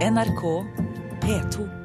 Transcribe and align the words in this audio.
NRK 0.00 0.64
P2. 1.20 1.79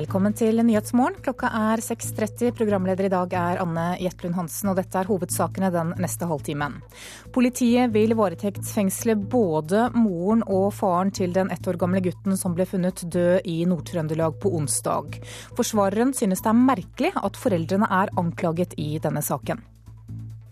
Velkommen 0.00 0.32
til 0.32 0.56
Nyhetsmorgen. 0.64 1.18
Klokka 1.20 1.50
er 1.52 1.80
6.30. 1.84 2.54
Programleder 2.56 3.04
i 3.04 3.10
dag 3.12 3.34
er 3.36 3.58
Anne 3.60 3.98
Jetlund 4.00 4.38
Hansen, 4.38 4.70
og 4.70 4.78
dette 4.78 4.96
er 4.96 5.10
hovedsakene 5.10 5.68
den 5.74 5.90
neste 6.00 6.24
halvtimen. 6.30 6.78
Politiet 7.34 7.92
vil 7.92 8.14
varetektsfengsle 8.16 9.18
både 9.34 9.90
moren 9.92 10.40
og 10.46 10.70
faren 10.78 11.12
til 11.12 11.36
den 11.36 11.52
ett 11.52 11.68
år 11.68 11.76
gamle 11.82 12.00
gutten 12.06 12.40
som 12.40 12.56
ble 12.56 12.64
funnet 12.70 13.04
død 13.12 13.44
i 13.44 13.58
Nord-Trøndelag 13.68 14.40
på 14.40 14.54
onsdag. 14.56 15.20
Forsvareren 15.58 16.16
synes 16.16 16.40
det 16.40 16.48
er 16.54 16.62
merkelig 16.64 17.12
at 17.20 17.36
foreldrene 17.36 17.92
er 18.00 18.16
anklaget 18.16 18.78
i 18.80 18.94
denne 19.04 19.20
saken. 19.20 19.60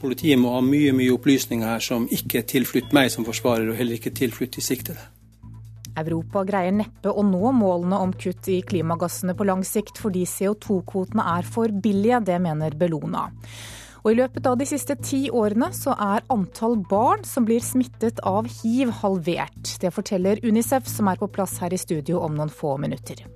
Politiet 0.03 0.37
må 0.37 0.59
ha 0.59 0.61
mye 0.61 0.93
mye 0.93 1.15
opplysninger 1.17 1.73
her 1.73 1.81
som 1.89 2.05
ikke 2.05 2.43
er 2.43 2.51
tilflytt 2.53 2.93
meg 2.93 3.09
som 3.17 3.25
forsvarer, 3.25 3.71
og 3.73 3.81
heller 3.81 3.97
ikke 3.97 4.13
tilflytt 4.13 4.61
de 4.61 4.73
siktede. 4.75 5.15
Europa 6.01 6.45
greier 6.49 6.75
neppe 6.75 7.13
å 7.13 7.25
nå 7.27 7.53
målene 7.57 7.99
om 8.05 8.13
kutt 8.13 8.51
i 8.53 8.61
klimagassene 8.67 9.35
på 9.39 9.47
lang 9.49 9.65
sikt 9.67 10.01
fordi 10.01 10.25
CO2-kvotene 10.29 11.27
er 11.39 11.49
for 11.49 11.73
billige, 11.73 12.23
det 12.31 12.39
mener 12.45 12.77
Bellona. 12.79 13.29
Og 14.05 14.13
I 14.13 14.19
løpet 14.21 14.47
av 14.47 14.59
de 14.61 14.67
siste 14.69 14.95
ti 15.03 15.27
årene 15.35 15.73
så 15.77 15.93
er 15.93 16.27
antall 16.33 16.79
barn 16.89 17.27
som 17.29 17.45
blir 17.49 17.65
smittet 17.65 18.23
av 18.27 18.47
hiv 18.61 18.93
halvert. 19.03 19.75
Det 19.83 19.91
forteller 19.93 20.41
Unicef, 20.47 20.87
som 20.89 21.11
er 21.11 21.19
på 21.21 21.29
plass 21.35 21.59
her 21.63 21.75
i 21.75 21.81
studio 21.81 22.23
om 22.23 22.39
noen 22.39 22.53
få 22.53 22.77
minutter. 22.81 23.27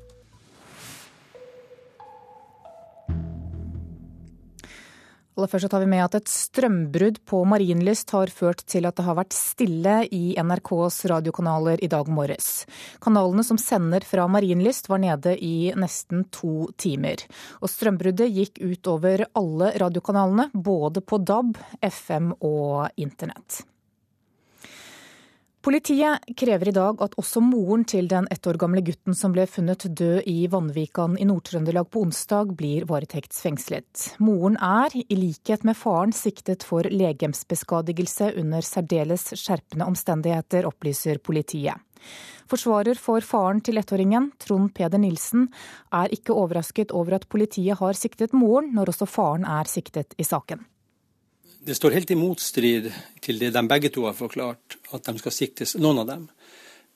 Aller 5.33 5.49
først 5.49 5.71
tar 5.73 5.81
vi 5.81 5.89
med 5.89 6.03
at 6.05 6.19
Et 6.19 6.29
strømbrudd 6.29 7.23
på 7.25 7.39
Marienlyst 7.49 8.11
har 8.13 8.29
ført 8.29 8.61
til 8.69 8.85
at 8.85 8.99
det 8.99 9.07
har 9.07 9.17
vært 9.17 9.33
stille 9.33 9.95
i 10.13 10.35
NRKs 10.37 11.07
radiokanaler 11.09 11.81
i 11.81 11.89
dag 11.89 12.11
morges. 12.13 12.67
Kanalene 13.01 13.45
som 13.47 13.57
sender 13.57 14.05
fra 14.05 14.29
Marienlyst 14.29 14.93
var 14.93 15.01
nede 15.01 15.33
i 15.41 15.73
nesten 15.73 16.27
to 16.37 16.69
timer. 16.77 17.25
Og 17.65 17.73
Strømbruddet 17.73 18.29
gikk 18.29 18.61
ut 18.61 18.93
over 18.93 19.25
alle 19.33 19.73
radiokanalene, 19.81 20.51
både 20.53 21.01
på 21.01 21.23
DAB, 21.25 21.57
FM 21.81 22.35
og 22.45 22.93
internett. 23.01 23.63
Politiet 25.63 26.19
krever 26.37 26.69
i 26.69 26.75
dag 26.75 27.03
at 27.05 27.13
også 27.23 27.39
moren 27.47 27.85
til 27.87 28.09
den 28.11 28.25
ett 28.35 28.47
år 28.51 28.57
gamle 28.59 28.81
gutten 28.83 29.15
som 29.15 29.31
ble 29.31 29.45
funnet 29.47 29.85
død 29.95 30.27
i 30.27 30.49
Vanvikan 30.51 31.15
i 31.15 31.27
Nord-Trøndelag 31.29 31.87
på 31.87 32.03
onsdag, 32.03 32.51
blir 32.59 32.89
varetektsfengslet. 32.91 34.17
Moren 34.19 34.59
er, 34.59 34.91
i 34.91 35.19
likhet 35.21 35.63
med 35.63 35.79
faren, 35.79 36.11
siktet 36.11 36.67
for 36.67 36.91
legemsbeskadigelse 36.91 38.33
under 38.43 38.67
særdeles 38.67 39.29
skjerpende 39.39 39.87
omstendigheter, 39.87 40.67
opplyser 40.67 41.23
politiet. 41.23 41.79
Forsvarer 42.51 42.99
for 42.99 43.23
faren 43.23 43.63
til 43.63 43.79
ettåringen, 43.79 44.33
Trond 44.43 44.75
Peder 44.75 44.99
Nilsen, 44.99 45.47
er 45.95 46.11
ikke 46.11 46.35
overrasket 46.35 46.91
over 46.91 47.21
at 47.21 47.31
politiet 47.31 47.79
har 47.79 47.95
siktet 47.95 48.35
moren, 48.35 48.75
når 48.75 48.97
også 48.97 49.07
faren 49.07 49.47
er 49.47 49.71
siktet 49.71 50.19
i 50.19 50.27
saken. 50.27 50.67
Det 51.65 51.75
står 51.79 51.95
helt 51.95 52.11
i 52.11 52.19
motstrid 52.19 52.89
til 53.23 53.39
det 53.39 53.53
de 53.55 53.61
begge 53.71 53.93
to 53.95 54.09
har 54.09 54.17
forklart, 54.19 54.81
at 54.91 55.07
de 55.07 55.15
skal 55.21 55.35
siktes, 55.35 55.77
noen 55.79 56.03
av 56.03 56.09
dem. 56.09 56.25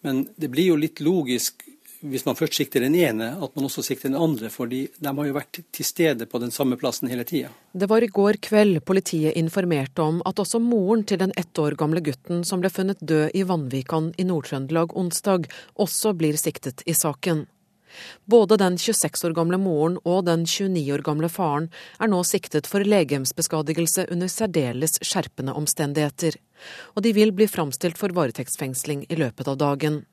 Men 0.02 0.24
det 0.34 0.50
blir 0.50 0.72
jo 0.72 0.78
litt 0.80 0.98
logisk 1.04 1.62
hvis 2.06 2.26
man 2.26 2.36
først 2.36 2.58
sikter 2.58 2.84
den 2.84 2.94
ene, 2.98 3.30
at 3.42 3.54
man 3.56 3.66
også 3.66 3.82
sikter 3.86 4.10
den 4.10 4.18
andre, 4.20 4.50
fordi 4.52 4.82
de 4.98 5.12
har 5.18 5.28
jo 5.28 5.36
vært 5.36 5.60
til 5.74 5.86
stede 5.86 6.26
på 6.28 6.40
den 6.42 6.52
samme 6.54 6.76
plassen 6.78 7.08
hele 7.10 7.24
tida. 7.26 7.50
Det 7.72 7.88
var 7.90 8.04
i 8.04 8.10
går 8.12 8.38
kveld 8.42 8.82
politiet 8.86 9.38
informerte 9.38 10.04
om 10.04 10.20
at 10.28 10.42
også 10.42 10.60
moren 10.62 11.06
til 11.08 11.22
den 11.22 11.34
ett 11.36 11.58
år 11.58 11.78
gamle 11.78 12.02
gutten 12.04 12.44
som 12.46 12.62
ble 12.62 12.70
funnet 12.70 13.00
død 13.00 13.34
i 13.34 13.46
Vanvikan 13.48 14.12
i 14.18 14.26
Nord-Trøndelag 14.28 14.96
onsdag, 14.98 15.48
også 15.74 16.14
blir 16.18 16.38
siktet 16.40 16.84
i 16.86 16.94
saken. 16.94 17.46
Både 18.24 18.58
den 18.60 18.78
26 18.78 19.24
år 19.28 19.36
gamle 19.36 19.58
moren 19.60 20.00
og 20.04 20.24
den 20.26 20.44
29 20.46 20.82
år 20.96 21.04
gamle 21.06 21.30
faren 21.32 21.70
er 22.00 22.10
nå 22.12 22.22
siktet 22.26 22.68
for 22.70 22.84
legemsbeskadigelse 22.84 24.08
under 24.12 24.30
særdeles 24.32 24.98
skjerpende 25.02 25.54
omstendigheter, 25.56 26.36
og 26.94 27.06
de 27.06 27.14
vil 27.16 27.32
bli 27.36 27.48
framstilt 27.50 27.98
for 28.00 28.14
varetektsfengsling 28.16 29.06
i 29.08 29.18
løpet 29.20 29.48
av 29.48 29.60
dagen. 29.62 30.04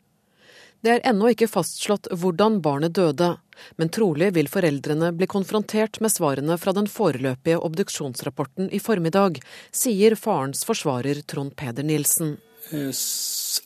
Det 0.84 0.92
er 0.92 1.06
ennå 1.08 1.30
ikke 1.32 1.48
fastslått 1.48 2.10
hvordan 2.20 2.58
barnet 2.64 2.92
døde, 2.98 3.30
men 3.80 3.92
trolig 3.94 4.34
vil 4.36 4.50
foreldrene 4.52 5.14
bli 5.16 5.30
konfrontert 5.32 6.02
med 6.04 6.12
svarene 6.12 6.58
fra 6.60 6.74
den 6.76 6.90
foreløpige 6.92 7.62
obduksjonsrapporten 7.64 8.68
i 8.68 8.82
formiddag, 8.84 9.40
sier 9.72 10.18
farens 10.20 10.66
forsvarer 10.68 11.24
Trond 11.24 11.56
Peder 11.56 11.88
Nilsen. 11.88 12.36
Eh, 12.72 12.91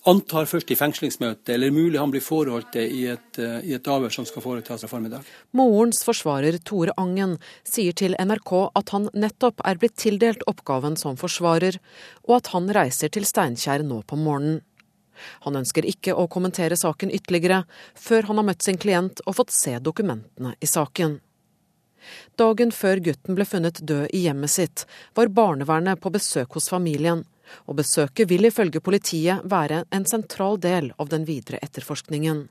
antar 0.09 0.47
først 0.50 0.72
i 0.74 0.75
fengslingsmøtet, 0.75 1.52
eller 1.53 1.72
mulig 1.72 2.00
han 2.02 2.12
blir 2.12 2.24
forholdt 2.24 2.75
i 2.81 3.06
et, 3.12 3.38
eh, 3.38 3.59
i 3.69 3.74
et 3.74 3.84
avhør 3.88 4.12
som 4.12 4.25
skal 4.25 4.41
foretas 4.41 4.84
i 4.84 4.88
formiddag. 4.88 5.24
Morens 5.53 6.02
forsvarer 6.03 6.58
Tore 6.63 6.96
Angen 6.97 7.38
sier 7.63 7.94
til 7.94 8.16
NRK 8.18 8.72
at 8.75 8.90
han 8.90 9.09
nettopp 9.13 9.62
er 9.63 9.75
blitt 9.75 9.96
tildelt 9.96 10.41
oppgaven 10.47 10.97
som 10.97 11.16
forsvarer, 11.16 11.78
og 12.28 12.36
at 12.38 12.47
han 12.47 12.68
reiser 12.68 13.09
til 13.09 13.24
Steinkjer 13.24 13.86
nå 13.86 14.03
på 14.03 14.18
morgenen. 14.18 14.62
Han 15.46 15.53
ønsker 15.53 15.86
ikke 15.86 16.13
å 16.13 16.28
kommentere 16.30 16.78
saken 16.78 17.12
ytterligere, 17.12 17.66
før 17.96 18.24
han 18.24 18.38
har 18.38 18.46
møtt 18.46 18.63
sin 18.63 18.78
klient 18.78 19.22
og 19.25 19.36
fått 19.36 19.52
se 19.52 19.80
dokumentene 19.80 20.56
i 20.62 20.66
saken. 20.66 21.19
Dagen 22.38 22.72
før 22.72 23.02
gutten 23.03 23.36
ble 23.36 23.46
funnet 23.46 23.81
død 23.81 24.09
i 24.13 24.25
hjemmet 24.28 24.50
sitt, 24.50 24.86
var 25.16 25.28
barnevernet 25.28 26.00
på 26.00 26.12
besøk 26.13 26.53
hos 26.53 26.69
familien 26.69 27.25
og 27.66 27.80
besøket 27.80 28.30
vil 28.30 28.50
ifølge 28.50 28.84
politiet 28.84 29.46
være 29.47 29.84
en 29.91 30.06
sentral 30.09 30.59
del 30.62 30.91
av 30.97 31.09
den 31.12 31.25
videre 31.28 31.62
etterforskningen. 31.63 32.47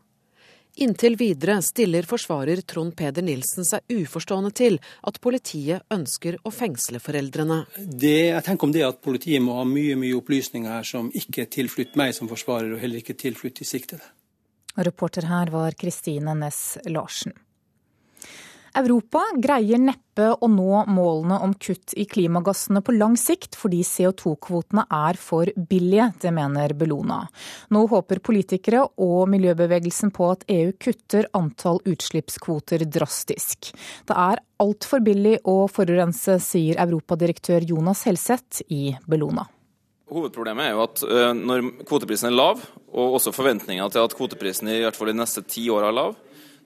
Inntil 0.77 1.15
videre 1.17 1.63
stiller 1.65 2.05
forsvarer 2.05 2.61
Trond 2.69 2.93
Peder 2.97 3.25
Nilsen 3.25 3.65
seg 3.65 3.81
uforstående 3.89 4.51
til 4.53 4.77
at 5.09 5.21
politiet 5.25 5.87
ønsker 5.95 6.37
å 6.45 6.53
fengsle 6.53 7.01
foreldrene. 7.01 7.63
Det, 7.77 8.29
jeg 8.29 8.45
tenker 8.45 8.69
om 8.69 8.75
det 8.75 8.85
at 8.85 9.01
Politiet 9.01 9.41
må 9.41 9.57
ha 9.57 9.65
mye 9.65 9.97
mye 9.97 10.19
opplysninger 10.19 10.69
her 10.69 10.85
som 10.85 11.09
ikke 11.17 11.47
er 11.47 11.51
tilflytt 11.57 11.97
meg 11.97 12.13
som 12.17 12.29
forsvarer, 12.29 12.75
og 12.75 12.83
heller 12.83 13.01
ikke 13.01 13.17
tilflytt 13.17 13.63
de 13.63 13.69
siktede. 13.69 14.05
Reporter 14.77 15.25
her 15.31 15.49
var 15.55 15.73
Kristine 15.81 16.37
Næss 16.37 16.77
Larsen. 16.93 17.33
Europa 18.77 19.23
greier 19.41 19.81
neppe 19.81 20.27
å 20.37 20.49
nå 20.53 20.83
målene 20.93 21.39
om 21.45 21.55
kutt 21.57 21.95
i 21.97 22.05
klimagassene 22.09 22.83
på 22.85 22.95
lang 22.97 23.17
sikt, 23.21 23.57
fordi 23.57 23.81
CO2-kvotene 23.87 24.85
er 24.93 25.19
for 25.21 25.49
billige, 25.57 26.11
det 26.21 26.33
mener 26.37 26.75
Bellona. 26.77 27.23
Nå 27.73 27.87
håper 27.89 28.21
politikere 28.25 28.83
og 29.01 29.31
miljøbevegelsen 29.33 30.13
på 30.17 30.29
at 30.35 30.45
EU 30.53 30.75
kutter 30.83 31.29
antall 31.37 31.81
utslippskvoter 31.89 32.85
drastisk. 32.85 33.73
Det 34.09 34.17
er 34.17 34.45
altfor 34.63 35.05
billig 35.05 35.39
å 35.49 35.63
forurense, 35.73 36.39
sier 36.45 36.81
europadirektør 36.85 37.65
Jonas 37.69 38.05
Helseth 38.09 38.65
i 38.69 38.91
Bellona. 39.09 39.49
Hovedproblemet 40.07 40.69
er 40.69 40.77
jo 40.77 40.85
at 40.85 41.03
eh, 41.03 41.33
når 41.35 41.65
kvoteprisen 41.89 42.29
er 42.29 42.37
lav, 42.37 42.61
og 42.95 43.17
også 43.19 43.33
forventninga 43.35 43.89
til 43.91 44.05
at 44.07 44.15
kvoteprisen 44.15 44.71
i 44.71 44.83
hvert 44.85 44.97
fall 44.97 45.11
de 45.11 45.19
neste 45.19 45.43
ti 45.49 45.65
åra 45.73 45.91
er 45.91 45.97
lav, 45.97 46.15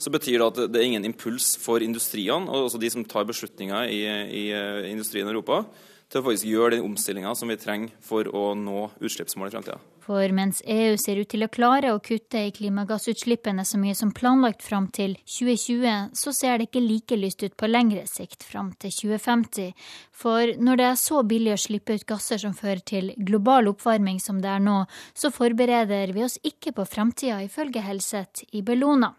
så 0.01 0.13
betyr 0.13 0.39
det 0.41 0.49
at 0.49 0.73
det 0.73 0.81
er 0.81 0.89
ingen 0.89 1.07
impuls 1.11 1.53
for 1.61 1.85
industriene, 1.85 2.49
også 2.49 2.81
de 2.81 2.91
som 2.93 3.05
tar 3.05 3.29
beslutninger 3.29 3.93
i, 3.93 4.03
i 4.41 4.45
eh, 4.57 4.91
industrien 4.91 5.29
i 5.29 5.35
Europa, 5.35 5.65
til 6.11 6.19
å 6.19 6.27
faktisk 6.27 6.49
gjøre 6.49 6.75
den 6.75 6.87
omstillinga 6.89 7.37
som 7.39 7.53
vi 7.53 7.59
trenger 7.61 7.93
for 8.03 8.27
å 8.35 8.51
nå 8.59 8.89
utslippsmål 8.99 9.51
i 9.51 9.53
framtida. 9.55 9.79
For 10.03 10.33
mens 10.35 10.59
EU 10.67 10.97
ser 10.99 11.21
ut 11.21 11.29
til 11.31 11.45
å 11.47 11.51
klare 11.53 11.93
å 11.95 12.01
kutte 12.03 12.41
i 12.49 12.51
klimagassutslippene 12.57 13.63
så 13.69 13.79
mye 13.79 13.95
som 13.95 14.11
planlagt 14.17 14.65
fram 14.67 14.89
til 14.91 15.15
2020, 15.29 16.17
så 16.19 16.35
ser 16.35 16.59
det 16.59 16.67
ikke 16.67 16.83
like 16.83 17.21
lyst 17.21 17.45
ut 17.45 17.55
på 17.55 17.71
lengre 17.71 18.03
sikt 18.11 18.43
fram 18.49 18.73
til 18.83 18.91
2050. 18.97 19.71
For 20.11 20.57
når 20.59 20.81
det 20.81 20.89
er 20.89 21.01
så 21.05 21.23
billig 21.23 21.55
å 21.55 21.63
slippe 21.69 22.01
ut 22.01 22.09
gasser 22.09 22.43
som 22.43 22.57
fører 22.59 22.83
til 22.83 23.13
global 23.21 23.71
oppvarming 23.71 24.19
som 24.25 24.43
det 24.43 24.51
er 24.51 24.65
nå, 24.65 24.83
så 25.15 25.31
forbereder 25.31 26.17
vi 26.17 26.27
oss 26.27 26.41
ikke 26.43 26.75
på 26.81 26.89
framtida, 26.89 27.45
ifølge 27.47 27.85
Helseth 27.87 28.49
i 28.51 28.67
Bellona 28.67 29.15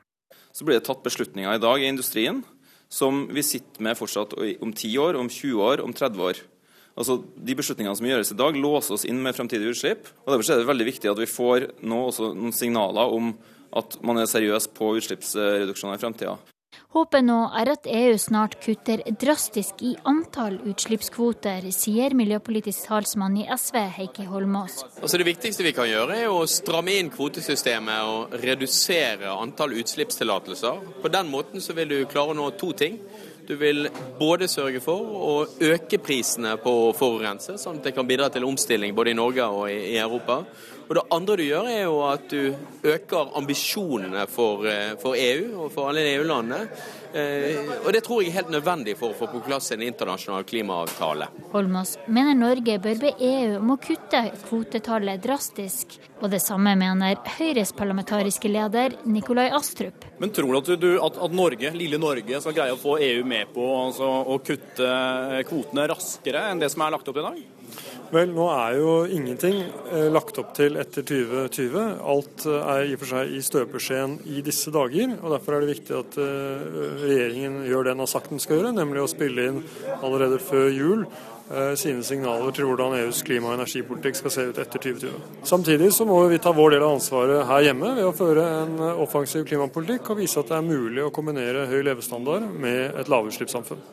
så 0.52 0.68
blir 0.68 0.80
det 0.80 0.86
tatt 0.88 1.04
beslutninger 1.06 1.56
i 1.56 1.62
dag 1.62 1.82
i 1.82 1.90
industrien 1.90 2.44
som 2.92 3.24
vi 3.32 3.44
sitter 3.46 3.84
med 3.84 3.96
fortsatt 3.96 4.34
om 4.36 4.74
10 4.74 4.98
år, 5.00 5.16
om 5.16 5.30
20 5.32 5.64
år, 5.64 5.84
om 5.84 5.94
30 5.96 6.26
år. 6.28 6.42
Altså, 7.00 7.22
De 7.24 7.56
beslutningene 7.56 7.96
som 7.96 8.08
gjøres 8.08 8.34
i 8.34 8.40
dag, 8.40 8.58
låser 8.60 8.98
oss 8.98 9.08
inn 9.08 9.22
med 9.24 9.36
fremtidige 9.38 9.72
utslipp. 9.72 10.10
og 10.26 10.34
Derfor 10.34 10.52
er 10.52 10.60
det 10.60 10.68
veldig 10.68 10.90
viktig 10.92 11.12
at 11.12 11.22
vi 11.22 11.30
får 11.30 11.70
nå 11.88 12.02
også 12.10 12.34
noen 12.36 12.52
signaler 12.52 13.16
om 13.16 13.32
at 13.72 13.96
man 14.04 14.20
er 14.20 14.28
seriøs 14.28 14.68
på 14.76 14.92
utslippsreduksjoner 15.00 15.96
i 15.96 16.02
fremtida. 16.02 16.36
Håpet 16.92 17.24
nå 17.24 17.38
er 17.56 17.70
at 17.72 17.86
EU 17.88 18.18
snart 18.20 18.58
kutter 18.60 19.00
drastisk 19.16 19.80
i 19.88 19.94
antall 20.12 20.58
utslippskvoter, 20.68 21.64
sier 21.72 22.12
miljøpolitisk 22.20 22.90
talsmann 22.90 23.38
i 23.40 23.46
SV 23.48 23.78
Heikki 23.96 24.26
Holmås. 24.28 24.82
Altså 25.00 25.22
det 25.22 25.30
viktigste 25.30 25.64
vi 25.64 25.72
kan 25.78 25.88
gjøre 25.88 26.18
er 26.26 26.28
å 26.28 26.44
stramme 26.52 26.98
inn 27.00 27.08
kvotesystemet 27.14 28.12
og 28.12 28.36
redusere 28.44 29.32
antall 29.32 29.78
utslippstillatelser. 29.80 30.84
På 31.00 31.14
den 31.16 31.32
måten 31.32 31.64
så 31.64 31.78
vil 31.80 31.94
du 31.94 31.98
klare 32.12 32.36
å 32.36 32.40
nå 32.42 32.50
to 32.60 32.74
ting. 32.76 33.00
Du 33.48 33.56
vil 33.56 33.88
både 34.20 34.52
sørge 34.52 34.84
for 34.84 35.00
å 35.00 35.32
øke 35.64 35.98
prisene 36.04 36.58
på 36.60 36.76
å 36.90 36.92
forurense, 36.96 37.56
sånn 37.56 37.80
at 37.80 37.88
det 37.88 37.96
kan 37.96 38.08
bidra 38.08 38.28
til 38.36 38.46
omstilling 38.52 38.92
både 38.96 39.16
i 39.16 39.18
Norge 39.18 39.48
og 39.48 39.72
i 39.72 39.96
Europa. 39.96 40.42
Og 40.92 40.96
Det 40.96 41.04
andre 41.16 41.36
du 41.40 41.46
gjør, 41.46 41.68
er 41.72 41.86
jo 41.86 42.00
at 42.04 42.24
du 42.28 42.52
øker 42.84 43.30
ambisjonene 43.40 44.26
for, 44.28 44.66
eh, 44.68 44.98
for 45.00 45.16
EU 45.16 45.62
og 45.64 45.70
for 45.72 45.88
alle 45.88 46.02
EU-landene. 46.18 46.68
Eh, 47.16 47.70
og 47.86 47.94
Det 47.94 48.04
tror 48.04 48.20
jeg 48.20 48.32
er 48.32 48.42
helt 48.42 48.52
nødvendig 48.52 48.98
for 48.98 49.14
å 49.14 49.16
få 49.16 49.30
på 49.32 49.40
plass 49.46 49.72
en 49.72 49.82
internasjonal 49.82 50.44
klimaavtale. 50.44 51.30
Holmås 51.54 51.96
mener 52.08 52.36
Norge 52.36 52.78
bør 52.78 53.00
be 53.00 53.14
EU 53.18 53.56
om 53.60 53.72
å 53.72 53.80
kutte 53.80 54.34
kvotetallet 54.50 55.24
drastisk. 55.24 55.96
Og 56.22 56.30
det 56.30 56.42
samme 56.42 56.76
mener 56.76 57.16
Høyres 57.38 57.72
parlamentariske 57.72 58.52
leder 58.52 58.92
Nikolai 59.06 59.50
Astrup. 59.50 60.04
Men 60.20 60.30
tror 60.30 60.60
du 60.76 61.00
at, 61.00 61.18
at 61.18 61.32
Norge, 61.32 61.72
lille 61.72 61.98
Norge 61.98 62.42
skal 62.42 62.54
greie 62.54 62.76
å 62.76 62.78
få 62.78 63.00
EU 63.00 63.24
med 63.24 63.48
på 63.56 63.64
altså, 63.88 64.12
å 64.28 64.40
kutte 64.44 65.44
kvotene 65.48 65.88
raskere 65.88 66.50
enn 66.52 66.60
det 66.60 66.70
som 66.70 66.82
er 66.82 66.92
lagt 66.92 67.08
opp 67.08 67.16
i 67.16 67.28
dag? 67.30 67.61
Vel, 68.12 68.34
nå 68.36 68.44
er 68.52 68.76
jo 68.76 68.94
ingenting 69.08 69.62
eh, 69.88 70.10
lagt 70.12 70.36
opp 70.42 70.50
til 70.58 70.76
etter 70.82 71.06
2020. 71.08 71.78
Alt 72.12 72.44
eh, 72.44 72.72
er 72.74 72.90
i 72.90 72.96
og 72.98 73.00
for 73.00 73.12
seg 73.14 73.32
i 73.32 73.40
støpeskjeen 73.46 74.18
i 74.36 74.42
disse 74.44 74.74
dager. 74.76 75.14
og 75.22 75.32
Derfor 75.32 75.56
er 75.56 75.64
det 75.64 75.78
viktig 75.78 75.96
at 75.96 76.18
eh, 76.20 76.66
regjeringen 77.06 77.62
gjør 77.70 77.88
det 77.88 77.94
den 77.94 78.04
har 78.04 78.10
sagt 78.12 78.34
den 78.34 78.44
skal 78.44 78.60
gjøre, 78.60 78.74
nemlig 78.76 79.06
å 79.06 79.08
spille 79.08 79.46
inn 79.48 79.62
allerede 80.02 80.42
før 80.44 80.68
jul 80.76 81.06
sine 81.76 82.00
signaler 82.08 82.54
til 82.56 82.64
hvordan 82.64 82.94
EUs 82.96 83.26
klima- 83.28 83.50
og 83.50 83.58
energipolitikk 83.58 84.16
skal 84.16 84.32
se 84.32 84.46
ut 84.54 84.60
etter 84.62 84.80
2020. 84.86 85.42
Samtidig 85.50 85.90
så 85.92 86.06
må 86.08 86.22
vi 86.32 86.40
ta 86.40 86.54
vår 86.56 86.78
del 86.78 86.86
av 86.88 86.96
ansvaret 86.96 87.44
her 87.50 87.66
hjemme 87.66 87.90
ved 87.98 88.08
å 88.08 88.14
føre 88.16 88.46
en 88.62 88.78
offensiv 89.04 89.44
klimapolitikk 89.50 90.14
og 90.14 90.22
vise 90.22 90.40
at 90.40 90.48
det 90.48 90.62
er 90.62 90.70
mulig 90.70 91.04
å 91.04 91.12
kombinere 91.12 91.68
høy 91.68 91.82
levestandard 91.90 92.48
med 92.56 92.96
et 93.04 93.12
lavutslippssamfunn. 93.12 93.84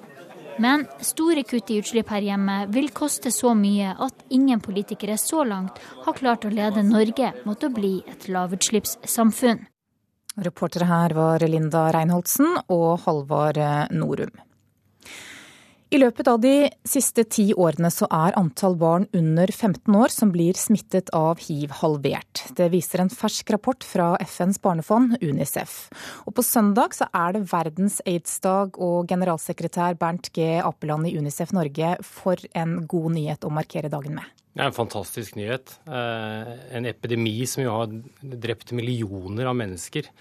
Men 0.59 0.87
store 1.05 1.45
kutt 1.47 1.71
i 1.71 1.79
utslipp 1.79 2.11
her 2.11 2.25
hjemme 2.27 2.57
vil 2.75 2.91
koste 2.95 3.31
så 3.35 3.55
mye 3.55 3.93
at 3.95 4.25
ingen 4.35 4.61
politikere 4.61 5.19
så 5.21 5.45
langt 5.47 5.79
har 6.05 6.19
klart 6.19 6.47
å 6.49 6.53
lede 6.53 6.83
Norge 6.87 7.33
mot 7.47 7.63
å 7.63 7.71
bli 7.71 7.99
et 8.11 8.27
lavutslippssamfunn. 8.33 9.63
Reportere 10.39 10.87
her 10.87 11.15
var 11.19 11.43
Linda 11.47 11.89
Reinholdsen 11.95 12.61
og 12.71 13.01
Halvard 13.07 13.59
Norum. 13.95 14.35
I 15.89 15.97
løpet 15.97 16.29
av 16.29 16.37
de 16.43 16.67
siste 16.85 17.23
ti 17.33 17.47
årene 17.57 17.89
så 17.89 18.05
er 18.13 18.35
antall 18.37 18.75
barn 18.77 19.07
under 19.17 19.49
15 19.49 19.95
år 19.97 20.13
som 20.13 20.29
blir 20.35 20.57
smittet 20.61 21.09
av 21.17 21.41
hiv 21.41 21.71
halvert. 21.79 22.43
Det 22.59 22.67
viser 22.75 23.01
en 23.01 23.09
fersk 23.09 23.49
rapport 23.55 23.87
fra 23.89 24.11
FNs 24.21 24.61
barnefond, 24.61 25.15
Unicef. 25.25 25.87
Og 26.29 26.35
på 26.37 26.45
søndag 26.45 26.93
så 26.99 27.09
er 27.17 27.39
det 27.39 27.47
verdens 27.49 28.03
aids-dag, 28.05 28.77
og 28.77 29.09
generalsekretær 29.09 29.97
Bernt 29.97 30.29
G. 30.37 30.59
Apeland 30.61 31.09
i 31.09 31.15
Unicef 31.17 31.55
Norge 31.57 31.95
får 32.05 32.45
en 32.53 32.83
god 32.85 33.15
nyhet 33.17 33.49
å 33.49 33.55
markere 33.57 33.89
dagen 33.89 34.19
med. 34.21 34.29
Det 34.53 34.61
er 34.61 34.69
en 34.69 34.77
fantastisk 34.77 35.41
nyhet. 35.41 35.73
Eh, 35.89 36.53
en 36.77 36.91
epidemi 36.91 37.39
som 37.49 37.65
jo 37.65 37.73
har 37.79 37.97
drept 38.21 38.77
millioner 38.77 39.49
av 39.49 39.57
mennesker 39.57 40.13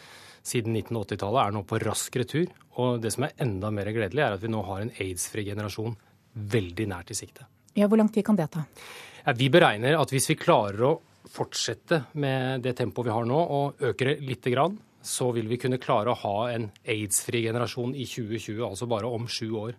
siden 0.48 0.76
1980-tallet, 0.76 1.42
er 1.44 1.56
nå 1.56 1.64
på 1.68 1.80
rask 1.84 2.16
retur. 2.20 2.48
Og 2.82 3.02
det 3.04 3.12
som 3.16 3.28
er 3.28 3.36
enda 3.44 3.72
mer 3.74 3.92
gledelig, 3.94 4.24
er 4.24 4.38
at 4.38 4.44
vi 4.44 4.52
nå 4.54 4.64
har 4.68 4.84
en 4.84 4.94
aids-fri 4.96 5.46
generasjon 5.50 5.98
veldig 6.56 6.88
nært 6.92 7.14
i 7.14 7.18
sikte. 7.18 7.48
Ja, 7.78 7.88
Hvor 7.88 8.00
lang 8.00 8.10
tid 8.10 8.26
kan 8.26 8.38
det 8.38 8.50
ta? 8.54 8.66
Ja, 9.26 9.36
vi 9.38 9.50
beregner 9.54 10.00
at 10.00 10.12
hvis 10.14 10.30
vi 10.32 10.40
klarer 10.40 10.84
å 10.88 10.98
fortsette 11.28 12.06
med 12.18 12.64
det 12.64 12.78
tempoet 12.78 13.10
vi 13.10 13.16
har 13.16 13.26
nå, 13.28 13.38
og 13.38 13.82
øker 13.84 14.14
det 14.14 14.20
lite 14.26 14.54
grann, 14.54 14.78
så 15.08 15.30
vil 15.36 15.48
vi 15.48 15.60
kunne 15.62 15.80
klare 15.80 16.12
å 16.12 16.20
ha 16.20 16.38
en 16.52 16.70
aids-fri 16.88 17.44
generasjon 17.46 17.94
i 17.96 18.06
2020, 18.08 18.64
altså 18.66 18.88
bare 18.90 19.08
om 19.08 19.28
sju 19.30 19.48
år. 19.56 19.76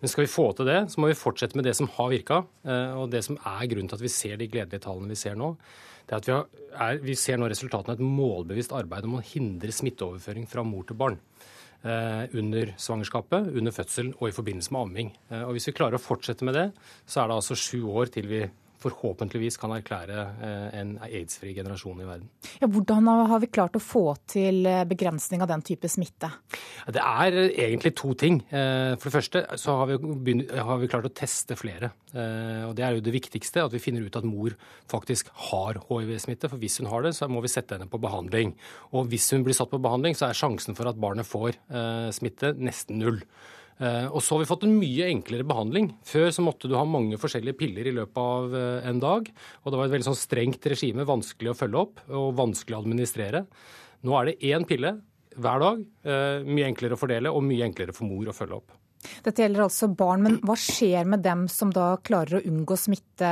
Men 0.00 0.10
skal 0.10 0.24
vi 0.24 0.32
få 0.32 0.48
til 0.58 0.66
det, 0.66 0.78
så 0.90 1.02
må 1.02 1.10
vi 1.12 1.18
fortsette 1.18 1.58
med 1.58 1.68
det 1.68 1.76
som 1.78 1.90
har 1.94 2.10
virka, 2.10 2.42
eh, 2.66 2.94
og 2.98 3.12
det 3.12 3.22
som 3.26 3.38
er 3.38 3.68
grunnen 3.70 3.90
til 3.90 4.00
at 4.00 4.06
vi 4.06 4.10
ser 4.10 4.40
de 4.40 4.48
gledelige 4.50 4.82
tallene 4.82 5.12
vi 5.12 5.20
ser 5.20 5.38
nå 5.38 5.52
det 6.12 6.20
at 6.20 6.28
vi, 6.28 6.34
har, 6.36 6.46
er, 6.86 7.00
vi 7.02 7.16
ser 7.16 7.40
nå 7.40 7.48
resultatene 7.50 7.96
av 7.96 8.00
et 8.00 8.14
målbevisst 8.20 8.74
arbeid 8.76 9.08
om 9.08 9.18
å 9.18 9.24
hindre 9.24 9.72
smitteoverføring 9.72 10.46
fra 10.50 10.64
mor 10.66 10.84
til 10.88 10.98
barn. 11.00 11.18
Eh, 11.82 12.24
under 12.38 12.74
svangerskapet, 12.78 13.48
under 13.58 13.74
fødsel 13.74 14.12
og 14.12 14.28
i 14.28 14.34
forbindelse 14.36 14.70
med 14.74 14.84
amming. 14.84 15.08
Eh, 15.32 15.40
og 15.42 15.56
Hvis 15.56 15.66
vi 15.70 15.74
klarer 15.74 15.98
å 15.98 16.02
fortsette 16.02 16.46
med 16.46 16.54
det, 16.54 16.68
så 17.10 17.22
er 17.22 17.30
det 17.30 17.38
altså 17.40 17.58
sju 17.58 17.80
år 17.90 18.12
til 18.14 18.28
vi 18.30 18.42
forhåpentligvis 18.82 19.58
kan 19.60 19.72
erklære 19.76 20.24
eh, 20.42 20.80
en 20.80 20.94
aids-fri 21.06 21.54
generasjon 21.56 22.02
i 22.02 22.08
verden. 22.08 22.28
Ja, 22.60 22.68
hvordan 22.70 23.08
har 23.30 23.42
vi 23.42 23.50
klart 23.52 23.78
å 23.78 23.82
få 23.82 24.04
til 24.30 24.66
eh, 24.68 24.82
begrensning 24.88 25.44
av 25.44 25.50
den 25.50 25.64
type 25.66 25.90
smitte? 25.90 26.30
Det 26.92 27.02
er 27.02 27.38
egentlig 27.50 27.94
to 27.98 28.12
ting. 28.18 28.40
Eh, 28.50 28.94
for 28.98 29.08
det 29.08 29.16
første 29.16 29.44
så 29.60 29.78
har 29.80 29.92
vi, 29.92 29.98
begynt, 30.02 30.52
har 30.52 30.82
vi 30.82 30.90
klart 30.92 31.08
å 31.08 31.14
teste 31.14 31.58
flere. 31.58 31.92
Og 32.12 32.74
Det 32.76 32.84
er 32.84 32.92
jo 32.92 33.04
det 33.04 33.14
viktigste, 33.14 33.62
at 33.64 33.72
vi 33.72 33.80
finner 33.80 34.04
ut 34.04 34.16
at 34.18 34.26
mor 34.28 34.52
faktisk 34.90 35.30
har 35.48 35.78
hiv-smitte. 35.88 36.50
For 36.52 36.60
hvis 36.60 36.76
hun 36.82 36.90
har 36.90 37.06
det, 37.06 37.14
så 37.16 37.28
må 37.30 37.40
vi 37.40 37.48
sette 37.52 37.78
henne 37.78 37.88
på 37.88 38.00
behandling. 38.02 38.52
Og 38.92 39.08
hvis 39.08 39.30
hun 39.32 39.46
blir 39.46 39.56
satt 39.56 39.72
på 39.72 39.80
behandling, 39.80 40.18
så 40.18 40.28
er 40.28 40.36
sjansen 40.36 40.76
for 40.76 40.90
at 40.90 41.00
barnet 41.00 41.28
får 41.28 41.56
smitte 42.12 42.52
nesten 42.60 43.00
null. 43.00 43.22
Eh, 43.80 44.08
og 44.08 44.20
så 44.22 44.36
har 44.36 44.42
vi 44.42 44.48
fått 44.50 44.66
en 44.66 44.74
mye 44.78 45.08
enklere 45.10 45.46
behandling. 45.48 45.92
Før 46.06 46.28
så 46.34 46.44
måtte 46.44 46.70
du 46.70 46.76
ha 46.78 46.84
mange 46.88 47.18
forskjellige 47.20 47.58
piller 47.58 47.88
i 47.88 47.94
løpet 47.96 48.20
av 48.20 48.58
eh, 48.58 48.90
en 48.90 49.00
dag. 49.02 49.30
Og 49.62 49.72
det 49.72 49.80
var 49.80 49.88
et 49.88 49.94
veldig 49.96 50.10
sånn 50.10 50.20
strengt 50.20 50.68
regime, 50.70 51.08
vanskelig 51.08 51.52
å 51.52 51.56
følge 51.58 51.86
opp 51.86 52.04
og 52.10 52.36
vanskelig 52.38 52.78
å 52.78 52.82
administrere. 52.84 53.46
Nå 54.06 54.18
er 54.18 54.30
det 54.30 54.52
én 54.52 54.66
pille 54.68 54.96
hver 55.38 55.64
dag. 55.64 55.82
Eh, 56.04 56.46
mye 56.46 56.68
enklere 56.68 56.98
å 56.98 57.00
fordele 57.00 57.32
og 57.32 57.44
mye 57.46 57.66
enklere 57.70 57.96
for 57.96 58.08
mor 58.10 58.30
å 58.30 58.36
følge 58.36 58.60
opp. 58.60 58.78
Dette 59.22 59.42
gjelder 59.42 59.64
altså 59.64 59.88
barn, 59.98 60.22
men 60.22 60.36
hva 60.46 60.54
skjer 60.58 61.08
med 61.10 61.24
dem 61.24 61.48
som 61.50 61.72
da 61.74 61.96
klarer 62.06 62.38
å 62.38 62.44
unngå 62.46 62.76
smitte 62.78 63.30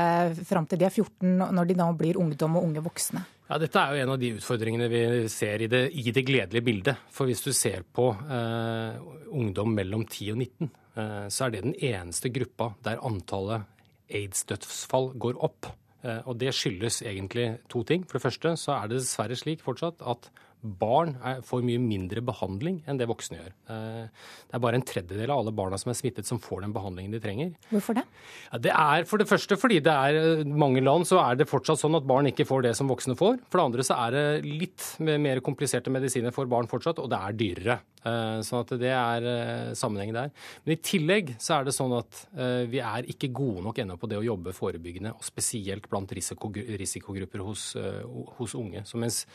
fram 0.48 0.66
til 0.66 0.80
de 0.80 0.88
er 0.88 0.94
14, 0.96 1.36
når 1.54 1.68
de 1.68 1.76
da 1.78 1.86
blir 1.94 2.18
ungdom 2.18 2.58
og 2.58 2.66
unge 2.66 2.82
voksne? 2.82 3.22
Ja, 3.50 3.56
Dette 3.58 3.80
er 3.82 3.96
jo 3.96 4.02
en 4.04 4.12
av 4.12 4.18
de 4.22 4.28
utfordringene 4.36 4.86
vi 4.86 4.98
ser 5.26 5.64
i 5.64 5.66
det, 5.66 5.80
i 5.98 6.12
det 6.14 6.22
gledelige 6.22 6.62
bildet. 6.62 7.00
For 7.10 7.26
hvis 7.26 7.40
du 7.42 7.50
ser 7.50 7.82
på 7.82 8.04
eh, 8.14 9.00
ungdom 9.34 9.72
mellom 9.74 10.04
10 10.06 10.36
og 10.36 10.38
19, 10.38 10.68
eh, 10.94 11.24
så 11.26 11.48
er 11.48 11.56
det 11.56 11.62
den 11.64 11.74
eneste 11.74 12.30
gruppa 12.30 12.68
der 12.86 13.02
antallet 13.02 13.66
aids-dødsfall 14.06 15.10
går 15.18 15.42
opp. 15.42 15.66
Eh, 16.06 16.20
og 16.30 16.38
det 16.38 16.54
skyldes 16.54 17.00
egentlig 17.02 17.48
to 17.66 17.82
ting. 17.82 18.06
For 18.06 18.20
det 18.20 18.26
første 18.28 18.54
så 18.54 18.76
er 18.76 18.86
det 18.86 19.00
dessverre 19.00 19.40
slik 19.42 19.66
fortsatt 19.66 19.98
at 19.98 20.30
barn 20.62 21.14
får 21.46 21.62
mye 21.64 21.80
mindre 21.80 22.20
behandling 22.24 22.80
enn 22.88 22.98
det 23.00 23.08
voksne 23.08 23.38
gjør. 23.38 23.52
Eh, 23.72 24.26
det 24.50 24.56
er 24.56 24.62
bare 24.62 24.76
en 24.76 24.84
tredjedel 24.86 25.32
av 25.32 25.40
alle 25.40 25.54
barna 25.56 25.78
som 25.80 25.92
er 25.92 25.96
smittet 25.98 26.28
som 26.28 26.40
får 26.42 26.64
den 26.66 26.74
behandlingen 26.74 27.14
de 27.14 27.20
trenger. 27.22 27.54
Hvorfor 27.70 27.96
det? 27.96 28.04
Det 28.66 28.74
er 28.74 29.06
for 29.08 29.22
det 29.22 29.28
første 29.30 29.56
fordi 29.60 29.80
det 29.84 29.94
er 29.94 30.18
eh, 30.20 30.44
mange 30.44 30.82
land 30.84 31.08
så 31.08 31.20
er 31.22 31.40
det 31.40 31.48
fortsatt 31.50 31.80
sånn 31.80 31.96
at 31.96 32.08
barn 32.08 32.28
ikke 32.28 32.48
får 32.48 32.66
det 32.68 32.74
som 32.76 32.90
voksne 32.92 33.16
får. 33.18 33.40
For 33.48 33.60
det 33.60 33.66
andre 33.70 33.86
så 33.86 33.96
er 34.06 34.16
det 34.16 34.26
litt 34.44 34.88
mer 35.00 35.40
kompliserte 35.44 35.92
medisiner 35.92 36.34
for 36.34 36.50
barn 36.50 36.68
fortsatt, 36.70 37.00
og 37.00 37.08
det 37.12 37.20
er 37.20 37.38
dyrere. 37.40 37.78
Sånn 38.00 38.62
at 38.62 38.70
det 38.80 38.92
er 38.96 39.26
sammenhengen 39.76 40.16
der. 40.16 40.30
Men 40.64 40.72
i 40.72 40.80
tillegg 40.84 41.34
så 41.40 41.58
er 41.58 41.66
det 41.68 41.74
sånn 41.76 41.92
at 41.98 42.22
vi 42.72 42.80
er 42.80 43.08
ikke 43.12 43.28
gode 43.36 43.64
nok 43.66 43.80
ennå 43.82 43.98
på 44.00 44.08
det 44.08 44.16
å 44.16 44.24
jobbe 44.24 44.54
forebyggende, 44.56 45.12
og 45.12 45.26
spesielt 45.26 45.88
blant 45.92 46.12
risikogrupper 46.16 47.44
hos, 47.44 47.66
hos 48.38 48.56
unge. 48.56 48.86
Så 48.88 49.00
mens 49.00 49.26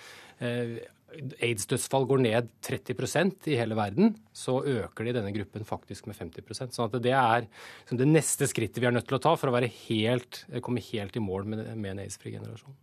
aids-dødsfall 1.44 2.08
går 2.10 2.24
ned 2.24 2.50
30% 2.66 3.50
i 3.52 3.58
hele 3.60 3.78
verden, 3.78 4.16
så 4.36 4.60
øker 4.62 5.08
de 5.08 5.16
denne 5.18 5.34
gruppen 5.36 5.68
faktisk 5.68 6.10
med 6.10 6.18
50% 6.18 6.76
Sånn 6.76 6.90
at 6.90 6.98
det 7.04 7.14
er 7.16 7.48
det 7.92 8.10
neste 8.10 8.48
skrittet 8.50 8.82
vi 8.82 8.90
er 8.90 8.96
nødt 8.96 9.08
til 9.10 9.20
å 9.20 9.24
ta 9.24 9.36
for 9.40 9.52
å 9.52 9.62
helt, 9.62 10.44
komme 10.66 10.84
helt 10.92 11.16
i 11.16 11.24
mål 11.24 11.48
med, 11.52 11.64
med 11.78 11.96
en 11.96 12.04
aids-fri 12.06 12.36
generasjon. 12.36 12.76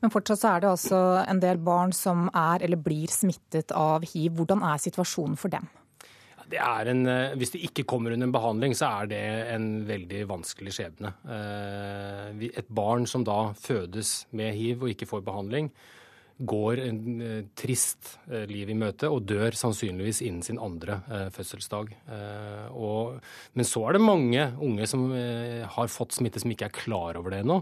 Men 0.00 0.12
fortsatt 0.12 0.42
så 0.42 0.54
er 0.54 0.62
det 0.62 0.70
altså 0.70 1.02
en 1.24 1.42
del 1.42 1.60
barn 1.64 1.92
som 1.96 2.28
er 2.36 2.64
eller 2.66 2.80
blir 2.80 3.12
smittet 3.12 3.72
av 3.76 4.04
hiv. 4.12 4.34
Hvordan 4.38 4.64
er 4.66 4.82
situasjonen 4.82 5.38
for 5.40 5.52
dem? 5.52 5.68
Det 6.50 6.58
en, 6.58 7.06
eh, 7.06 7.36
hvis 7.38 7.52
det 7.54 7.62
ikke 7.62 7.86
kommer 7.86 8.10
under 8.10 8.26
en 8.26 8.34
behandling, 8.34 8.74
så 8.74 8.88
er 9.00 9.06
det 9.06 9.22
en 9.54 9.86
veldig 9.86 10.24
vanskelig 10.26 10.72
skjebne. 10.74 11.12
Eh, 11.30 12.48
et 12.58 12.68
barn 12.68 13.06
som 13.06 13.22
da 13.22 13.52
fødes 13.54 14.26
med 14.32 14.54
hiv 14.54 14.82
og 14.82 14.90
ikke 14.90 15.06
får 15.06 15.22
behandling, 15.22 15.70
går 16.40 16.80
en 16.82 17.00
eh, 17.20 17.40
trist 17.58 18.14
eh, 18.30 18.46
liv 18.48 18.70
i 18.72 18.76
møte 18.78 19.08
og 19.12 19.26
dør 19.28 19.56
sannsynligvis 19.56 20.22
innen 20.24 20.44
sin 20.44 20.60
andre 20.62 21.00
eh, 21.10 21.26
fødselsdag. 21.34 21.92
Og, 22.76 23.18
men 23.58 23.68
så 23.68 23.82
er 23.86 23.96
det 23.96 24.02
mange 24.02 24.44
unge 24.62 24.86
som 24.88 25.08
har 25.10 25.90
fått 25.92 26.14
smitte 26.16 26.40
som 26.42 26.52
ikke 26.52 26.68
er 26.68 26.74
klar 26.74 27.18
over 27.18 27.32
det 27.32 27.40
ennå, 27.42 27.58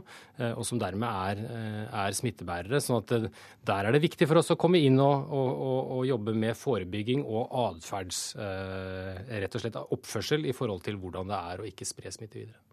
og 0.49 0.65
som 0.67 0.81
dermed 0.81 1.09
er, 1.09 1.41
er, 1.87 2.17
smittebærere. 2.17 2.81
sånn 2.83 3.01
at 3.01 3.29
der 3.69 3.89
er 3.89 3.95
det 3.95 4.03
viktig 4.05 4.29
for 4.29 4.41
oss 4.41 4.53
å 4.55 4.59
komme 4.61 4.81
inn 4.85 5.01
og, 5.03 5.33
og, 5.33 5.93
og 5.99 6.07
jobbe 6.09 6.37
med 6.37 6.59
forebygging 6.59 7.25
og 7.25 7.55
atferds 7.67 8.23
rett 8.39 9.59
og 9.59 9.65
slett 9.65 9.83
oppførsel 9.83 10.49
i 10.49 10.57
forhold 10.57 10.85
til 10.87 11.01
hvordan 11.01 11.31
det 11.33 11.43
er 11.53 11.63
å 11.63 11.69
ikke 11.69 11.89
spre 11.89 12.15
smitte 12.15 12.43
videre. 12.43 12.68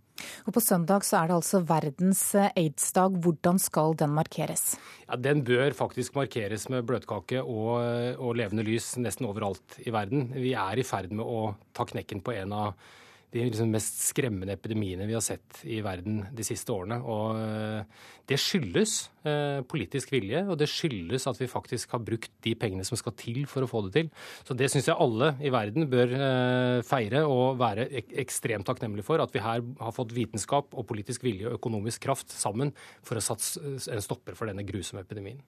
Og 0.48 0.54
På 0.56 0.64
søndag 0.64 1.06
så 1.06 1.20
er 1.20 1.30
det 1.30 1.38
altså 1.38 1.62
verdens 1.68 2.24
aids-dag. 2.36 3.18
Hvordan 3.24 3.60
skal 3.62 3.98
den 4.00 4.14
markeres? 4.16 4.76
Ja, 5.08 5.16
Den 5.16 5.44
bør 5.44 5.76
faktisk 5.76 6.16
markeres 6.16 6.70
med 6.70 6.86
bløtkake 6.88 7.42
og, 7.44 7.80
og 8.20 8.36
levende 8.40 8.66
lys 8.66 8.96
nesten 9.02 9.28
overalt 9.30 9.80
i 9.84 9.94
verden. 9.94 10.30
Vi 10.36 10.54
er 10.54 10.80
i 10.80 10.88
ferd 10.88 11.12
med 11.12 11.26
å 11.26 11.56
ta 11.76 11.88
knekken 11.88 12.24
på 12.26 12.36
en 12.36 12.56
av 12.56 12.94
de 13.36 13.44
liksom 13.50 13.72
mest 13.74 14.00
skremmende 14.08 14.56
epidemiene 14.56 15.08
vi 15.10 15.16
har 15.16 15.24
sett 15.24 15.60
i 15.68 15.82
verden 15.84 16.22
de 16.36 16.44
siste 16.48 16.72
årene. 16.72 17.02
Og 17.04 17.40
eh, 17.40 18.04
det 18.32 18.38
skyldes 18.40 18.94
eh, 19.28 19.60
politisk 19.68 20.14
vilje, 20.14 20.46
og 20.48 20.56
det 20.62 20.70
skyldes 20.72 21.28
at 21.28 21.42
vi 21.42 21.50
faktisk 21.52 21.98
har 21.98 22.04
brukt 22.06 22.32
de 22.46 22.54
pengene 22.60 22.86
som 22.88 23.00
skal 23.00 23.16
til 23.20 23.42
for 23.52 23.66
å 23.66 23.70
få 23.70 23.82
det 23.88 23.94
til. 23.98 24.12
Så 24.48 24.56
det 24.56 24.70
syns 24.72 24.88
jeg 24.88 24.96
alle 25.04 25.34
i 25.44 25.52
verden 25.54 25.90
bør 25.92 26.14
eh, 26.16 26.80
feire 26.88 27.26
og 27.28 27.60
være 27.60 27.90
ekstremt 28.24 28.68
takknemlige 28.70 29.08
for. 29.08 29.24
At 29.24 29.36
vi 29.36 29.44
her 29.44 29.66
har 29.82 29.96
fått 29.96 30.16
vitenskap 30.16 30.72
og 30.72 30.88
politisk 30.88 31.26
vilje 31.28 31.50
og 31.50 31.58
økonomisk 31.60 32.06
kraft 32.08 32.32
sammen 32.32 32.72
for 33.04 33.20
å 33.20 33.26
satse 33.26 33.60
en 33.92 34.06
stopper 34.06 34.38
for 34.40 34.48
denne 34.48 34.64
grusomme 34.68 35.04
epidemien. 35.04 35.44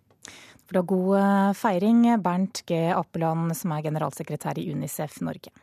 For 0.67 0.75
det 0.75 0.81
var 0.81 0.91
god 0.91 1.55
feiring, 1.55 2.03
Bernt 2.19 2.65
G. 2.67 2.81
Appeland, 2.91 3.55
som 3.55 3.71
er 3.71 3.87
generalsekretær 3.87 4.59
i 4.59 4.67
Unicef 4.75 5.21
Norge. 5.23 5.55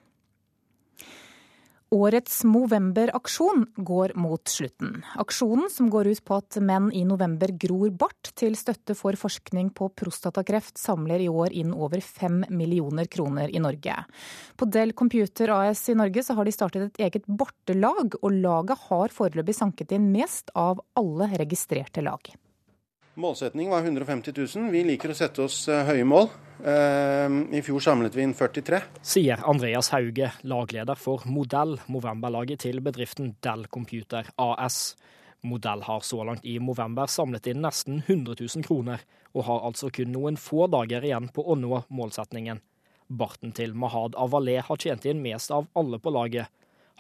Årets 1.95 2.41
Movember-aksjon 2.45 3.67
går 3.77 4.13
mot 4.19 4.49
slutten. 4.49 5.05
Aksjonen, 5.15 5.69
som 5.71 5.87
går 5.91 6.09
ut 6.11 6.25
på 6.27 6.39
at 6.41 6.57
menn 6.59 6.89
i 6.91 7.05
november 7.07 7.53
gror 7.55 7.93
bart 7.95 8.33
til 8.35 8.57
støtte 8.59 8.97
for 8.99 9.15
forskning 9.15 9.69
på 9.79 9.93
prostatakreft, 9.95 10.75
samler 10.81 11.23
i 11.23 11.29
år 11.31 11.55
inn 11.55 11.71
over 11.71 12.03
fem 12.03 12.41
millioner 12.51 13.07
kroner 13.07 13.53
i 13.55 13.63
Norge. 13.63 13.95
På 14.59 14.67
Dell 14.67 14.91
Computer 14.99 15.55
AS 15.55 15.85
i 15.93 15.95
Norge 15.95 16.25
så 16.27 16.35
har 16.35 16.49
de 16.49 16.57
startet 16.57 16.89
et 16.89 17.05
eget 17.07 17.31
bartelag, 17.31 18.19
og 18.19 18.41
laget 18.43 18.89
har 18.89 19.15
foreløpig 19.15 19.55
sanket 19.55 19.95
inn 19.95 20.11
mest 20.11 20.51
av 20.59 20.83
alle 20.99 21.31
registrerte 21.39 22.03
lag. 22.03 22.35
Målsetning 23.15 23.71
var 23.71 23.83
150 23.83 24.33
000. 24.57 24.71
Vi 24.71 24.81
liker 24.85 25.13
å 25.13 25.15
sette 25.15 25.45
oss 25.45 25.69
eh, 25.71 25.85
høye 25.87 26.07
mål. 26.09 26.27
Eh, 26.67 27.37
I 27.55 27.61
fjor 27.63 27.83
samlet 27.85 28.17
vi 28.17 28.25
inn 28.27 28.35
43. 28.35 28.81
Sier 29.07 29.45
Andreas 29.47 29.93
Hauge, 29.95 30.33
lagleder 30.43 30.99
for 30.99 31.23
Modell, 31.31 31.77
Movember-laget 31.87 32.65
til 32.67 32.83
bedriften 32.83 33.37
Dell 33.45 33.69
Computer 33.71 34.27
AS. 34.43 34.97
Modell 35.47 35.85
har 35.87 36.03
så 36.03 36.25
langt 36.27 36.43
i 36.43 36.57
Movember 36.59 37.07
samlet 37.07 37.47
inn 37.53 37.63
nesten 37.63 38.03
100 38.03 38.35
000 38.41 38.67
kroner, 38.67 39.07
og 39.31 39.47
har 39.47 39.67
altså 39.71 39.93
kun 39.95 40.11
noen 40.11 40.41
få 40.41 40.67
dager 40.73 41.07
igjen 41.07 41.31
på 41.31 41.45
å 41.47 41.55
nå 41.61 41.85
målsetningen. 41.95 42.63
Barten 43.07 43.53
til 43.55 43.77
Mahad 43.79 44.19
Avalé 44.19 44.59
har 44.65 44.81
tjent 44.81 45.07
inn 45.07 45.23
mest 45.23 45.55
av 45.55 45.69
alle 45.79 46.01
på 46.03 46.11
laget. 46.11 46.51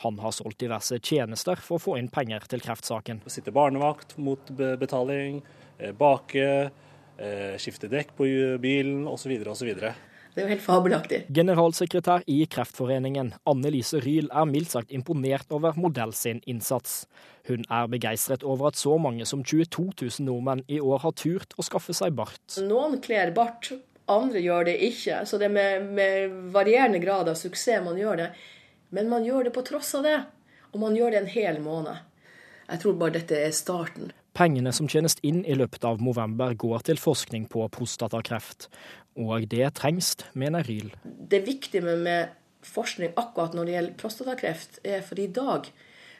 Han 0.03 0.19
har 0.19 0.33
solgt 0.35 0.59
diverse 0.59 0.99
tjenester 0.99 1.61
for 1.63 1.79
å 1.79 1.83
få 1.83 1.99
inn 2.01 2.09
penger 2.11 2.47
til 2.51 2.65
kreftsaken. 2.65 3.23
Sitte 3.31 3.55
barnevakt 3.55 4.17
mot 4.19 4.51
betaling, 4.81 5.43
Eh, 5.79 5.93
bake, 5.93 6.71
eh, 7.19 7.57
skifte 7.59 7.89
dekk 7.91 8.17
på 8.17 8.27
bilen 8.61 9.07
osv. 9.09 9.33
osv. 9.47 9.75
Det 10.35 10.43
er 10.43 10.49
jo 10.49 10.51
helt 10.51 10.63
fabelaktig. 10.63 11.21
Generalsekretær 11.31 12.25
i 12.27 12.41
Kreftforeningen, 12.47 13.35
Anne 13.47 13.71
Lise 13.71 14.01
Ryel, 14.03 14.27
er 14.33 14.49
mildt 14.51 14.73
sagt 14.75 14.91
imponert 14.91 15.47
over 15.55 15.77
Modell 15.79 16.13
sin 16.13 16.41
innsats. 16.47 17.07
Hun 17.47 17.65
er 17.71 17.87
begeistret 17.87 18.43
over 18.43 18.69
at 18.69 18.75
så 18.75 18.99
mange 18.99 19.27
som 19.27 19.45
22 19.45 19.93
000 20.01 20.27
nordmenn 20.27 20.65
i 20.69 20.81
år 20.81 21.05
har 21.05 21.13
turt 21.13 21.55
å 21.57 21.63
skaffe 21.63 21.95
seg 21.95 22.17
bart. 22.17 22.43
Noen 22.59 23.01
kler 23.01 23.31
bart, 23.31 23.71
andre 24.09 24.43
gjør 24.43 24.65
det 24.65 24.81
ikke. 24.83 25.23
Så 25.25 25.39
det 25.39 25.53
er 25.53 25.55
med, 25.55 25.87
med 25.95 26.53
varierende 26.53 26.99
grad 26.99 27.31
av 27.31 27.39
suksess 27.39 27.85
man 27.85 27.99
gjør 27.99 28.25
det. 28.25 28.31
Men 28.95 29.11
man 29.11 29.27
gjør 29.27 29.49
det 29.49 29.55
på 29.57 29.65
tross 29.67 29.95
av 29.99 30.07
det. 30.07 30.19
Og 30.75 30.83
man 30.83 30.95
gjør 30.99 31.15
det 31.15 31.23
en 31.23 31.33
hel 31.33 31.59
måned. 31.63 32.03
Jeg 32.69 32.81
tror 32.83 32.95
bare 32.99 33.19
dette 33.19 33.39
er 33.39 33.55
starten. 33.55 34.13
Pengene 34.35 34.73
som 34.75 34.89
tjenes 34.91 35.15
inn 35.23 35.45
i 35.47 35.55
løpet 35.55 35.85
av 35.87 36.01
november, 36.03 36.55
går 36.59 36.87
til 36.89 36.99
forskning 36.99 37.47
på 37.51 37.67
prostatakreft. 37.75 38.69
Og 39.15 39.47
det 39.51 39.69
trengs, 39.79 40.15
mener 40.35 40.67
Ryl. 40.67 40.91
Det 41.05 41.45
viktige 41.47 41.85
med, 41.85 42.33
forskning 42.67 43.13
akkurat 43.21 43.55
når 43.55 43.69
det 43.69 43.77
gjelder 43.77 43.99
prostatakreft, 44.01 44.81
er 44.83 45.05
for 45.07 45.21
i 45.23 45.29
dag 45.31 45.69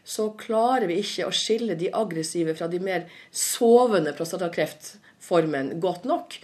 så 0.05 0.29
klarer 0.37 0.87
vi 0.91 1.01
ikke 1.01 1.27
å 1.27 1.33
skille 1.35 1.79
de 1.81 1.89
aggressive 1.97 2.53
fra 2.59 2.69
de 2.69 2.79
mer 2.85 3.07
sovende 3.33 4.13
prostatakreftformene 4.15 5.81
godt 5.81 6.05
nok. 6.07 6.37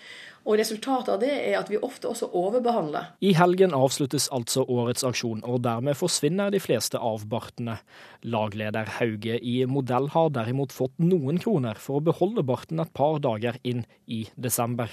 Og 0.48 0.56
Resultatet 0.60 1.12
av 1.14 1.20
det 1.20 1.32
er 1.32 1.58
at 1.58 1.68
vi 1.70 1.78
ofte 1.80 2.08
også 2.10 2.30
overbehandler. 2.36 3.12
I 3.20 3.34
helgen 3.36 3.74
avsluttes 3.76 4.30
altså 4.34 4.64
årets 4.64 5.04
aksjon, 5.06 5.44
og 5.44 5.60
dermed 5.66 5.98
forsvinner 5.98 6.52
de 6.52 6.62
fleste 6.62 6.98
av 6.98 7.26
bartene. 7.30 7.76
Lagleder 8.24 8.88
Hauge 8.98 9.36
i 9.36 9.60
Modell 9.68 10.08
har 10.14 10.32
derimot 10.34 10.72
fått 10.74 10.96
noen 11.02 11.40
kroner 11.42 11.80
for 11.80 12.00
å 12.00 12.06
beholde 12.10 12.46
barten 12.46 12.80
et 12.80 12.92
par 12.96 13.20
dager 13.22 13.60
inn 13.62 13.84
i 14.08 14.24
desember. 14.36 14.90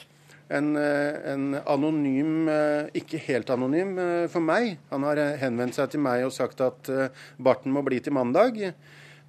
En, 0.49 0.75
eh, 0.79 1.31
en, 1.33 1.55
anonym, 1.65 2.47
eh, 2.47 2.87
ikke 2.95 3.19
helt 3.25 3.49
anonym 3.51 3.97
eh, 3.99 4.27
for 4.31 4.39
meg. 4.39 4.77
Han 4.91 5.03
har 5.03 5.19
henvendt 5.41 5.75
seg 5.75 5.91
til 5.91 6.03
meg 6.03 6.23
og 6.23 6.31
sagt 6.35 6.63
at 6.63 6.87
barten 7.37 7.73
må 7.75 7.83
bli 7.83 7.99
til 7.99 8.15
mandag. 8.15 8.61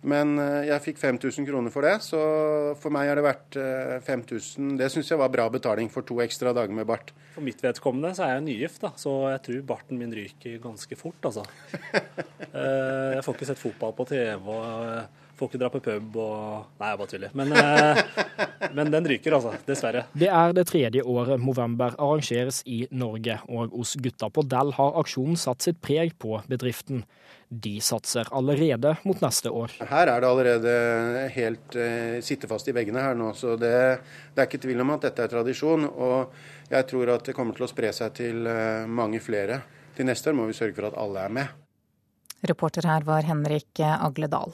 Men 0.07 0.37
eh, 0.38 0.69
jeg 0.69 0.85
fikk 0.85 1.00
5000 1.00 1.47
kroner 1.49 1.75
for 1.75 1.83
det, 1.87 1.97
så 2.07 2.21
for 2.78 2.95
meg 2.95 3.09
har 3.11 3.19
det 3.19 3.25
vært 3.26 3.59
5000. 4.07 4.69
Eh, 4.71 4.76
det 4.78 4.90
syns 4.95 5.11
jeg 5.11 5.19
var 5.19 5.33
bra 5.35 5.49
betaling 5.50 5.90
for 5.90 6.07
to 6.07 6.21
ekstra 6.23 6.52
dager 6.55 6.75
med 6.75 6.87
bart. 6.87 7.11
For 7.35 7.43
mitt 7.45 7.62
vedkommende 7.64 8.12
så 8.14 8.28
er 8.28 8.37
jeg 8.37 8.47
nygift, 8.47 8.83
da, 8.85 8.93
så 9.00 9.14
jeg 9.33 9.43
tror 9.49 9.64
barten 9.75 9.99
min 9.99 10.14
ryker 10.14 10.61
ganske 10.62 10.99
fort, 10.99 11.31
altså. 11.31 11.47
Eh, 12.49 13.11
jeg 13.12 13.23
får 13.26 13.35
ikke 13.37 13.47
sett 13.50 13.61
fotball 13.61 13.93
på 13.93 14.05
TV, 14.09 14.47
og 14.49 15.27
får 15.38 15.52
ikke 15.52 15.61
dra 15.62 15.71
på 15.73 15.80
pub 15.85 16.18
og 16.18 16.78
Nei, 16.78 16.90
jeg 16.90 16.99
bare 17.00 17.11
tuller. 17.12 17.35
Men, 17.38 17.52
men 18.76 18.92
den 18.92 19.09
ryker, 19.12 19.38
altså. 19.38 19.54
Dessverre. 19.68 20.04
Det 20.18 20.28
er 20.30 20.54
det 20.57 20.66
tredje 20.71 21.02
året 21.07 21.40
Movember 21.42 21.97
arrangeres 21.99 22.61
i 22.66 22.85
Norge, 22.90 23.38
og 23.49 23.75
hos 23.76 23.97
Gutta 24.02 24.30
på 24.33 24.45
Dell 24.49 24.75
har 24.76 24.99
aksjonen 25.00 25.38
satt 25.38 25.64
sitt 25.64 25.80
preg 25.85 26.14
på 26.21 26.40
bedriften. 26.50 27.04
De 27.49 27.78
satser 27.80 28.28
allerede 28.37 28.95
mot 29.09 29.21
neste 29.25 29.50
år. 29.50 29.73
Her 29.88 30.11
er 30.12 30.21
det 30.21 30.28
allerede 30.28 30.75
helt 31.33 31.78
eh, 31.80 32.18
sitte 32.25 32.50
fast 32.50 32.68
i 32.68 32.75
veggene 32.76 33.00
her 33.07 33.16
nå, 33.16 33.30
så 33.38 33.57
det, 33.57 33.73
det, 34.35 34.42
er 34.42 34.50
ikke 34.50 34.61
tvil 34.66 34.85
om 34.85 34.92
at 34.92 35.09
dette 35.09 35.25
er 35.25 35.33
tradisjon. 35.33 35.88
Og 35.88 36.68
jeg 36.68 36.88
tror 36.90 37.14
at 37.16 37.25
det 37.25 37.37
kommer 37.37 37.57
til 37.57 37.64
å 37.64 37.71
spre 37.71 37.95
seg 37.97 38.12
til 38.21 38.45
eh, 38.52 38.85
mange 38.85 39.23
flere. 39.25 39.62
Til 39.97 40.11
neste 40.11 40.30
år 40.30 40.37
må 40.38 40.49
vi 40.50 40.59
sørge 40.59 40.76
for 40.76 40.90
at 40.90 41.00
alle 41.00 41.25
er 41.25 41.37
med. 41.40 41.57
Reporter 42.49 42.87
her 42.87 43.07
var 43.09 43.25
Henrik 43.26 43.80
Agledal. 43.83 44.52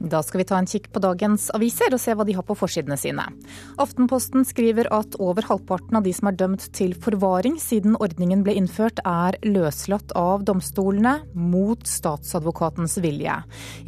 Da 0.00 0.20
skal 0.22 0.42
vi 0.42 0.46
ta 0.48 0.58
en 0.60 0.68
kikk 0.68 0.90
på 0.92 1.00
dagens 1.02 1.48
aviser 1.56 1.94
og 1.94 2.00
se 2.02 2.14
hva 2.16 2.26
de 2.28 2.34
har 2.36 2.44
på 2.46 2.56
forsidene 2.58 2.98
sine. 3.00 3.24
Aftenposten 3.82 4.44
skriver 4.46 4.90
at 4.94 5.16
over 5.22 5.46
halvparten 5.48 5.96
av 5.98 6.04
de 6.06 6.12
som 6.16 6.30
er 6.30 6.36
dømt 6.38 6.68
til 6.76 6.92
forvaring 6.94 7.56
siden 7.62 7.96
ordningen 8.02 8.44
ble 8.46 8.56
innført, 8.60 9.00
er 9.06 9.38
løslatt 9.46 10.12
av 10.18 10.44
domstolene 10.46 11.18
mot 11.32 11.82
statsadvokatens 11.88 12.98
vilje. 13.04 13.38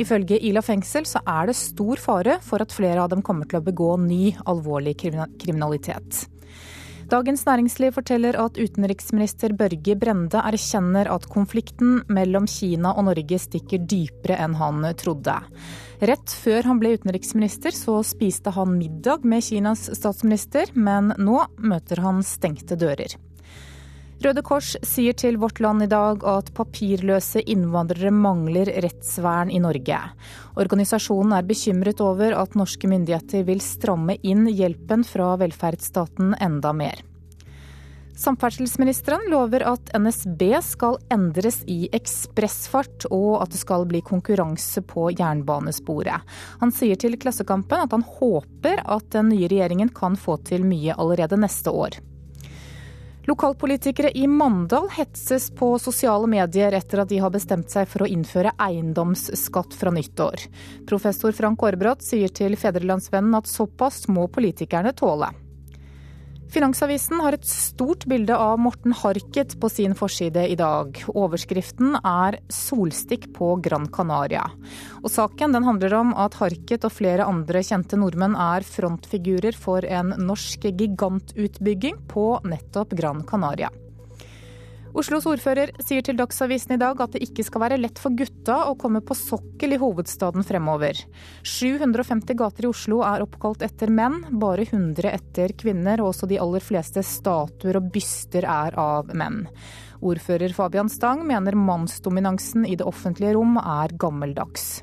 Ifølge 0.00 0.40
Ila 0.48 0.64
fengsel 0.64 1.06
så 1.08 1.22
er 1.28 1.50
det 1.50 1.58
stor 1.60 2.00
fare 2.00 2.38
for 2.44 2.64
at 2.64 2.74
flere 2.74 3.04
av 3.04 3.12
dem 3.12 3.22
kommer 3.22 3.48
til 3.48 3.60
å 3.60 3.68
begå 3.68 3.94
ny 4.00 4.32
alvorlig 4.48 4.96
kriminalitet. 5.02 6.26
Dagens 7.08 7.46
Næringsliv 7.46 7.94
forteller 7.96 8.36
at 8.36 8.58
utenriksminister 8.60 9.54
Børge 9.56 9.94
Brende 9.96 10.42
erkjenner 10.44 11.08
at 11.08 11.24
konflikten 11.32 12.02
mellom 12.12 12.44
Kina 12.44 12.90
og 12.92 13.06
Norge 13.06 13.38
stikker 13.40 13.80
dypere 13.88 14.36
enn 14.44 14.56
han 14.60 14.84
trodde. 15.00 15.38
Rett 16.04 16.34
før 16.42 16.68
han 16.68 16.82
ble 16.82 16.92
utenriksminister, 16.98 17.72
så 17.72 18.02
spiste 18.04 18.52
han 18.52 18.76
middag 18.76 19.24
med 19.24 19.40
Kinas 19.46 19.86
statsminister, 19.96 20.68
men 20.76 21.14
nå 21.16 21.46
møter 21.64 22.04
han 22.04 22.20
stengte 22.20 22.76
dører. 22.76 23.16
Røde 24.18 24.42
Kors 24.42 24.72
sier 24.82 25.14
til 25.14 25.36
Vårt 25.38 25.60
Land 25.62 25.84
i 25.84 25.86
dag 25.90 26.24
at 26.26 26.48
papirløse 26.56 27.38
innvandrere 27.46 28.10
mangler 28.10 28.66
rettsvern 28.82 29.52
i 29.54 29.60
Norge. 29.62 30.00
Organisasjonen 30.58 31.36
er 31.36 31.46
bekymret 31.46 32.02
over 32.02 32.34
at 32.34 32.56
norske 32.58 32.90
myndigheter 32.90 33.46
vil 33.46 33.62
stramme 33.62 34.16
inn 34.26 34.48
hjelpen 34.50 35.06
fra 35.06 35.36
velferdsstaten 35.38 36.34
enda 36.42 36.74
mer. 36.74 37.04
Samferdselsministeren 38.18 39.28
lover 39.30 39.62
at 39.70 39.92
NSB 39.94 40.42
skal 40.66 40.98
endres 41.14 41.60
i 41.70 41.84
ekspressfart, 41.94 43.06
og 43.14 43.44
at 43.44 43.54
det 43.54 43.62
skal 43.62 43.86
bli 43.86 44.02
konkurranse 44.02 44.82
på 44.82 45.12
jernbanesporet. 45.14 46.26
Han 46.58 46.74
sier 46.74 46.98
til 46.98 47.14
Klassekampen 47.22 47.86
at 47.86 47.94
han 47.94 48.02
håper 48.18 48.82
at 48.82 49.12
den 49.14 49.30
nye 49.30 49.46
regjeringen 49.46 49.94
kan 49.94 50.18
få 50.18 50.40
til 50.50 50.66
mye 50.66 50.98
allerede 50.98 51.38
neste 51.38 51.70
år. 51.70 52.02
Lokalpolitikere 53.28 54.10
i 54.10 54.26
Mandal 54.26 54.86
hetses 54.88 55.50
på 55.50 55.74
sosiale 55.78 56.24
medier 56.26 56.72
etter 56.72 57.02
at 57.02 57.10
de 57.10 57.18
har 57.20 57.32
bestemt 57.34 57.68
seg 57.68 57.84
for 57.90 58.06
å 58.06 58.08
innføre 58.08 58.54
eiendomsskatt 58.56 59.76
fra 59.76 59.92
nyttår. 59.92 60.46
Professor 60.88 61.36
Frank 61.36 61.60
Aarbrot 61.60 62.00
sier 62.06 62.32
til 62.32 62.56
Fedrelandsvennen 62.56 63.36
at 63.36 63.50
såpass 63.50 64.06
må 64.08 64.24
politikerne 64.32 64.94
tåle. 64.96 65.28
Finansavisen 66.48 67.20
har 67.20 67.36
et 67.36 67.44
stort 67.44 68.06
bilde 68.08 68.32
av 68.32 68.56
Morten 68.62 68.94
Harket 68.96 69.52
på 69.60 69.68
sin 69.68 69.92
forside 69.96 70.46
i 70.48 70.54
dag. 70.56 70.96
Overskriften 71.12 71.98
er 72.00 72.38
'Solstikk 72.48 73.28
på 73.36 73.60
Gran 73.60 73.86
Canaria'. 73.88 74.48
Og 75.04 75.10
Saken 75.10 75.52
den 75.52 75.64
handler 75.64 75.94
om 75.94 76.14
at 76.14 76.34
Harket 76.40 76.84
og 76.84 76.92
flere 76.92 77.28
andre 77.28 77.60
kjente 77.60 78.00
nordmenn 78.00 78.34
er 78.34 78.64
frontfigurer 78.64 79.54
for 79.54 79.84
en 79.84 80.14
norsk 80.16 80.64
gigantutbygging 80.72 82.00
på 82.08 82.40
nettopp 82.44 82.96
Gran 82.96 83.22
Canaria. 83.24 83.68
Oslos 84.96 85.26
ordfører 85.28 85.74
sier 85.84 86.04
til 86.04 86.16
Dagsavisen 86.16 86.72
i 86.74 86.80
dag 86.80 87.00
at 87.02 87.12
det 87.12 87.20
ikke 87.26 87.44
skal 87.44 87.62
være 87.64 87.78
lett 87.80 88.00
for 88.00 88.14
gutta 88.16 88.56
å 88.70 88.76
komme 88.80 89.02
på 89.04 89.16
sokkel 89.16 89.76
i 89.76 89.80
hovedstaden 89.80 90.46
fremover. 90.46 90.96
750 91.44 92.38
gater 92.38 92.66
i 92.66 92.70
Oslo 92.70 93.02
er 93.06 93.24
oppkalt 93.26 93.62
etter 93.66 93.92
menn, 93.92 94.22
bare 94.40 94.64
100 94.64 95.12
etter 95.12 95.54
kvinner, 95.60 96.00
og 96.00 96.14
også 96.14 96.30
de 96.30 96.40
aller 96.40 96.64
fleste 96.64 97.04
statuer 97.04 97.80
og 97.82 97.92
byster 97.94 98.48
er 98.48 98.78
av 98.80 99.12
menn. 99.12 99.44
Ordfører 100.00 100.54
Fabian 100.56 100.88
Stang 100.92 101.24
mener 101.26 101.58
mannsdominansen 101.58 102.64
i 102.66 102.76
det 102.78 102.86
offentlige 102.88 103.36
rom 103.36 103.58
er 103.60 103.92
gammeldags. 103.98 104.78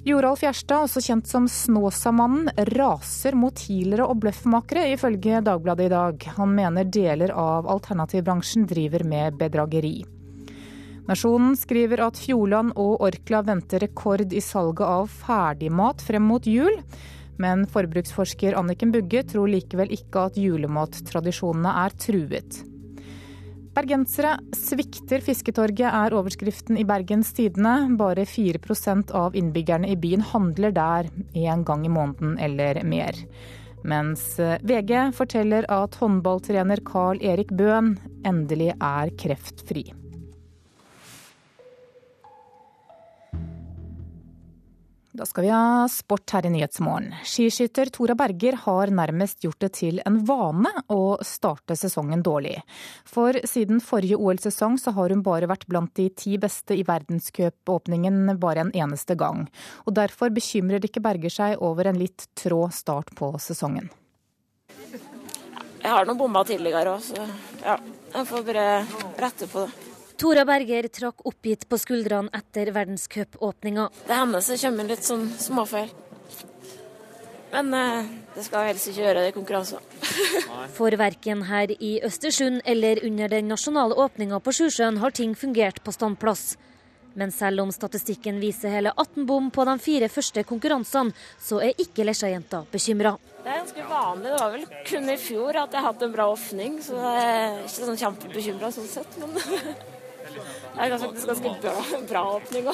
Joralf 0.00 0.40
Gjerstad, 0.40 0.86
også 0.86 1.02
kjent 1.04 1.28
som 1.28 1.44
Snåsamannen, 1.44 2.48
raser 2.72 3.34
mot 3.36 3.58
healere 3.66 4.06
og 4.08 4.22
bløffmakere, 4.22 4.86
ifølge 4.94 5.42
Dagbladet 5.44 5.90
i 5.90 5.92
dag. 5.92 6.24
Han 6.38 6.54
mener 6.56 6.88
deler 6.88 7.34
av 7.36 7.68
alternativbransjen 7.68 8.64
driver 8.70 9.04
med 9.04 9.36
bedrageri. 9.42 9.98
Nasjonen 11.10 11.52
skriver 11.58 12.00
at 12.06 12.16
Fjordland 12.16 12.72
og 12.80 13.04
Orkla 13.10 13.42
venter 13.44 13.84
rekord 13.84 14.32
i 14.32 14.40
salget 14.40 14.86
av 14.86 15.12
ferdigmat 15.20 16.00
frem 16.06 16.24
mot 16.32 16.48
jul. 16.48 16.80
Men 17.40 17.66
forbruksforsker 17.68 18.56
Anniken 18.56 18.92
Bugge 18.94 19.26
tror 19.28 19.52
likevel 19.52 19.92
ikke 19.96 20.30
at 20.30 20.40
julemattradisjonene 20.40 21.76
er 21.84 21.96
truet. 22.00 22.62
Bergensere 23.70 24.34
svikter 24.56 25.22
fisketorget, 25.22 25.86
er 25.86 26.14
overskriften 26.18 26.78
i 26.80 26.84
Bergens 26.86 27.30
Tidende. 27.36 27.74
Bare 28.00 28.26
4% 28.26 29.14
av 29.14 29.38
innbyggerne 29.38 29.92
i 29.92 29.96
byen 30.00 30.24
handler 30.32 30.74
der 30.74 31.10
en 31.38 31.64
gang 31.64 31.86
i 31.86 31.92
måneden 31.92 32.34
eller 32.42 32.82
mer. 32.82 33.14
Mens 33.86 34.34
VG 34.66 35.14
forteller 35.16 35.64
at 35.72 35.96
håndballtrener 36.02 36.82
Carl 36.84 37.22
Erik 37.22 37.54
Bøhn 37.56 37.94
endelig 38.26 38.74
er 38.74 39.14
kreftfri. 39.22 39.86
Da 45.12 45.26
skal 45.26 45.42
vi 45.42 45.48
ha 45.50 45.88
sport 45.90 46.30
her 46.30 46.46
i 46.46 46.50
Nyhetsmorgen. 46.54 47.14
Skiskytter 47.26 47.88
Tora 47.90 48.14
Berger 48.14 48.54
har 48.62 48.92
nærmest 48.94 49.42
gjort 49.42 49.58
det 49.64 49.72
til 49.80 49.98
en 50.06 50.20
vane 50.26 50.70
å 50.86 51.16
starte 51.26 51.74
sesongen 51.74 52.22
dårlig. 52.22 52.60
For 53.10 53.34
siden 53.42 53.82
forrige 53.82 54.20
OL-sesong 54.22 54.78
så 54.78 54.94
har 54.94 55.10
hun 55.10 55.24
bare 55.26 55.50
vært 55.50 55.66
blant 55.66 55.90
de 55.98 56.06
ti 56.14 56.36
beste 56.38 56.78
i 56.78 56.86
verdenscupåpningen 56.86 58.36
bare 58.38 58.68
en 58.68 58.72
eneste 58.86 59.18
gang. 59.18 59.48
Og 59.90 59.98
derfor 59.98 60.30
bekymrer 60.30 60.86
ikke 60.86 61.02
Berger 61.02 61.34
seg 61.40 61.58
over 61.58 61.90
en 61.90 61.98
litt 61.98 62.30
trå 62.38 62.68
start 62.70 63.10
på 63.18 63.34
sesongen. 63.42 63.90
Jeg 64.70 65.90
har 65.90 66.06
nå 66.06 66.14
bomma 66.14 66.46
tidligere 66.46 66.94
òg, 66.94 67.02
så 67.02 67.26
ja, 67.64 67.80
jeg 68.14 68.26
får 68.30 68.46
bare 68.46 68.66
rette 69.18 69.50
på 69.50 69.66
det. 69.66 69.89
Tora 70.20 70.42
Berger 70.44 70.84
trakk 70.92 71.22
oppgitt 71.24 71.62
på 71.64 71.78
skuldrene 71.80 72.28
etter 72.36 72.68
verdenscupåpninga. 72.76 73.86
Det 74.04 74.16
hender 74.18 74.42
så 74.44 74.56
kommer 74.60 74.88
litt 74.90 75.06
sånn 75.06 75.22
småfeil. 75.32 75.88
Men 77.54 77.70
eh, 77.74 78.10
det 78.34 78.44
skal 78.44 78.66
helst 78.68 78.90
ikke 78.90 79.00
gjøre 79.06 79.22
det 79.24 79.30
i 79.30 79.36
konkurranser. 79.38 79.80
For 80.76 80.92
verken 81.00 81.46
her 81.48 81.72
i 81.72 81.94
Østersund 82.04 82.60
eller 82.68 83.00
under 83.08 83.32
den 83.32 83.48
nasjonale 83.48 83.96
åpninga 83.96 84.42
på 84.44 84.52
Sjusjøen 84.58 85.00
har 85.00 85.14
ting 85.16 85.32
fungert 85.32 85.80
på 85.86 85.94
standplass. 85.96 86.58
Men 87.16 87.32
selv 87.32 87.64
om 87.64 87.72
statistikken 87.72 88.42
viser 88.44 88.76
hele 88.76 88.92
18 88.92 89.24
bom 89.26 89.48
på 89.50 89.64
de 89.66 89.78
fire 89.82 90.10
første 90.12 90.44
konkurransene, 90.46 91.16
så 91.40 91.62
er 91.64 91.80
ikke 91.80 92.04
Lesja-jenta 92.04 92.66
bekymra. 92.70 93.16
Det 93.40 93.48
er 93.48 93.62
ganske 93.64 93.86
vanlig. 93.88 94.28
Det 94.28 94.36
var 94.36 94.52
vel 94.52 94.68
kun 94.92 95.08
i 95.08 95.16
fjor 95.18 95.62
at 95.64 95.74
jeg 95.74 95.86
hadde 95.88 96.06
en 96.06 96.12
bra 96.12 96.28
åpning, 96.36 96.76
så 96.84 97.00
jeg 97.00 97.24
er 97.32 97.64
ikke 97.64 97.88
sånn 97.88 98.02
kjempebekymra 98.04 98.70
sånn 98.76 98.92
sett, 98.92 99.18
men 99.18 99.34
Det 100.74 100.86
er 100.86 100.98
faktisk 100.98 101.26
ganske 101.28 101.52
bra, 101.62 101.74
bra 102.08 102.22
åpning. 102.36 102.68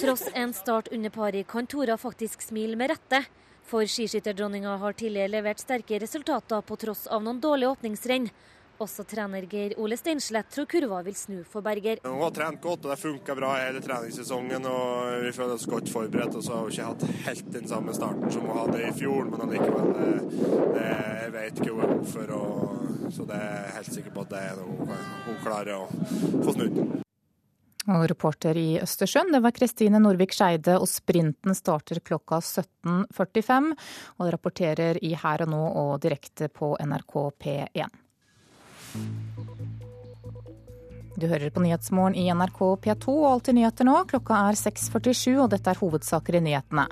Tross 0.00 0.28
en 0.34 0.52
start 0.54 0.88
under 0.92 1.10
pari 1.10 1.44
kan 1.48 1.66
Tora 1.66 1.96
faktisk 1.98 2.42
smile 2.42 2.76
med 2.76 2.90
rette. 2.92 3.24
For 3.68 3.84
skiskytterdronninga 3.84 4.76
har 4.80 4.96
tidligere 4.96 5.32
levert 5.36 5.60
sterke 5.60 5.98
resultater 6.00 6.62
på 6.64 6.76
tross 6.80 7.06
av 7.06 7.24
noen 7.24 7.40
dårlige 7.40 7.74
åpningsrenn. 7.74 8.30
Også 8.78 9.02
trener 9.10 9.42
Geir 9.50 9.72
Ole 9.82 9.96
Steinslett 9.98 10.52
tror 10.54 10.66
kurva 10.70 11.00
vil 11.02 11.16
snu 11.18 11.40
for 11.50 11.66
Berger. 11.66 11.98
Hun 12.04 12.20
har 12.22 12.34
trent 12.34 12.60
godt 12.62 12.86
og 12.86 12.92
det 12.92 12.98
funka 13.00 13.34
bra 13.34 13.56
hele 13.58 13.82
treningssesongen. 13.82 14.68
og 14.70 15.24
Vi 15.24 15.32
føler 15.34 15.54
oss 15.56 15.66
godt 15.66 15.90
forberedt. 15.90 16.36
og 16.38 16.44
så 16.44 16.54
har 16.54 16.62
hun 16.62 16.70
ikke 16.70 16.86
hatt 16.92 17.02
helt 17.26 17.50
den 17.56 17.66
samme 17.68 17.94
starten 17.96 18.30
som 18.30 18.46
hun 18.46 18.60
hadde 18.60 18.84
i 18.86 18.92
fjor, 18.94 19.26
men 19.32 19.44
allikevel 19.48 19.90
det, 19.98 20.14
det, 20.76 20.86
Jeg 21.24 21.34
vet 21.34 21.58
ikke 21.58 21.74
hva 21.74 21.82
hun 21.82 21.90
er 21.90 21.98
god 21.98 22.08
for, 22.14 22.32
og, 22.38 23.12
så 23.18 23.28
det 23.28 23.42
er 23.42 23.52
jeg 23.58 23.76
helt 23.80 23.92
sikker 23.98 24.14
på 24.14 24.24
at 24.24 24.32
det 24.32 24.46
er 24.46 24.56
noe 24.62 24.78
hun, 24.78 25.04
hun 25.26 25.42
klarer 25.42 25.74
å 25.74 25.84
få 26.46 26.54
snudd. 26.54 26.80
Og 27.88 28.02
reporter 28.10 28.58
i 28.60 28.68
Østersund, 28.82 29.32
det 29.32 29.40
var 29.42 29.54
Kristine 29.56 29.98
Norvik 29.98 30.34
Skeide, 30.36 30.76
og 30.76 30.86
sprinten 30.90 31.56
starter 31.56 32.02
klokka 32.04 32.38
17.45. 32.44 33.72
Og 34.20 34.34
rapporterer 34.34 35.00
i 35.02 35.14
Her 35.16 35.46
og 35.46 35.50
nå 35.54 35.62
og 35.82 35.96
direkte 36.04 36.50
på 36.52 36.76
NRK 36.84 37.16
P1. 37.40 38.04
Du 41.18 41.26
hører 41.26 41.50
på 41.50 41.62
Nyhetsmorgen 41.64 42.14
i 42.14 42.28
NRK 42.30 42.58
P2 42.84 43.10
og 43.10 43.24
Alltid 43.32 43.56
nyheter 43.56 43.86
nå. 43.88 43.96
Klokka 44.06 44.36
er 44.46 44.58
6.47 44.58 45.32
og 45.42 45.48
dette 45.50 45.72
er 45.72 45.80
hovedsaker 45.80 46.36
i 46.38 46.42
nyhetene. 46.44 46.84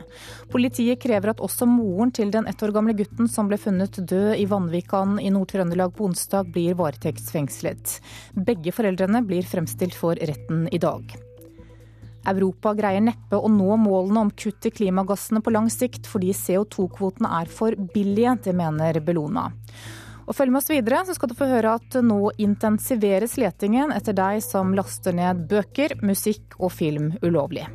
Politiet 0.50 0.98
krever 1.04 1.30
at 1.30 1.42
også 1.46 1.68
moren 1.70 2.10
til 2.10 2.32
den 2.34 2.48
ett 2.50 2.62
år 2.66 2.72
gamle 2.74 2.96
gutten 2.98 3.30
som 3.30 3.46
ble 3.46 3.58
funnet 3.62 4.00
død 4.02 4.32
i 4.34 4.48
Vanvikan 4.50 5.20
i 5.22 5.30
Nord-Trøndelag 5.30 5.94
på 5.94 6.08
onsdag, 6.08 6.50
blir 6.56 6.74
varetektsfengslet. 6.80 8.00
Begge 8.48 8.74
foreldrene 8.74 9.22
blir 9.28 9.46
fremstilt 9.46 9.94
for 9.94 10.18
retten 10.18 10.66
i 10.74 10.80
dag. 10.82 11.14
Europa 12.26 12.72
greier 12.74 13.04
neppe 13.06 13.38
å 13.38 13.46
nå 13.52 13.76
målene 13.78 14.24
om 14.26 14.32
kutt 14.34 14.66
i 14.66 14.74
klimagassene 14.74 15.38
på 15.38 15.54
lang 15.54 15.70
sikt, 15.70 16.10
fordi 16.10 16.34
CO2-kvotene 16.34 17.30
er 17.44 17.46
for 17.46 17.78
billige. 17.94 18.34
Det 18.48 18.56
mener 18.58 18.98
Bellona. 19.06 19.46
Og 20.26 20.34
følg 20.34 20.50
med 20.50 20.58
oss 20.58 20.70
videre, 20.72 21.04
så 21.06 21.14
skal 21.14 21.30
du 21.30 21.38
få 21.38 21.46
høre 21.46 21.76
at 21.78 21.98
nå 22.02 22.32
intensiveres 22.42 23.36
letingen 23.38 23.94
etter 23.94 24.16
deg 24.16 24.42
som 24.42 24.74
laster 24.74 25.14
ned 25.14 25.46
bøker, 25.50 26.00
musikk 26.02 26.58
og 26.58 26.74
film 26.74 27.12
ulovlig. 27.22 27.68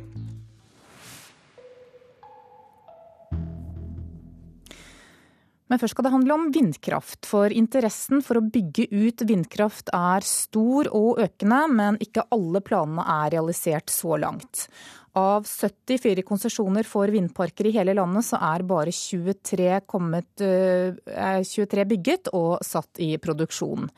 Men 5.72 5.80
først 5.80 5.94
skal 5.96 6.04
det 6.04 6.12
handle 6.12 6.34
om 6.36 6.50
vindkraft. 6.52 7.24
For 7.24 7.48
interessen 7.48 8.20
for 8.20 8.36
å 8.36 8.44
bygge 8.44 8.90
ut 8.92 9.22
vindkraft 9.24 9.88
er 9.96 10.20
stor 10.28 10.90
og 10.92 11.22
økende, 11.24 11.62
men 11.72 11.96
ikke 12.04 12.26
alle 12.36 12.60
planene 12.60 13.06
er 13.08 13.32
realisert 13.38 13.88
så 13.88 14.18
langt. 14.20 14.66
Av 15.12 15.44
74 15.44 16.22
konsesjoner 16.24 16.86
for 16.88 17.10
vindparker 17.12 17.66
i 17.68 17.72
hele 17.74 17.92
landet, 17.92 18.24
så 18.24 18.38
er 18.40 18.62
bare 18.64 18.94
23, 18.96 19.66
kommet, 19.84 20.40
23 20.40 21.84
bygget 21.90 22.30
og 22.32 22.62
satt 22.64 22.96
i 23.04 23.10
produksjon. 23.20 23.90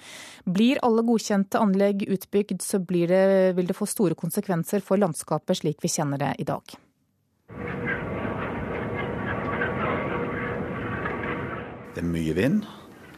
Blir 0.50 0.80
alle 0.82 1.04
godkjente 1.06 1.60
anlegg 1.62 2.02
utbygd, 2.08 2.58
så 2.66 2.80
det, 2.82 3.54
vil 3.54 3.70
det 3.70 3.76
få 3.78 3.86
store 3.86 4.18
konsekvenser 4.18 4.82
for 4.82 4.98
landskapet 4.98 5.62
slik 5.62 5.78
vi 5.86 5.92
kjenner 5.94 6.18
det 6.18 6.32
i 6.42 6.48
dag. 6.50 6.74
Det 11.94 12.02
er 12.02 12.10
mye 12.10 12.34
vind, 12.34 12.64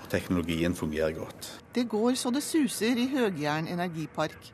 og 0.03 0.11
teknologien 0.13 0.77
fungerer 0.77 1.17
godt. 1.17 1.49
Det 1.73 1.89
går 1.89 2.13
så 2.21 2.29
det 2.29 2.45
suser 2.45 3.01
i 3.01 3.09
Høgjern 3.09 3.73
energipark. 3.73 4.53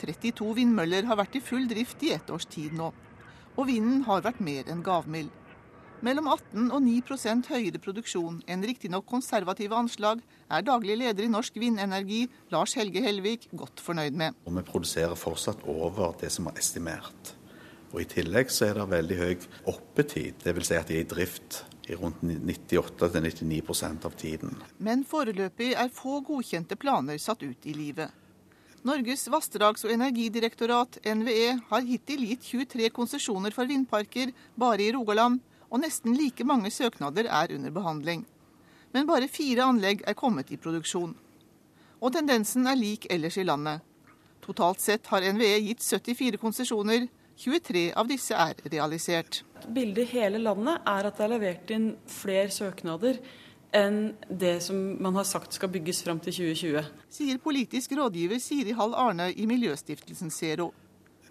32 0.00 0.54
vindmøller 0.60 1.08
har 1.08 1.18
vært 1.20 1.36
i 1.38 1.42
full 1.44 1.68
drift 1.70 2.02
i 2.06 2.14
ett 2.14 2.30
års 2.30 2.46
tid 2.50 2.76
nå. 2.78 2.92
Og 3.58 3.68
vinden 3.68 4.04
har 4.06 4.24
vært 4.24 4.40
mer 4.44 4.70
enn 4.70 4.84
gavmild. 4.86 5.34
Mellom 6.06 6.28
18 6.30 6.68
og 6.70 6.82
9% 6.84 7.48
høyere 7.50 7.80
produksjon 7.82 8.36
enn 8.46 8.62
riktignok 8.62 9.08
konservative 9.10 9.74
anslag 9.74 10.20
er 10.46 10.62
daglig 10.62 10.94
leder 11.00 11.26
i 11.26 11.30
Norsk 11.32 11.58
Vindenergi, 11.58 12.20
Lars 12.54 12.76
Helge 12.78 13.02
Helvik, 13.02 13.48
godt 13.50 13.82
fornøyd 13.82 14.14
med. 14.14 14.38
Og 14.46 14.54
Vi 14.60 14.62
produserer 14.68 15.18
fortsatt 15.18 15.64
over 15.66 16.14
det 16.20 16.30
som 16.30 16.46
er 16.46 16.60
estimert. 16.62 17.34
Og 17.90 18.04
I 18.04 18.06
tillegg 18.06 18.52
så 18.52 18.68
er 18.68 18.78
det 18.78 18.86
veldig 18.92 19.18
høy 19.18 19.34
oppetid, 19.72 20.38
dvs. 20.44 20.70
Si 20.70 20.78
at 20.78 20.92
de 20.92 21.00
er 21.00 21.02
i 21.02 21.08
drift 21.08 21.64
i 21.88 21.96
rundt 21.96 22.22
98-99% 22.22 24.06
av 24.06 24.14
tiden. 24.20 24.54
Men 24.78 25.02
foreløpig 25.08 25.72
er 25.72 25.90
få 25.92 26.20
godkjente 26.20 26.76
planer 26.78 27.18
satt 27.18 27.42
ut 27.42 27.66
i 27.66 27.74
livet. 27.74 28.12
Norges 28.88 29.26
vassdrags- 29.28 29.84
og 29.84 29.90
energidirektorat, 29.92 30.96
NVE, 31.04 31.58
har 31.68 31.84
hittil 31.84 32.22
gitt 32.30 32.46
23 32.46 32.88
konsesjoner 32.96 33.52
for 33.52 33.68
vindparker 33.68 34.30
bare 34.56 34.86
i 34.86 34.92
Rogaland, 34.94 35.42
og 35.68 35.82
nesten 35.82 36.14
like 36.16 36.46
mange 36.48 36.70
søknader 36.72 37.28
er 37.28 37.52
under 37.52 37.74
behandling. 37.74 38.22
Men 38.94 39.08
bare 39.10 39.28
fire 39.28 39.66
anlegg 39.68 40.00
er 40.08 40.16
kommet 40.16 40.54
i 40.54 40.56
produksjon. 40.56 41.12
Og 42.00 42.14
tendensen 42.14 42.64
er 42.70 42.78
lik 42.80 43.04
ellers 43.12 43.36
i 43.36 43.44
landet. 43.44 43.84
Totalt 44.40 44.80
sett 44.80 45.10
har 45.12 45.26
NVE 45.36 45.58
gitt 45.66 45.84
74 45.84 46.40
konsesjoner. 46.40 47.08
23 47.38 47.84
av 47.92 48.08
disse 48.08 48.34
er 48.34 48.56
realisert. 48.72 49.42
Bildet 49.68 50.06
i 50.06 50.16
hele 50.16 50.40
landet 50.40 50.80
er 50.88 51.10
at 51.10 51.18
det 51.18 51.26
er 51.26 51.34
levert 51.34 51.74
inn 51.76 51.90
flere 52.08 52.48
søknader 52.54 53.20
enn 53.74 54.14
det 54.28 54.58
som 54.64 54.76
man 55.02 55.16
har 55.18 55.26
sagt 55.28 55.56
skal 55.56 55.70
bygges 55.72 56.02
fram 56.04 56.20
til 56.22 56.34
2020. 56.40 56.86
Sier 57.12 57.40
politisk 57.42 57.92
rådgiver 57.98 58.40
Siri 58.42 58.74
Hall 58.76 58.94
Arne 58.96 59.30
i 59.32 59.46
Miljøstiftelsen 59.48 60.32
Zero. 60.32 60.72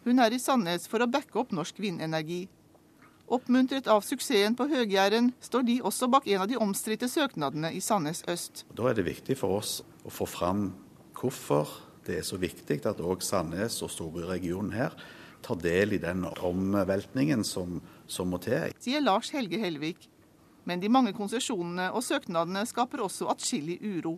Hun 0.05 0.19
er 0.23 0.33
i 0.33 0.39
Sandnes 0.39 0.87
for 0.87 1.03
å 1.03 1.09
backe 1.09 1.39
opp 1.41 1.51
norsk 1.55 1.79
vindenergi. 1.83 2.45
Oppmuntret 3.27 3.89
av 3.91 4.05
suksessen 4.07 4.55
på 4.55 4.69
Høg-Jæren, 4.71 5.33
står 5.43 5.65
de 5.67 5.81
også 5.83 6.07
bak 6.07 6.29
en 6.31 6.45
av 6.45 6.47
de 6.47 6.59
omstridte 6.63 7.09
søknadene 7.11 7.73
i 7.75 7.81
Sandnes 7.83 8.23
øst. 8.31 8.63
Da 8.71 8.87
er 8.87 8.95
det 8.95 9.03
viktig 9.09 9.35
for 9.35 9.57
oss 9.57 9.81
å 10.07 10.13
få 10.13 10.29
fram 10.31 10.69
hvorfor 11.17 11.67
det 12.07 12.21
er 12.21 12.23
så 12.23 12.39
viktig 12.39 12.79
at 12.87 13.01
òg 13.03 13.25
Sandnes 13.25 13.81
og 13.83 13.91
storbyregionen 13.91 14.71
her 14.77 14.95
tar 15.43 15.59
del 15.59 15.97
i 15.97 15.99
den 15.99 16.23
omveltningen 16.23 17.43
som, 17.43 17.81
som 18.07 18.31
må 18.31 18.39
til. 18.43 18.71
Sier 18.79 19.03
Lars 19.03 19.33
Helge 19.35 19.59
Helvik. 19.59 20.07
Men 20.67 20.81
de 20.83 20.91
mange 20.91 21.13
konsesjonene 21.15 21.91
og 21.95 22.03
søknadene 22.03 22.65
skaper 22.67 23.05
også 23.05 23.29
atskillig 23.31 23.79
uro. 23.81 24.17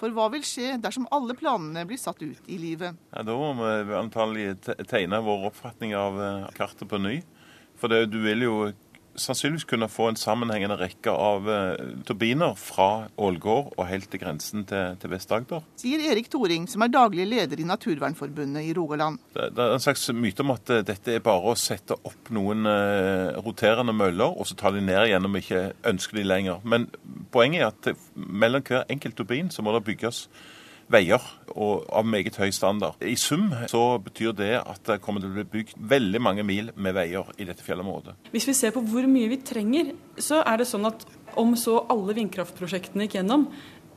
For 0.00 0.10
hva 0.10 0.26
vil 0.32 0.42
skje 0.42 0.74
dersom 0.82 1.06
alle 1.14 1.36
planene 1.38 1.84
blir 1.86 2.00
satt 2.02 2.18
ut 2.24 2.48
i 2.50 2.58
livet? 2.58 2.98
Ja, 3.14 3.22
da 3.22 3.36
må 3.38 3.52
vi 3.54 3.94
antagelig 3.94 4.56
tegne 4.90 5.22
vår 5.22 5.46
oppfatning 5.52 5.94
av 5.94 6.18
eh, 6.18 6.48
kartet 6.56 6.90
på 6.90 6.98
ny. 6.98 7.20
For 7.78 7.90
det, 7.90 8.08
du 8.10 8.18
vil 8.24 8.42
jo 8.42 8.56
sannsynligvis 9.20 9.66
kunne 9.68 9.88
få 9.90 10.08
en 10.10 10.18
sammenhengende 10.18 10.76
rekke 10.80 11.12
av 11.12 11.48
uh, 11.48 11.92
turbiner 12.06 12.56
fra 12.58 13.08
Ålgård 13.20 13.72
og 13.76 13.86
helt 13.88 14.08
til 14.12 14.22
grensen 14.22 14.64
til, 14.68 14.96
til 15.00 15.12
Vest-Agder. 15.12 15.64
Sier 15.80 16.02
Erik 16.10 16.30
Thoring, 16.32 16.66
som 16.70 16.84
er 16.86 16.92
daglig 16.94 17.26
leder 17.30 17.60
i 17.60 17.68
Naturvernforbundet 17.68 18.66
i 18.68 18.74
Rogaland. 18.76 19.20
Det, 19.34 19.50
det, 19.56 19.64
er 19.64 19.76
en 19.76 19.84
slags 19.84 20.06
myte 20.16 20.44
om 20.44 20.54
at 20.56 20.74
uh, 20.74 20.80
dette 20.86 21.14
er 21.14 21.24
bare 21.24 21.52
å 21.52 21.58
sette 21.58 21.96
opp 21.96 22.32
noen 22.34 22.66
uh, 22.68 23.36
roterende 23.44 23.94
møller, 23.96 24.34
og 24.34 24.48
så 24.48 24.58
ta 24.58 24.74
de 24.74 24.82
ned 24.84 25.06
igjen 25.08 25.28
om 25.28 25.38
vi 25.38 25.44
ikke 25.44 25.64
ønsker 25.92 26.20
de 26.20 26.26
lenger. 26.28 26.64
Men 26.64 26.88
poenget 27.34 27.64
er 27.64 27.72
at 27.72 28.10
mellom 28.14 28.64
hver 28.64 28.88
enkelt 28.92 29.18
turbin 29.18 29.52
så 29.54 29.64
må 29.64 29.74
det 29.76 29.86
bygges 29.86 30.26
veier 30.92 31.22
og 31.54 31.84
av 31.94 32.06
meget 32.08 32.36
høy 32.40 32.50
standard. 32.54 33.00
I 33.02 33.16
sum 33.20 33.50
så 33.70 33.82
betyr 34.04 34.34
det 34.36 34.52
at 34.60 34.80
det 34.88 35.00
kommer 35.04 35.22
til 35.22 35.32
å 35.32 35.38
bli 35.38 35.46
bygd 35.58 35.78
veldig 35.94 36.22
mange 36.22 36.46
mil 36.46 36.72
med 36.76 36.96
veier 36.96 37.30
i 37.38 37.46
dette 37.48 37.64
fjellområdet. 37.64 38.16
Hvis 38.34 38.48
vi 38.50 38.56
ser 38.56 38.74
på 38.74 38.82
hvor 38.84 39.06
mye 39.10 39.30
vi 39.32 39.40
trenger, 39.44 39.94
så 40.20 40.42
er 40.44 40.60
det 40.60 40.68
sånn 40.70 40.88
at 40.90 41.06
om 41.40 41.54
så 41.58 41.80
alle 41.90 42.14
vindkraftprosjektene 42.16 43.06
gikk 43.06 43.18
gjennom, 43.18 43.48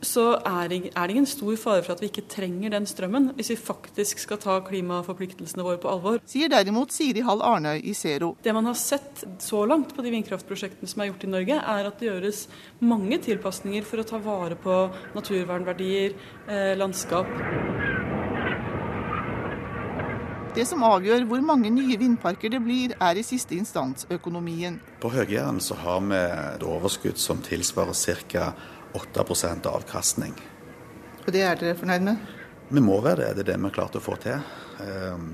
så 0.06 0.26
er 0.46 0.70
det, 0.70 0.80
er 0.94 1.08
det 1.08 1.16
ingen 1.16 1.30
stor 1.30 1.56
fare 1.60 1.84
for 1.86 1.96
at 1.96 2.02
vi 2.04 2.10
ikke 2.12 2.28
trenger 2.30 2.74
den 2.74 2.86
strømmen, 2.90 3.32
hvis 3.38 3.52
vi 3.54 3.58
faktisk 3.60 4.22
skal 4.22 4.40
ta 4.42 4.60
klimaforpliktelsene 4.68 5.66
våre 5.66 5.80
på 5.82 5.90
alvor. 5.92 6.20
Sier 6.30 6.52
derimot 6.54 6.94
Siri 6.94 7.24
Hall 7.26 7.42
Arnøy 7.42 7.82
i 7.82 7.96
Zero. 7.98 8.36
Det 8.44 8.54
man 8.54 8.70
har 8.70 8.78
sett 8.78 9.26
så 9.44 9.64
langt 9.70 9.96
på 9.96 10.06
de 10.06 10.14
vindkraftprosjektene 10.14 10.90
som 10.90 11.02
er 11.02 11.12
gjort 11.12 11.26
i 11.26 11.34
Norge, 11.34 11.62
er 11.78 11.90
at 11.90 12.00
det 12.00 12.12
gjøres 12.12 12.46
mange 12.86 13.22
tilpasninger 13.26 13.88
for 13.88 14.04
å 14.04 14.08
ta 14.08 14.22
vare 14.22 14.60
på 14.62 14.80
naturvernverdier, 15.18 16.18
eh, 16.48 16.74
landskap. 16.78 17.32
Det 20.58 20.64
som 20.66 20.82
avgjør 20.82 21.28
hvor 21.30 21.42
mange 21.46 21.70
nye 21.70 22.00
vindparker 22.02 22.50
det 22.50 22.60
blir, 22.66 22.96
er 22.98 23.20
i 23.20 23.24
siste 23.26 23.54
instans 23.54 24.08
økonomien. 24.10 24.80
På 24.98 25.12
Høg-Jæren 25.14 25.60
så 25.62 25.78
har 25.78 26.00
vi 26.02 26.18
et 26.18 26.66
overskudd 26.66 27.20
som 27.22 27.44
tilsvarer 27.46 27.94
ca. 28.26 28.48
8% 28.94 29.68
avkastning. 29.72 30.36
Og 31.26 31.34
det 31.36 31.44
er 31.44 31.60
dere 31.60 31.76
fornøyd 31.80 32.06
med? 32.08 32.22
Vi 32.70 32.84
må 32.84 33.02
være 33.04 33.26
det. 33.26 33.34
Det 33.36 33.44
er 33.46 33.52
det 33.52 33.60
vi 33.60 33.70
har 33.70 33.76
klart 33.76 33.98
å 34.00 34.04
få 34.04 34.16
til. 34.24 34.40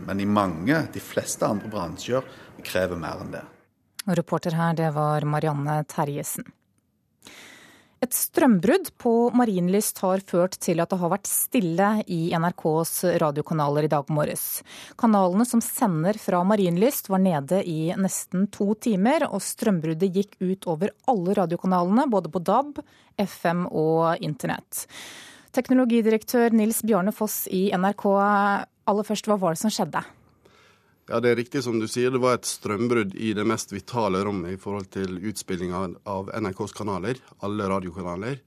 Men 0.07 0.21
i 0.21 0.25
mange, 0.29 0.79
de 0.93 1.01
fleste 1.01 1.45
andre 1.45 1.69
bransjer, 1.69 2.25
krever 2.63 2.99
mer 2.99 3.21
enn 3.23 3.33
det. 3.33 3.43
Reporter 4.17 4.55
her, 4.57 4.73
det 4.77 4.89
var 4.95 5.25
Marianne 5.27 5.81
Terjesen. 5.89 6.45
Et 8.03 8.11
strømbrudd 8.11 8.89
på 8.99 9.11
Marienlyst 9.31 10.01
har 10.03 10.19
ført 10.27 10.57
til 10.59 10.81
at 10.83 10.91
det 10.91 10.97
har 10.99 11.11
vært 11.13 11.29
stille 11.29 11.89
i 12.11 12.33
NRKs 12.35 12.91
radiokanaler 13.21 13.87
i 13.87 13.91
dag 13.93 14.09
morges. 14.11 14.59
Kanalene 14.99 15.45
som 15.47 15.61
sender 15.63 16.17
fra 16.19 16.41
Marienlyst 16.43 17.07
var 17.13 17.21
nede 17.23 17.61
i 17.63 17.93
nesten 17.95 18.49
to 18.51 18.73
timer, 18.83 19.23
og 19.29 19.39
strømbruddet 19.45 20.17
gikk 20.17 20.35
ut 20.41 20.67
over 20.73 20.91
alle 21.07 21.37
radiokanalene, 21.39 22.09
både 22.11 22.33
på 22.33 22.43
DAB, 22.43 22.81
FM 23.23 23.69
og 23.71 24.19
internett. 24.25 24.83
Teknologidirektør 25.55 26.51
Nils 26.51 26.81
Bjarne 26.83 27.15
Foss 27.15 27.45
i 27.47 27.69
NRK, 27.71 28.03
aller 28.83 29.07
først, 29.07 29.31
hva 29.31 29.39
var 29.39 29.55
det 29.55 29.63
som 29.63 29.71
skjedde? 29.71 30.03
Ja, 31.09 31.19
Det 31.19 31.29
er 31.29 31.35
riktig 31.35 31.63
som 31.63 31.79
du 31.79 31.87
sier. 31.87 32.11
Det 32.11 32.21
var 32.23 32.37
et 32.37 32.47
strømbrudd 32.47 33.15
i 33.15 33.33
det 33.35 33.43
mest 33.47 33.73
vitale 33.73 34.23
rommet 34.23 34.55
i 34.55 34.59
forhold 34.59 34.87
til 34.93 35.17
utspillinga 35.19 35.81
av 36.07 36.31
NRKs 36.31 36.73
kanaler, 36.77 37.19
alle 37.43 37.67
radiokanaler. 37.67 38.39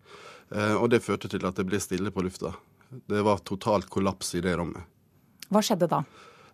Eh, 0.54 0.74
og 0.74 0.88
det 0.90 1.02
førte 1.04 1.28
til 1.28 1.44
at 1.44 1.58
det 1.58 1.66
ble 1.68 1.80
stille 1.82 2.12
på 2.14 2.24
lufta. 2.24 2.54
Det 2.88 3.22
var 3.26 3.44
totalt 3.44 3.90
kollaps 3.92 4.34
i 4.38 4.40
det 4.40 4.56
rommet. 4.56 4.88
Hva 5.52 5.62
skjedde 5.62 5.90
da? 5.90 6.02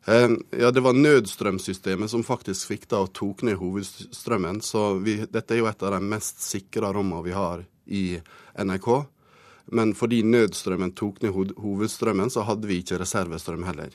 Eh, 0.06 0.28
ja, 0.58 0.70
Det 0.70 0.82
var 0.82 0.92
nødstrømsystemet 0.92 2.10
som 2.10 2.24
faktisk 2.26 2.66
svikta 2.66 3.04
og 3.04 3.12
tok 3.12 3.42
ned 3.46 3.60
hovedstrømmen. 3.62 4.60
Så 4.60 4.98
vi, 4.98 5.20
dette 5.30 5.54
er 5.54 5.62
jo 5.62 5.70
et 5.70 5.82
av 5.82 5.94
de 5.94 6.02
mest 6.02 6.42
sikra 6.42 6.92
rommene 6.92 7.22
vi 7.22 7.36
har 7.36 7.64
i 7.86 8.20
NRK. 8.58 9.06
Men 9.70 9.94
fordi 9.94 10.24
nødstrømmen 10.26 10.96
tok 10.98 11.22
ned 11.22 11.54
hovedstrømmen, 11.56 12.30
så 12.30 12.42
hadde 12.42 12.66
vi 12.66 12.82
ikke 12.82 12.98
reservestrøm 12.98 13.62
heller. 13.64 13.94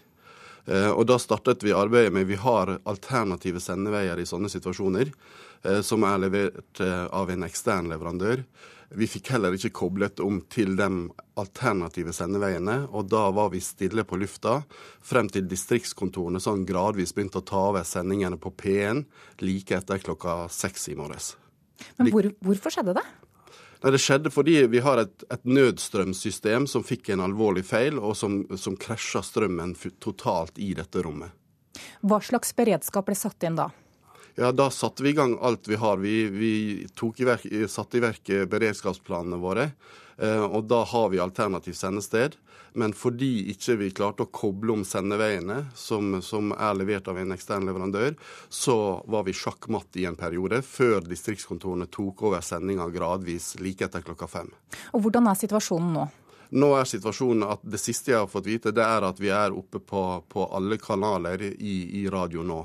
Eh, 0.67 0.89
og 0.91 1.05
Da 1.07 1.17
startet 1.19 1.63
vi 1.63 1.75
arbeidet 1.75 2.13
med 2.13 2.27
Vi 2.27 2.35
har 2.35 2.79
alternative 2.83 3.61
sendeveier 3.63 4.19
i 4.19 4.27
sånne 4.27 4.51
situasjoner, 4.51 5.13
eh, 5.63 5.81
som 5.81 6.03
er 6.03 6.17
levert 6.19 6.81
eh, 6.83 7.05
av 7.07 7.31
en 7.31 7.47
ekstern 7.47 7.87
leverandør. 7.87 8.43
Vi 8.89 9.07
fikk 9.07 9.33
heller 9.33 9.51
ikke 9.51 9.73
koblet 9.75 10.21
om 10.23 10.39
til 10.47 10.77
de 10.79 10.87
alternative 11.35 12.13
sendeveiene, 12.15 12.87
og 12.95 13.09
da 13.11 13.25
var 13.35 13.49
vi 13.51 13.59
stille 13.59 14.05
på 14.07 14.19
lufta 14.19 14.61
frem 15.03 15.27
til 15.27 15.47
distriktskontorene 15.47 16.39
sånn 16.39 16.63
gradvis 16.67 17.11
begynte 17.15 17.41
å 17.41 17.47
ta 17.47 17.65
over 17.73 17.83
sendingene 17.83 18.39
på 18.39 18.53
P1 18.55 19.03
like 19.43 19.75
etter 19.75 19.99
klokka 19.99 20.45
seks 20.47 20.87
i 20.87 20.95
morges. 20.95 21.35
Men 21.99 22.13
hvor, 22.15 22.31
hvorfor 22.39 22.73
skjedde 22.73 22.95
det? 22.95 23.03
Nei, 23.83 23.91
Det 23.91 24.01
skjedde 24.01 24.31
fordi 24.33 24.59
vi 24.71 24.81
har 24.81 25.01
et, 25.03 25.25
et 25.29 25.43
nødstrømsystem 25.45 26.67
som 26.69 26.85
fikk 26.85 27.11
en 27.13 27.25
alvorlig 27.25 27.65
feil, 27.67 27.99
og 27.99 28.15
som, 28.17 28.41
som 28.57 28.77
krasja 28.79 29.21
strømmen 29.25 29.75
totalt 30.03 30.57
i 30.57 30.73
dette 30.77 31.03
rommet. 31.05 31.33
Hva 32.01 32.17
slags 32.25 32.55
beredskap 32.57 33.05
ble 33.05 33.17
satt 33.17 33.45
inn 33.45 33.59
da? 33.59 33.69
Ja, 34.37 34.51
Da 34.51 34.69
satte 34.73 35.05
vi 35.05 35.13
i 35.13 35.17
gang 35.17 35.37
alt 35.41 35.67
vi 35.67 35.77
har. 35.81 35.97
Vi, 35.97 36.27
vi 36.29 36.51
i 36.85 37.25
verk, 37.25 37.45
satte 37.69 37.97
i 37.97 38.03
verk 38.03 38.29
beredskapsplanene 38.49 39.39
våre. 39.41 39.71
Eh, 40.17 40.43
og 40.43 40.67
da 40.69 40.83
har 40.83 41.09
vi 41.13 41.21
alternativt 41.21 41.77
sendested. 41.77 42.37
Men 42.77 42.93
fordi 42.93 43.47
ikke 43.53 43.77
vi 43.79 43.89
klarte 43.95 44.27
å 44.27 44.29
koble 44.29 44.75
om 44.75 44.83
sendeveiene, 44.85 45.63
som, 45.77 46.19
som, 46.21 46.51
er 46.53 46.75
levert 46.77 47.07
av 47.09 47.17
en 47.17 47.33
ekstern 47.33 47.65
leverandør, 47.65 48.13
så 48.53 48.77
var 49.09 49.25
vi 49.25 49.33
sjakkmatt 49.33 49.97
i 49.97 50.05
en 50.05 50.17
periode, 50.19 50.61
før 50.61 51.01
distriktskontorene 51.07 51.89
tok 51.89 52.27
over 52.29 52.45
sendinga 52.45 52.85
gradvis 52.93 53.55
like 53.63 53.87
etter 53.87 54.05
klokka 54.05 54.29
fem. 54.29 54.51
Og 54.93 55.07
Hvordan 55.07 55.31
er 55.31 55.39
situasjonen 55.39 55.93
nå? 55.95 56.05
Nå 56.57 56.69
er 56.77 56.87
situasjonen 56.87 57.43
at 57.43 57.65
Det 57.67 57.79
siste 57.81 58.13
jeg 58.13 58.21
har 58.21 58.29
fått 58.31 58.45
vite, 58.47 58.71
det 58.71 58.85
er 58.85 59.03
at 59.03 59.17
vi 59.19 59.33
er 59.33 59.55
oppe 59.55 59.81
på, 59.83 60.03
på 60.29 60.45
alle 60.55 60.77
kanaler 60.79 61.43
i, 61.49 61.75
i 62.03 62.05
radio 62.13 62.45
nå. 62.45 62.61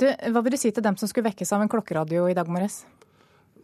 Du, 0.00 0.06
hva 0.06 0.40
vil 0.46 0.54
du 0.54 0.60
si 0.60 0.70
til 0.72 0.84
dem 0.84 0.96
som 0.96 1.10
skulle 1.10 1.28
vekkes 1.28 1.52
av 1.52 1.64
en 1.64 1.70
klokkeradio 1.70 2.30
i 2.30 2.38
dag 2.38 2.48
morges? 2.48 2.84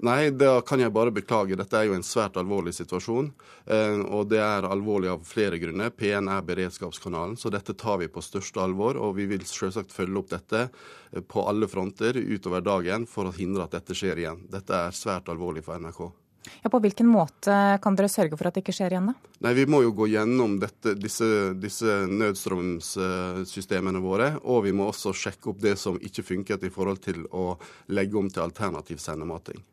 Nei, 0.04 0.28
da 0.30 0.60
kan 0.60 0.80
jeg 0.80 0.92
bare 0.92 1.12
beklage. 1.14 1.56
Dette 1.56 1.78
er 1.78 1.86
jo 1.88 1.94
en 1.96 2.04
svært 2.04 2.36
alvorlig 2.36 2.74
situasjon. 2.76 3.30
Eh, 3.64 4.02
og 4.12 4.28
det 4.28 4.42
er 4.44 4.66
alvorlig 4.68 5.08
av 5.14 5.22
flere 5.24 5.56
grunner. 5.62 5.94
P1 5.94 6.28
er 6.32 6.44
beredskapskanalen, 6.44 7.38
så 7.40 7.48
dette 7.52 7.72
tar 7.78 8.02
vi 8.02 8.10
på 8.12 8.24
største 8.24 8.60
alvor. 8.60 9.00
Og 9.00 9.16
vi 9.16 9.28
vil 9.30 9.46
selvsagt 9.48 9.94
følge 9.96 10.20
opp 10.20 10.28
dette 10.34 10.66
eh, 10.66 11.22
på 11.24 11.46
alle 11.48 11.68
fronter 11.70 12.18
utover 12.20 12.64
dagen 12.66 13.08
for 13.08 13.30
å 13.30 13.34
hindre 13.36 13.64
at 13.64 13.78
dette 13.78 13.96
skjer 13.96 14.20
igjen. 14.20 14.44
Dette 14.52 14.76
er 14.76 14.96
svært 14.96 15.30
alvorlig 15.32 15.64
for 15.64 15.80
NRK. 15.80 16.04
Ja, 16.62 16.70
På 16.70 16.78
hvilken 16.78 17.08
måte 17.10 17.54
kan 17.82 17.96
dere 17.98 18.10
sørge 18.12 18.36
for 18.38 18.46
at 18.46 18.54
det 18.54 18.62
ikke 18.62 18.74
skjer 18.76 18.94
igjen? 18.94 19.08
da? 19.10 19.32
Nei, 19.46 19.54
Vi 19.56 19.64
må 19.66 19.80
jo 19.82 19.94
gå 19.96 20.10
gjennom 20.12 20.58
dette, 20.60 20.92
disse, 21.00 21.54
disse 21.56 22.02
nødstrømssystemene 22.10 24.04
våre. 24.04 24.28
Og 24.44 24.66
vi 24.68 24.74
må 24.76 24.90
også 24.92 25.14
sjekke 25.16 25.54
opp 25.54 25.64
det 25.64 25.78
som 25.80 25.96
ikke 25.96 26.26
funket 26.34 26.68
i 26.68 26.72
forhold 26.74 27.00
til 27.08 27.24
å 27.32 27.56
legge 27.88 28.20
om 28.20 28.28
til 28.28 28.44
alternativ 28.44 29.00
sendemating. 29.00 29.64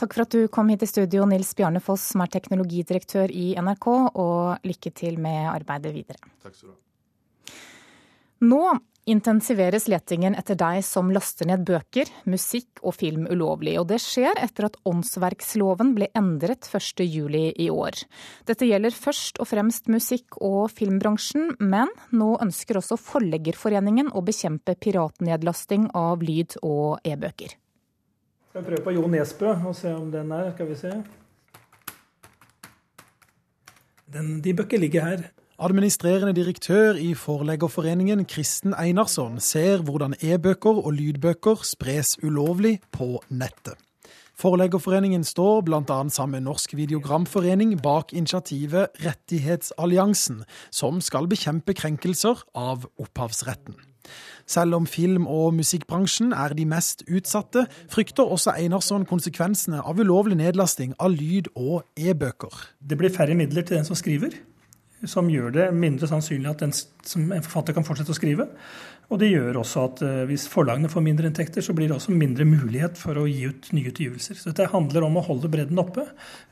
Takk 0.00 0.14
for 0.16 0.24
at 0.24 0.32
du 0.32 0.46
kom 0.48 0.70
hit 0.72 0.80
i 0.80 0.88
studio, 0.88 1.26
Nils 1.28 1.50
Bjarne 1.56 1.80
Foss, 1.84 2.06
som 2.14 2.22
er 2.24 2.30
teknologidirektør 2.32 3.32
i 3.36 3.50
NRK, 3.60 3.88
og 4.16 4.64
lykke 4.64 4.94
til 4.96 5.18
med 5.20 5.50
arbeidet 5.50 5.92
videre. 5.92 6.30
Takk 6.40 6.54
skal 6.56 6.70
du 6.70 6.76
ha. 6.76 6.78
Nå 8.40 8.62
intensiveres 9.10 9.88
letingen 9.90 10.36
etter 10.38 10.56
deg 10.56 10.80
som 10.86 11.10
laster 11.12 11.48
ned 11.50 11.66
bøker, 11.68 12.08
musikk 12.30 12.80
og 12.80 12.94
film 12.96 13.26
ulovlig. 13.28 13.74
Og 13.80 13.88
det 13.90 14.00
skjer 14.00 14.40
etter 14.40 14.70
at 14.70 14.78
åndsverksloven 14.88 15.92
ble 15.98 16.08
endret 16.16 16.68
1.7 16.68 17.36
i 17.60 17.68
år. 17.68 18.00
Dette 18.48 18.68
gjelder 18.68 18.96
først 18.96 19.40
og 19.42 19.50
fremst 19.52 19.90
musikk- 19.92 20.40
og 20.40 20.70
filmbransjen, 20.72 21.56
men 21.60 21.92
nå 22.16 22.36
ønsker 22.40 22.80
også 22.80 22.96
Forleggerforeningen 23.00 24.12
å 24.16 24.24
bekjempe 24.24 24.78
piratnedlasting 24.80 25.90
av 25.92 26.24
lyd- 26.24 26.60
og 26.62 27.02
e-bøker. 27.04 27.58
Skal 28.50 28.64
vi 28.64 28.66
prøve 28.66 28.82
på 28.82 28.92
Jo 28.96 29.06
Nesbø 29.06 29.52
og 29.70 29.74
se 29.78 29.90
om 29.94 30.08
den 30.10 30.32
er. 30.34 30.48
Skal 30.50 30.66
vi 30.66 30.74
se. 30.74 30.90
Den, 34.10 34.40
de 34.42 34.54
bør 34.54 34.66
ikke 34.66 34.80
ligge 34.82 35.02
her. 35.04 35.20
Administrerende 35.60 36.34
direktør 36.34 36.98
i 36.98 37.12
Forleggerforeningen, 37.14 38.24
Kristen 38.24 38.74
Einarsson, 38.74 39.38
ser 39.40 39.84
hvordan 39.86 40.16
e-bøker 40.18 40.80
og 40.82 40.92
lydbøker 40.92 41.62
spres 41.62 42.16
ulovlig 42.24 42.80
på 42.90 43.20
nettet. 43.28 43.78
Forleggerforeningen 44.34 45.22
står 45.24 45.60
bl.a. 45.68 46.00
sammen 46.08 46.40
med 46.40 46.48
Norsk 46.48 46.74
Videogramforening 46.74 47.76
bak 47.82 48.10
initiativet 48.12 48.88
Rettighetsalliansen, 49.04 50.42
som 50.72 50.98
skal 51.00 51.30
bekjempe 51.30 51.76
krenkelser 51.76 52.42
av 52.56 52.88
opphavsretten. 52.98 53.78
Selv 54.50 54.78
om 54.80 54.86
film- 54.86 55.28
og 55.30 55.54
musikkbransjen 55.54 56.34
er 56.34 56.54
de 56.58 56.66
mest 56.66 57.04
utsatte, 57.08 57.66
frykter 57.92 58.26
også 58.26 58.56
Einarsson 58.56 59.06
konsekvensene 59.06 59.82
av 59.82 60.00
ulovlig 60.00 60.38
nedlasting 60.40 60.96
av 60.98 61.14
lyd- 61.14 61.52
og 61.54 61.84
e-bøker. 61.96 62.54
Det 62.80 62.98
blir 62.98 63.14
færre 63.14 63.38
midler 63.38 63.66
til 63.66 63.78
den 63.78 63.88
som 63.88 63.98
skriver 63.98 64.34
som 65.08 65.28
gjør 65.32 65.52
det 65.54 65.66
mindre 65.72 66.08
sannsynlig 66.10 66.50
at 66.50 66.62
en, 66.66 66.72
en, 66.72 67.44
forfatter 67.44 67.76
kan 67.76 67.86
fortsette 67.86 68.12
å 68.12 68.18
skrive. 68.18 68.46
Og 69.10 69.18
det 69.18 69.30
gjør 69.32 69.60
også 69.62 69.84
at 69.88 70.02
uh, 70.04 70.10
hvis 70.28 70.46
forlagene 70.50 70.90
får 70.92 71.04
mindre 71.04 71.30
inntekter, 71.30 71.64
så 71.64 71.74
blir 71.76 71.88
det 71.90 71.96
også 71.96 72.14
mindre 72.14 72.46
mulighet 72.46 73.00
for 73.00 73.18
å 73.18 73.26
gi 73.26 73.48
ut 73.48 73.70
nye 73.76 73.90
utgivelser. 73.90 74.38
Så 74.38 74.50
dette 74.50 74.68
handler 74.70 75.06
om 75.08 75.18
å 75.18 75.24
holde 75.26 75.50
bredden 75.52 75.80
oppe. 75.82 76.06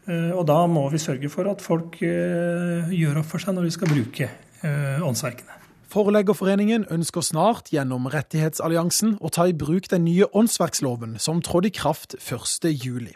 Uh, 0.09 0.33
og 0.33 0.47
da 0.49 0.63
må 0.71 0.87
vi 0.95 1.03
sørge 1.03 1.31
for 1.33 1.51
at 1.53 1.65
folk 1.65 2.01
uh, 2.03 2.89
gjør 2.95 3.23
opp 3.23 3.31
for 3.31 3.45
seg 3.45 3.57
når 3.57 3.69
de 3.69 3.77
skal 3.79 3.95
bruke 3.95 4.35
åndsverkene. 4.59 5.55
Forleggerforeningen 5.89 6.83
ønsker 6.93 7.25
snart 7.25 7.71
gjennom 7.73 8.11
Rettighetsalliansen 8.13 9.15
å 9.25 9.31
ta 9.33 9.47
i 9.49 9.55
bruk 9.57 9.87
den 9.89 10.05
nye 10.05 10.27
åndsverksloven 10.37 11.15
som 11.23 11.41
trådte 11.41 11.71
i 11.71 11.73
kraft 11.79 12.17
1.7. 12.21 13.09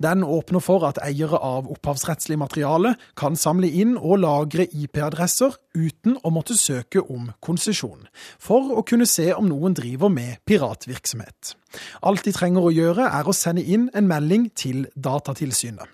Den 0.00 0.22
åpner 0.24 0.62
for 0.64 0.86
at 0.88 0.96
eiere 1.04 1.36
av 1.42 1.66
opphavsrettslig 1.74 2.38
materiale 2.40 2.94
kan 3.20 3.36
samle 3.36 3.68
inn 3.68 3.96
og 3.98 4.22
lagre 4.22 4.64
IP-adresser 4.64 5.58
uten 5.76 6.16
å 6.22 6.32
måtte 6.32 6.56
søke 6.56 7.02
om 7.02 7.32
konsesjon, 7.44 8.06
for 8.38 8.72
å 8.78 8.86
kunne 8.86 9.08
se 9.10 9.32
om 9.34 9.50
noen 9.50 9.76
driver 9.76 10.08
med 10.08 10.40
piratvirksomhet. 10.48 11.52
Alt 12.00 12.24
de 12.24 12.32
trenger 12.32 12.64
å 12.64 12.72
gjøre, 12.72 13.10
er 13.10 13.28
å 13.28 13.36
sende 13.36 13.66
inn 13.66 13.90
en 13.92 14.08
melding 14.08 14.48
til 14.56 14.86
Datatilsynet. 14.94 15.90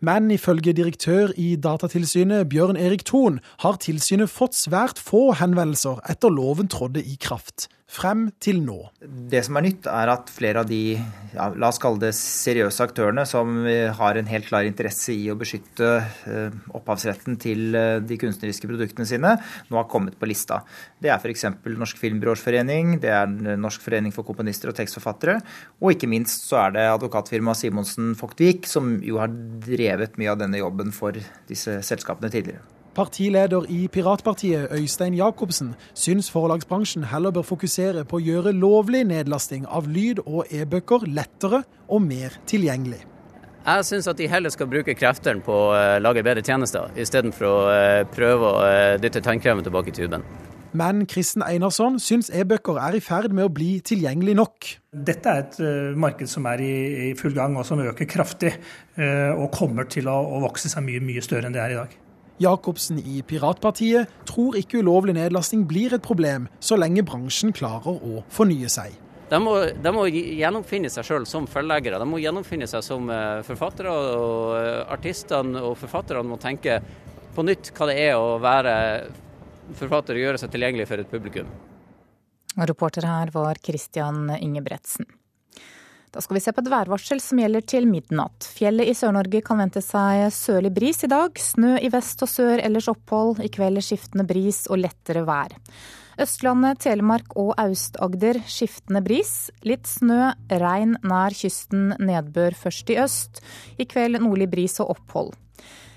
Men 0.00 0.30
ifølge 0.32 0.72
direktør 0.76 1.34
i 1.36 1.56
Datatilsynet, 1.60 2.48
Bjørn 2.48 2.78
Erik 2.80 3.04
Thon, 3.04 3.40
har 3.60 3.76
tilsynet 3.84 4.32
fått 4.32 4.56
svært 4.56 5.00
få 5.00 5.30
henvendelser 5.36 6.00
etter 6.08 6.32
loven 6.32 6.72
trådde 6.72 7.04
i 7.04 7.18
kraft 7.20 7.68
frem 7.90 8.28
til 8.42 8.60
nå. 8.62 8.78
Det 9.00 9.40
som 9.46 9.58
er 9.58 9.64
nytt, 9.66 9.88
er 9.90 10.12
at 10.12 10.30
flere 10.30 10.62
av 10.62 10.68
de 10.70 10.94
ja, 10.94 11.48
la 11.50 11.70
oss 11.70 11.80
kalle 11.82 11.98
det 12.02 12.12
seriøse 12.16 12.84
aktørene 12.84 13.24
som 13.26 13.64
har 13.98 14.18
en 14.18 14.30
helt 14.30 14.46
klar 14.46 14.66
interesse 14.66 15.14
i 15.14 15.26
å 15.32 15.36
beskytte 15.38 15.88
eh, 16.30 16.54
opphavsretten 16.76 17.38
til 17.42 17.74
eh, 17.74 17.98
de 18.04 18.18
kunstneriske 18.20 18.70
produktene 18.70 19.08
sine, 19.10 19.34
nå 19.70 19.78
har 19.80 19.88
kommet 19.90 20.18
på 20.20 20.28
lista. 20.30 20.60
Det 21.02 21.10
er 21.10 21.18
f.eks. 21.18 21.48
Norsk 21.66 21.98
Filmbyråsforening, 21.98 22.98
det 23.02 23.10
er 23.16 23.58
Norsk 23.58 23.82
forening 23.82 24.14
for 24.14 24.26
komponister 24.28 24.70
og 24.70 24.78
tekstforfattere, 24.78 25.40
og 25.82 25.96
ikke 25.96 26.10
minst 26.10 26.46
så 26.46 26.62
er 26.66 26.76
det 26.78 26.86
advokatfirmaet 26.92 27.64
Simonsen 27.64 28.14
Fogtvik, 28.18 28.70
som 28.70 28.98
jo 29.02 29.18
har 29.18 29.34
drevet 29.66 29.89
mye 30.18 30.30
av 30.30 30.38
denne 30.38 30.60
jobben 30.60 30.92
for 30.92 31.16
disse 31.48 31.80
selskapene 31.86 32.30
tidligere. 32.30 32.62
Partileder 32.94 33.66
i 33.70 33.88
Piratpartiet, 33.88 34.72
Øystein 34.74 35.14
Jacobsen, 35.14 35.74
syns 35.94 36.30
forlagsbransjen 36.30 37.06
heller 37.12 37.30
bør 37.30 37.46
fokusere 37.46 38.02
på 38.04 38.18
å 38.18 38.24
gjøre 38.24 38.52
lovlig 38.52 39.04
nedlasting 39.06 39.68
av 39.70 39.86
lyd- 39.86 40.24
og 40.26 40.50
e-bøker 40.50 41.06
lettere 41.06 41.62
og 41.88 42.02
mer 42.02 42.34
tilgjengelig. 42.50 43.04
Jeg 43.60 43.84
syns 43.84 44.08
at 44.08 44.16
de 44.16 44.26
heller 44.26 44.50
skal 44.50 44.66
bruke 44.72 44.94
kreftene 44.96 45.42
på 45.44 45.52
å 45.52 45.72
eh, 45.76 45.98
lage 46.00 46.24
bedre 46.26 46.42
tjenester, 46.42 46.90
istedenfor 46.96 47.46
å 47.46 47.58
eh, 47.70 48.04
prøve 48.08 48.48
å 48.48 48.62
eh, 48.64 48.94
dytte 49.00 49.20
tannkremen 49.22 49.62
tilbake 49.62 49.92
i 49.92 49.96
tuben. 50.00 50.24
Men 50.76 51.02
Kristen 51.10 51.42
Einarsson 51.42 51.96
syns 52.02 52.28
e-bøker 52.30 52.78
er 52.78 52.94
i 52.94 53.02
ferd 53.02 53.32
med 53.34 53.48
å 53.48 53.52
bli 53.52 53.72
tilgjengelig 53.82 54.36
nok. 54.38 54.68
Dette 54.94 55.32
er 55.32 55.42
et 55.42 55.96
marked 55.98 56.30
som 56.30 56.46
er 56.50 56.62
i, 56.62 56.74
full 57.18 57.34
gang 57.34 57.56
og 57.58 57.66
som 57.66 57.82
øker 57.82 58.06
kraftig, 58.10 58.52
og 58.96 59.50
kommer 59.56 59.88
til 59.90 60.06
å, 60.10 60.14
å 60.14 60.44
vokse 60.46 60.70
seg 60.70 60.86
mye, 60.86 61.02
mye 61.02 61.24
større 61.26 61.50
enn 61.50 61.56
det 61.56 61.64
er 61.64 61.74
i 61.74 61.80
dag. 61.80 61.98
Jacobsen 62.40 63.02
i 63.04 63.20
Piratpartiet 63.26 64.08
tror 64.28 64.56
ikke 64.56 64.80
ulovlig 64.80 65.12
nedlasting 65.18 65.66
blir 65.68 65.92
et 65.92 66.04
problem, 66.04 66.46
så 66.60 66.78
lenge 66.78 67.04
bransjen 67.04 67.52
klarer 67.52 68.00
å 68.00 68.22
fornye 68.32 68.70
seg. 68.72 68.94
De 69.30 69.38
må, 69.38 69.52
de 69.78 69.90
må 69.94 70.06
gjennomfinne 70.08 70.90
seg 70.90 71.06
sjøl 71.06 71.26
som 71.28 71.44
forleggere. 71.46 72.00
De 72.00 72.06
må 72.08 72.18
gjennomfinne 72.18 72.66
seg 72.66 72.82
som 72.82 73.10
eh, 73.14 73.42
forfattere. 73.46 73.92
og 73.92 74.88
Artistene 74.90 75.60
og 75.62 75.76
forfatterne 75.78 76.26
må 76.26 76.40
tenke 76.40 76.80
på 77.36 77.44
nytt 77.46 77.70
hva 77.76 77.86
det 77.92 77.98
er 78.08 78.16
å 78.18 78.40
være 78.42 78.72
forfatter 79.78 80.18
og 80.18 80.24
gjøre 80.26 80.42
seg 80.42 80.52
tilgjengelig 80.54 80.88
for 80.90 81.02
et 81.02 81.10
publikum. 81.10 81.48
Reporter 82.58 83.06
her 83.06 83.30
var 83.34 83.58
Christian 83.62 84.28
Ingebretsen. 84.40 85.06
Da 86.10 86.18
skal 86.18 86.34
vi 86.34 86.42
se 86.42 86.50
på 86.50 86.62
et 86.64 86.70
værvarsel 86.72 87.20
som 87.22 87.38
gjelder 87.38 87.62
til 87.70 87.86
midnatt. 87.86 88.42
Fjellet 88.50 88.90
i 88.90 88.94
Sør-Norge 88.98 89.44
kan 89.46 89.60
vente 89.62 89.82
seg 89.84 90.24
sørlig 90.34 90.72
bris 90.74 91.04
i 91.06 91.10
dag. 91.10 91.38
Snø 91.38 91.76
i 91.78 91.90
vest 91.92 92.24
og 92.26 92.30
sør, 92.32 92.58
ellers 92.58 92.90
opphold. 92.90 93.38
I 93.46 93.50
kveld 93.52 93.78
skiftende 93.86 94.26
bris 94.26 94.64
og 94.66 94.82
lettere 94.82 95.22
vær. 95.28 95.54
Østlandet, 96.20 96.82
Telemark 96.82 97.30
og 97.38 97.54
Aust-Agder 97.62 98.42
skiftende 98.50 99.04
bris. 99.06 99.52
Litt 99.64 99.86
snø, 99.88 100.32
regn 100.50 100.98
nær 101.06 101.36
kysten, 101.38 101.94
nedbør 102.02 102.58
først 102.58 102.90
i 102.90 102.98
øst. 103.00 103.40
I 103.78 103.86
kveld 103.88 104.18
nordlig 104.18 104.50
bris 104.50 104.80
og 104.82 104.96
opphold. 104.96 105.32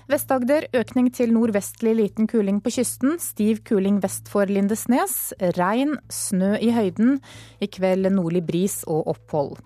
Vest-Agder 0.04 0.66
økning 0.76 1.06
til 1.16 1.30
nordvestlig 1.32 1.94
liten 1.96 2.26
kuling 2.28 2.58
på 2.60 2.68
kysten. 2.74 3.14
Stiv 3.22 3.62
kuling 3.64 4.02
vest 4.04 4.28
for 4.28 4.50
Lindesnes. 4.52 5.32
Regn, 5.56 5.94
snø 6.12 6.58
i 6.60 6.68
høyden. 6.76 7.22
I 7.64 7.70
kveld 7.72 8.10
nordlig 8.12 8.42
bris 8.44 8.82
og 8.84 9.08
opphold. 9.14 9.56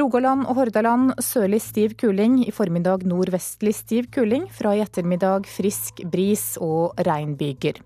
Rogaland 0.00 0.46
og 0.48 0.56
Hordaland 0.56 1.12
sørlig 1.20 1.60
stiv 1.64 1.92
kuling, 2.00 2.40
i 2.48 2.54
formiddag 2.56 3.04
nordvestlig 3.04 3.74
stiv 3.76 4.08
kuling. 4.16 4.48
Fra 4.48 4.72
i 4.72 4.80
ettermiddag 4.80 5.44
frisk 5.44 6.00
bris 6.08 6.54
og 6.56 6.96
regnbyger. 6.96 7.82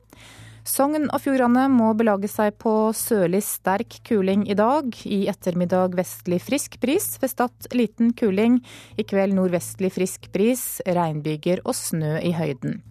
Sogn 0.66 1.08
og 1.08 1.22
Fjordane 1.24 1.64
må 1.72 1.90
belage 1.96 2.28
seg 2.28 2.52
på 2.60 2.72
sørlig 2.96 3.40
sterk 3.46 3.96
kuling 4.06 4.44
i 4.50 4.56
dag. 4.58 4.92
I 5.08 5.24
ettermiddag 5.32 5.96
vestlig 5.96 6.40
frisk 6.44 6.76
bris. 6.82 7.14
Ved 7.22 7.32
Stad 7.32 7.70
liten 7.72 8.12
kuling. 8.12 8.60
I 9.00 9.06
kveld 9.08 9.34
nordvestlig 9.38 9.92
frisk 9.96 10.28
bris, 10.34 10.82
regnbyger 10.84 11.64
og 11.64 11.74
snø 11.78 12.18
i 12.20 12.34
høyden. 12.36 12.82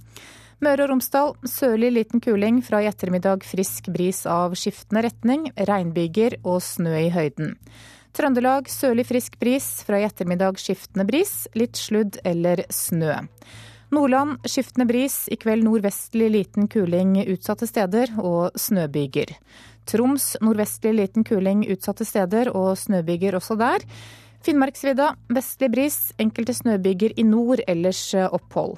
Møre 0.59 0.83
og 0.83 0.91
Romsdal 0.91 1.35
sørlig 1.47 1.93
liten 1.93 2.23
kuling. 2.25 2.59
Fra 2.65 2.81
i 2.81 2.89
ettermiddag 2.89 3.45
frisk 3.47 3.91
bris 3.93 4.25
av 4.25 4.57
skiftende 4.57 5.05
retning. 5.05 5.47
Regnbyger 5.69 6.39
og 6.41 6.63
snø 6.65 6.97
i 7.05 7.13
høyden. 7.13 7.53
Trøndelag 8.17 8.67
sørlig 8.73 9.05
frisk 9.05 9.37
bris, 9.39 9.67
fra 9.85 9.99
i 10.01 10.05
ettermiddag 10.07 10.57
skiftende 10.59 11.05
bris, 11.07 11.45
litt 11.53 11.77
sludd 11.77 12.17
eller 12.25 12.63
snø. 12.73 13.19
Nordland 13.91 14.37
skiftende 14.45 14.85
bris, 14.85 15.23
i 15.33 15.35
kveld 15.35 15.65
nordvestlig 15.65 16.29
liten 16.29 16.67
kuling 16.69 17.15
utsatte 17.25 17.65
steder 17.67 18.11
og 18.21 18.53
snøbyger. 18.59 19.31
Troms 19.89 20.35
nordvestlig 20.45 20.93
liten 20.99 21.25
kuling 21.25 21.63
utsatte 21.73 22.05
steder 22.05 22.51
og 22.53 22.75
snøbyger 22.77 23.39
også 23.39 23.57
der. 23.57 23.85
Finnmarksvidda 24.45 25.15
vestlig 25.33 25.71
bris, 25.73 25.97
enkelte 26.21 26.53
snøbyger 26.53 27.17
i 27.17 27.25
nord, 27.25 27.65
ellers 27.67 28.03
opphold. 28.29 28.77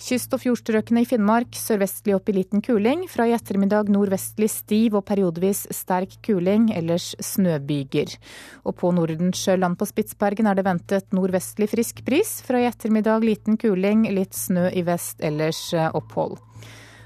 Kyst- 0.00 0.32
og 0.32 0.40
fjordstrøkene 0.40 1.02
i 1.04 1.08
Finnmark 1.08 1.52
sørvestlig 1.60 2.14
opp 2.16 2.30
i 2.32 2.34
liten 2.38 2.62
kuling. 2.64 3.04
Fra 3.12 3.26
i 3.28 3.34
ettermiddag 3.36 3.92
nordvestlig 3.92 4.48
stiv 4.48 4.96
og 4.96 5.04
periodevis 5.10 5.66
sterk 5.76 6.16
kuling, 6.24 6.70
ellers 6.72 7.12
snøbyger. 7.20 8.16
Og 8.64 8.78
på 8.80 8.94
Nordensjøland 8.96 9.76
på 9.76 9.88
Spitsbergen 9.92 10.48
er 10.48 10.56
det 10.56 10.64
ventet 10.66 11.12
nordvestlig 11.12 11.68
frisk 11.70 12.04
bris. 12.06 12.38
Fra 12.46 12.62
i 12.62 12.68
ettermiddag 12.70 13.28
liten 13.28 13.60
kuling, 13.60 14.08
litt 14.08 14.32
snø 14.34 14.70
i 14.72 14.86
vest, 14.88 15.20
ellers 15.20 15.68
opphold. 15.76 16.40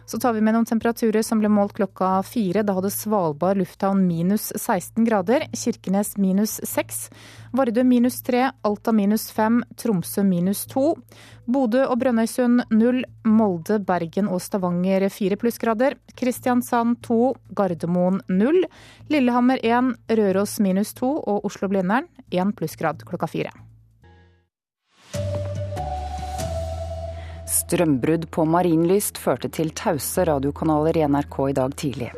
Så 0.07 0.19
tar 0.21 0.33
vi 0.33 0.41
med 0.45 0.53
noen 0.53 0.67
temperaturer 0.69 1.25
som 1.25 1.41
ble 1.41 1.49
målt 1.49 1.73
klokka 1.79 2.19
fire. 2.29 2.63
Da 2.67 2.75
hadde 2.77 2.91
Svalbard 2.93 3.57
lufthavn 3.57 4.03
minus 4.05 4.51
16 4.53 5.07
grader, 5.07 5.47
Kirkenes 5.57 6.15
minus 6.21 6.59
6, 6.61 6.99
Vardø 7.57 7.85
minus 7.89 8.21
3, 8.27 8.51
Alta 8.69 8.93
minus 8.93 9.31
5, 9.33 9.63
Tromsø 9.81 10.27
minus 10.29 10.67
2, 10.75 10.85
Bodø 11.49 11.87
og 11.89 11.99
Brønnøysund 12.03 12.67
0, 12.69 13.03
Molde, 13.25 13.81
Bergen 13.81 14.29
og 14.29 14.45
Stavanger 14.45 15.09
4 15.09 15.41
plussgrader, 15.41 15.97
Kristiansand 16.21 17.01
2, 17.09 17.21
Gardermoen 17.57 18.21
0, 18.29 18.65
Lillehammer 19.09 19.65
1, 19.65 19.95
Røros 20.21 20.59
minus 20.61 20.93
2 21.01 21.15
og 21.25 21.49
Oslo-Blindern 21.49 22.11
1 22.29 22.53
plussgrad 22.61 23.09
klokka 23.09 23.31
fire. 23.31 23.55
Strømbrudd 27.65 28.27
på 28.29 28.45
Marienlyst 28.45 29.17
førte 29.17 29.49
til 29.49 29.71
tause 29.73 30.27
radiokanaler 30.29 30.99
i 31.01 31.07
NRK 31.09 31.39
i 31.49 31.55
dag 31.57 31.73
tidlig. 31.81 32.11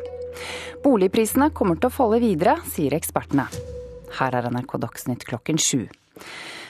Boligprisene 0.83 1.47
kommer 1.55 1.79
til 1.79 1.87
å 1.87 1.95
falle 1.95 2.19
videre, 2.19 2.57
sier 2.67 2.91
ekspertene. 2.97 3.47
Her 4.19 4.35
er 4.35 4.49
NRK 4.51 4.75
Dagsnytt 4.83 5.23
klokken 5.29 5.61
sju. 5.61 5.85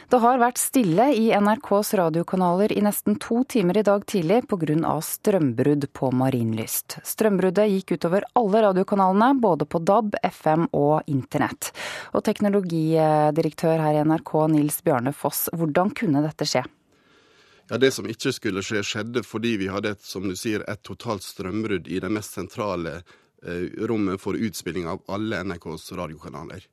Det 0.08 0.22
har 0.24 0.38
vært 0.40 0.62
stille 0.62 1.10
i 1.18 1.26
NRKs 1.34 1.96
radiokanaler 2.00 2.72
i 2.78 2.86
nesten 2.86 3.18
to 3.20 3.42
timer 3.50 3.82
i 3.82 3.84
dag 3.84 4.06
tidlig 4.08 4.44
pga. 4.48 5.02
strømbrudd 5.02 5.90
på 5.92 6.13
Marienlyst. 6.13 7.00
Strømbruddet 7.04 7.68
gikk 7.74 7.98
utover 7.98 8.30
alle 8.38 8.62
radiokanalene, 8.70 9.34
både 9.42 9.66
på 9.66 9.82
DAB, 9.82 10.16
FM 10.24 10.70
og 10.72 11.02
internett. 11.08 11.74
Og 12.13 12.24
teknologidirektør 12.24 13.82
her 13.82 14.00
i 14.00 14.06
NRK, 14.06 14.34
Nils 14.54 14.82
Bjarne 14.86 15.12
Foss, 15.12 15.50
hvordan 15.52 15.92
kunne 15.98 16.22
dette 16.22 16.46
skje? 16.46 16.63
Ja, 17.69 17.77
Det 17.77 17.91
som 17.91 18.08
ikke 18.08 18.32
skulle 18.32 18.63
skje, 18.63 18.84
skjedde 18.86 19.23
fordi 19.27 19.58
vi 19.60 19.67
hadde 19.67 19.91
et, 19.97 20.03
som 20.03 20.23
du 20.27 20.36
sier, 20.39 20.63
et 20.71 20.84
totalt 20.88 21.25
strømbrudd 21.25 21.89
i 21.91 21.99
det 21.99 22.12
mest 22.12 22.38
sentrale 22.38 23.01
eh, 23.43 23.67
rommet 23.89 24.21
for 24.23 24.39
utspilling 24.39 24.88
av 24.88 25.03
alle 25.12 25.43
NRKs 25.43 25.91
radiokanaler. 25.99 26.63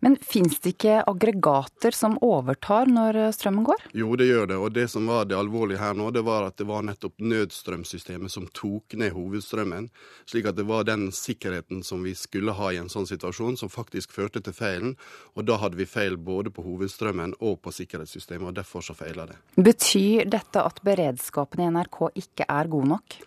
Men 0.00 0.16
fins 0.22 0.58
det 0.62 0.74
ikke 0.76 1.00
aggregater 1.10 1.94
som 1.94 2.16
overtar 2.24 2.90
når 2.90 3.18
strømmen 3.36 3.66
går? 3.66 3.88
Jo, 3.98 4.12
det 4.18 4.28
gjør 4.28 4.46
det. 4.52 4.58
Og 4.62 4.72
det 4.74 4.86
som 4.92 5.08
var 5.10 5.28
det 5.28 5.38
alvorlige 5.38 5.80
her 5.82 5.96
nå, 5.98 6.10
det 6.14 6.22
var 6.26 6.46
at 6.48 6.56
det 6.60 6.68
var 6.68 6.86
nettopp 6.86 7.18
nødstrømsystemet 7.20 8.32
som 8.32 8.46
tok 8.56 8.96
ned 9.00 9.12
hovedstrømmen. 9.16 9.90
Slik 10.28 10.48
at 10.50 10.58
det 10.58 10.66
var 10.68 10.86
den 10.88 11.08
sikkerheten 11.14 11.82
som 11.86 12.04
vi 12.06 12.14
skulle 12.18 12.54
ha 12.56 12.72
i 12.72 12.80
en 12.80 12.90
sånn 12.92 13.08
situasjon, 13.08 13.58
som 13.60 13.72
faktisk 13.72 14.14
førte 14.16 14.42
til 14.44 14.56
feilen. 14.56 14.96
Og 15.36 15.48
da 15.48 15.58
hadde 15.62 15.80
vi 15.80 15.88
feil 15.88 16.16
både 16.16 16.52
på 16.54 16.64
hovedstrømmen 16.66 17.36
og 17.38 17.60
på 17.64 17.74
sikkerhetssystemet, 17.74 18.50
og 18.50 18.58
derfor 18.60 18.84
så 18.84 18.96
feila 18.98 19.28
det. 19.28 19.38
Betyr 19.58 20.28
dette 20.30 20.64
at 20.64 20.82
beredskapen 20.86 21.64
i 21.64 21.70
NRK 21.74 22.02
ikke 22.24 22.48
er 22.48 22.70
god 22.70 22.92
nok? 22.96 23.20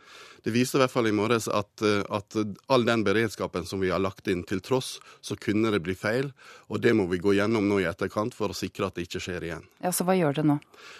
Det 0.44 0.54
viser 0.54 0.80
i 0.80 0.82
hvert 0.82 0.94
fall 0.94 1.10
i 1.10 1.14
morges 1.14 1.48
at, 1.48 1.84
eh, 1.86 2.02
at, 2.10 2.38
all 2.68 2.86
den 2.86 3.04
beredskapen 3.06 3.66
som 3.66 3.82
vi 3.84 3.92
har 3.94 4.02
lagt 4.02 4.28
inn 4.32 4.44
til 4.48 4.62
tross, 4.62 4.96
så 5.22 5.38
kunne 5.38 5.72
det 5.72 5.84
bli 5.86 5.96
feil. 5.96 6.32
Og 6.74 6.82
det 6.82 6.96
må 6.98 7.06
vi 7.12 7.22
gå 7.22 7.36
gjennom 7.38 7.68
nå 7.70 7.82
i 7.84 7.88
etterkant 7.90 8.34
for 8.38 8.50
å 8.50 8.58
sikre 8.58 8.90
at 8.90 8.98
det 8.98 9.06
ikke 9.06 9.22
skjer 9.22 9.46
igjen. 9.50 9.68
Ja, 9.84 9.92
Så 9.92 10.08
hva 10.08 10.18
gjør 10.18 10.40
det 10.40 10.48
nå? 10.50 10.58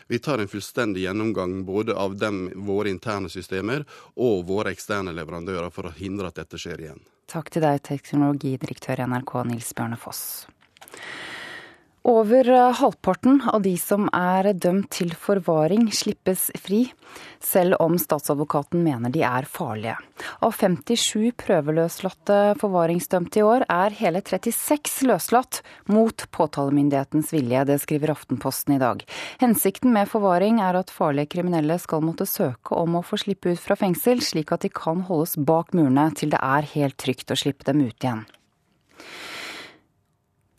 Vi 0.08 0.20
tar 0.20 0.44
en 0.44 0.52
fullstendig 0.52 1.08
gjennomgang 1.08 1.64
både 1.66 1.96
av 1.98 2.18
dem, 2.22 2.52
våre 2.68 2.94
interne 2.94 3.30
systemer 3.34 3.88
og 4.16 4.46
våre 4.46 4.76
eksterne 4.76 5.16
leverandører 5.18 5.74
for 5.74 5.90
å 5.90 5.96
hindre 5.96 6.30
at 6.30 6.38
dette 6.38 6.62
skjer 6.62 6.86
igjen. 6.86 7.02
Takk 7.32 7.50
til 7.50 7.64
deg, 7.64 7.82
teknologidirektør 7.88 9.00
i 9.00 9.08
NRK 9.08 9.38
Nils 9.48 9.72
Bjørne 9.74 9.98
Foss. 9.98 10.46
Over 12.04 12.50
eh, 12.50 12.74
halvparten 12.74 13.44
av 13.54 13.62
de 13.62 13.76
som 13.78 14.08
er 14.10 14.48
dømt 14.58 14.88
til 14.96 15.12
forvaring, 15.14 15.84
slippes 15.94 16.48
fri, 16.58 16.88
selv 17.38 17.78
om 17.78 17.94
statsadvokaten 18.02 18.82
mener 18.82 19.14
de 19.14 19.22
er 19.22 19.46
farlige. 19.46 20.00
Av 20.42 20.56
57 20.58 21.30
prøveløslatte 21.38 22.40
forvaringsdømte 22.58 23.44
i 23.44 23.46
år, 23.46 23.68
er 23.70 23.94
hele 24.00 24.24
36 24.26 25.06
løslatt 25.12 25.62
mot 25.94 26.26
påtalemyndighetens 26.34 27.30
vilje. 27.36 27.68
Det 27.70 27.78
skriver 27.86 28.16
Aftenposten 28.16 28.80
i 28.80 28.82
dag. 28.82 29.06
Hensikten 29.46 29.94
med 29.94 30.10
forvaring 30.10 30.58
er 30.58 30.82
at 30.82 30.90
farlige 30.90 31.36
kriminelle 31.38 31.78
skal 31.86 32.02
måtte 32.02 32.26
søke 32.26 32.82
om 32.82 32.98
å 32.98 33.06
få 33.06 33.22
slippe 33.22 33.54
ut 33.54 33.62
fra 33.62 33.78
fengsel, 33.78 34.26
slik 34.26 34.50
at 34.58 34.66
de 34.66 34.74
kan 34.74 35.06
holdes 35.06 35.38
bak 35.38 35.78
murene 35.78 36.10
til 36.18 36.34
det 36.34 36.42
er 36.42 36.74
helt 36.74 36.98
trygt 36.98 37.30
å 37.30 37.38
slippe 37.38 37.70
dem 37.70 37.86
ut 37.86 38.02
igjen. 38.02 38.26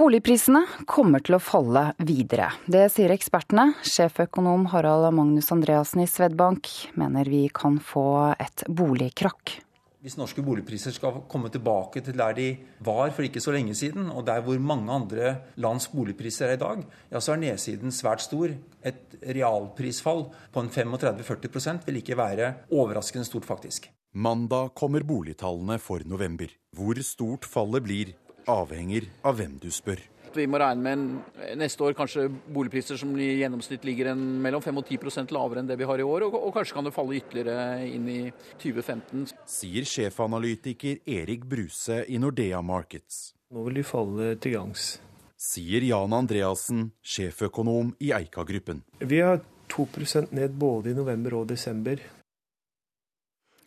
Boligprisene 0.00 0.62
kommer 0.88 1.20
til 1.20 1.36
å 1.36 1.42
falle 1.42 1.90
videre. 2.00 2.46
Det 2.64 2.86
sier 2.94 3.12
ekspertene. 3.12 3.74
Sjeføkonom 3.84 4.64
Harald 4.72 5.10
Magnus 5.12 5.52
Andreassen 5.52 6.00
i 6.00 6.08
Svedbank 6.08 6.70
mener 6.96 7.28
vi 7.28 7.42
kan 7.52 7.76
få 7.76 8.32
et 8.40 8.64
boligkrakk. 8.72 9.58
Hvis 10.02 10.16
norske 10.18 10.42
boligpriser 10.42 10.96
skal 10.96 11.20
komme 11.30 11.52
tilbake 11.52 12.00
til 12.02 12.16
der 12.18 12.32
de 12.34 12.48
var 12.82 13.12
for 13.14 13.28
ikke 13.28 13.44
så 13.44 13.52
lenge 13.54 13.76
siden, 13.78 14.08
og 14.10 14.24
der 14.26 14.40
hvor 14.42 14.58
mange 14.58 14.90
andre 14.90 15.36
lands 15.60 15.86
boligpriser 15.92 16.48
er 16.48 16.56
i 16.56 16.62
dag, 16.64 16.82
ja, 17.12 17.20
så 17.20 17.36
er 17.36 17.44
nedsiden 17.44 17.92
svært 17.94 18.24
stor. 18.24 18.56
Et 18.82 19.18
realprisfall 19.22 20.30
på 20.50 20.64
en 20.64 20.72
35-40% 20.72 21.84
vil 21.86 22.00
ikke 22.00 22.18
være 22.18 22.54
overraskende 22.72 23.28
stort, 23.28 23.44
faktisk. 23.46 23.92
Mandag 24.12 24.74
kommer 24.74 25.06
boligtallene 25.08 25.78
for 25.80 26.02
november. 26.04 26.50
Hvor 26.76 26.98
stort 27.00 27.46
fallet 27.48 27.86
blir, 27.86 28.10
avhenger 28.50 29.08
av 29.26 29.38
hvem 29.38 29.58
du 29.62 29.70
spør. 29.72 30.00
Vi 30.32 30.46
må 30.48 30.56
regne 30.62 30.80
med 30.80 30.94
en, 30.96 31.58
neste 31.60 31.84
år 31.84 31.94
kanskje 31.96 32.24
boligpriser 32.54 32.96
som 32.96 33.10
i 33.20 33.34
gjennomsnitt 33.42 33.84
ligger 33.84 34.12
en, 34.14 34.22
mellom 34.40 34.62
5 34.64 34.80
og 34.80 34.88
10% 34.88 35.34
lavere 35.36 35.60
enn 35.60 35.68
det 35.68 35.76
vi 35.80 35.88
har 35.88 36.00
i 36.00 36.06
år, 36.06 36.24
og, 36.28 36.38
og, 36.38 36.54
kanskje 36.56 36.78
kan 36.78 36.88
det 36.88 36.94
falle 36.96 37.18
ytterligere 37.18 37.84
inn 37.90 38.08
i 38.08 38.20
2015. 38.62 39.26
Sier 39.58 39.88
sjefanalytiker 39.88 41.02
Erik 41.20 41.44
Bruse 41.48 42.02
i 42.08 42.20
Nordea 42.22 42.62
Markets. 42.64 43.32
Nå 43.52 43.66
vil 43.68 43.82
de 43.82 43.84
falle 43.84 44.32
til 44.40 44.56
gangs. 44.56 44.94
Sier 45.42 45.84
Jan 45.84 46.14
Andreassen, 46.16 46.92
sjeføkonom 47.02 47.92
i 48.00 48.12
Eika-gruppen. 48.16 48.84
Vi 49.02 49.20
har 49.20 49.42
2% 49.72 50.32
ned 50.36 50.56
både 50.56 50.92
i 50.92 50.96
november 50.96 51.42
og 51.42 51.48
desember. 51.50 52.00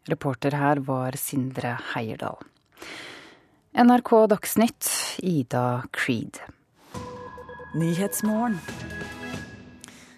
Reporter 0.10 0.56
her 0.56 0.82
var 0.86 1.18
Sindre 1.18 1.76
Heierdal. 1.94 2.38
NRK 3.76 4.28
Dagsnytt, 4.28 4.88
Ida 5.18 5.84
Creed. 5.92 6.38
Nyhetsmorgen. 7.74 8.60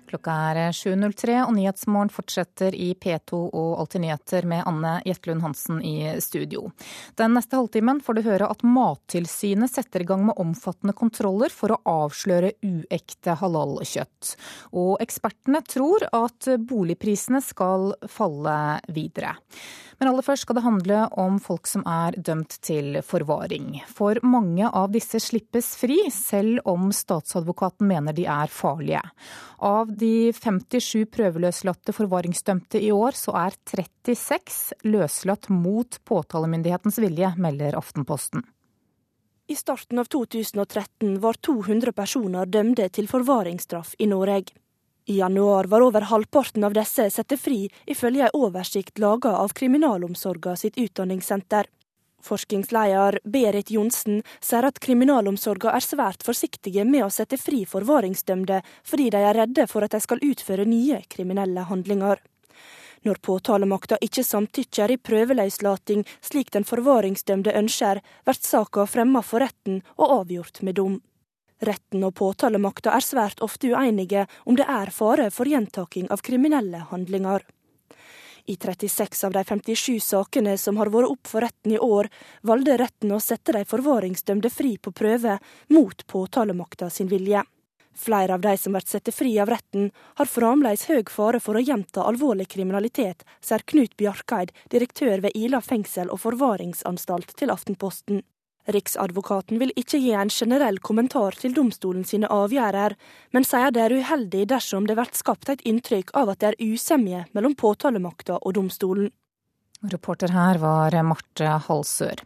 Klokka 0.08 0.36
er 0.52 0.60
7.03, 0.78 1.34
og 1.42 1.56
Nyhetsmorgen 1.56 2.12
fortsetter 2.14 2.76
i 2.78 2.92
P2 2.94 3.40
og 3.50 3.72
Alltid 3.82 4.04
nyheter 4.06 4.46
med 4.48 4.62
Anne 4.70 4.92
Jetlund 5.10 5.42
Hansen 5.42 5.82
i 5.82 6.14
studio. 6.22 6.70
Den 7.18 7.34
neste 7.36 7.58
halvtimen 7.58 8.00
får 8.06 8.20
du 8.20 8.22
høre 8.30 8.52
at 8.54 8.62
Mattilsynet 8.62 9.74
setter 9.74 10.06
i 10.06 10.08
gang 10.08 10.28
med 10.30 10.38
omfattende 10.38 10.94
kontroller 10.96 11.50
for 11.50 11.74
å 11.74 11.82
avsløre 12.06 12.54
uekte 12.62 13.36
halalkjøtt. 13.42 14.36
Og 14.78 15.02
ekspertene 15.02 15.66
tror 15.66 16.06
at 16.14 16.54
boligprisene 16.70 17.42
skal 17.42 17.90
falle 18.06 18.56
videre. 18.94 19.34
Men 19.98 20.12
aller 20.12 20.26
først 20.26 20.46
skal 20.46 20.60
det 20.60 20.66
handle 20.66 20.98
om 21.18 21.40
folk 21.42 21.66
som 21.70 21.82
er 21.90 22.18
dømt 22.22 22.60
til 22.66 23.00
forvaring. 23.06 23.80
For 23.90 24.20
mange 24.22 24.70
av 24.70 24.92
disse 24.94 25.22
slippes 25.24 25.72
fri, 25.80 25.98
selv 26.14 26.62
om 26.70 26.92
statsadvokaten 26.94 27.88
mener 27.90 28.14
de 28.14 28.28
er 28.30 28.54
farlige. 28.54 29.02
Av 29.66 29.90
de 29.90 30.30
57 30.38 31.08
prøveløslatte 31.14 31.96
forvaringsdømte 31.98 32.84
i 32.84 32.92
år, 32.94 33.18
så 33.18 33.34
er 33.42 33.58
36 33.74 34.78
løslatt 34.86 35.50
mot 35.50 35.98
påtalemyndighetens 36.06 37.02
vilje, 37.02 37.34
melder 37.42 37.80
Aftenposten. 37.82 38.46
I 39.50 39.56
starten 39.56 40.00
av 40.00 40.12
2013 40.12 41.20
var 41.24 41.38
200 41.42 41.94
personer 41.96 42.50
dømte 42.52 42.90
til 42.94 43.08
forvaringsstraff 43.10 43.96
i 43.98 44.10
Norge. 44.12 44.52
I 45.10 45.18
januar 45.18 45.64
var 45.64 45.82
over 45.82 46.02
halvparten 46.02 46.64
av 46.68 46.74
disse 46.76 47.06
satt 47.10 47.32
fri, 47.40 47.70
ifølge 47.86 48.26
en 48.28 48.34
oversikt 48.36 49.00
laga 49.00 49.38
av 49.40 49.54
Kriminalomsorga 49.56 50.56
sitt 50.60 50.78
utdanningssenter. 50.78 51.70
Forskningsleder 52.28 53.20
Berit 53.24 53.72
Johnsen 53.72 54.20
sier 54.44 54.68
at 54.68 54.82
kriminalomsorga 54.84 55.72
er 55.78 55.86
svært 55.86 56.28
forsiktige 56.28 56.84
med 56.84 57.06
å 57.06 57.10
sette 57.14 57.40
fri 57.40 57.62
forvaringsdømte, 57.64 58.60
fordi 58.84 59.10
de 59.16 59.24
er 59.30 59.40
redde 59.40 59.68
for 59.72 59.88
at 59.88 59.96
de 59.96 60.04
skal 60.04 60.20
utføre 60.28 60.68
nye 60.68 61.00
kriminelle 61.08 61.64
handlinger. 61.72 62.20
Når 63.08 63.24
påtalemakta 63.24 64.04
ikke 64.04 64.28
samtykker 64.28 64.92
i 64.92 65.00
prøveløslating 65.00 66.04
slik 66.20 66.52
den 66.52 66.68
forvaringsdømte 66.68 67.56
ønsker, 67.56 68.04
blir 68.28 68.44
saka 68.44 68.90
fremma 68.92 69.24
for 69.24 69.46
retten 69.46 69.86
og 69.96 70.20
avgjort 70.24 70.66
med 70.68 70.82
dom. 70.82 71.00
Retten 71.60 72.04
og 72.06 72.14
påtalemakta 72.20 72.94
er 72.94 73.06
svært 73.06 73.42
ofte 73.42 73.72
uenige 73.74 74.28
om 74.46 74.58
det 74.58 74.68
er 74.70 74.92
fare 74.94 75.32
for 75.34 75.50
gjentaking 75.50 76.12
av 76.14 76.22
kriminelle 76.26 76.84
handlinger. 76.92 77.46
I 78.48 78.56
36 78.56 79.24
av 79.28 79.34
de 79.36 79.44
57 79.44 80.00
sakene 80.00 80.54
som 80.58 80.78
har 80.78 80.88
vært 80.94 81.12
opp 81.12 81.28
for 81.28 81.44
retten 81.44 81.74
i 81.76 81.80
år, 81.84 82.08
valgte 82.48 82.78
retten 82.80 83.12
å 83.12 83.20
sette 83.20 83.52
de 83.58 83.66
forvaringsdømte 83.68 84.52
fri 84.54 84.78
på 84.78 84.94
prøve, 84.96 85.36
mot 85.76 86.06
påtalemakta 86.08 86.90
sin 86.90 87.10
vilje. 87.12 87.44
Flere 87.98 88.38
av 88.38 88.46
de 88.46 88.54
som 88.62 88.78
blir 88.78 88.86
satt 88.86 89.10
fri 89.12 89.34
av 89.42 89.50
retten, 89.50 89.90
har 90.16 90.30
fremdeles 90.30 90.86
høy 90.88 91.02
fare 91.10 91.42
for 91.44 91.58
å 91.58 91.66
gjenta 91.66 92.06
alvorlig 92.06 92.48
kriminalitet, 92.54 93.26
sier 93.42 93.66
Knut 93.66 93.98
Bjarkeid, 93.98 94.54
direktør 94.70 95.26
ved 95.26 95.36
Ila 95.36 95.60
fengsel 95.66 96.14
og 96.14 96.22
forvaringsanstalt 96.22 97.34
til 97.36 97.52
Aftenposten. 97.52 98.22
Riksadvokaten 98.68 99.62
vil 99.62 99.72
ikke 99.80 100.00
gi 100.04 100.12
en 100.12 100.32
generell 100.34 100.80
kommentar 100.84 101.38
til 101.40 101.54
domstolen 101.56 102.04
sine 102.08 102.28
avgjørelser, 102.28 102.98
men 103.32 103.48
sier 103.48 103.72
det 103.72 103.86
er 103.86 103.96
uheldig 103.96 104.44
dersom 104.52 104.90
det 104.90 104.98
blir 105.00 105.14
skapt 105.16 105.52
et 105.54 105.64
inntrykk 105.64 106.12
av 106.20 106.34
at 106.34 106.42
det 106.44 106.50
er 106.52 106.74
usemje 106.74 107.24
mellom 107.38 107.56
påtalemakta 107.56 108.42
og 108.42 108.58
domstolen. 108.60 109.14
Reporter 109.88 110.34
her 110.34 110.60
var 110.60 110.98
Marte 111.06 111.54
Halsør. 111.68 112.26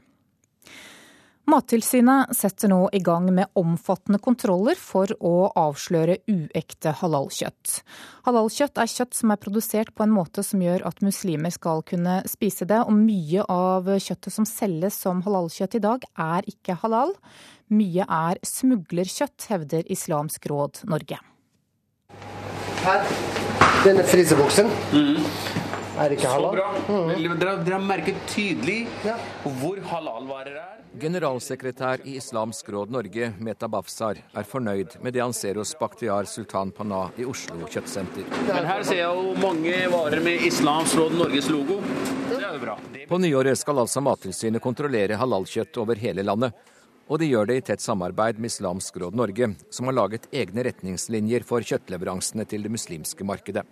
Mattilsynet 1.50 2.36
setter 2.38 2.70
nå 2.70 2.90
i 2.94 3.00
gang 3.02 3.26
med 3.34 3.50
omfattende 3.58 4.20
kontroller 4.22 4.78
for 4.78 5.10
å 5.26 5.50
avsløre 5.58 6.20
uekte 6.30 6.94
halalkjøtt. 7.00 7.80
Halalkjøtt 8.28 8.78
er 8.78 8.92
kjøtt 8.92 9.18
som 9.18 9.34
er 9.34 9.40
produsert 9.42 9.90
på 9.98 10.06
en 10.06 10.14
måte 10.14 10.46
som 10.46 10.62
gjør 10.62 10.86
at 10.88 11.02
muslimer 11.02 11.54
skal 11.54 11.82
kunne 11.88 12.20
spise 12.30 12.68
det, 12.70 12.84
og 12.86 12.94
mye 12.94 13.46
av 13.50 13.90
kjøttet 13.90 14.36
som 14.36 14.48
selges 14.48 15.00
som 15.02 15.24
halalkjøtt 15.26 15.80
i 15.80 15.84
dag, 15.88 16.06
er 16.14 16.46
ikke 16.52 16.78
halal. 16.84 17.16
Mye 17.74 18.06
er 18.06 18.42
smuglerkjøtt, 18.46 19.50
hevder 19.50 19.90
Islamsk 19.92 20.46
råd 20.52 20.84
Norge. 20.94 21.18
Her, 22.86 23.10
denne 23.82 24.06
fryseboksen. 24.06 24.70
Mm. 24.94 25.26
Er 26.02 26.14
ikke 26.14 26.30
halal. 26.30 26.54
Så 26.54 26.62
bra. 26.62 26.70
Mm. 26.86 27.34
Dere, 27.42 27.58
dere 27.66 27.76
har 27.80 27.84
merket 27.86 28.22
tydelig 28.30 28.86
ja. 29.08 29.18
hvor 29.60 29.82
halalvarer 29.90 30.62
er. 30.62 30.81
Generalsekretær 31.00 32.02
i 32.04 32.18
Islamsk 32.20 32.70
råd 32.70 32.92
Norge, 32.92 33.30
Meta 33.40 33.68
Bafsar, 33.72 34.18
er 34.36 34.44
fornøyd 34.48 34.98
med 35.00 35.16
det 35.16 35.22
han 35.24 35.34
ser 35.34 35.56
hos 35.56 35.72
Bakhtiar 35.80 36.28
Sultan 36.28 36.74
Panah 36.76 37.14
i 37.16 37.24
Oslo 37.24 37.64
kjøttsenter. 37.64 38.28
Men 38.50 38.68
her 38.68 38.84
ser 38.84 39.00
jeg 39.00 39.08
jo 39.08 39.32
mange 39.40 39.78
varer 39.94 40.20
med 40.26 40.44
Islamsk 40.50 41.00
råd 41.00 41.16
Norges 41.16 41.48
logo. 41.54 41.80
Det 42.28 42.42
er 42.42 42.58
jo 42.58 42.60
bra. 42.66 42.76
På 43.08 43.22
nyåret 43.24 43.62
skal 43.62 43.80
altså 43.86 44.04
Mattilsynet 44.04 44.64
kontrollere 44.64 45.20
halalkjøtt 45.22 45.80
over 45.80 46.00
hele 46.02 46.28
landet. 46.28 46.60
Og 47.12 47.20
de 47.20 47.28
gjør 47.28 47.48
det 47.48 47.56
i 47.60 47.64
tett 47.72 47.84
samarbeid 47.84 48.38
med 48.40 48.52
Islamsk 48.52 49.00
råd 49.00 49.16
Norge, 49.20 49.50
som 49.72 49.88
har 49.88 49.96
laget 49.96 50.28
egne 50.32 50.64
retningslinjer 50.68 51.48
for 51.48 51.64
kjøttleveransene 51.64 52.46
til 52.48 52.68
det 52.68 52.72
muslimske 52.72 53.28
markedet. 53.28 53.64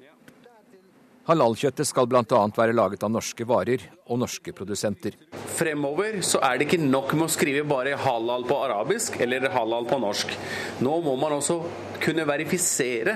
Halalkjøttet 1.30 1.86
skal 1.86 2.08
bl.a. 2.10 2.24
være 2.58 2.74
laget 2.74 3.04
av 3.06 3.12
norske 3.14 3.46
varer 3.46 3.84
og 4.10 4.18
norske 4.24 4.50
produsenter. 4.58 5.14
Fremover 5.60 6.24
så 6.26 6.40
er 6.42 6.58
det 6.58 6.66
ikke 6.66 6.80
nok 6.82 7.14
med 7.14 7.28
å 7.28 7.30
skrive 7.30 7.62
bare 7.70 7.94
halal 8.02 8.48
på 8.50 8.58
arabisk 8.66 9.20
eller 9.22 9.46
halal 9.54 9.86
på 9.86 10.00
norsk. 10.02 10.34
Nå 10.82 10.96
må 11.06 11.14
man 11.22 11.36
også 11.38 11.60
kunne 12.02 12.26
verifisere 12.26 13.14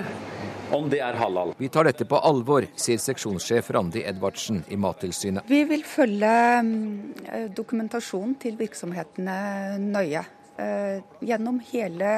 om 0.78 0.86
det 0.92 1.02
er 1.02 1.18
halal. 1.18 1.56
Vi 1.58 1.72
tar 1.74 1.90
dette 1.90 2.06
på 2.06 2.22
alvor, 2.22 2.68
sier 2.78 3.02
seksjonssjef 3.02 3.72
Randi 3.74 4.06
Edvardsen 4.06 4.62
i 4.70 4.78
Mattilsynet. 4.78 5.50
Vi 5.50 5.64
vil 5.66 5.82
følge 5.82 6.32
mm, 6.70 7.50
dokumentasjonen 7.58 8.38
til 8.46 8.54
virksomhetene 8.62 9.38
nøye. 9.82 10.22
Eh, 10.62 11.02
gjennom 11.18 11.58
hele 11.72 12.16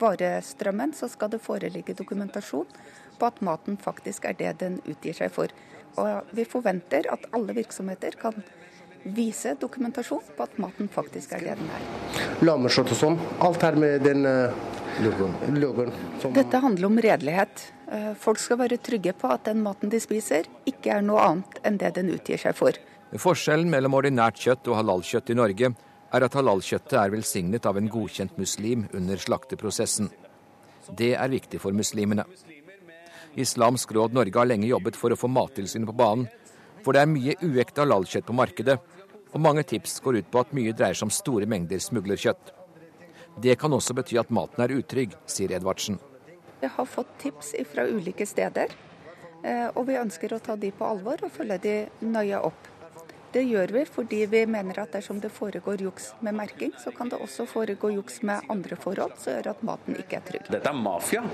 varestrømmen 0.00 0.96
så 0.96 1.12
skal 1.12 1.36
det 1.36 1.44
foreligge 1.44 1.92
dokumentasjon 2.00 2.68
på 3.24 3.30
at 3.32 3.40
maten 3.40 3.78
faktisk 3.80 4.28
er 4.28 4.36
det 4.36 4.58
den 4.60 4.80
utgir 4.84 5.16
seg 5.16 5.32
for. 5.32 5.52
Og 6.00 6.34
vi 6.34 6.44
forventer 6.44 7.08
at 7.12 7.24
alle 7.32 7.54
virksomheter 7.56 8.18
kan 8.20 8.36
vise 9.04 9.54
dokumentasjon 9.60 10.32
på 10.36 10.44
at 10.44 10.56
maten 10.60 10.88
faktisk 10.92 11.32
er 11.36 11.44
det 11.44 11.56
den 11.60 11.70
er. 11.76 11.84
Lammekjøtt 12.44 12.92
og 12.94 12.98
sånn, 12.98 13.18
alt 13.44 13.64
her 13.64 13.76
med 13.80 14.04
den 14.04 14.24
uh, 14.24 14.52
logoen. 15.04 15.92
Dette 16.34 16.60
handler 16.60 16.88
om 16.88 17.00
redelighet. 17.06 17.66
Uh, 17.88 18.12
folk 18.18 18.40
skal 18.40 18.60
være 18.64 18.80
trygge 18.80 19.12
på 19.16 19.30
at 19.32 19.44
den 19.48 19.60
maten 19.64 19.92
de 19.92 20.00
spiser, 20.02 20.48
ikke 20.68 20.98
er 20.98 21.04
noe 21.04 21.22
annet 21.24 21.60
enn 21.64 21.78
det 21.80 21.94
den 22.00 22.12
utgir 22.16 22.40
seg 22.40 22.56
for. 22.58 22.80
Forskjellen 23.20 23.70
mellom 23.70 23.94
ordinært 23.94 24.40
kjøtt 24.40 24.72
og 24.72 24.80
halalkjøtt 24.80 25.30
i 25.30 25.38
Norge 25.38 25.74
er 26.14 26.26
at 26.26 26.36
halalkjøttet 26.38 26.96
er 26.98 27.12
velsignet 27.12 27.68
av 27.68 27.78
en 27.78 27.92
godkjent 27.92 28.40
muslim 28.40 28.88
under 28.96 29.20
slakteprosessen. 29.20 30.10
Det 30.96 31.14
er 31.16 31.32
viktig 31.32 31.60
for 31.62 31.76
muslimene. 31.76 32.24
Islamsk 33.36 33.92
råd 33.92 34.14
Norge 34.14 34.38
har 34.38 34.46
lenge 34.46 34.68
jobbet 34.68 34.96
for 34.98 35.12
å 35.12 35.18
få 35.18 35.30
Mattilsynet 35.30 35.88
på 35.90 35.96
banen, 35.98 36.28
for 36.84 36.94
det 36.94 37.02
er 37.02 37.10
mye 37.10 37.34
uekte 37.42 37.82
halalkjøtt 37.82 38.26
på 38.28 38.36
markedet, 38.36 38.76
og 39.34 39.42
mange 39.42 39.64
tips 39.66 39.98
går 40.04 40.20
ut 40.20 40.28
på 40.30 40.42
at 40.44 40.52
mye 40.54 40.74
dreier 40.76 40.94
seg 40.94 41.08
om 41.08 41.14
store 41.14 41.48
mengder 41.50 41.82
smuglerkjøtt. 41.82 42.52
Det 43.42 43.56
kan 43.58 43.74
også 43.74 43.96
bety 43.98 44.18
at 44.20 44.30
maten 44.30 44.62
er 44.62 44.76
utrygg, 44.76 45.16
sier 45.26 45.56
Edvardsen. 45.56 45.98
Vi 46.60 46.70
har 46.70 46.86
fått 46.86 47.10
tips 47.18 47.50
fra 47.72 47.88
ulike 47.90 48.26
steder, 48.26 48.70
eh, 49.42 49.66
og 49.74 49.88
vi 49.88 49.98
ønsker 49.98 50.32
å 50.32 50.38
ta 50.38 50.54
de 50.56 50.70
på 50.70 50.86
alvor 50.86 51.26
og 51.26 51.34
følge 51.34 51.58
de 51.66 51.74
nøye 52.06 52.38
opp. 52.38 52.70
Det 53.34 53.42
gjør 53.42 53.72
vi 53.74 53.80
fordi 53.90 54.20
vi 54.30 54.44
mener 54.46 54.78
at 54.84 54.92
dersom 54.94 55.18
det 55.18 55.32
foregår 55.34 55.80
juks 55.82 56.12
med 56.22 56.36
merking, 56.38 56.70
så 56.78 56.92
kan 56.94 57.08
det 57.10 57.18
også 57.18 57.48
foregå 57.50 57.90
juks 57.96 58.20
med 58.22 58.46
andre 58.52 58.78
forhold 58.78 59.16
som 59.18 59.34
gjør 59.34 59.48
at 59.50 59.64
maten 59.66 59.98
ikke 59.98 60.20
er 60.20 60.28
trygg. 60.28 60.50
Dette 60.54 60.70
er 60.70 60.78
mafia 60.78 61.24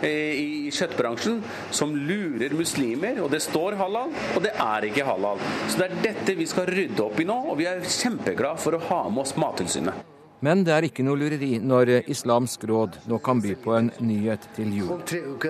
eh, 0.00 0.40
i 0.40 0.72
kjøttbransjen 0.72 1.42
som 1.76 1.92
lurer 1.92 2.54
muslimer. 2.56 3.20
og 3.20 3.28
Det 3.34 3.42
står 3.44 3.76
halal, 3.80 4.14
og 4.36 4.40
det 4.46 4.54
er 4.56 4.88
ikke 4.88 5.04
halal. 5.04 5.42
Så 5.68 5.82
Det 5.82 5.90
er 5.90 6.00
dette 6.08 6.38
vi 6.38 6.48
skal 6.48 6.70
rydde 6.70 7.04
opp 7.04 7.20
i 7.20 7.28
nå, 7.28 7.36
og 7.52 7.60
vi 7.60 7.68
er 7.68 7.84
kjempeglade 7.84 8.64
for 8.64 8.78
å 8.78 8.82
ha 8.88 9.02
med 9.10 9.26
oss 9.26 9.36
Mattilsynet. 9.36 10.19
Men 10.46 10.64
det 10.64 10.72
er 10.72 10.86
ikke 10.88 11.04
noe 11.04 11.18
lureri 11.20 11.58
når 11.60 11.92
Islamsk 12.10 12.64
råd 12.70 13.00
nå 13.10 13.18
kan 13.24 13.42
by 13.44 13.54
på 13.60 13.74
en 13.76 13.90
nyhet 14.00 14.46
til 14.56 14.72
jul. 14.78 14.92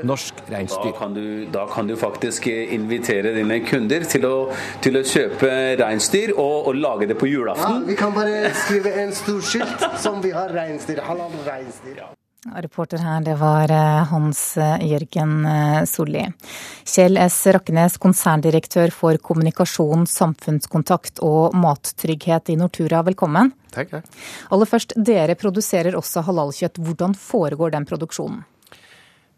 Norsk 0.07 0.43
reinsdyr. 0.51 0.91
Da 0.91 0.99
kan 0.99 1.15
du, 1.15 1.27
da 1.55 1.67
kan 1.71 1.91
du 1.91 1.97
faktisk 2.01 2.49
invitere 2.51 3.35
dine 3.37 3.61
kunder 3.67 4.07
til 4.11 4.27
å, 4.27 4.37
til 4.83 4.99
å 4.99 5.05
kjøpe 5.07 5.51
reinsdyr 5.81 6.35
og, 6.37 6.57
og, 6.71 6.73
lage 6.81 7.11
det 7.11 7.19
på 7.21 7.31
julaften. 7.31 7.83
Ja, 7.83 7.91
vi 7.91 7.99
kan 7.99 8.17
bare 8.17 8.55
skrive 8.65 8.95
en 9.05 9.15
stor 9.15 9.45
skilt 9.45 9.87
som 10.03 10.23
vi 10.25 10.35
har 10.35 10.51
reinsdyr. 10.55 11.05
Halal 11.07 11.39
reinsdyr. 11.47 12.20
Reporter 12.41 13.03
her, 13.05 13.21
det 13.21 13.35
var 13.37 13.69
eh, 13.69 14.05
Hans 14.09 14.57
eh, 14.57 14.87
Jørgen 14.89 15.45
eh, 15.45 15.83
Solli. 15.85 16.23
Kjell 16.89 17.21
S. 17.21 17.37
Rakkenes, 17.53 17.99
konserndirektør 18.01 18.89
for 18.97 19.21
kommunikasjon, 19.21 20.07
samfunnskontakt 20.09 21.21
og 21.27 21.53
mattrygghet 21.61 22.49
i 22.49 22.57
Nortura, 22.57 23.03
velkommen. 23.05 23.53
Takk. 23.77 23.99
Aller 24.49 24.73
først, 24.73 24.97
dere 24.97 25.37
produserer 25.37 25.99
også 26.01 26.25
halalkjøtt. 26.31 26.81
Hvordan 26.81 27.13
foregår 27.13 27.77
den 27.77 27.85
produksjonen? 27.85 28.41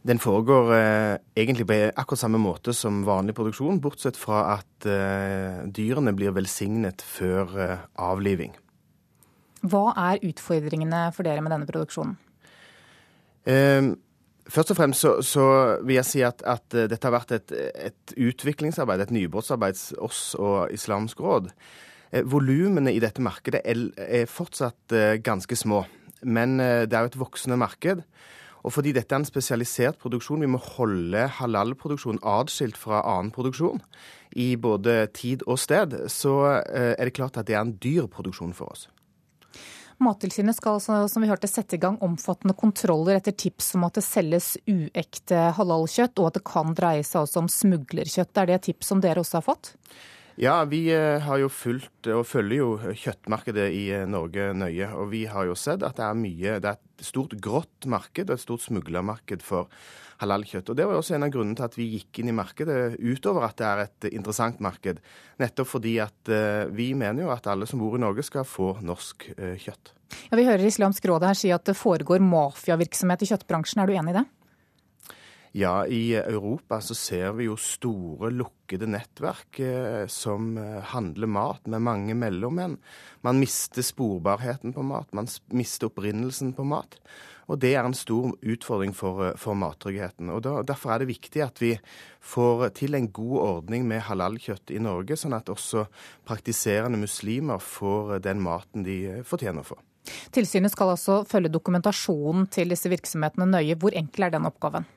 Den 0.07 0.22
foregår 0.22 0.72
eh, 0.78 1.18
egentlig 1.38 1.66
på 1.66 1.82
akkurat 1.90 2.22
samme 2.22 2.38
måte 2.42 2.70
som 2.74 3.03
vanlig 3.07 3.34
produksjon, 3.34 3.82
bortsett 3.82 4.18
fra 4.18 4.44
at 4.61 4.86
eh, 4.86 5.62
dyrene 5.74 6.14
blir 6.14 6.34
velsignet 6.38 7.03
før 7.03 7.55
eh, 7.66 7.78
avliving. 7.98 8.55
Hva 9.62 9.88
er 10.11 10.22
utfordringene 10.26 11.09
for 11.14 11.26
dere 11.26 11.42
med 11.42 11.55
denne 11.55 11.66
produksjonen? 11.66 12.14
Ehm, 13.51 13.95
først 14.47 14.72
og 14.74 14.78
fremst 14.78 15.03
så, 15.03 15.14
så 15.24 15.47
vil 15.82 15.99
jeg 15.99 16.09
si 16.09 16.20
at, 16.26 16.43
at, 16.47 16.66
eh, 16.74 16.88
dette 16.90 17.09
har 17.09 17.14
vært 17.16 17.34
et, 17.38 17.55
et 17.90 18.14
utviklingsarbeid, 18.16 19.03
et 19.03 19.14
nybrottsarbeid, 19.14 19.80
oss 20.03 20.34
og 20.38 20.72
Islamsk 20.74 21.22
råd. 21.22 21.51
Eh, 22.12 22.22
volumene 22.28 22.95
i 22.95 23.03
dette 23.03 23.24
markedet 23.24 23.62
er, 23.64 24.28
fortsatt 24.30 24.95
eh, 24.95 25.18
ganske 25.24 25.59
små, 25.59 25.84
men 26.22 26.59
det 26.61 26.95
er 26.95 27.03
jo 27.03 27.11
et 27.11 27.18
voksende 27.18 27.59
marked. 27.59 28.05
Og 28.62 28.70
fordi 28.70 28.93
dette 28.95 29.11
er 29.11 29.18
en 29.18 29.26
spesialisert 29.26 29.99
produksjon, 29.99 30.45
vi 30.45 30.47
må 30.47 30.61
holde 30.62 31.24
halalproduksjon 31.40 32.20
atskilt 32.22 32.78
fra 32.78 33.01
annen 33.11 33.32
produksjon 33.34 33.82
i 34.38 34.53
både 34.55 35.09
tid 35.18 35.43
og 35.51 35.59
sted, 35.59 35.97
så 36.07 36.62
er 36.70 37.03
det 37.03 37.16
klart 37.18 37.40
at 37.43 37.51
det 37.51 37.57
er 37.59 37.64
en 37.66 37.74
dyr 37.82 38.07
produksjon 38.07 38.55
for 38.55 38.70
oss. 38.70 38.86
Mattilsynet 40.03 40.57
skal 40.57 40.80
som 40.80 41.22
vi 41.22 41.28
hørte, 41.30 41.51
sette 41.51 41.76
i 41.76 41.82
gang 41.82 41.99
omfattende 42.05 42.57
kontroller 42.59 43.18
etter 43.18 43.34
tips 43.36 43.74
om 43.76 43.84
at 43.88 43.99
det 43.99 44.07
selges 44.07 44.55
uekte 44.70 45.51
halalkjøtt, 45.59 46.16
og 46.18 46.30
at 46.30 46.38
det 46.38 46.47
kan 46.49 46.72
dreie 46.78 47.05
seg 47.07 47.26
også 47.26 47.45
om 47.45 47.53
smuglerkjøtt. 47.53 48.32
Er 48.36 48.49
det 48.49 48.59
et 48.59 48.68
tips 48.70 48.93
som 48.93 49.03
dere 49.05 49.22
også 49.22 49.40
har 49.40 49.49
fått? 49.51 49.74
Ja, 50.40 50.62
vi 50.64 50.86
eh, 50.95 51.20
har 51.20 51.40
jo 51.43 51.51
fulgt 51.53 52.09
og 52.09 52.24
følger 52.24 52.62
jo 52.62 52.95
kjøttmarkedet 52.97 53.66
i 53.76 53.82
eh, 53.93 54.07
Norge 54.09 54.49
nøye. 54.57 54.88
Og 54.97 55.11
vi 55.12 55.26
har 55.28 55.51
jo 55.51 55.57
sett 55.59 55.84
at 55.84 55.99
det 55.99 56.07
er 56.07 56.16
mye 56.16 56.55
Det 56.62 56.70
er 56.70 56.78
et 56.78 57.05
stort 57.05 57.36
grått 57.45 57.88
marked 57.90 58.30
og 58.30 58.38
et 58.38 58.45
stort 58.45 58.64
smuglermarked 58.64 59.45
for 59.45 59.68
halalkjøtt. 60.23 60.70
Og 60.73 60.79
Det 60.79 60.87
var 60.89 60.99
også 60.99 61.16
en 61.16 61.27
av 61.27 61.33
grunnene 61.35 61.59
til 61.59 61.66
at 61.66 61.79
vi 61.79 61.89
gikk 61.97 62.23
inn 62.23 62.33
i 62.33 62.37
markedet, 62.37 62.99
utover 62.99 63.49
at 63.49 63.59
det 63.59 63.68
er 63.68 63.83
et 63.87 64.09
interessant 64.12 64.62
marked. 64.64 65.03
Nettopp 65.43 65.70
fordi 65.75 65.97
at 66.03 66.33
uh, 66.33 66.68
vi 66.73 66.93
mener 66.99 67.27
jo 67.27 67.33
at 67.35 67.49
alle 67.51 67.68
som 67.68 67.83
bor 67.83 67.99
i 67.99 68.03
Norge 68.03 68.25
skal 68.27 68.47
få 68.49 68.77
norsk 68.85 69.29
uh, 69.37 69.57
kjøtt. 69.61 69.95
Ja, 70.29 70.37
Vi 70.37 70.47
hører 70.47 70.68
Islamsk 70.68 71.07
råd 71.09 71.25
her 71.25 71.39
si 71.39 71.51
at 71.55 71.64
det 71.68 71.79
foregår 71.79 72.23
mafiavirksomhet 72.25 73.25
i 73.25 73.33
kjøttbransjen. 73.33 73.83
Er 73.83 73.89
du 73.89 73.97
enig 73.97 74.14
i 74.14 74.20
det? 74.20 74.27
Ja, 75.55 75.86
i 75.86 76.14
Europa 76.16 76.80
så 76.80 76.94
ser 76.96 77.34
vi 77.36 77.44
jo 77.44 77.59
store 77.61 78.30
lukkede 78.32 78.86
nettverk 78.88 79.59
eh, 79.61 80.07
som 80.09 80.55
eh, 80.57 80.78
handler 80.94 81.28
mat 81.28 81.66
med 81.68 81.84
mange 81.84 82.14
mellommenn. 82.16 82.78
Man 83.20 83.40
mister 83.40 83.84
sporbarheten 83.84 84.72
på 84.72 84.84
mat, 84.88 85.12
man 85.12 85.28
mister 85.53 85.90
opprinnelsen 85.90 86.55
på 86.57 86.64
mat. 86.64 86.96
Og 87.53 87.59
det 87.61 87.74
er 87.74 87.84
en 87.84 87.96
stor 87.96 88.30
utfordring 88.40 88.94
for, 88.96 89.26
eh, 89.26 89.36
for 89.36 89.59
mattryggheten. 89.61 90.30
Og 90.32 90.40
da, 90.46 90.55
Derfor 90.64 90.94
er 90.94 91.05
det 91.05 91.11
viktig 91.11 91.44
at 91.44 91.61
vi 91.61 91.74
får 92.24 92.70
til 92.80 92.96
en 92.96 93.11
god 93.12 93.36
ordning 93.44 93.84
med 93.84 94.07
halalkjøtt 94.09 94.72
i 94.72 94.80
Norge, 94.80 95.20
sånn 95.20 95.36
at 95.36 95.53
også 95.53 95.84
praktiserende 96.24 96.96
muslimer 96.96 97.61
får 97.61 98.22
den 98.24 98.40
maten 98.40 98.88
de 98.88 99.20
fortjener 99.28 99.68
for. 99.68 99.84
Tilsynet 100.32 100.72
skal 100.72 100.96
altså 100.96 101.20
følge 101.28 101.53
dokumentasjonen 101.53 102.48
til 102.48 102.72
disse 102.72 102.88
virksomhetene 102.88 103.53
nøye. 103.53 103.76
Hvor 103.76 103.92
enkel 103.92 104.30
er 104.30 104.38
den 104.38 104.48
oppgaven? 104.48 104.88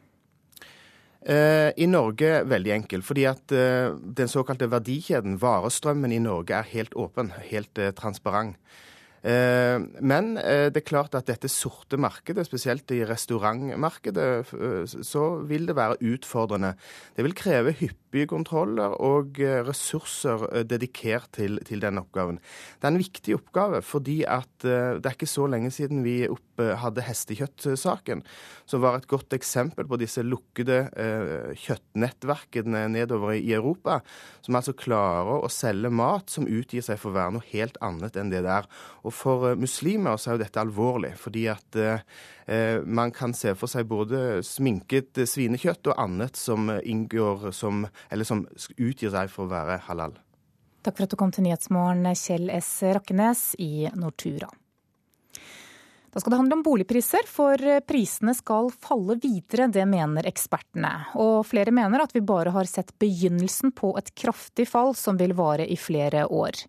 Eh, 1.25 1.71
I 1.81 1.87
Norge 1.89 2.43
veldig 2.45 2.71
enkel, 2.75 3.01
fordi 3.01 3.23
at 3.25 3.53
eh, 3.55 3.95
den 4.17 4.29
såkalte 4.29 4.67
verdikjeden, 4.69 5.39
varestrømmen 5.41 6.13
i 6.13 6.19
Norge, 6.21 6.59
er 6.59 6.69
helt 6.69 6.93
åpen, 6.93 7.31
helt 7.49 7.81
eh, 7.81 7.93
transparent. 7.97 8.59
Eh, 9.25 9.81
men 10.05 10.35
eh, 10.37 10.67
det 10.69 10.83
er 10.83 10.85
klart 10.85 11.15
at 11.17 11.25
dette 11.25 11.49
sorte 11.49 11.97
markedet, 11.97 12.45
spesielt 12.45 12.91
i 12.93 13.01
restaurantmarkedet, 13.09 14.27
eh, 14.53 14.83
så 14.85 15.23
vil 15.49 15.65
det 15.65 15.77
være 15.77 15.97
utfordrende. 16.13 16.75
Det 17.17 17.25
vil 17.25 17.37
kreve 17.37 17.73
hyppige 17.79 18.29
kontroller 18.29 18.93
og 19.03 19.39
ressurser 19.67 20.45
dedikert 20.69 21.31
til, 21.35 21.57
til 21.67 21.81
den 21.83 21.99
oppgaven. 21.99 22.37
Det 22.79 22.87
er 22.87 22.93
en 22.93 23.01
viktig 23.01 23.35
oppgave, 23.39 23.81
fordi 23.83 24.21
at 24.29 24.63
det 24.63 25.03
er 25.03 25.17
ikke 25.17 25.27
så 25.27 25.49
lenge 25.51 25.71
siden 25.75 26.05
vi 26.05 26.21
hadde 26.55 27.03
hestekjøttsaken, 27.03 28.23
som 28.69 28.83
var 28.85 29.01
et 29.01 29.09
godt 29.11 29.35
eksempel 29.35 29.87
på 29.89 29.99
disse 29.99 30.23
lukkede 30.23 30.85
kjøttnettverkene 31.59 32.85
nedover 32.93 33.35
i 33.35 33.51
Europa, 33.57 33.99
som 34.45 34.55
altså 34.61 34.77
klarer 34.79 35.43
å 35.43 35.51
selge 35.51 35.91
mat 35.91 36.31
som 36.31 36.47
utgir 36.47 36.85
seg 36.87 37.01
for 37.01 37.11
å 37.11 37.19
være 37.19 37.35
noe 37.35 37.49
helt 37.51 37.75
annet 37.83 38.15
enn 38.15 38.31
det 38.31 38.45
det 38.47 38.55
er. 38.61 38.71
Og 39.03 39.14
for 39.15 39.49
eh, 39.49 39.59
muslimer 39.59 40.19
så 40.19 40.31
er 40.31 40.37
jo 40.37 40.43
dette 40.43 40.61
alvorlig, 40.61 41.13
fordi 41.19 41.45
at 41.51 41.79
eh, 41.79 42.03
eh, 42.51 42.81
man 42.83 43.13
kan 43.15 43.33
se 43.37 43.55
for 43.57 43.71
seg 43.71 43.87
både 43.89 44.41
sminket 44.45 45.23
svinekjøtt 45.29 45.91
og 45.91 46.01
annet 46.01 46.39
som 46.39 46.69
inngår 46.77 47.49
som, 47.55 47.85
eller 48.11 48.27
som 48.27 48.45
utgir 48.75 49.13
seg 49.15 49.31
for 49.33 49.47
å 49.47 49.53
være 49.55 49.81
halal. 49.87 50.17
Takk 50.85 50.99
for 50.99 51.07
at 51.07 51.15
du 51.15 51.17
kom 51.17 51.33
til 51.33 51.47
Nyhetsmorgen, 51.47 52.05
Kjell 52.13 52.51
S. 52.53 52.77
Rakkenes 52.93 53.55
i 53.63 53.87
Nortura. 53.97 54.51
Da 56.15 56.21
skal 56.21 56.31
det 56.31 56.37
handle 56.37 56.55
om 56.55 56.61
boligpriser, 56.63 57.25
for 57.27 57.59
prisene 57.83 58.31
skal 58.37 58.69
falle 58.71 59.17
videre, 59.19 59.65
det 59.67 59.83
mener 59.83 60.23
ekspertene. 60.29 60.91
Og 61.19 61.41
flere 61.43 61.73
mener 61.75 62.05
at 62.05 62.13
vi 62.15 62.21
bare 62.23 62.53
har 62.55 62.69
sett 62.71 62.93
begynnelsen 63.03 63.73
på 63.75 63.89
et 63.99 64.13
kraftig 64.15 64.63
fall 64.71 64.95
som 64.95 65.19
vil 65.19 65.33
vare 65.35 65.65
i 65.67 65.75
flere 65.75 66.23
år. 66.31 66.61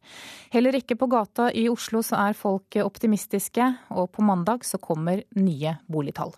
Heller 0.50 0.80
ikke 0.80 0.96
på 0.98 1.06
gata 1.14 1.46
i 1.54 1.68
Oslo 1.70 2.02
så 2.02 2.18
er 2.24 2.34
folk 2.34 2.74
optimistiske, 2.82 3.68
og 3.94 4.10
på 4.18 4.26
mandag 4.26 4.66
så 4.66 4.82
kommer 4.82 5.22
nye 5.38 5.76
boligtall. 5.86 6.34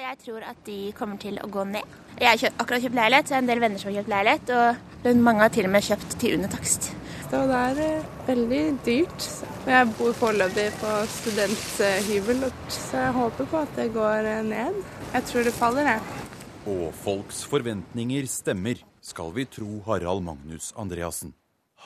Jeg 0.00 0.18
tror 0.24 0.50
at 0.50 0.58
de 0.66 0.80
kommer 0.98 1.20
til 1.22 1.38
å 1.38 1.46
gå 1.46 1.62
ned. 1.76 1.98
Jeg 2.18 2.26
har 2.42 2.58
akkurat 2.58 2.82
kjøpt 2.82 2.98
leilighet, 2.98 3.28
så 3.28 3.36
jeg 3.36 3.38
har 3.38 3.46
en 3.46 3.54
del 3.54 3.62
venner 3.62 3.78
som 3.78 3.92
har 3.92 4.00
kjøpt 4.00 4.16
leilighet. 4.16 4.52
Og 5.06 5.22
mange 5.30 5.46
har 5.46 5.54
til 5.54 5.70
og 5.70 5.74
med 5.78 5.86
kjøpt 5.86 6.18
til 6.18 6.40
under 6.40 6.50
takst. 6.58 6.90
Og 7.30 7.46
det 7.46 7.58
er 7.62 7.80
eh, 7.84 8.06
veldig 8.26 8.62
dyrt. 8.82 9.26
Jeg 9.70 9.90
bor 9.94 10.14
foreløpig 10.18 10.66
på 10.80 10.94
studenthybel, 11.14 12.48
så 12.74 13.04
jeg 13.04 13.12
håper 13.14 13.50
på 13.52 13.60
at 13.60 13.76
det 13.78 13.86
går 13.94 14.26
eh, 14.32 14.40
ned. 14.48 14.80
Jeg 15.14 15.26
tror 15.28 15.46
det 15.46 15.54
faller 15.54 15.90
jeg. 15.92 16.02
Og 16.74 16.88
folks 17.04 17.44
forventninger 17.46 18.26
stemmer, 18.26 18.82
skal 19.00 19.30
vi 19.36 19.46
tro 19.46 19.78
Harald 19.86 20.26
Magnus 20.26 20.72
Andreassen. 20.74 21.36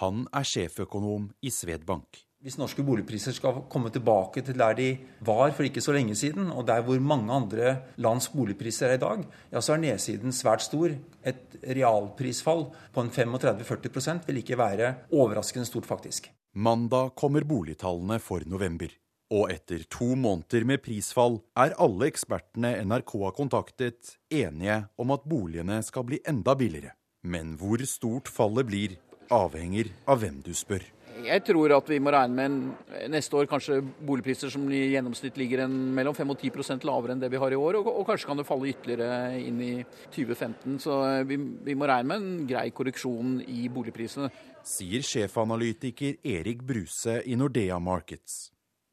Han 0.01 0.25
er 0.33 0.49
sjeføkonom 0.49 1.29
i 1.45 1.53
Svedbank. 1.53 2.24
Hvis 2.45 2.59
norske 2.61 2.83
boligpriser 2.85 3.33
skal 3.33 3.63
komme 3.73 3.89
tilbake 3.89 4.43
til 4.45 4.59
der 4.61 4.75
de 4.77 4.89
var 5.25 5.55
for 5.57 5.65
ikke 5.65 5.81
så 5.81 5.95
lenge 5.97 6.13
siden, 6.13 6.51
og 6.53 6.67
der 6.69 6.83
hvor 6.85 6.99
mange 7.01 7.33
andre 7.33 7.71
lands 7.97 8.27
boligpriser 8.29 8.91
er 8.91 8.99
i 8.99 9.01
dag, 9.01 9.23
ja, 9.49 9.63
så 9.65 9.73
er 9.73 9.81
nedsiden 9.81 10.35
svært 10.37 10.61
stor. 10.61 10.93
Et 11.25 11.55
realprisfall 11.65 12.67
på 12.93 13.01
en 13.01 13.09
35-40% 13.09 14.27
vil 14.27 14.43
ikke 14.43 14.59
være 14.61 14.91
overraskende 15.09 15.65
stort, 15.65 15.89
faktisk. 15.89 16.29
Mandag 16.53 17.15
kommer 17.17 17.49
boligtallene 17.49 18.19
for 18.21 18.45
november. 18.45 18.93
Og 19.33 19.49
etter 19.55 19.87
to 19.89 20.11
måneder 20.13 20.67
med 20.69 20.83
prisfall 20.85 21.39
er 21.57 21.73
alle 21.81 22.11
ekspertene 22.13 22.75
NRK 22.85 23.15
har 23.23 23.33
kontaktet, 23.39 24.19
enige 24.29 24.83
om 25.01 25.17
at 25.17 25.25
boligene 25.25 25.81
skal 25.83 26.05
bli 26.11 26.21
enda 26.29 26.53
billigere. 26.53 26.93
Men 27.25 27.57
hvor 27.57 27.81
stort 27.89 28.29
fallet 28.29 28.69
blir, 28.69 28.99
avhenger 29.33 29.89
av 30.05 30.21
hvem 30.21 30.45
du 30.45 30.53
spør. 30.53 30.85
Jeg 31.23 31.45
tror 31.47 31.73
at 31.77 31.89
vi 31.89 32.01
må 32.03 32.11
regne 32.11 32.35
med 32.35 32.49
en, 32.51 33.11
neste 33.13 33.37
år 33.39 33.47
kanskje 33.49 33.79
boligpriser 34.05 34.51
som 34.51 34.65
i 34.73 34.81
gjennomsnitt 34.95 35.37
ligger 35.39 35.65
en, 35.65 35.77
mellom 35.95 36.17
5 36.17 36.33
og 36.35 36.41
10% 36.43 36.87
lavere 36.89 37.15
enn 37.15 37.23
det 37.23 37.31
vi 37.33 37.41
har 37.41 37.55
i 37.55 37.59
år. 37.59 37.79
Og, 37.81 37.91
og, 37.93 38.03
kanskje 38.09 38.31
kan 38.31 38.41
det 38.41 38.47
falle 38.49 38.73
ytterligere 38.73 39.39
inn 39.39 39.61
i 39.63 39.73
2015. 40.11 40.81
Så 40.83 40.99
eh, 41.07 41.21
vi, 41.29 41.39
vi 41.69 41.77
må 41.79 41.89
regne 41.91 42.11
med 42.11 42.25
en 42.25 42.49
grei 42.51 42.67
korreksjon 42.75 43.39
i 43.47 43.69
boligprisene. 43.73 44.33
Sier 44.67 45.07
sjefanalytiker 45.07 46.19
Erik 46.35 46.65
Bruse 46.67 47.21
i 47.29 47.39
Nordea 47.39 47.79
Markets. 47.79 48.49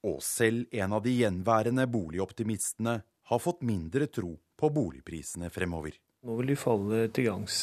Og 0.05 0.21
selv 0.25 0.69
en 0.73 0.97
av 0.97 1.03
de 1.05 1.13
gjenværende 1.19 1.85
boligoptimistene 1.89 2.95
har 3.31 3.41
fått 3.41 3.61
mindre 3.65 4.07
tro 4.13 4.35
på 4.59 4.69
boligprisene 4.73 5.49
fremover. 5.53 5.97
Nå 6.25 6.37
vil 6.37 6.53
de 6.53 6.57
falle 6.59 7.05
til 7.15 7.29
gangs. 7.31 7.61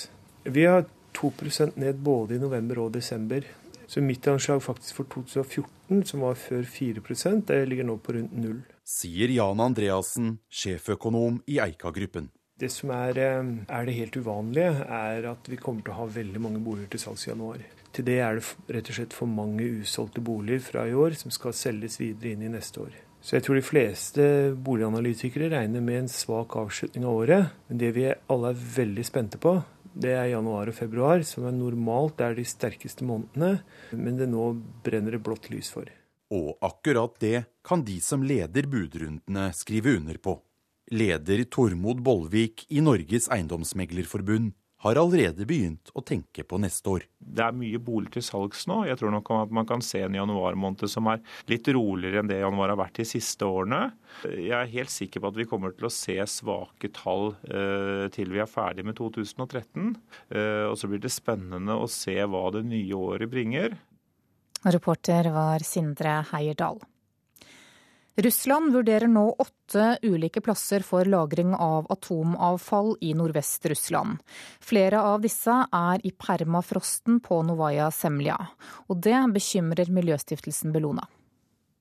Vi 0.49 0.65
har 0.67 0.87
2% 1.19 1.79
ned 1.79 1.99
både 2.03 2.37
i 2.37 2.43
november 2.43 2.85
og 2.85 2.95
desember. 2.95 3.47
Så 3.89 4.03
mitt 4.05 4.27
anslag 4.29 4.61
faktisk 4.63 4.99
for 5.01 5.09
2014, 5.15 6.03
som 6.05 6.21
var 6.21 6.35
før 6.37 6.67
4% 6.69 7.47
det 7.49 7.63
ligger 7.71 7.89
nå 7.89 7.97
på 8.05 8.19
rundt 8.19 8.35
null. 8.37 8.59
Sier 8.85 9.33
Jan 9.33 9.63
Andreassen, 9.65 10.35
sjeføkonom 10.53 11.41
i 11.49 11.57
Eika-gruppen. 11.65 12.29
Det 12.59 12.69
som 12.75 12.91
er, 12.91 13.17
eh, 13.17 13.49
er, 13.65 13.87
det 13.87 13.95
helt 13.95 14.17
uvanlige, 14.17 14.85
er 14.85 15.31
at 15.31 15.49
vi 15.49 15.57
kommer 15.57 15.83
til 15.83 15.95
å 15.95 16.01
ha 16.03 16.07
veldig 16.07 16.41
mange 16.43 16.61
boliger 16.61 16.91
til 16.91 17.01
salgs 17.01 17.27
i 17.27 17.31
januar. 17.31 17.65
Til 17.93 18.05
det 18.05 18.19
er 18.21 18.35
det 18.35 18.75
rett 18.75 18.91
og 18.91 18.99
slett 18.99 19.17
for 19.17 19.27
mange 19.27 19.65
usolgte 19.81 20.21
boliger 20.21 20.61
fra 20.61 20.89
i 20.89 20.93
år 20.93 21.17
som 21.17 21.31
skal 21.31 21.57
selges 21.57 22.01
videre 22.01 22.35
inn 22.35 22.43
i 22.43 22.53
neste 22.53 22.83
år. 22.83 22.93
Så 23.21 23.37
jeg 23.37 23.47
tror 23.47 23.59
de 23.59 23.67
fleste 23.67 24.25
boliganalytikere 24.65 25.51
regner 25.51 25.81
med 25.81 26.05
en 26.05 26.13
svak 26.13 26.55
avslutning 26.57 27.07
av 27.07 27.17
året. 27.23 27.57
Men 27.69 27.81
det 27.81 27.95
vi 27.97 28.07
alle 28.07 28.53
er 28.53 28.61
veldig 28.77 29.05
spente 29.07 29.41
på, 29.43 29.57
det 29.99 30.15
er 30.15 30.31
januar 30.33 30.71
og 30.71 30.77
februar, 30.77 31.23
som 31.27 31.49
er 31.49 31.57
normalt 31.57 32.21
er 32.23 32.37
de 32.39 32.45
sterkeste 32.47 33.07
månedene. 33.07 33.65
Men 33.93 34.19
det 34.21 34.29
nå 34.31 34.53
brenner 34.85 35.17
det 35.17 35.25
blått 35.27 35.51
lys 35.51 35.73
for. 35.75 35.91
Og 36.35 36.55
akkurat 36.65 37.17
det 37.23 37.47
kan 37.67 37.83
de 37.85 37.99
som 38.05 38.23
leder 38.23 38.69
budrundene 38.71 39.49
skrive 39.57 39.97
under 39.99 40.21
på. 40.23 40.37
Leder 40.93 41.43
Tormod 41.53 42.01
Bollvik 42.05 42.67
i 42.73 42.81
Norges 42.85 43.29
Eiendomsmeglerforbund 43.33 44.55
har 44.85 44.99
allerede 45.01 45.47
begynt 45.49 45.91
å 45.99 46.03
tenke 46.07 46.45
på 46.47 46.59
neste 46.63 46.93
år. 46.93 47.07
Det 47.19 47.43
er 47.43 47.57
mye 47.57 47.81
bolig 47.83 48.13
til 48.15 48.23
salgs 48.23 48.67
nå. 48.71 48.85
Jeg 48.87 49.01
tror 49.01 49.13
nok 49.15 49.31
at 49.35 49.55
man 49.55 49.67
kan 49.67 49.83
se 49.85 50.05
en 50.07 50.15
januarmåned 50.15 50.85
som 50.91 51.09
er 51.11 51.23
litt 51.51 51.67
roligere 51.75 52.23
enn 52.23 52.31
det 52.31 52.39
januar 52.41 52.73
har 52.73 52.81
vært 52.81 53.01
de 53.01 53.09
siste 53.09 53.47
årene. 53.47 53.89
Jeg 54.29 54.55
er 54.55 54.71
helt 54.77 54.95
sikker 54.95 55.25
på 55.25 55.33
at 55.33 55.41
vi 55.41 55.49
kommer 55.51 55.75
til 55.75 55.89
å 55.89 55.93
se 55.95 56.17
svake 56.31 56.93
tall 56.95 57.33
eh, 57.51 58.07
til 58.15 58.31
vi 58.35 58.43
er 58.45 58.51
ferdig 58.51 58.87
med 58.87 58.99
2013. 59.01 59.97
Eh, 60.31 60.67
og 60.69 60.79
så 60.79 60.91
blir 60.91 61.03
det 61.03 61.15
spennende 61.15 61.79
å 61.79 61.91
se 61.91 62.15
hva 62.23 62.47
det 62.55 62.63
nye 62.69 62.95
året 62.99 63.31
bringer. 63.33 63.75
Reporter 64.67 65.31
var 65.35 65.63
Sindre 65.67 66.21
Heierdal. 66.33 66.81
Russland 68.19 68.73
vurderer 68.73 69.07
nå 69.07 69.29
åtte 69.39 69.99
ulike 70.03 70.41
plasser 70.41 70.83
for 70.83 71.07
lagring 71.07 71.53
av 71.55 71.87
atomavfall 71.93 72.97
i 73.01 73.13
Nordvest-Russland. 73.15 74.17
Flere 74.61 75.03
av 75.07 75.21
disse 75.23 75.55
er 75.71 76.03
i 76.03 76.11
permafrosten 76.11 77.21
på 77.23 77.39
Novaja 77.47 77.93
Semlja, 77.95 78.41
og 78.91 78.99
det 79.07 79.21
bekymrer 79.37 79.95
miljøstiftelsen 79.95 80.75
Bellona. 80.75 81.07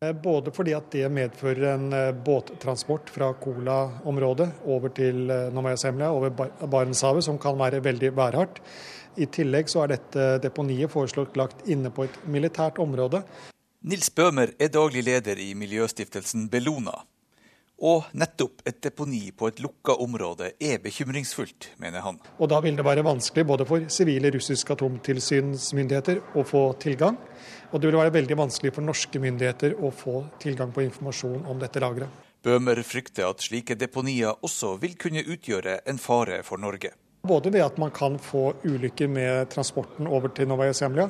Eh, 0.06 0.14
både 0.14 0.54
fordi 0.54 0.78
at 0.78 0.94
det 0.94 1.10
medfører 1.10 1.72
en 1.72 1.90
eh, 2.04 2.14
båttransport 2.14 3.10
fra 3.10 3.32
Kola-området 3.42 4.52
over 4.70 4.94
til 4.94 5.26
eh, 5.34 5.50
Novaja 5.50 5.82
Semlja, 5.88 6.14
over 6.14 6.38
Barentshavet, 6.38 7.26
som 7.26 7.42
kan 7.42 7.58
være 7.58 7.82
veldig 7.82 8.14
værhardt. 8.14 8.62
I 9.18 9.26
tillegg 9.26 9.74
så 9.74 9.88
er 9.88 9.96
dette 9.98 10.32
deponiet 10.46 10.94
foreslått 10.94 11.42
lagt 11.42 11.66
inne 11.66 11.90
på 11.90 12.06
et 12.06 12.26
militært 12.30 12.78
område. 12.78 13.26
Nils 13.86 14.10
Bøhmer 14.10 14.50
er 14.58 14.72
daglig 14.74 15.04
leder 15.06 15.38
i 15.38 15.52
miljøstiftelsen 15.54 16.48
Bellona. 16.50 16.96
Og 17.78 18.08
nettopp 18.18 18.64
et 18.66 18.80
deponi 18.82 19.30
på 19.38 19.52
et 19.52 19.60
lukka 19.62 19.94
område 20.02 20.50
er 20.58 20.80
bekymringsfullt, 20.82 21.70
mener 21.78 22.02
han. 22.02 22.18
Og 22.42 22.50
Da 22.50 22.60
vil 22.60 22.76
det 22.76 22.86
være 22.86 23.06
vanskelig 23.06 23.46
både 23.46 23.68
for 23.70 23.86
sivile 23.88 24.34
russiske 24.34 24.74
atomtilsynsmyndigheter 24.74 26.24
å 26.34 26.44
få 26.44 26.74
tilgang, 26.82 27.20
og 27.72 27.80
det 27.80 27.92
vil 27.92 28.00
være 28.02 28.16
veldig 28.18 28.38
vanskelig 28.38 28.74
for 28.74 28.82
norske 28.82 29.22
myndigheter 29.22 29.78
å 29.78 29.94
få 29.94 30.26
tilgang 30.42 30.74
på 30.74 30.82
informasjon 30.82 31.46
om 31.46 31.62
dette 31.62 31.80
lageret. 31.80 32.10
Bøhmer 32.42 32.82
frykter 32.82 33.30
at 33.30 33.46
slike 33.46 33.78
deponier 33.78 34.42
også 34.42 34.80
vil 34.82 34.98
kunne 34.98 35.22
utgjøre 35.22 35.84
en 35.86 36.02
fare 36.02 36.42
for 36.42 36.58
Norge. 36.58 36.96
Både 37.28 37.52
ved 37.52 37.64
at 37.66 37.78
man 37.82 37.92
kan 37.92 38.16
få 38.22 38.54
ulykker 38.64 39.10
med 39.12 39.50
transporten 39.52 40.08
over 40.08 40.32
til 40.32 40.48
Novaja 40.48 40.74
Zemlja. 40.78 41.10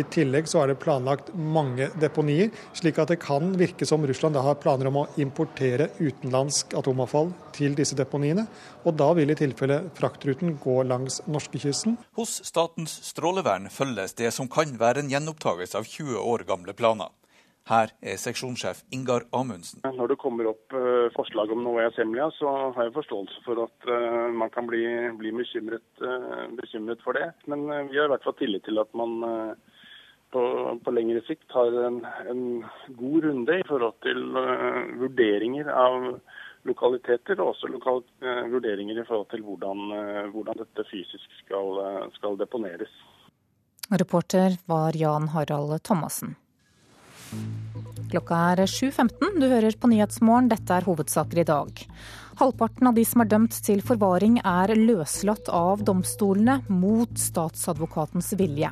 I 0.00 0.04
tillegg 0.08 0.48
så 0.48 0.62
er 0.62 0.72
det 0.72 0.78
planlagt 0.80 1.30
mange 1.34 1.90
deponier, 2.00 2.48
slik 2.76 3.00
at 3.02 3.12
det 3.12 3.18
kan 3.20 3.52
virke 3.60 3.86
som 3.88 4.06
Russland 4.06 4.38
har 4.40 4.58
planer 4.62 4.88
om 4.88 5.02
å 5.02 5.06
importere 5.20 5.90
utenlandsk 5.98 6.76
atomavfall 6.78 7.34
til 7.56 7.76
disse 7.78 7.98
deponiene. 7.98 8.46
Og 8.88 8.96
da 8.96 9.10
vil 9.18 9.34
i 9.34 9.38
tilfelle 9.38 9.82
fraktruten 9.98 10.56
gå 10.62 10.80
langs 10.88 11.20
norskekysten. 11.28 11.98
Hos 12.16 12.38
Statens 12.48 12.98
strålevern 13.10 13.68
følges 13.72 14.16
det 14.18 14.32
som 14.34 14.48
kan 14.48 14.76
være 14.80 15.04
en 15.04 15.12
gjenopptakelse 15.12 15.78
av 15.78 15.88
20 15.88 16.22
år 16.22 16.48
gamle 16.48 16.76
planer. 16.78 17.12
Her 17.68 17.90
er 18.00 18.16
seksjonssjef 18.16 18.80
Ingar 18.96 19.26
Amundsen. 19.36 19.82
Når 19.84 20.14
det 20.14 20.18
kommer 20.22 20.48
opp 20.48 20.72
uh, 20.72 21.10
forslag 21.12 21.50
om 21.52 21.60
noe 21.66 21.84
i 21.84 21.90
Semlja, 21.96 22.30
så 22.38 22.52
har 22.76 22.86
jeg 22.86 22.94
forståelse 22.94 23.42
for 23.44 23.60
at 23.66 23.88
uh, 23.90 24.28
man 24.32 24.52
kan 24.54 24.68
bli, 24.70 24.84
bli 25.20 25.34
bekymret, 25.36 25.84
uh, 26.00 26.46
bekymret, 26.56 27.02
for 27.04 27.18
det. 27.18 27.28
Men 27.50 27.66
vi 27.90 28.00
har 28.00 28.08
i 28.08 28.14
hvert 28.14 28.24
fall 28.24 28.38
tillit 28.40 28.64
til 28.64 28.80
at 28.80 28.88
man 28.96 29.18
på, 30.32 30.42
på, 30.84 30.92
lengre 30.96 31.20
sikt 31.28 31.52
har 31.56 31.76
en, 31.88 32.00
en, 32.28 32.42
god 32.96 33.28
runde 33.28 33.60
i 33.60 33.68
forhold 33.68 33.96
til 34.04 34.24
vurderinger 35.00 35.68
av 35.72 36.10
lokaliteter, 36.68 37.38
og 37.40 37.54
også 37.54 37.70
lokal, 37.72 38.02
vurderinger 38.52 39.00
i 39.00 39.06
forhold 39.08 39.28
til 39.32 39.44
hvordan, 39.44 39.86
hvordan 40.34 40.60
dette 40.64 40.84
fysisk 40.90 41.38
skal, 41.44 41.80
skal 42.16 42.36
deponeres. 42.40 42.92
Reporter 43.88 44.60
var 44.68 44.96
Jan 44.96 45.32
Harald 45.32 45.80
Thomassen. 45.84 46.36
Klokka 48.08 48.38
er 48.54 48.64
7.15, 48.64 49.36
du 49.36 49.46
hører 49.50 49.74
på 49.76 49.90
Nyhetsmorgen, 49.90 50.48
dette 50.48 50.72
er 50.72 50.86
hovedsaker 50.88 51.42
i 51.42 51.46
dag. 51.48 51.82
Halvparten 52.38 52.88
av 52.88 52.96
de 52.96 53.04
som 53.04 53.20
er 53.24 53.28
dømt 53.28 53.56
til 53.66 53.82
forvaring 53.84 54.38
er 54.46 54.72
løslatt 54.78 55.50
av 55.52 55.82
domstolene 55.84 56.60
mot 56.70 57.10
statsadvokatens 57.20 58.32
vilje. 58.40 58.70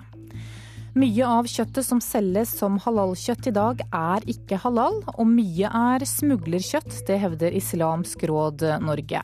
Mye 0.96 1.28
av 1.28 1.44
kjøttet 1.52 1.84
som 1.84 1.98
selges 2.00 2.54
som 2.56 2.78
halalkjøtt 2.80 3.50
i 3.50 3.52
dag 3.52 3.82
er 3.90 4.24
ikke 4.32 4.62
halal, 4.62 5.02
og 5.12 5.26
mye 5.28 5.68
er 5.68 6.06
smuglerkjøtt. 6.08 7.02
Det 7.04 7.18
hevder 7.20 7.58
Islamsk 7.58 8.24
råd 8.30 8.64
Norge. 8.80 9.20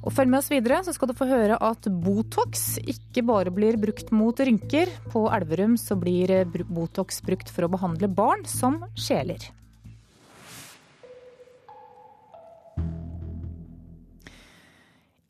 Og 0.00 0.14
følg 0.16 0.32
med 0.32 0.40
oss 0.40 0.50
videre, 0.52 0.80
så 0.84 0.94
skal 0.96 1.10
du 1.10 1.16
få 1.16 1.28
høre 1.28 1.58
at 1.60 1.88
Botox 2.04 2.78
ikke 2.80 3.24
bare 3.28 3.52
blir 3.52 3.76
brukt 3.80 4.12
mot 4.16 4.36
rynker. 4.40 4.88
På 5.12 5.26
Elverum 5.28 5.76
så 5.80 5.98
blir 6.00 6.32
Botox 6.48 7.20
brukt 7.26 7.52
for 7.52 7.66
å 7.66 7.72
behandle 7.76 8.08
barn 8.08 8.46
som 8.48 8.80
sjeler. 8.96 9.50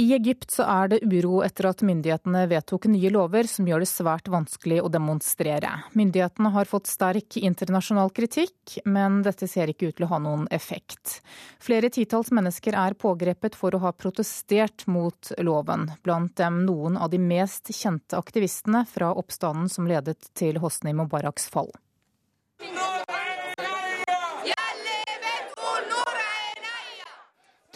I 0.01 0.14
Egypt 0.14 0.51
så 0.51 0.64
er 0.64 0.88
det 0.88 0.98
uro 1.05 1.42
etter 1.44 1.66
at 1.68 1.82
myndighetene 1.84 2.46
vedtok 2.48 2.86
nye 2.88 3.11
lover 3.12 3.44
som 3.44 3.66
gjør 3.68 3.82
det 3.82 3.88
svært 3.90 4.28
vanskelig 4.32 4.78
å 4.80 4.88
demonstrere. 4.88 5.74
Myndighetene 5.92 6.53
har 6.55 6.68
fått 6.70 6.88
sterk 6.88 7.36
internasjonal 7.36 8.09
kritikk, 8.16 8.78
men 8.88 9.18
dette 9.26 9.44
ser 9.44 9.68
ikke 9.68 9.90
ut 9.90 9.98
til 9.98 10.07
å 10.07 10.09
ha 10.14 10.20
noen 10.24 10.46
effekt. 10.57 11.18
Flere 11.61 11.90
titalls 11.92 12.30
mennesker 12.32 12.78
er 12.80 12.96
pågrepet 12.96 13.59
for 13.61 13.76
å 13.76 13.82
ha 13.82 13.92
protestert 13.92 14.86
mot 14.88 15.34
loven, 15.44 15.90
blant 16.01 16.32
dem 16.40 16.62
noen 16.64 16.96
av 16.96 17.12
de 17.12 17.20
mest 17.20 17.68
kjente 17.68 18.16
aktivistene 18.16 18.86
fra 18.88 19.11
oppstanden 19.12 19.68
som 19.68 19.90
ledet 19.90 20.30
til 20.32 20.62
Hosni 20.64 20.96
Mubaraks 20.96 21.51
fall. 21.53 21.68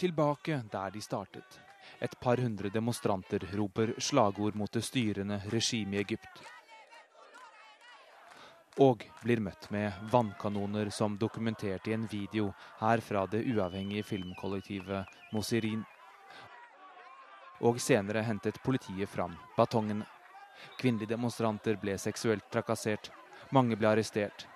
Tilbake 0.01 0.63
der 0.73 0.89
de 0.97 1.05
startet. 1.05 1.61
Et 1.99 2.19
par 2.19 2.37
hundre 2.37 2.69
demonstranter 2.69 3.47
roper 3.53 3.93
slagord 3.97 4.55
mot 4.55 4.71
det 4.71 4.83
styrende 4.83 5.41
regimet 5.51 5.99
i 5.99 6.01
Egypt. 6.03 6.43
Og 8.83 9.05
blir 9.23 9.39
møtt 9.39 9.69
med 9.71 9.93
vannkanoner 10.11 10.89
som 10.91 11.15
dokumentert 11.17 11.87
i 11.87 11.93
en 11.95 12.07
video 12.11 12.49
her 12.81 12.99
fra 12.99 13.23
det 13.31 13.45
uavhengige 13.47 14.03
filmkollektivet 14.03 15.15
Mosirin. 15.31 15.85
Og 17.63 17.79
senere 17.79 18.25
hentet 18.27 18.59
politiet 18.63 19.09
fram 19.09 19.37
batongene. 19.55 20.03
Kvinnelige 20.79 21.15
demonstranter 21.15 21.79
ble 21.79 21.95
seksuelt 21.97 22.49
trakassert. 22.51 23.11
Mange 23.55 23.79
ble 23.79 23.93
arrestert. 23.93 24.47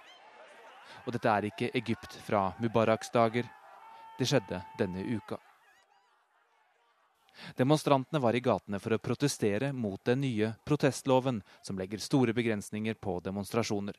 Og 1.06 1.14
dette 1.16 1.32
er 1.32 1.48
ikke 1.48 1.72
Egypt 1.80 2.20
fra 2.28 2.50
Mubaraks 2.60 3.14
dager. 3.16 3.48
Det 4.20 4.28
skjedde 4.28 4.66
denne 4.80 5.06
uka. 5.16 5.40
Demonstrantene 7.58 8.22
var 8.22 8.36
i 8.36 8.44
gatene 8.44 8.80
for 8.80 8.96
å 8.96 9.02
protestere 9.02 9.72
mot 9.74 10.02
den 10.06 10.22
nye 10.22 10.54
protestloven, 10.66 11.42
som 11.62 11.80
legger 11.80 12.02
store 12.04 12.34
begrensninger 12.34 13.00
på 13.02 13.20
demonstrasjoner. 13.26 13.96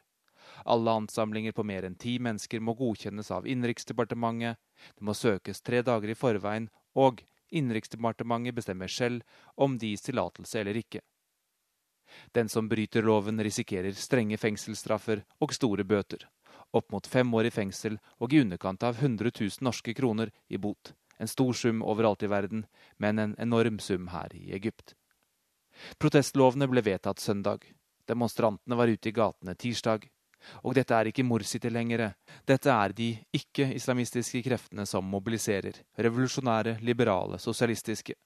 Alle 0.65 0.91
ansamlinger 0.91 1.53
på 1.53 1.65
mer 1.65 1.87
enn 1.87 1.95
ti 1.95 2.19
mennesker 2.19 2.61
må 2.61 2.75
godkjennes 2.79 3.31
av 3.31 3.47
Innenriksdepartementet, 3.47 4.59
det 4.97 5.07
må 5.07 5.15
søkes 5.15 5.63
tre 5.63 5.83
dager 5.87 6.11
i 6.11 6.19
forveien, 6.19 6.69
og 6.95 7.23
Innenriksdepartementet 7.51 8.55
bestemmer 8.55 8.89
selv 8.89 9.23
om 9.57 9.79
de 9.79 9.93
gis 9.93 10.07
tillatelse 10.07 10.61
eller 10.61 10.79
ikke. 10.81 11.01
Den 12.35 12.49
som 12.49 12.69
bryter 12.69 13.07
loven, 13.07 13.39
risikerer 13.43 13.95
strenge 13.95 14.39
fengselsstraffer 14.39 15.23
og 15.41 15.55
store 15.55 15.87
bøter. 15.87 16.27
Opp 16.75 16.91
mot 16.93 17.07
fem 17.07 17.35
år 17.35 17.49
i 17.49 17.55
fengsel 17.55 17.99
og 18.19 18.33
i 18.35 18.41
underkant 18.43 18.83
av 18.87 18.99
100 18.99 19.31
000 19.35 19.67
norske 19.67 19.95
kroner 19.95 20.31
i 20.49 20.59
bot. 20.59 20.93
En 21.21 21.29
stor 21.29 21.53
sum 21.55 21.83
overalt 21.85 22.25
i 22.25 22.31
verden, 22.33 22.65
men 22.97 23.19
en 23.19 23.35
enorm 23.39 23.79
sum 23.79 24.09
her 24.15 24.33
i 24.37 24.55
Egypt. 24.57 24.95
Protestlovene 26.01 26.69
ble 26.71 26.83
vedtatt 26.85 27.21
søndag. 27.21 27.67
Demonstrantene 28.09 28.79
var 28.79 28.89
ute 28.91 29.11
i 29.11 29.15
gatene 29.15 29.55
tirsdag. 29.55 30.09
Og 30.65 30.75
dette 30.75 30.97
er 30.97 31.11
ikke 31.11 31.25
Morsi 31.29 31.61
tilhengere. 31.61 32.15
Dette 32.49 32.73
er 32.73 32.95
de 32.97 33.11
ikke-islamistiske 33.37 34.41
kreftene 34.47 34.87
som 34.89 35.05
mobiliserer. 35.05 35.83
Revolusjonære, 36.01 36.79
liberale, 36.81 37.39
sosialistiske. 37.39 38.17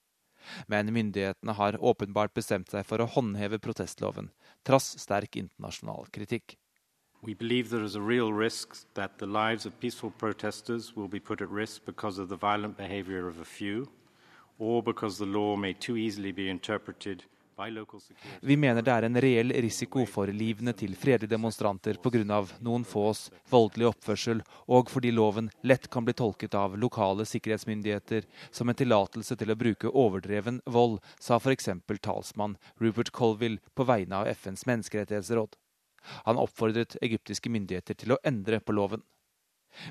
Men 0.71 0.93
myndighetene 0.93 1.55
har 1.57 1.79
åpenbart 1.81 2.33
bestemt 2.37 2.71
seg 2.71 2.85
for 2.87 3.01
å 3.01 3.09
håndheve 3.17 3.59
protestloven, 3.59 4.29
trass 4.63 4.93
sterk 5.01 5.39
internasjonal 5.41 6.07
kritikk. 6.13 6.55
We 7.21 7.33
believe 7.33 7.69
there 7.69 7.83
is 7.83 7.95
a 7.95 8.01
real 8.01 8.33
risk 8.33 8.85
that 8.93 9.17
the 9.17 9.25
lives 9.25 9.65
of 9.65 9.79
peaceful 9.79 10.11
protesters 10.11 10.95
will 10.95 11.07
be 11.07 11.19
put 11.19 11.41
at 11.41 11.49
risk 11.49 11.85
because 11.85 12.19
of 12.19 12.29
the 12.29 12.37
violent 12.37 12.77
behavior 12.77 13.27
of 13.27 13.39
a 13.39 13.45
few, 13.45 13.87
or 14.59 14.83
because 14.83 15.17
the 15.17 15.25
law 15.25 15.55
may 15.55 15.73
too 15.73 15.97
easily 15.97 16.31
be 16.31 16.49
interpreted 16.49 17.23
Vi 18.41 18.57
mener 18.57 18.81
det 18.81 18.91
er 18.91 19.05
en 19.07 19.19
reell 19.21 19.53
risiko 19.63 20.03
for 20.11 20.27
livene 20.27 20.73
til 20.75 20.95
fredelige 20.99 21.31
demonstranter 21.31 21.95
pga. 22.03 22.41
noen 22.59 22.83
fås 22.83 23.31
voldelig 23.49 23.87
oppførsel, 23.93 24.41
og 24.67 24.91
fordi 24.91 25.11
loven 25.11 25.49
lett 25.63 25.87
kan 25.89 26.03
bli 26.03 26.13
tolket 26.13 26.53
av 26.53 26.75
lokale 26.77 27.25
sikkerhetsmyndigheter 27.25 28.27
som 28.51 28.69
en 28.69 28.75
tillatelse 28.75 29.35
til 29.39 29.51
å 29.51 29.55
bruke 29.55 29.87
overdreven 29.87 30.61
vold, 30.65 30.99
sa 31.19 31.39
f.eks. 31.39 31.69
talsmann 32.01 32.57
Rupert 32.77 33.11
Colville 33.11 33.59
på 33.73 33.87
vegne 33.87 34.15
av 34.15 34.27
FNs 34.27 34.65
menneskerettighetsråd. 34.65 35.55
Han 36.25 36.39
oppfordret 36.41 36.97
egyptiske 37.05 37.51
myndigheter 37.51 37.97
til 37.99 38.15
å 38.15 38.21
endre 38.23 38.61
på 38.61 38.75
loven. 38.75 39.03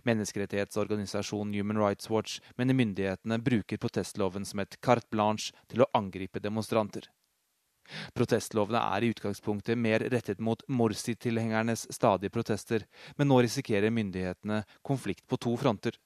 Menneskerettighetsorganisasjonen 0.08 1.54
Human 1.58 1.80
Rights 1.80 2.08
Watch 2.10 2.40
mener 2.56 2.76
myndighetene 2.78 3.40
bruker 3.44 3.80
protestloven 3.80 4.46
som 4.48 4.62
et 4.62 4.78
carte 4.80 5.10
blanche 5.12 5.52
til 5.68 5.84
å 5.84 5.90
angripe 5.98 6.40
demonstranter. 6.40 7.10
Protestlovene 8.16 8.80
er 8.96 9.04
i 9.04 9.10
utgangspunktet 9.12 9.76
mer 9.76 10.06
rettet 10.12 10.40
mot 10.40 10.62
Morsi-tilhengernes 10.72 11.84
stadige 11.92 12.32
protester, 12.32 12.86
men 13.18 13.28
nå 13.28 13.42
risikerer 13.44 13.92
myndighetene 13.92 14.62
konflikt 14.82 15.26
på 15.28 15.36
to 15.36 15.52
fronter. 15.60 15.98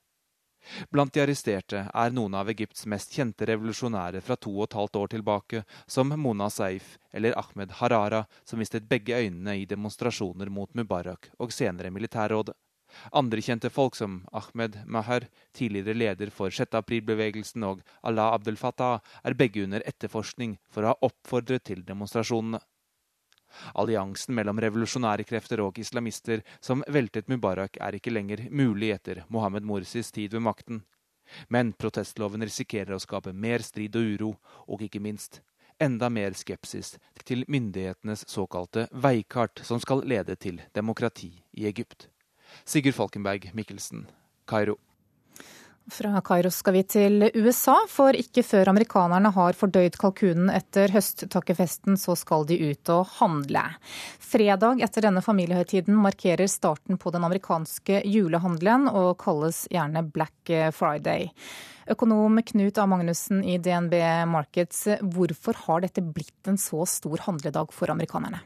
Blant 0.90 1.12
de 1.14 1.22
arresterte 1.22 1.84
er 1.88 2.14
noen 2.14 2.36
av 2.38 2.50
Egypts 2.52 2.86
mest 2.90 3.14
kjente 3.16 3.48
revolusjonære 3.48 4.22
fra 4.24 4.36
to 4.36 4.52
og 4.56 4.68
et 4.68 4.78
halvt 4.78 5.00
år 5.00 5.12
tilbake, 5.14 5.64
som 5.86 6.14
Mona 6.20 6.50
Saif 6.52 6.96
eller 7.12 7.36
Ahmed 7.38 7.76
Harara, 7.80 8.24
som 8.44 8.60
mistet 8.62 8.88
begge 8.88 9.16
øynene 9.16 9.58
i 9.60 9.66
demonstrasjoner 9.68 10.50
mot 10.52 10.74
Mubarak 10.74 11.30
og 11.38 11.54
senere 11.54 11.92
militærrådet. 11.94 12.56
Andre 13.12 13.42
kjente 13.44 13.70
folk 13.70 13.96
som 13.98 14.22
Ahmed 14.32 14.78
Maher, 14.86 15.26
tidligere 15.56 15.96
leder 15.96 16.30
for 16.32 16.50
6. 16.50 16.72
april-bevegelsen, 16.80 17.64
og 17.64 17.82
Allah 18.02 18.32
Abdel 18.32 18.56
Fattah, 18.56 19.00
er 19.24 19.36
begge 19.36 19.66
under 19.66 19.84
etterforskning 19.86 20.56
for 20.72 20.84
å 20.84 20.94
ha 20.94 21.08
oppfordret 21.10 21.66
til 21.68 21.84
demonstrasjonene. 21.84 22.62
Alliansen 23.74 24.36
mellom 24.38 24.60
revolusjonære 24.60 25.26
krefter 25.28 25.62
og 25.64 25.78
islamister 25.78 26.44
som 26.60 26.84
veltet 26.88 27.28
Mubarak, 27.28 27.76
er 27.80 27.98
ikke 27.98 28.12
lenger 28.12 28.46
mulig 28.50 28.92
etter 28.94 29.24
Mohammed 29.28 29.66
Morsis 29.66 30.12
tid 30.12 30.32
ved 30.36 30.44
makten. 30.46 30.82
Men 31.48 31.74
protestloven 31.76 32.44
risikerer 32.44 32.96
å 32.96 33.02
skape 33.02 33.34
mer 33.36 33.64
strid 33.64 33.96
og 33.96 34.14
uro, 34.14 34.32
og 34.68 34.82
ikke 34.84 35.02
minst 35.04 35.42
enda 35.78 36.08
mer 36.10 36.34
skepsis 36.34 36.96
til 37.24 37.44
myndighetenes 37.48 38.24
såkalte 38.30 38.88
veikart 38.90 39.62
som 39.66 39.80
skal 39.82 40.02
lede 40.08 40.36
til 40.36 40.60
demokrati 40.74 41.30
i 41.52 41.68
Egypt. 41.70 42.08
Sigurd 42.64 42.96
Falkenberg 42.96 43.50
Mikkelsen, 43.54 44.06
Kairo. 44.48 44.78
Fra 45.88 46.20
Kairo 46.20 46.50
skal 46.52 46.74
vi 46.76 46.82
til 46.84 47.22
USA, 47.32 47.74
for 47.88 48.16
ikke 48.16 48.42
før 48.44 48.68
amerikanerne 48.74 49.30
har 49.32 49.56
fordøyd 49.56 49.96
kalkunen 49.96 50.50
etter 50.52 50.92
høsttakkefesten, 50.92 51.96
så 51.96 52.12
skal 52.18 52.44
de 52.48 52.58
ut 52.68 52.92
og 52.92 53.06
handle. 53.16 53.62
Fredag 54.20 54.82
etter 54.84 55.06
denne 55.06 55.22
familiehøytiden 55.24 55.96
markerer 55.96 56.50
starten 56.52 57.00
på 57.00 57.12
den 57.14 57.24
amerikanske 57.24 58.02
julehandelen, 58.04 58.84
og 58.92 59.16
kalles 59.22 59.64
gjerne 59.72 60.04
Black 60.12 60.52
Friday. 60.76 61.32
Økonom 61.88 62.36
Knut 62.52 62.78
A. 62.78 62.84
Magnussen 62.84 63.40
i 63.40 63.56
DNB 63.56 63.96
Markets, 64.28 64.84
hvorfor 65.00 65.56
har 65.64 65.86
dette 65.86 66.04
blitt 66.04 66.52
en 66.52 66.60
så 66.60 66.84
stor 66.84 67.24
handledag 67.30 67.72
for 67.72 67.88
amerikanerne? 67.96 68.44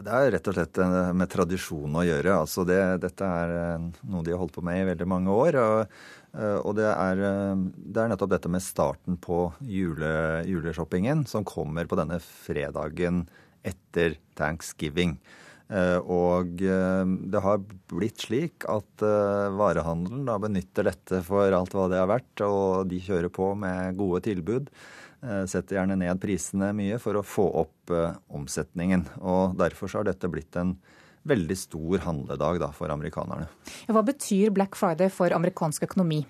Det 0.00 0.12
er 0.16 0.30
rett 0.32 0.48
og 0.48 0.56
slett 0.56 0.78
med 1.16 1.28
tradisjon 1.28 1.98
å 2.00 2.06
gjøre. 2.06 2.38
Altså 2.40 2.64
det, 2.68 2.80
dette 3.02 3.26
er 3.26 3.52
eh, 3.56 3.90
noe 4.08 4.24
de 4.24 4.32
har 4.32 4.40
holdt 4.40 4.54
på 4.56 4.64
med 4.64 4.80
i 4.80 4.88
veldig 4.92 5.08
mange 5.10 5.34
år. 5.34 5.58
og 5.60 6.20
Eh, 6.30 6.58
og 6.62 6.76
det 6.78 6.86
er, 6.86 7.20
eh, 7.26 7.62
det 7.74 8.02
er, 8.02 8.10
nettopp 8.12 8.30
dette 8.36 8.50
med 8.52 8.62
starten 8.62 9.18
på 9.18 9.50
jule, 9.66 10.44
juleshoppingen 10.46 11.26
som 11.26 11.46
kommer 11.46 11.88
på 11.90 11.98
denne 11.98 12.20
fredagen 12.22 13.24
etter 13.66 14.16
thanksgiving. 14.38 15.18
Eh, 15.70 15.98
og 16.02 16.58
det 16.58 17.42
har 17.44 17.60
blitt 17.92 18.24
slik 18.24 18.64
at 18.66 19.04
varehandelen 19.54 20.26
benytter 20.42 20.88
dette 20.88 21.20
for 21.22 21.54
alt 21.54 21.76
hva 21.76 21.86
det 21.90 22.00
er 22.00 22.08
verdt, 22.10 22.42
og 22.42 22.90
de 22.90 22.98
kjører 23.04 23.30
på 23.30 23.52
med 23.54 23.94
gode 24.00 24.24
tilbud. 24.26 24.72
Setter 25.20 25.76
gjerne 25.76 25.98
ned 26.00 26.16
prisene 26.22 26.70
mye 26.72 26.96
for 27.02 27.18
å 27.18 27.24
få 27.26 27.44
opp 27.60 27.92
omsetningen. 28.32 29.02
Og 29.20 29.58
derfor 29.60 29.92
har 29.98 30.06
dette 30.08 30.30
blitt 30.32 30.56
en 30.56 30.74
veldig 31.28 31.56
stor 31.58 32.04
handledag 32.06 32.60
da, 32.62 32.70
for 32.72 32.92
amerikanerne. 32.92 33.48
Hva 33.92 34.02
betyr 34.06 34.52
Black 34.56 34.78
Friday 34.78 35.12
for 35.12 35.32
amerikansk 35.36 35.84
økonomi? 35.90 36.22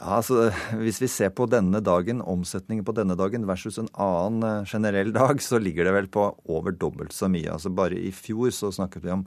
Ja, 0.00 0.16
altså, 0.16 0.48
Hvis 0.80 1.00
vi 1.02 1.10
ser 1.12 1.32
på 1.36 1.44
denne 1.50 1.82
dagen, 1.84 2.22
omsetningen 2.24 2.86
på 2.88 2.94
denne 2.96 3.16
dagen 3.20 3.44
versus 3.48 3.76
en 3.78 3.90
annen 4.00 4.46
eh, 4.48 4.64
generell 4.64 5.12
dag, 5.12 5.42
så 5.44 5.60
ligger 5.60 5.84
det 5.84 5.96
vel 5.98 6.08
på 6.08 6.24
over 6.48 6.72
dobbelt 6.72 7.12
så 7.12 7.28
mye. 7.28 7.52
Altså 7.52 7.72
Bare 7.72 7.98
i 7.98 8.12
fjor 8.14 8.48
så 8.56 8.72
snakket 8.72 9.04
vi 9.04 9.12
om 9.18 9.26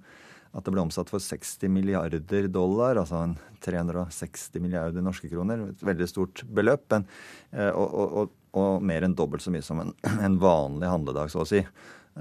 at 0.54 0.66
det 0.66 0.74
ble 0.74 0.84
omsatt 0.84 1.10
for 1.10 1.22
60 1.22 1.70
milliarder 1.74 2.48
dollar, 2.50 2.98
altså 3.02 3.24
360 3.66 4.62
milliarder 4.62 5.02
norske 5.02 5.30
kroner. 5.30 5.70
Et 5.72 5.86
veldig 5.86 6.08
stort 6.10 6.44
beløp. 6.46 6.86
Men, 6.94 7.06
eh, 7.54 7.70
og, 7.70 7.94
og, 7.94 8.18
og, 8.24 8.40
og, 8.54 8.84
mer 8.86 9.06
enn 9.06 9.18
dobbelt 9.18 9.44
så 9.44 9.54
mye 9.54 9.66
som 9.66 9.82
en, 9.84 9.94
en 10.28 10.40
vanlig 10.42 10.90
handledag, 10.92 11.34
så 11.34 11.44
å 11.44 11.50
si. 11.50 11.64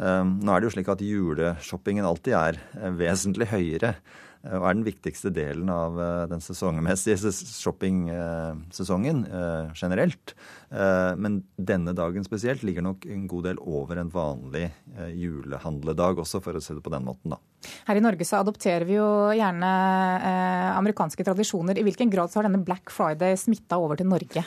Ehm, 0.00 0.38
nå 0.40 0.52
er 0.52 0.62
det 0.62 0.70
jo 0.70 0.74
slik 0.78 0.90
at 0.92 1.04
juleshoppingen 1.04 2.06
alltid 2.08 2.36
er 2.38 2.60
eh, 2.78 2.92
vesentlig 2.96 3.50
høyere 3.50 3.90
eh, 3.92 4.54
og 4.56 4.64
er 4.64 4.78
den 4.78 4.86
viktigste 4.86 5.28
delen 5.34 5.68
av 5.72 5.98
eh, 6.00 6.22
den 6.30 6.40
sesongmessige 6.40 7.32
shoppingsesongen 7.32 9.26
generelt. 9.76 10.34
Men 10.72 11.42
denne 11.60 11.92
dagen 11.92 12.24
spesielt 12.24 12.62
ligger 12.64 12.86
nok 12.86 13.04
en 13.04 13.26
god 13.28 13.44
del 13.50 13.58
over 13.60 13.98
en 14.00 14.08
vanlig 14.08 14.70
julehandledag 15.12 16.22
også, 16.24 16.40
for 16.40 16.56
å 16.56 16.62
se 16.64 16.72
det 16.78 16.84
på 16.84 16.92
den 16.94 17.04
måten, 17.04 17.34
da. 17.34 17.40
Her 17.90 18.00
i 18.00 18.02
Norge 18.02 18.24
så 18.24 18.40
adopterer 18.40 18.88
vi 18.88 18.96
jo 18.96 19.06
gjerne 19.36 19.68
amerikanske 20.80 21.28
tradisjoner. 21.28 21.76
I 21.76 21.84
hvilken 21.84 22.10
grad 22.10 22.32
så 22.32 22.40
har 22.40 22.48
denne 22.48 22.64
Black 22.64 22.88
Friday 22.90 23.36
smitta 23.36 23.76
over 23.84 24.00
til 24.00 24.08
Norge? 24.08 24.46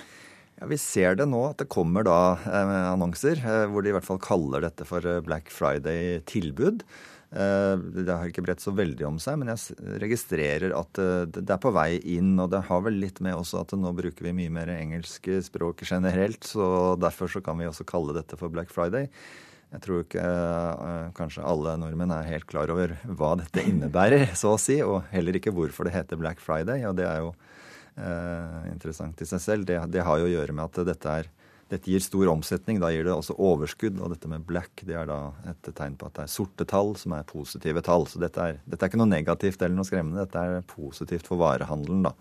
Ja, 0.55 0.69
Vi 0.71 0.77
ser 0.79 1.17
det 1.19 1.27
nå, 1.27 1.41
at 1.49 1.59
det 1.59 1.71
kommer 1.71 2.05
da 2.07 2.37
eh, 2.47 2.77
annonser 2.93 3.41
eh, 3.41 3.65
hvor 3.71 3.83
de 3.83 3.91
i 3.91 3.95
hvert 3.95 4.07
fall 4.07 4.21
kaller 4.23 4.63
dette 4.63 4.87
for 4.87 5.03
eh, 5.03 5.19
Black 5.25 5.51
Friday-tilbud. 5.51 6.87
Det 7.35 8.05
har 8.07 8.29
ikke 8.29 8.45
bredt 8.45 8.61
så 8.63 8.71
veldig 8.71 9.03
om 9.09 9.15
seg, 9.19 9.35
men 9.41 9.49
jeg 9.51 9.97
registrerer 9.99 10.71
at 10.77 10.95
det 11.35 11.41
er 11.51 11.59
på 11.59 11.71
vei 11.75 11.97
inn. 12.13 12.29
Og 12.39 12.47
det 12.53 12.61
har 12.69 12.83
vel 12.85 12.95
litt 13.01 13.17
med 13.25 13.35
også 13.35 13.65
at 13.65 13.73
nå 13.75 13.91
bruker 13.97 14.23
vi 14.23 14.31
mye 14.37 14.53
mer 14.53 14.71
engelsk 14.71 15.27
språk 15.43 15.83
generelt, 15.83 16.47
så 16.47 16.93
derfor 17.01 17.33
så 17.33 17.41
kan 17.43 17.59
vi 17.59 17.67
også 17.67 17.83
kalle 17.89 18.15
dette 18.15 18.39
for 18.39 18.53
Black 18.53 18.71
Friday. 18.71 19.09
Jeg 19.73 19.83
tror 19.83 20.05
ikke 20.05 20.29
kanskje 21.17 21.43
alle 21.43 21.75
nordmenn 21.81 22.13
er 22.15 22.29
helt 22.29 22.47
klar 22.47 22.71
over 22.71 22.95
hva 23.03 23.33
dette 23.41 23.65
innebærer, 23.67 24.29
så 24.39 24.53
å 24.53 24.61
si, 24.61 24.79
og 24.85 25.01
heller 25.11 25.35
ikke 25.35 25.51
hvorfor 25.57 25.89
det 25.89 25.97
heter 25.97 26.21
Black 26.21 26.39
Friday. 26.39 26.85
og 26.87 26.95
det 27.01 27.09
er 27.09 27.25
jo 27.25 27.33
interessant 27.95 29.21
i 29.23 29.27
seg 29.29 29.41
selv. 29.41 29.67
Det, 29.69 29.77
det, 29.93 30.01
har 30.03 30.19
jo 30.19 30.27
å 30.27 30.31
gjøre 30.33 30.55
med 30.55 30.65
at 30.65 30.79
dette, 30.87 31.13
er, 31.21 31.29
dette 31.71 31.91
gir 31.91 32.03
stor 32.03 32.31
omsetning. 32.33 32.81
Da 32.83 32.89
gir 32.91 33.07
det 33.07 33.13
også 33.15 33.37
overskudd. 33.39 34.01
Og 34.03 34.11
dette 34.11 34.31
med 34.31 34.43
black 34.47 34.83
det 34.83 34.97
er 34.99 35.07
da 35.07 35.19
et 35.47 35.69
tegn 35.77 35.95
på 35.99 36.09
at 36.09 36.17
det 36.17 36.25
er 36.25 36.33
sorte 36.33 36.67
tall 36.67 36.95
som 36.99 37.15
er 37.15 37.27
positive 37.29 37.85
tall. 37.85 38.03
Så 38.11 38.19
dette 38.19 38.49
er, 38.49 38.59
dette 38.65 38.83
er 38.83 38.91
ikke 38.91 38.99
noe 38.99 39.13
negativt 39.13 39.63
eller 39.63 39.77
noe 39.77 39.87
skremmende. 39.87 40.25
Dette 40.27 40.43
er 40.43 40.67
positivt 40.75 41.31
for 41.31 41.39
varehandelen, 41.39 42.03
da. 42.09 42.15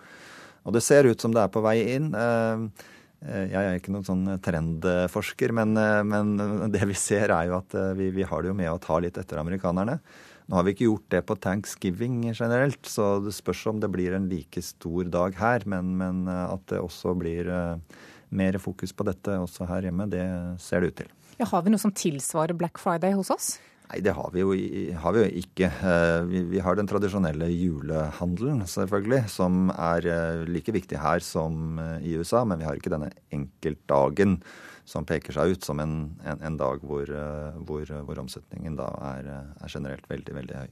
Og 0.64 0.74
det 0.76 0.84
ser 0.84 1.08
ut 1.08 1.20
som 1.20 1.32
det 1.34 1.42
er 1.44 1.52
på 1.52 1.62
vei 1.64 1.76
inn. 1.94 2.10
Eh, 2.16 2.84
eh, 3.26 3.46
jeg 3.52 3.60
er 3.60 3.80
ikke 3.80 3.92
noen 3.94 4.06
sånn 4.06 4.24
trendforsker, 4.44 5.52
men, 5.56 5.76
eh, 5.80 6.00
men, 6.08 6.36
det 6.72 6.86
vi 6.88 6.96
ser 6.98 7.34
er 7.34 7.50
jo 7.50 7.58
at 7.60 7.76
vi, 7.98 8.10
vi 8.14 8.24
har 8.28 8.42
det 8.42 8.52
jo 8.52 8.56
med 8.56 8.72
å 8.72 8.80
ta 8.82 8.98
litt 9.02 9.20
etter 9.20 9.42
amerikanerne. 9.42 9.98
Nå 10.44 10.58
har 10.58 10.66
vi 10.66 10.74
ikke 10.74 10.88
gjort 10.90 11.06
det 11.14 11.22
på 11.24 11.36
thanksgiving 11.40 12.18
generelt, 12.34 12.82
så 12.84 13.16
det 13.24 13.32
spørs 13.32 13.62
om 13.70 13.78
det 13.80 13.88
blir 13.92 14.12
en 14.12 14.26
like 14.28 14.60
stor 14.64 15.08
dag 15.08 15.38
her. 15.40 15.64
Men, 15.70 15.94
men 16.00 16.26
eh, 16.28 16.48
at 16.52 16.66
det 16.72 16.82
også 16.84 17.14
blir 17.16 17.48
uh, 17.48 18.00
mer 18.34 18.58
fokus 18.60 18.92
på 18.92 19.06
dette 19.08 19.38
også 19.40 19.68
her 19.70 19.88
hjemme, 19.88 20.08
det 20.12 20.24
ser 20.60 20.84
det 20.84 20.90
ut 20.90 20.98
til. 21.00 21.14
Ja, 21.38 21.48
har 21.48 21.64
vi 21.64 21.72
noe 21.72 21.82
som 21.82 21.94
tilsvarer 21.96 22.56
Black 22.58 22.76
Friday 22.82 23.16
hos 23.16 23.32
oss? 23.32 23.54
Nei, 23.88 24.02
det 24.04 24.12
har 24.16 24.28
vi 24.32 24.44
jo, 24.44 24.52
har 25.00 25.16
vi 25.16 25.24
jo 25.24 25.32
ikke. 25.40 25.72
Eh, 25.72 26.20
vi, 26.28 26.44
vi, 26.52 26.60
har 26.64 26.76
den 26.76 26.88
tradisjonelle 26.92 27.48
julehandelen, 27.48 28.62
selvfølgelig, 28.68 29.24
som 29.32 29.72
er 29.72 30.44
like 30.50 30.76
viktig 30.76 31.00
her 31.00 31.24
som 31.24 31.80
i 32.04 32.18
USA. 32.20 32.44
Men 32.44 32.60
vi 32.60 32.68
har 32.68 32.76
ikke 32.76 32.92
denne 32.92 33.14
enkeltdagen 33.32 34.42
som 34.88 35.06
peker 35.08 35.36
seg 35.36 35.54
ut 35.54 35.66
som 35.66 35.80
en, 35.80 35.96
en, 36.24 36.40
en 36.44 36.60
dag 36.60 36.84
hvor, 36.84 37.08
eh, 37.08 37.58
hvor, 37.64 37.88
hvor, 38.04 38.20
omsetningen 38.24 38.76
da 38.78 38.90
er, 39.14 39.30
er, 39.56 39.68
generelt 39.72 40.06
veldig, 40.10 40.36
veldig 40.40 40.62
høy. 40.62 40.70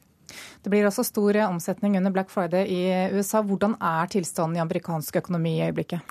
Det 0.65 0.71
blir 0.73 0.87
også 0.89 1.05
stor 1.05 1.37
omsetning 1.49 1.99
under 1.99 2.13
Black 2.15 2.31
Friday 2.33 2.69
i 2.69 2.81
USA. 3.17 3.43
Hvordan 3.45 3.77
er 3.81 4.09
tilstanden 4.13 4.57
i 4.57 4.65
amerikansk 4.65 5.19
økonomi 5.21 5.59
i 5.59 5.67
øyeblikket? 5.67 6.05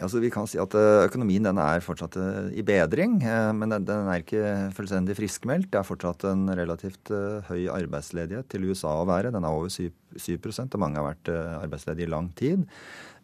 Altså, 0.00 0.20
vi 0.22 0.30
kan 0.32 0.46
si 0.48 0.56
at 0.60 0.72
eh, 0.78 1.04
Økonomien 1.04 1.44
den 1.44 1.58
er 1.60 1.82
fortsatt 1.84 2.16
eh, 2.18 2.50
i 2.60 2.64
bedring, 2.66 3.18
men 3.58 3.74
den 3.74 4.10
er 4.10 4.22
ikke 4.22 4.70
fullstendig 4.76 5.18
friskmeldt. 5.18 5.70
Det 5.72 5.80
er 5.80 5.86
fortsatt 5.86 6.26
en 6.30 6.48
relativt 6.56 7.12
høy 7.50 7.68
arbeidsledighet 7.74 8.48
til 8.50 8.70
USA 8.70 8.96
å 9.00 9.06
være. 9.10 9.34
Den 9.34 9.46
er 9.46 9.54
over 9.54 9.70
7, 9.70 9.90
7 10.16 10.34
og 10.40 10.80
mange 10.82 10.98
har 10.98 11.12
vært 11.12 11.32
arbeidsledige 11.60 12.08
i 12.08 12.14
lang 12.14 12.30
tid. 12.38 12.66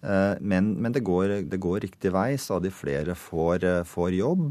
Eh, 0.02 0.34
men, 0.40 0.72
men 0.80 0.92
det, 0.92 1.04
går, 1.06 1.40
det, 1.50 1.60
går, 1.62 1.80
riktig 1.86 2.12
vei. 2.14 2.34
Stadig 2.40 2.72
flere 2.74 3.16
får, 3.18 3.64
eh, 3.64 3.84
får 3.86 4.18
jobb. 4.18 4.50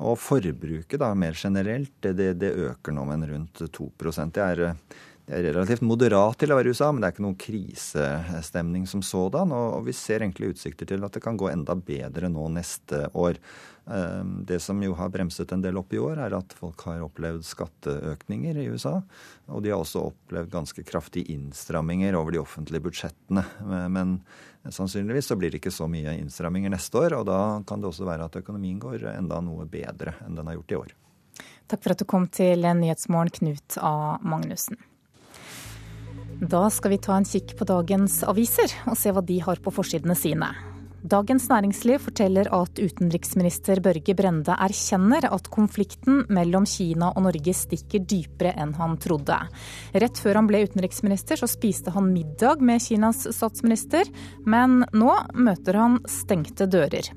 Og 0.00 0.16
forbruket 0.16 1.00
da, 1.02 1.12
mer 1.14 1.36
generelt, 1.36 1.92
det, 2.00 2.32
det 2.40 2.54
øker 2.56 2.94
nå 2.96 3.04
med 3.04 3.28
rundt 3.28 3.60
2% 3.68 4.32
det 4.32 4.44
er, 4.46 4.62
det 5.30 5.36
er 5.36 5.52
relativt 5.52 5.84
moderat 5.84 6.40
til 6.40 6.50
å 6.50 6.56
være 6.56 6.70
i 6.70 6.72
USA, 6.72 6.88
men 6.90 7.02
det 7.02 7.10
er 7.10 7.12
ikke 7.14 7.24
noen 7.26 7.36
krisestemning 7.38 8.86
som 8.88 9.02
sådan. 9.04 9.52
Og, 9.52 9.84
vi 9.86 9.94
ser 9.94 10.24
egentlig 10.24 10.54
utsikter 10.54 10.88
til 10.88 11.04
at 11.04 11.14
det 11.14 11.22
kan 11.22 11.36
gå 11.38 11.50
enda 11.52 11.76
bedre 11.76 12.32
nå 12.32 12.48
neste 12.56 13.04
år. 13.12 13.36
Ehm, 13.90 14.44
det 14.46 14.60
som 14.60 14.82
jo 14.82 14.94
har 14.94 15.10
bremset 15.10 15.52
en 15.52 15.62
del 15.62 15.78
opp 15.80 15.92
i 15.92 15.98
år, 15.98 16.20
er 16.22 16.36
at 16.36 16.54
folk 16.54 16.84
har 16.86 17.02
opplevd 17.02 17.42
skatteøkninger 17.46 18.60
i 18.62 18.68
USA. 18.70 19.00
Og 19.50 19.64
de 19.64 19.72
har 19.72 19.82
også 19.82 20.04
opplevd 20.12 20.52
ganske 20.52 20.84
kraftige 20.86 21.34
innstramminger 21.34 22.14
over 22.18 22.36
de 22.36 22.42
offentlige 22.42 22.84
budsjettene. 22.86 23.44
Men 23.90 24.20
sannsynligvis 24.68 25.32
så 25.32 25.38
blir 25.40 25.50
det 25.50 25.62
ikke 25.62 25.74
så 25.74 25.88
mye 25.90 26.14
innstramminger 26.20 26.70
neste 26.70 27.02
år, 27.02 27.18
og 27.18 27.26
da 27.30 27.40
kan 27.66 27.82
det 27.82 27.90
også 27.90 28.06
være 28.06 28.30
at 28.30 28.38
økonomien 28.42 28.78
går 28.82 29.08
enda 29.16 29.40
noe 29.42 29.66
bedre 29.70 30.14
enn 30.26 30.38
den 30.38 30.50
har 30.50 30.60
gjort 30.60 30.76
i 30.76 30.80
år. 30.84 30.94
Takk 31.70 31.82
for 31.82 31.94
at 31.94 32.02
du 32.02 32.06
kom 32.06 32.26
til 32.30 32.66
Nyhetsmorgen, 32.66 33.32
Knut 33.40 33.78
A. 33.78 34.18
Magnussen. 34.22 34.78
Da 36.40 36.64
skal 36.72 36.94
vi 36.94 37.02
ta 37.02 37.18
en 37.18 37.26
kikk 37.28 37.52
på 37.58 37.66
dagens 37.68 38.22
aviser 38.24 38.72
og 38.88 38.96
se 38.96 39.12
hva 39.12 39.22
de 39.24 39.42
har 39.44 39.60
på 39.60 39.72
forsidene 39.74 40.16
sine. 40.16 40.48
Dagens 41.00 41.46
Næringsliv 41.48 41.96
forteller 42.04 42.48
at 42.52 42.76
utenriksminister 42.76 43.80
Børge 43.80 44.12
Brende 44.16 44.52
erkjenner 44.52 45.24
at 45.32 45.48
konflikten 45.48 46.26
mellom 46.28 46.66
Kina 46.68 47.08
og 47.14 47.24
Norge 47.24 47.54
stikker 47.56 48.04
dypere 48.04 48.52
enn 48.60 48.74
han 48.76 48.98
trodde. 49.00 49.38
Rett 49.96 50.20
før 50.20 50.42
han 50.42 50.50
ble 50.50 50.60
utenriksminister 50.68 51.40
så 51.40 51.48
spiste 51.48 51.94
han 51.96 52.12
middag 52.12 52.60
med 52.60 52.84
Kinas 52.84 53.24
statsminister, 53.32 54.12
men 54.44 54.82
nå 54.92 55.16
møter 55.40 55.80
han 55.80 55.98
stengte 56.04 56.68
dører. 56.68 57.08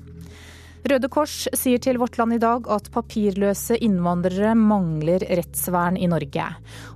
Røde 0.84 1.08
Kors 1.08 1.46
sier 1.56 1.80
til 1.80 1.96
Vårt 1.96 2.18
Land 2.20 2.36
i 2.36 2.40
dag 2.42 2.66
at 2.68 2.90
papirløse 2.92 3.78
innvandrere 3.86 4.50
mangler 4.52 5.24
rettsvern 5.40 5.96
i 5.96 6.10
Norge. 6.12 6.44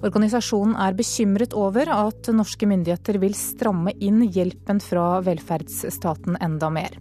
Organisasjonen 0.05 0.77
er 0.77 0.97
bekymret 0.99 1.57
over 1.57 1.89
at 1.95 2.29
norske 2.37 2.69
myndigheter 2.69 3.17
vil 3.23 3.33
stramme 3.33 3.97
inn 3.97 4.27
hjelpen 4.29 4.83
fra 4.85 5.23
velferdsstaten 5.25 6.37
enda 6.37 6.69
mer. 6.69 7.01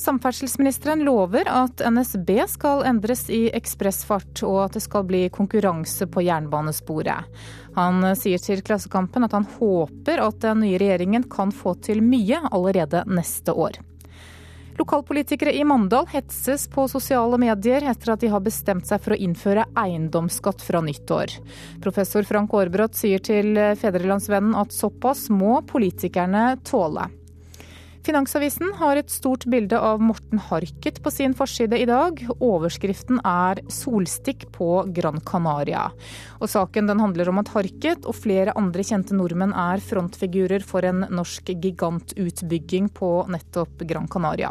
Samferdselsministeren 0.00 1.04
lover 1.04 1.44
at 1.52 1.84
NSB 1.84 2.38
skal 2.48 2.86
endres 2.88 3.26
i 3.28 3.44
ekspressfart, 3.52 4.40
og 4.48 4.62
at 4.64 4.80
det 4.80 4.86
skal 4.88 5.04
bli 5.06 5.26
konkurranse 5.28 6.08
på 6.08 6.24
jernbanesporet. 6.24 7.28
Han 7.76 8.14
sier 8.16 8.40
til 8.40 8.64
Klassekampen 8.64 9.28
at 9.28 9.36
han 9.36 9.44
håper 9.60 10.24
at 10.24 10.40
den 10.40 10.64
nye 10.64 10.80
regjeringen 10.80 11.28
kan 11.28 11.52
få 11.52 11.76
til 11.84 12.00
mye 12.00 12.40
allerede 12.48 13.04
neste 13.12 13.52
år. 13.52 13.76
Lokalpolitikere 14.78 15.52
i 15.52 15.64
Mandal 15.68 16.06
hetses 16.12 16.64
på 16.72 16.86
sosiale 16.88 17.38
medier 17.40 17.84
etter 17.90 18.14
at 18.14 18.22
de 18.24 18.30
har 18.32 18.44
bestemt 18.44 18.88
seg 18.88 19.02
for 19.04 19.14
å 19.14 19.20
innføre 19.20 19.66
eiendomsskatt 19.78 20.64
fra 20.64 20.80
nyttår. 20.84 21.36
Professor 21.84 22.24
Frank 22.28 22.54
Aarbrot 22.56 22.96
sier 22.96 23.22
til 23.22 23.58
Fedrelandsvennen 23.80 24.56
at 24.58 24.72
såpass 24.72 25.28
må 25.32 25.60
politikerne 25.68 26.54
tåle. 26.64 27.10
Finansavisen 28.02 28.72
har 28.80 28.98
et 28.98 29.12
stort 29.14 29.44
bilde 29.46 29.78
av 29.78 30.00
Morten 30.02 30.40
Harket 30.48 30.96
på 31.04 31.10
sin 31.14 31.36
forside 31.38 31.78
i 31.78 31.84
dag. 31.86 32.18
Overskriften 32.42 33.20
er 33.22 33.60
'Solstikk 33.70 34.48
på 34.50 34.90
Gran 34.92 35.20
Canaria'. 35.20 35.92
Og 36.40 36.50
Saken 36.50 36.90
handler 36.98 37.28
om 37.28 37.38
at 37.38 37.52
Harket 37.54 38.04
og 38.04 38.18
flere 38.18 38.56
andre 38.58 38.82
kjente 38.82 39.14
nordmenn 39.14 39.54
er 39.54 39.78
frontfigurer 39.78 40.66
for 40.66 40.82
en 40.82 41.06
norsk 41.14 41.54
gigantutbygging 41.54 42.90
på 42.90 43.28
nettopp 43.30 43.86
Gran 43.86 44.08
Canaria. 44.08 44.50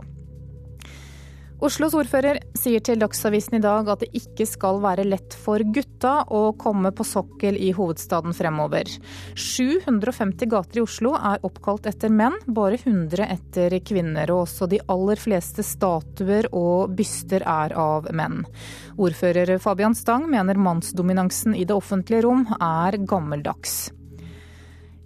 Oslos 1.61 1.93
ordfører 1.93 2.39
sier 2.57 2.81
til 2.81 2.97
Dagsavisen 2.97 3.59
i 3.59 3.61
dag 3.61 3.85
at 3.93 4.01
det 4.01 4.07
ikke 4.17 4.47
skal 4.49 4.79
være 4.81 5.03
lett 5.05 5.35
for 5.37 5.61
gutta 5.61 6.23
å 6.33 6.55
komme 6.57 6.89
på 6.89 7.05
sokkel 7.05 7.59
i 7.61 7.69
hovedstaden 7.77 8.33
fremover. 8.33 8.89
750 9.37 10.49
gater 10.49 10.81
i 10.81 10.83
Oslo 10.87 11.13
er 11.19 11.45
oppkalt 11.45 11.85
etter 11.91 12.09
menn, 12.09 12.39
bare 12.49 12.81
100 12.81 13.29
etter 13.29 13.77
kvinner. 13.85 14.33
Og 14.33 14.47
også 14.47 14.71
de 14.73 14.81
aller 14.89 15.21
fleste 15.21 15.61
statuer 15.61 16.49
og 16.49 16.97
byster 16.97 17.45
er 17.45 17.77
av 17.77 18.09
menn. 18.09 18.41
Ordfører 18.97 19.59
Fabian 19.61 19.93
Stang 19.93 20.31
mener 20.33 20.57
mannsdominansen 20.57 21.53
i 21.53 21.67
det 21.69 21.77
offentlige 21.77 22.25
rom 22.25 22.47
er 22.57 22.97
gammeldags. 23.05 23.91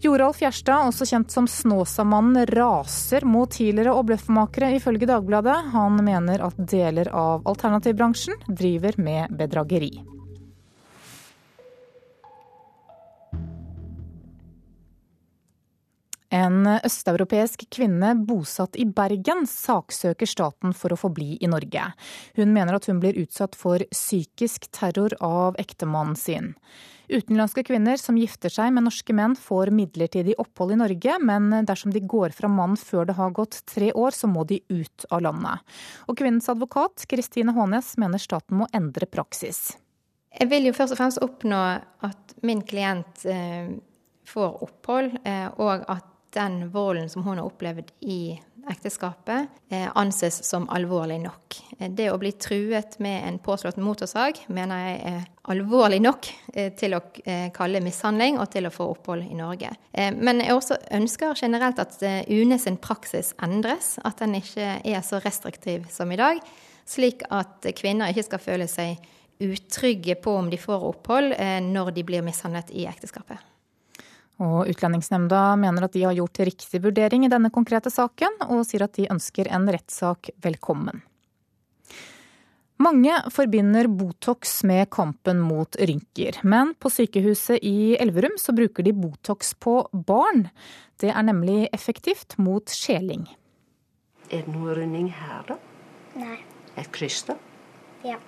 Joralf 0.05 0.41
Gjerstad, 0.41 0.85
også 0.91 1.05
kjent 1.09 1.33
som 1.33 1.47
Snåsamannen, 1.49 2.45
raser 2.53 3.25
mot 3.25 3.55
healere 3.57 3.93
og 3.95 4.05
bløffmakere, 4.11 4.75
ifølge 4.77 5.09
Dagbladet. 5.09 5.55
Han 5.73 5.97
mener 6.05 6.43
at 6.45 6.59
deler 6.61 7.09
av 7.09 7.45
alternativbransjen 7.49 8.37
driver 8.45 8.99
med 9.01 9.33
bedrageri. 9.39 9.95
En 16.35 16.67
østeuropeisk 16.67 17.63
kvinne 17.71 18.11
bosatt 18.27 18.75
i 18.77 18.85
Bergen 18.85 19.45
saksøker 19.49 20.29
staten 20.29 20.73
for 20.77 20.93
å 20.93 20.99
få 20.99 21.09
bli 21.15 21.37
i 21.39 21.49
Norge. 21.49 21.85
Hun 22.35 22.51
mener 22.53 22.77
at 22.77 22.89
hun 22.91 22.99
blir 23.01 23.17
utsatt 23.21 23.55
for 23.57 23.81
psykisk 23.93 24.67
terror 24.75 25.15
av 25.23 25.57
ektemannen 25.61 26.19
sin. 26.19 26.51
Utenlandske 27.09 27.63
kvinner 27.67 27.99
som 28.01 28.17
gifter 28.17 28.53
seg 28.53 28.73
med 28.73 28.87
norske 28.87 29.13
menn 29.15 29.35
får 29.37 29.71
midlertidig 29.75 30.37
opphold 30.41 30.73
i 30.75 30.79
Norge, 30.79 31.17
men 31.21 31.51
dersom 31.67 31.93
de 31.93 32.01
går 32.01 32.33
fra 32.35 32.49
mannen 32.51 32.79
før 32.79 33.09
det 33.09 33.17
har 33.19 33.35
gått 33.35 33.61
tre 33.69 33.91
år, 33.93 34.15
så 34.15 34.29
må 34.31 34.45
de 34.49 34.61
ut 34.73 35.07
av 35.13 35.21
landet. 35.25 35.75
Og 36.09 36.17
kvinnens 36.17 36.49
advokat 36.51 37.05
Kristine 37.09 37.53
Hånes 37.55 37.93
mener 38.01 38.21
staten 38.21 38.57
må 38.61 38.69
endre 38.73 39.09
praksis. 39.09 39.75
Jeg 40.35 40.49
vil 40.51 40.67
jo 40.67 40.75
først 40.75 40.95
og 40.95 40.99
fremst 40.99 41.21
oppnå 41.23 41.61
at 42.03 42.35
min 42.43 42.63
klient 42.67 43.23
eh, 43.29 43.71
får 44.27 44.57
opphold, 44.65 45.15
eh, 45.23 45.47
og 45.61 45.85
at 45.91 46.09
den 46.35 46.67
volden 46.73 47.09
som 47.09 47.23
hun 47.25 47.39
har 47.39 47.47
opplevd 47.47 47.91
i 48.05 48.35
ekteskapet, 48.69 49.47
eh, 49.69 49.89
anses 49.95 50.43
som 50.43 50.69
alvorlig 50.69 51.19
nok. 51.21 51.55
Eh, 51.79 51.91
det 51.91 52.09
å 52.11 52.17
bli 52.17 52.31
truet 52.31 52.99
med 52.99 53.27
en 53.27 53.39
påslått 53.39 53.77
motorsag 53.77 54.39
mener 54.47 54.81
jeg 54.81 54.99
er 55.11 55.25
alvorlig 55.53 56.01
nok 56.01 56.29
eh, 56.53 56.71
til 56.77 56.97
å 56.97 57.01
kalle 57.53 57.83
mishandling 57.83 58.39
og 58.41 58.49
til 58.53 58.65
å 58.65 58.73
få 58.73 58.89
opphold 58.95 59.27
i 59.29 59.37
Norge. 59.37 59.69
Men 59.93 60.41
jeg 60.41 60.55
også 60.55 60.77
ønsker 60.97 61.37
generelt 61.37 61.79
at 61.79 61.97
UNE 62.01 62.57
sin 62.59 62.77
praksis 62.81 63.33
endres, 63.43 63.95
at 64.03 64.19
den 64.19 64.35
ikke 64.39 64.79
er 64.81 65.01
så 65.05 65.21
restriktiv 65.23 65.85
som 65.93 66.11
i 66.11 66.19
dag, 66.19 66.41
slik 66.85 67.23
at 67.33 67.65
kvinner 67.77 68.11
ikke 68.11 68.27
skal 68.27 68.43
føle 68.43 68.69
seg 68.71 68.97
utrygge 69.45 70.17
på 70.21 70.37
om 70.39 70.49
de 70.49 70.59
får 70.59 70.87
opphold 70.91 71.35
når 71.69 71.95
de 71.95 72.05
blir 72.07 72.25
mishandlet 72.25 72.73
i 72.73 72.87
ekteskapet. 72.89 73.54
Og 74.43 74.67
Utlendingsnemnda 74.67 75.55
mener 75.59 75.85
at 75.85 75.93
de 75.95 76.03
har 76.03 76.15
gjort 76.17 76.41
riktig 76.47 76.81
vurdering 76.83 77.23
i 77.25 77.31
denne 77.31 77.51
konkrete 77.53 77.91
saken, 77.93 78.41
og 78.49 78.65
sier 78.67 78.83
at 78.83 78.97
de 78.97 79.07
ønsker 79.11 79.47
en 79.47 79.69
rettssak 79.71 80.33
velkommen. 80.43 81.03
Mange 82.83 83.15
forbinder 83.31 83.87
Botox 83.87 84.57
med 84.67 84.89
kampen 84.91 85.39
mot 85.39 85.77
rynker, 85.79 86.41
men 86.43 86.73
på 86.75 86.91
sykehuset 86.91 87.63
i 87.63 87.95
Elverum 87.95 88.35
så 88.41 88.51
bruker 88.51 88.83
de 88.83 88.91
Botox 88.91 89.53
på 89.55 89.77
barn. 89.95 90.49
Det 90.99 91.13
er 91.13 91.23
nemlig 91.23 91.69
effektivt 91.71 92.35
mot 92.35 92.67
skjeling. 92.67 93.29
Er 94.27 94.43
det 94.43 94.51
noe 94.51 94.75
rynning 94.75 95.07
her, 95.15 95.47
da? 95.47 95.59
Nei. 96.19 96.41
Et 96.75 96.91
kryss, 96.91 97.23
da? 97.29 97.37
Ja. 98.03 98.19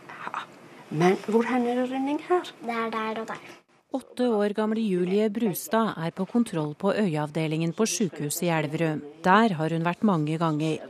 Men 0.87 1.19
hvor 1.27 1.43
er 1.43 1.59
det 1.65 1.89
rynning 1.91 2.21
her? 2.29 2.47
Det 2.63 2.71
er 2.71 2.91
der 2.93 3.19
og 3.25 3.27
der. 3.33 3.55
Åtte 3.91 4.27
år 4.27 4.49
gamle 4.49 4.81
Julie 4.83 5.29
Brustad 5.29 5.93
er 5.95 6.11
på 6.11 6.25
kontroll 6.27 6.73
på 6.75 6.91
øyeavdelingen 6.91 7.71
på 7.73 7.85
sykehuset 7.87 8.43
i 8.43 8.49
Elverum. 8.51 8.99
Der 9.23 9.53
har 9.55 9.71
hun 9.71 9.85
vært 9.85 10.01
mange 10.03 10.35
ganger. 10.37 10.81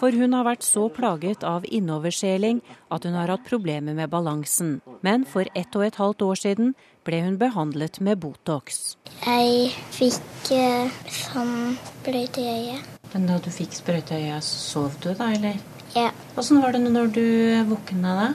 For 0.00 0.08
hun 0.16 0.32
har 0.32 0.46
vært 0.46 0.64
så 0.64 0.86
plaget 0.88 1.42
av 1.44 1.66
innoverskjeling 1.68 2.62
at 2.88 3.04
hun 3.04 3.12
har 3.12 3.28
hatt 3.28 3.44
problemer 3.44 3.92
med 3.98 4.08
balansen. 4.08 4.78
Men 5.04 5.26
for 5.28 5.44
ett 5.52 5.76
og 5.76 5.84
et 5.84 5.98
halvt 6.00 6.24
år 6.24 6.40
siden 6.40 6.72
ble 7.04 7.18
hun 7.26 7.36
behandlet 7.36 8.00
med 8.00 8.22
Botox. 8.24 8.96
Jeg 9.26 9.74
fikk 9.98 10.52
eh, 10.56 10.96
sånn 11.12 11.76
sprøyte 11.90 12.40
i 12.40 12.54
øyet. 12.54 12.86
Men 13.12 13.26
da 13.28 13.36
du 13.36 13.50
fikk 13.52 13.76
sprøyte 13.76 14.16
i 14.16 14.30
øyet, 14.30 14.48
sov 14.48 14.96
du 15.04 15.10
da, 15.10 15.28
eller? 15.28 15.60
Ja. 15.92 16.08
Åssen 16.40 16.64
var 16.64 16.72
det 16.72 16.80
når 16.88 17.12
du 17.12 17.26
våkna 17.68 18.16
da? 18.22 18.30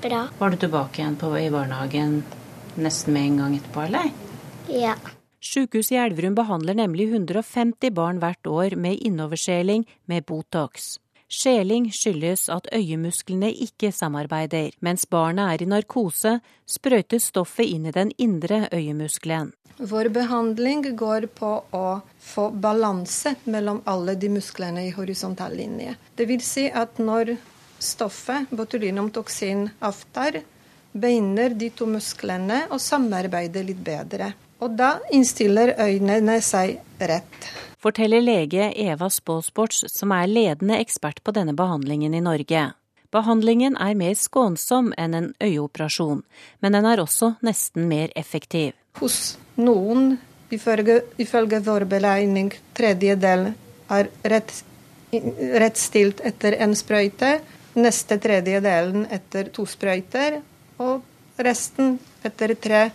Bra. 0.00 0.22
Var 0.40 0.56
du 0.56 0.58
tilbake 0.64 1.02
igjen 1.02 1.20
på, 1.20 1.28
i 1.36 1.52
barnehagen 1.52 2.22
nesten 2.80 3.14
med 3.14 3.28
en 3.28 3.36
gang 3.42 3.56
etterpå, 3.58 3.86
eller? 3.86 4.10
Ja. 4.68 4.96
Sykehuset 5.44 5.92
i 5.92 6.00
Elverum 6.00 6.34
behandler 6.34 6.76
nemlig 6.78 7.10
150 7.12 7.92
barn 7.92 8.20
hvert 8.22 8.46
år 8.48 8.76
med 8.80 9.00
innoverskjeling 9.04 9.84
med 10.08 10.24
Botox. 10.24 10.94
Skjeling 11.28 11.88
skyldes 11.92 12.46
at 12.52 12.68
øyemusklene 12.72 13.50
ikke 13.66 13.90
samarbeider. 13.92 14.70
Mens 14.80 15.06
barnet 15.10 15.52
er 15.52 15.64
i 15.64 15.68
narkose, 15.68 16.38
sprøytes 16.68 17.30
stoffet 17.32 17.68
inn 17.74 17.88
i 17.88 17.94
den 17.96 18.12
indre 18.18 18.68
øyemuskelen. 18.72 19.52
Vår 19.76 20.08
behandling 20.14 20.84
går 20.94 21.26
på 21.34 21.50
å 21.74 21.86
få 22.22 22.50
balanse 22.62 23.34
mellom 23.50 23.82
alle 23.90 24.14
de 24.14 24.30
musklene 24.30 24.86
i 24.86 24.92
horisontal 24.94 25.56
linje. 25.58 25.96
Det 26.14 26.28
vil 26.30 26.44
si 26.44 26.68
at 26.70 27.00
når 27.02 27.34
stoffet, 27.82 28.52
botulinumtoksin, 28.54 29.66
avtar, 29.82 30.44
binder 30.94 31.54
de 31.58 31.68
to 31.74 31.88
musklene 31.90 32.64
og 32.70 32.80
samarbeider 32.80 33.66
litt 33.66 33.82
bedre. 33.84 34.30
Og 34.62 34.76
da 34.78 34.94
innstiller 35.12 35.74
øynene 35.82 36.38
seg 36.44 36.78
rett. 37.02 37.48
Forteller 37.82 38.22
lege 38.24 38.70
Eva 38.80 39.10
Spåsports, 39.12 39.82
som 39.92 40.14
er 40.16 40.30
ledende 40.30 40.78
ekspert 40.80 41.20
på 41.24 41.34
denne 41.36 41.52
behandlingen 41.58 42.14
i 42.14 42.22
Norge. 42.24 42.70
Behandlingen 43.12 43.76
er 43.78 43.98
mer 43.98 44.14
skånsom 44.18 44.92
enn 44.98 45.14
en 45.14 45.26
øyeoperasjon, 45.42 46.22
men 46.62 46.74
den 46.74 46.86
er 46.88 47.02
også 47.02 47.34
nesten 47.46 47.90
mer 47.90 48.14
effektiv. 48.16 48.72
Hos 48.98 49.36
noen, 49.60 50.16
ifølge, 50.54 51.02
ifølge 51.20 51.60
vår 51.66 51.86
beregning, 51.90 52.50
tredjedel 52.74 53.50
er 53.92 54.10
rett, 54.32 54.56
rettstilt 55.12 56.24
etter 56.26 56.56
en 56.64 56.74
sprøyte. 56.78 57.36
Neste 57.74 58.18
tredjedelen 58.22 59.06
etter 59.14 59.50
to 59.54 59.66
sprøyter, 59.66 60.40
og 60.78 61.02
resten 61.36 61.98
etter 62.24 62.54
tre. 62.54 62.88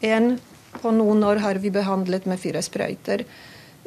En 0.00 0.36
på 0.80 0.92
noen 0.94 1.24
år 1.26 1.42
har 1.44 1.60
vi 1.60 1.72
behandlet 1.74 2.26
med 2.30 2.40
fire 2.40 2.62
sprøyter. 2.62 3.24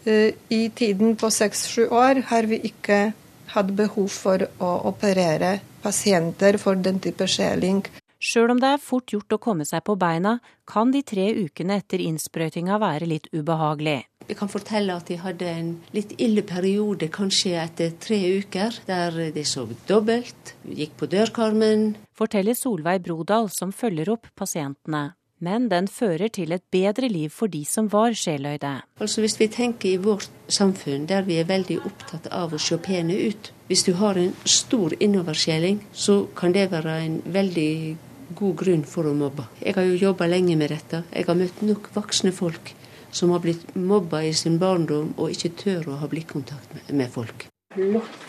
Eh, 0.05 0.33
I 0.49 0.69
tiden 0.75 1.15
på 1.15 1.29
seks-sju 1.31 1.87
år 1.87 2.23
har 2.29 2.49
vi 2.49 2.59
ikke 2.69 3.13
hatt 3.53 3.75
behov 3.77 4.09
for 4.11 4.43
å 4.59 4.71
operere 4.89 5.59
pasienter 5.83 6.57
for 6.57 6.79
den 6.79 6.99
type 7.03 7.27
skjeling. 7.27 7.83
Sjøl 8.23 8.53
om 8.53 8.59
det 8.61 8.69
er 8.71 8.83
fort 8.83 9.11
gjort 9.11 9.35
å 9.35 9.41
komme 9.41 9.65
seg 9.67 9.83
på 9.83 9.97
beina, 9.99 10.37
kan 10.63 10.93
de 10.93 11.01
tre 11.03 11.25
ukene 11.35 11.81
etter 11.81 11.99
innsprøytinga 11.99 12.77
være 12.79 13.09
litt 13.09 13.27
ubehagelig. 13.35 14.05
Jeg 14.27 14.37
kan 14.39 14.51
fortelle 14.51 14.95
at 14.95 15.09
jeg 15.11 15.19
hadde 15.23 15.49
en 15.49 15.71
litt 15.95 16.13
ille 16.21 16.43
periode, 16.47 17.09
kanskje 17.13 17.57
etter 17.59 17.95
tre 18.01 18.19
uker, 18.39 18.79
der 18.87 19.17
de 19.35 19.43
sov 19.47 19.73
dobbelt, 19.89 20.55
gikk 20.63 20.95
på 20.99 21.09
dørkarmen. 21.11 21.93
Forteller 22.15 22.55
Solveig 22.57 23.03
Brodal, 23.03 23.49
som 23.51 23.75
følger 23.75 24.13
opp 24.15 24.31
pasientene. 24.39 25.11
men 25.43 25.65
den 25.67 25.89
fører 25.91 26.29
til 26.31 26.53
et 26.55 26.63
bedre 26.71 27.09
liv 27.11 27.29
for 27.29 27.51
de 27.51 27.65
som 27.67 27.89
var 27.91 28.13
sjeløyde. 28.15 28.81
Altså 29.01 29.21
Hvis 29.21 29.39
vi 29.39 29.47
tenker 29.47 29.89
i 29.89 29.97
vårt 29.97 30.29
samfunn 30.47 31.05
der 31.05 31.25
vi 31.27 31.35
er 31.41 31.49
veldig 31.49 31.81
opptatt 31.83 32.29
av 32.31 32.53
å 32.53 32.59
se 32.59 32.77
pene 32.77 33.13
ut 33.13 33.51
Hvis 33.67 33.83
du 33.83 33.93
har 33.99 34.15
en 34.15 34.31
stor 34.45 34.93
innoverskjeling, 34.99 35.81
så 35.91 36.27
kan 36.35 36.53
det 36.53 36.71
være 36.71 36.95
en 37.05 37.21
veldig 37.25 37.97
god 38.35 38.55
grunn 38.55 38.83
for 38.87 39.07
å 39.07 39.13
mobbe. 39.17 39.47
Jeg 39.59 39.75
har 39.75 39.83
jo 39.87 39.99
jobba 39.99 40.27
lenge 40.27 40.55
med 40.55 40.69
dette. 40.69 41.03
Jeg 41.11 41.27
har 41.27 41.35
møtt 41.35 41.61
nok 41.61 41.89
voksne 41.95 42.31
folk 42.31 42.73
som 43.13 43.29
har 43.33 43.39
blitt 43.43 43.75
mobba 43.75 44.23
i 44.23 44.33
sin 44.33 44.59
barndom 44.59 45.13
og 45.17 45.31
ikke 45.33 45.53
tør 45.63 45.93
å 45.93 46.01
ha 46.01 46.09
blikkontakt 46.09 46.91
med 46.91 47.11
folk. 47.13 47.47
Flott. 47.75 48.27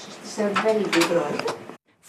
Det 0.00 0.30
ser 0.34 0.54
veldig 0.64 1.08
bra 1.10 1.26
ut. 1.34 1.56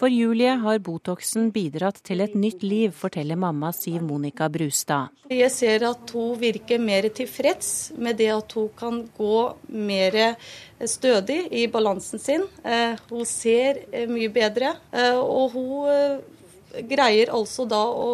For 0.02 0.10
Julie 0.10 0.56
har 0.58 0.80
Botoxen 0.82 1.52
bidratt 1.54 2.00
til 2.02 2.24
et 2.24 2.34
nytt 2.34 2.64
liv, 2.66 2.90
forteller 2.98 3.38
mamma 3.38 3.70
Siv 3.78 4.02
Monica 4.02 4.48
Brustad. 4.50 5.14
Jeg 5.30 5.52
ser 5.54 5.86
at 5.86 6.14
hun 6.16 6.40
virker 6.42 6.82
mer 6.82 7.06
tilfreds 7.14 7.92
med 8.02 8.18
det 8.18 8.32
at 8.34 8.56
hun 8.58 8.72
kan 8.78 8.98
gå 9.18 9.44
mer 9.70 10.18
stødig 10.90 11.44
i 11.54 11.68
balansen 11.70 12.24
sin. 12.24 12.48
Eh, 12.66 12.98
hun 13.12 13.30
ser 13.30 13.84
eh, 13.92 14.10
mye 14.10 14.34
bedre, 14.34 14.74
eh, 14.90 15.22
og 15.22 15.54
hun 15.54 16.26
greier 16.90 17.32
altså 17.36 17.66
da 17.70 17.82
å 17.86 18.12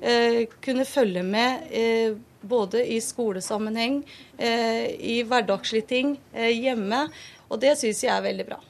eh, 0.00 0.44
kunne 0.60 0.86
følge 0.88 1.24
med 1.24 1.72
eh, 1.72 2.16
både 2.44 2.84
i 2.92 3.00
skolesammenheng, 3.00 4.02
eh, 4.38 4.86
i 4.94 5.22
hverdagslige 5.26 5.88
ting 5.88 6.14
eh, 6.32 6.52
hjemme. 6.52 7.08
Og 7.48 7.60
det 7.60 7.76
syns 7.80 8.04
jeg 8.04 8.14
er 8.14 8.24
veldig 8.24 8.48
bra. 8.52 8.60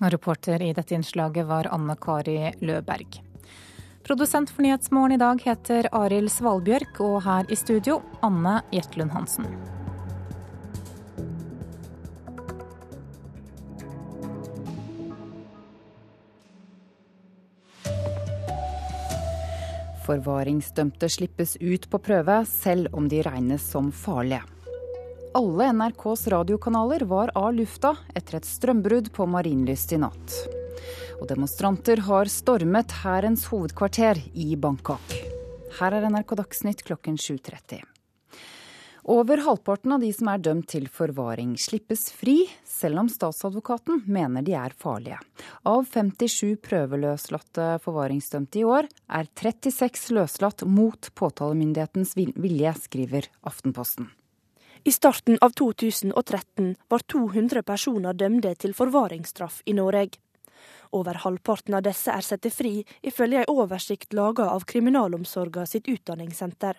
Reporter 0.00 0.62
i 0.62 0.72
dette 0.72 0.94
innslaget 0.94 1.46
var 1.48 1.70
Anne 1.74 1.96
Kari 1.98 2.38
Løberg. 2.62 3.18
Produsent 4.06 4.50
for 4.50 4.64
Nyhetsmorgen 4.64 5.18
i 5.18 5.20
dag 5.20 5.42
heter 5.44 5.90
Arild 5.92 6.30
Svalbjørk, 6.32 7.00
og 7.04 7.18
her 7.26 7.50
i 7.52 7.58
studio 7.58 8.00
Anne 8.24 8.62
Jetlund 8.72 9.12
Hansen. 9.12 9.77
Forvaringsdømte 20.08 21.08
slippes 21.12 21.58
ut 21.60 21.84
på 21.92 21.98
prøve, 22.00 22.40
selv 22.48 22.94
om 22.96 23.10
de 23.12 23.20
regnes 23.26 23.64
som 23.74 23.90
farlige. 23.92 24.40
Alle 25.36 25.66
NRKs 25.76 26.22
radiokanaler 26.32 27.04
var 27.10 27.34
av 27.36 27.52
lufta 27.52 27.92
etter 28.16 28.38
et 28.38 28.48
strømbrudd 28.48 29.12
på 29.12 29.26
Marienlyst 29.28 29.92
i 29.92 30.00
natt. 30.00 30.38
Og 31.20 31.28
demonstranter 31.28 32.00
har 32.08 32.32
stormet 32.32 32.94
hærens 33.02 33.44
hovedkvarter 33.52 34.22
i 34.32 34.54
Bangkok. 34.56 35.12
Her 35.78 35.98
er 35.98 36.08
NRK 36.08 36.38
Dagsnytt 36.40 36.86
klokken 36.88 37.20
7.30. 37.20 37.97
Over 39.08 39.40
halvparten 39.40 39.92
av 39.94 40.02
de 40.04 40.10
som 40.12 40.28
er 40.28 40.40
dømt 40.44 40.66
til 40.68 40.84
forvaring, 40.92 41.54
slippes 41.56 42.10
fri, 42.12 42.42
selv 42.68 43.00
om 43.00 43.06
statsadvokaten 43.08 44.02
mener 44.04 44.44
de 44.44 44.52
er 44.52 44.74
farlige. 44.76 45.16
Av 45.64 45.86
57 45.88 46.58
prøveløslatte 46.60 47.70
forvaringsdømte 47.86 48.60
i 48.60 48.66
år, 48.68 48.90
er 49.08 49.30
36 49.32 50.12
løslatt 50.12 50.66
mot 50.68 51.08
påtalemyndighetens 51.16 52.12
vilje, 52.18 52.74
skriver 52.84 53.30
Aftenposten. 53.48 54.10
I 54.84 54.92
starten 54.92 55.40
av 55.40 55.56
2013 55.56 56.74
var 56.92 57.06
200 57.08 57.64
personer 57.64 58.12
dømte 58.12 58.52
til 58.60 58.76
forvaringsstraff 58.76 59.62
i 59.64 59.78
Norge. 59.80 60.20
Over 60.92 61.22
halvparten 61.24 61.80
av 61.80 61.88
disse 61.88 62.12
er 62.12 62.28
satt 62.28 62.44
fri, 62.52 62.82
ifølge 63.00 63.40
en 63.46 63.56
oversikt 63.56 64.12
laga 64.12 64.50
av 64.52 64.68
Kriminalomsorga 64.68 65.64
sitt 65.64 65.88
utdanningssenter. 65.88 66.76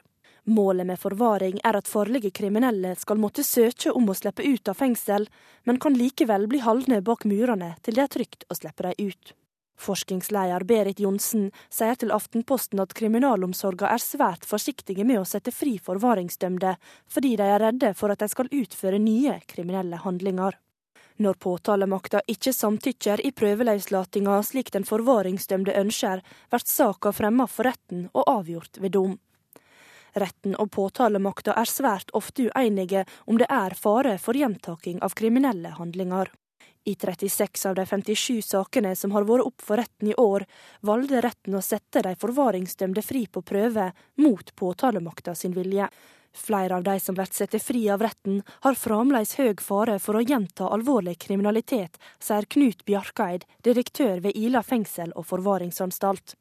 Målet 0.50 0.88
med 0.88 0.98
forvaring 0.98 1.60
er 1.64 1.78
at 1.78 1.88
farlige 1.88 2.32
kriminelle 2.34 2.96
skal 2.98 3.20
måtte 3.22 3.44
søke 3.46 3.92
om 3.94 4.08
å 4.10 4.16
slippe 4.18 4.42
ut 4.42 4.72
av 4.72 4.80
fengsel, 4.80 5.28
men 5.70 5.78
kan 5.78 5.94
likevel 5.94 6.48
bli 6.50 6.64
holdne 6.66 7.04
bak 7.06 7.28
murene 7.30 7.76
til 7.86 8.00
det 8.00 8.08
er 8.08 8.16
trygt 8.16 8.48
å 8.50 8.58
slippe 8.58 8.88
dem 8.88 9.12
ut. 9.12 9.36
Forskningsleder 9.80 10.66
Berit 10.72 11.04
Johnsen 11.06 11.52
sier 11.70 12.00
til 12.02 12.16
Aftenposten 12.18 12.82
at 12.82 12.98
kriminalomsorga 12.98 13.94
er 13.94 14.02
svært 14.02 14.50
forsiktige 14.50 15.06
med 15.06 15.22
å 15.22 15.28
sette 15.30 15.54
fri 15.54 15.78
forvaringsdømte, 15.86 16.74
fordi 17.06 17.36
de 17.38 17.46
er 17.46 17.64
redde 17.68 17.94
for 17.94 18.10
at 18.10 18.26
de 18.26 18.32
skal 18.34 18.50
utføre 18.50 18.98
nye 19.06 19.38
kriminelle 19.54 20.02
handlinger. 20.02 20.58
Når 21.22 21.42
påtalemakta 21.46 22.26
ikke 22.32 22.58
samtykker 22.58 23.22
i 23.22 23.36
prøveløslatinga 23.38 24.42
slik 24.50 24.74
den 24.74 24.90
forvaringsdømte 24.90 25.78
ønsker, 25.78 26.26
blir 26.50 26.70
saka 26.74 27.14
fremma 27.14 27.46
for 27.46 27.70
retten 27.70 28.08
og 28.16 28.40
avgjort 28.40 28.82
ved 28.82 28.98
dom. 28.98 29.20
Retten 30.14 30.56
og 30.56 30.72
påtalemakta 30.76 31.54
er 31.60 31.70
svært 31.70 32.14
ofte 32.18 32.50
uenige 32.50 33.06
om 33.26 33.38
det 33.38 33.50
er 33.50 33.76
fare 33.78 34.18
for 34.18 34.38
gjentaking 34.38 35.02
av 35.06 35.18
kriminelle 35.18 35.76
handlinger. 35.78 36.32
I 36.86 36.96
36 36.96 37.66
av 37.70 37.76
de 37.76 37.86
57 37.86 38.42
sakene 38.42 38.96
som 38.96 39.12
har 39.12 39.28
vært 39.28 39.46
opp 39.46 39.62
for 39.62 39.78
retten 39.78 40.10
i 40.10 40.16
år, 40.18 40.46
valgte 40.82 41.22
retten 41.22 41.58
å 41.58 41.62
sette 41.62 42.02
de 42.06 42.16
forvaringsdømte 42.18 43.04
fri 43.06 43.26
på 43.28 43.44
prøve, 43.46 43.92
mot 44.24 44.56
påtalemakta 44.56 45.36
sin 45.36 45.54
vilje. 45.54 45.90
Flere 46.34 46.76
av 46.76 46.84
de 46.84 46.96
som 47.00 47.16
blir 47.18 47.30
satt 47.34 47.58
fri 47.62 47.84
av 47.90 48.02
retten, 48.06 48.42
har 48.64 48.78
fremdeles 48.78 49.36
høy 49.38 49.54
fare 49.62 49.98
for 50.00 50.18
å 50.18 50.24
gjenta 50.24 50.70
alvorlig 50.70 51.18
kriminalitet, 51.26 51.98
sier 52.22 52.46
Knut 52.46 52.86
Bjarkeid, 52.86 53.46
direktør 53.66 54.22
ved 54.24 54.38
Ila 54.38 54.64
fengsel 54.64 55.12
og 55.16 55.28
forvaringsanstalt. 55.30 56.38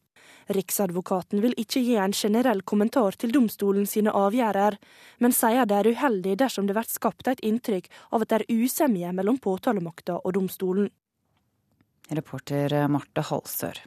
Riksadvokaten 0.55 1.43
vil 1.45 1.57
ikke 1.61 1.83
gi 1.85 1.97
en 2.01 2.15
generell 2.17 2.63
kommentar 2.63 3.19
til 3.21 3.33
domstolen 3.35 3.87
sine 3.87 4.15
avgjørelser, 4.17 4.79
men 5.21 5.35
sier 5.37 5.69
det 5.69 5.81
er 5.81 5.91
uheldig 5.93 6.39
dersom 6.41 6.69
det 6.69 6.77
blir 6.79 6.89
skapt 6.89 7.29
et 7.29 7.45
inntrykk 7.45 7.91
av 8.13 8.25
at 8.25 8.33
det 8.33 8.41
er 8.41 8.65
usemje 8.65 9.13
mellom 9.13 9.41
påtalemakta 9.43 10.21
og 10.23 10.35
domstolen. 10.39 10.91
Reporter 12.09 12.89
Marte 12.89 13.25
Halsør. 13.29 13.83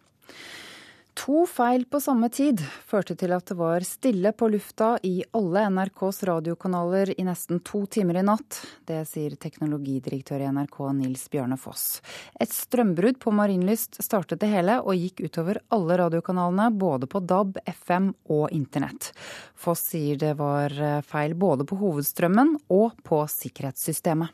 To 1.14 1.44
feil 1.46 1.84
på 1.92 2.00
samme 2.00 2.30
tid 2.32 2.62
førte 2.88 3.18
til 3.20 3.34
at 3.36 3.50
det 3.52 3.58
var 3.60 3.84
stille 3.84 4.32
på 4.32 4.48
lufta 4.54 4.94
i 5.04 5.18
alle 5.36 5.66
NRKs 5.74 6.22
radiokanaler 6.30 7.12
i 7.20 7.26
nesten 7.28 7.60
to 7.68 7.84
timer 7.92 8.22
i 8.22 8.24
natt. 8.24 8.62
Det 8.88 9.02
sier 9.10 9.36
teknologidirektør 9.36 10.46
i 10.46 10.50
NRK 10.56 10.80
Nils 11.02 11.28
Bjørne 11.34 11.60
Foss. 11.60 12.00
Et 12.40 12.52
strømbrudd 12.56 13.20
på 13.20 13.36
Marienlyst 13.36 14.00
startet 14.00 14.40
det 14.42 14.54
hele 14.54 14.80
og 14.80 14.96
gikk 14.96 15.26
utover 15.28 15.60
alle 15.76 16.00
radiokanalene, 16.00 16.72
både 16.72 17.12
på 17.12 17.20
DAB, 17.28 17.60
FM 17.68 18.14
og 18.32 18.48
internett. 18.56 19.12
Foss 19.54 19.90
sier 19.92 20.20
det 20.22 20.38
var 20.40 20.72
feil 21.04 21.36
både 21.36 21.68
på 21.68 21.80
hovedstrømmen 21.84 22.56
og 22.72 22.96
på 23.04 23.26
sikkerhetssystemet. 23.36 24.32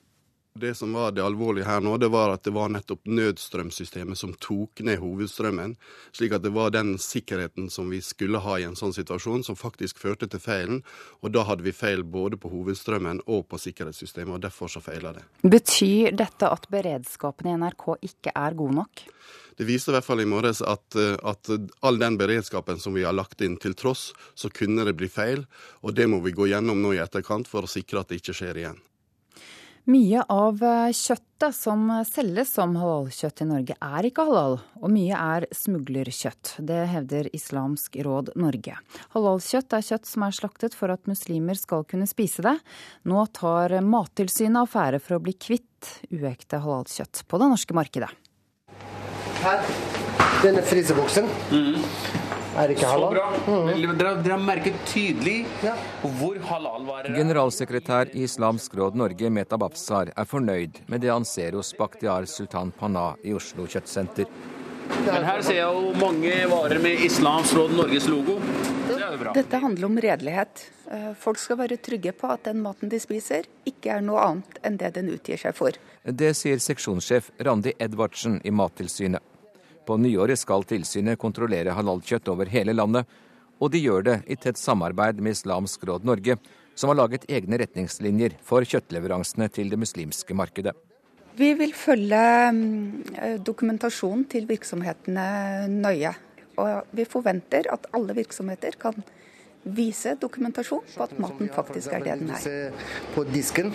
Det 0.60 0.74
som 0.76 0.94
var 0.94 1.12
det 1.12 1.22
alvorlige 1.22 1.68
her 1.68 1.82
nå, 1.86 1.98
det 2.02 2.10
var 2.10 2.32
at 2.34 2.44
det 2.48 2.54
var 2.56 2.72
nettopp 2.74 3.06
nødstrømsystemet 3.06 4.18
som 4.18 4.34
tok 4.42 4.82
ned 4.86 4.98
hovedstrømmen. 5.02 5.76
Slik 6.16 6.34
at 6.34 6.46
det 6.46 6.54
var 6.56 6.74
den 6.74 6.96
sikkerheten 7.02 7.70
som 7.70 7.92
vi 7.94 8.00
skulle 8.02 8.42
ha 8.42 8.58
i 8.58 8.66
en 8.66 8.78
sånn 8.80 8.96
situasjon, 8.96 9.46
som 9.46 9.60
faktisk 9.60 10.02
førte 10.02 10.30
til 10.32 10.42
feilen. 10.42 10.82
Og 11.22 11.36
da 11.36 11.46
hadde 11.46 11.66
vi 11.68 11.76
feil 11.76 12.02
både 12.02 12.40
på 12.42 12.50
hovedstrømmen 12.54 13.22
og 13.28 13.46
på 13.52 13.62
sikkerhetssystemet, 13.62 14.34
og 14.34 14.46
derfor 14.48 14.72
så 14.72 14.82
feila 14.82 15.14
det. 15.14 15.28
Betyr 15.46 16.18
dette 16.18 16.50
at 16.50 16.66
beredskapen 16.74 17.52
i 17.52 17.58
NRK 17.62 17.88
ikke 18.10 18.34
er 18.34 18.58
god 18.58 18.80
nok? 18.82 19.06
Det 19.58 19.66
viste 19.66 19.90
i 19.90 19.96
hvert 19.96 20.06
fall 20.06 20.22
i 20.22 20.30
morges 20.30 20.62
at, 20.62 20.98
at, 20.98 21.50
all 21.86 21.98
den 22.02 22.18
beredskapen 22.18 22.82
som 22.82 22.94
vi 22.98 23.06
har 23.06 23.16
lagt 23.18 23.42
inn 23.42 23.58
til 23.62 23.74
tross, 23.78 24.12
så 24.38 24.50
kunne 24.54 24.86
det 24.86 24.98
bli 24.98 25.10
feil. 25.10 25.48
Og 25.82 25.94
det 25.98 26.06
må 26.10 26.22
vi 26.26 26.34
gå 26.38 26.50
gjennom 26.50 26.82
nå 26.82 26.94
i 26.94 27.02
etterkant 27.02 27.50
for 27.50 27.66
å 27.66 27.72
sikre 27.72 28.02
at 28.02 28.10
det 28.10 28.22
ikke 28.22 28.38
skjer 28.38 28.62
igjen. 28.62 28.78
Mye 29.88 30.20
av 30.28 30.60
eh, 30.68 30.90
kjøttet 30.92 31.56
som 31.56 31.86
selges 32.04 32.50
som 32.58 32.74
halalkjøtt 32.76 33.40
i 33.40 33.46
Norge 33.48 33.76
er 33.80 34.08
ikke 34.10 34.26
halal, 34.28 34.58
og 34.82 34.92
mye 34.92 35.16
er 35.16 35.46
smuglerkjøtt. 35.56 36.58
Det 36.68 36.82
hevder 36.92 37.30
Islamsk 37.32 37.96
råd 38.04 38.34
Norge. 38.36 38.76
Halalkjøtt 39.16 39.78
er 39.78 39.86
kjøtt 39.88 40.10
som 40.10 40.26
er 40.28 40.36
slaktet 40.36 40.76
for 40.76 40.92
at 40.92 41.08
muslimer 41.08 41.56
skal 41.56 41.88
kunne 41.88 42.10
spise 42.10 42.44
det. 42.44 42.58
Nå 43.08 43.24
tar 43.32 43.78
Mattilsynet 43.80 44.66
affære 44.66 45.00
for 45.00 45.22
å 45.22 45.24
bli 45.24 45.38
kvitt 45.40 45.94
uekte 46.12 46.60
halalkjøtt 46.66 47.24
på 47.24 47.40
det 47.40 47.52
norske 47.56 47.78
markedet. 47.80 48.12
Her, 49.40 49.72
denne 50.44 50.68
fryseboksen. 50.68 51.32
Mm. 51.56 51.80
Er 52.58 52.74
ikke 52.74 52.90
halal? 52.90 53.14
Så 53.14 53.20
bra. 53.20 53.26
Mm. 53.48 53.98
Dere, 54.00 54.14
har 54.32 54.42
merket 54.42 54.78
tydelig 54.90 55.38
hvor 55.62 56.40
halal-varer 56.50 57.12
er. 57.12 57.18
Generalsekretær 57.20 58.14
i 58.18 58.24
Islamsk 58.26 58.74
Råd 58.80 58.98
Norge, 58.98 59.30
Meta 59.30 59.60
Bafsar, 59.62 60.10
er 60.18 60.30
fornøyd 60.30 60.82
med 60.90 61.06
det 61.06 61.14
han 61.14 61.28
ser 61.28 61.58
hos 61.60 61.74
Bakhtiar 61.78 62.26
Sultan 62.30 62.74
Pana 62.74 63.12
i 63.22 63.36
Oslo 63.38 63.68
kjøttsenter. 63.70 64.26
Men 65.06 65.28
her 65.28 65.44
ser 65.44 65.60
jeg 65.60 65.68
jo 65.68 65.94
mange 66.00 66.34
varer 66.50 66.82
med 66.82 67.06
Islamsk 67.06 67.60
Råd 67.60 67.78
Norges 67.78 68.10
logo. 68.10 68.40
Det 68.88 69.32
Dette 69.36 69.62
handler 69.62 69.86
om 69.86 70.02
redelighet. 70.02 70.66
Eh, 70.92 71.14
folk 71.20 71.40
skal 71.42 71.60
være 71.62 71.78
trygge 71.84 72.14
på 72.16 72.30
at 72.32 72.48
den 72.48 72.62
maten 72.64 72.90
de 72.90 73.00
spiser, 73.02 73.46
ikke 73.68 73.98
er 73.98 74.06
noe 74.06 74.24
annet 74.24 74.60
enn 74.66 74.78
det 74.80 74.94
den 74.98 75.12
utgir 75.14 75.40
seg 75.42 75.56
for. 75.58 75.78
Det 76.04 76.34
sier 76.38 76.62
seksjonssjef 76.64 77.34
Randi 77.44 77.76
Edvardsen 77.78 78.40
i 78.48 78.54
Mattilsynet. 78.56 79.37
På 79.88 79.96
nyåret 79.96 80.40
skal 80.40 80.66
tilsynet 80.68 81.20
kontrollere 81.20 81.72
halalkjøtt 81.78 82.28
over 82.34 82.50
hele 82.52 82.76
landet, 82.76 83.08
Og 83.58 83.72
de 83.74 83.80
gjør 83.82 84.04
det 84.06 84.16
i 84.30 84.36
tett 84.38 84.60
samarbeid 84.62 85.18
med 85.18 85.34
Islamsk 85.34 85.82
Råd 85.90 86.04
Norge, 86.06 86.36
som 86.78 86.92
har 86.92 87.00
laget 87.00 87.24
egne 87.26 87.58
retningslinjer 87.58 88.36
for 88.46 88.62
kjøttleveransene 88.62 89.48
til 89.50 89.72
det 89.72 89.80
muslimske 89.82 90.36
markedet. 90.38 90.76
Vi 91.38 91.54
vil 91.58 91.74
følge 91.74 92.20
mm, 92.54 93.42
dokumentasjonen 93.46 94.28
til 94.30 94.46
virksomhetene 94.50 95.26
nøye. 95.74 96.14
Og 96.62 96.94
vi 96.94 97.06
forventer 97.10 97.70
at 97.74 97.90
alle 97.98 98.14
virksomheter 98.18 98.78
kan 98.78 99.02
vise 99.64 100.14
dokumentasjon 100.22 100.86
på 100.94 101.08
at 101.08 101.18
maten 101.22 101.50
faktisk 101.54 101.94
er 101.98 102.06
det 102.06 102.20
den 102.22 102.36
er. 102.38 102.86
På 103.16 103.26
disken, 103.26 103.74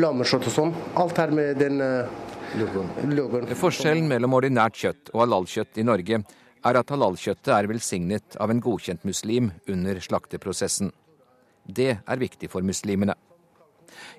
lammekjøtt 0.00 0.48
og 0.48 0.56
sånn. 0.56 0.72
Alt 0.96 1.20
her 1.20 1.36
med 1.36 1.60
den 1.60 1.84
logoen. 1.84 2.25
Forskjellen 2.56 4.06
mellom 4.08 4.32
ordinært 4.38 4.78
kjøtt 4.80 5.10
og 5.12 5.26
halalkjøtt 5.26 5.76
i 5.76 5.84
Norge 5.84 6.22
er 6.66 6.78
at 6.80 6.92
halalkjøttet 6.92 7.50
er 7.52 7.68
velsignet 7.68 8.36
av 8.40 8.52
en 8.52 8.62
godkjent 8.64 9.04
muslim 9.04 9.50
under 9.68 10.00
slakteprosessen. 10.00 10.88
Det 11.66 11.90
er 11.98 12.22
viktig 12.22 12.48
for 12.48 12.64
muslimene. 12.64 13.12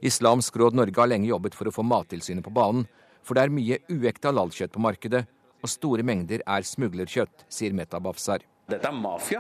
Islamsk 0.06 0.60
Råd 0.62 0.78
Norge 0.78 1.02
har 1.02 1.10
lenge 1.10 1.32
jobbet 1.32 1.58
for 1.58 1.70
å 1.70 1.74
få 1.74 1.86
Mattilsynet 1.88 2.46
på 2.46 2.54
banen, 2.54 2.86
for 3.26 3.34
det 3.34 3.48
er 3.48 3.56
mye 3.58 3.80
uekte 3.90 4.30
halalkjøtt 4.30 4.76
på 4.76 4.86
markedet, 4.86 5.26
og 5.58 5.74
store 5.74 6.06
mengder 6.06 6.46
er 6.46 6.68
smuglerkjøtt, 6.68 7.48
sier 7.50 7.74
Meta 7.74 8.00
Bafsar. 8.00 8.46
Dette 8.68 8.90
er 8.90 8.96
mafia 9.00 9.40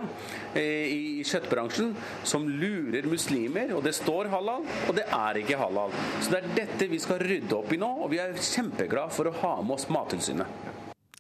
i 0.56 1.20
kjøttbransjen 1.28 1.90
som 2.24 2.46
lurer 2.48 3.04
muslimer. 3.12 3.74
og 3.76 3.84
Det 3.84 3.92
står 3.98 4.30
halal, 4.32 4.64
og 4.88 4.96
det 4.96 5.04
er 5.04 5.42
ikke 5.42 5.58
halal. 5.60 5.92
Så 6.22 6.32
Det 6.32 6.40
er 6.40 6.54
dette 6.62 6.88
vi 6.88 7.00
skal 7.04 7.20
rydde 7.20 7.58
opp 7.58 7.74
i 7.74 7.80
nå, 7.82 7.90
og 8.06 8.10
vi 8.14 8.22
er 8.24 8.32
kjempeglade 8.40 9.12
for 9.12 9.28
å 9.28 9.36
ha 9.42 9.56
med 9.62 9.76
oss 9.76 9.90
Mattilsynet. 9.92 10.48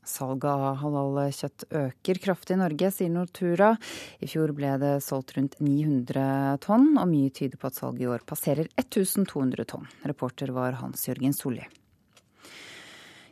Salget 0.07 0.47
av 0.47 0.77
halalkjøtt 0.79 1.65
øker 1.67 2.21
kraftig 2.23 2.55
i 2.55 2.61
Norge, 2.61 2.91
sier 2.95 3.11
Nortura. 3.11 3.73
I 4.23 4.29
fjor 4.31 4.53
ble 4.55 4.77
det 4.79 4.93
solgt 5.03 5.35
rundt 5.35 5.59
900 5.59 6.61
tonn, 6.63 6.93
og 6.95 7.11
mye 7.11 7.33
tyder 7.35 7.59
på 7.59 7.67
at 7.67 7.75
salget 7.75 8.05
i 8.05 8.07
år 8.13 8.23
passerer 8.23 8.71
1200 8.79 9.67
tonn. 9.67 9.91
Reporter 10.07 10.55
var 10.55 10.79
Hans 10.79 11.03
Jørgen 11.09 11.35
Solli. 11.35 11.67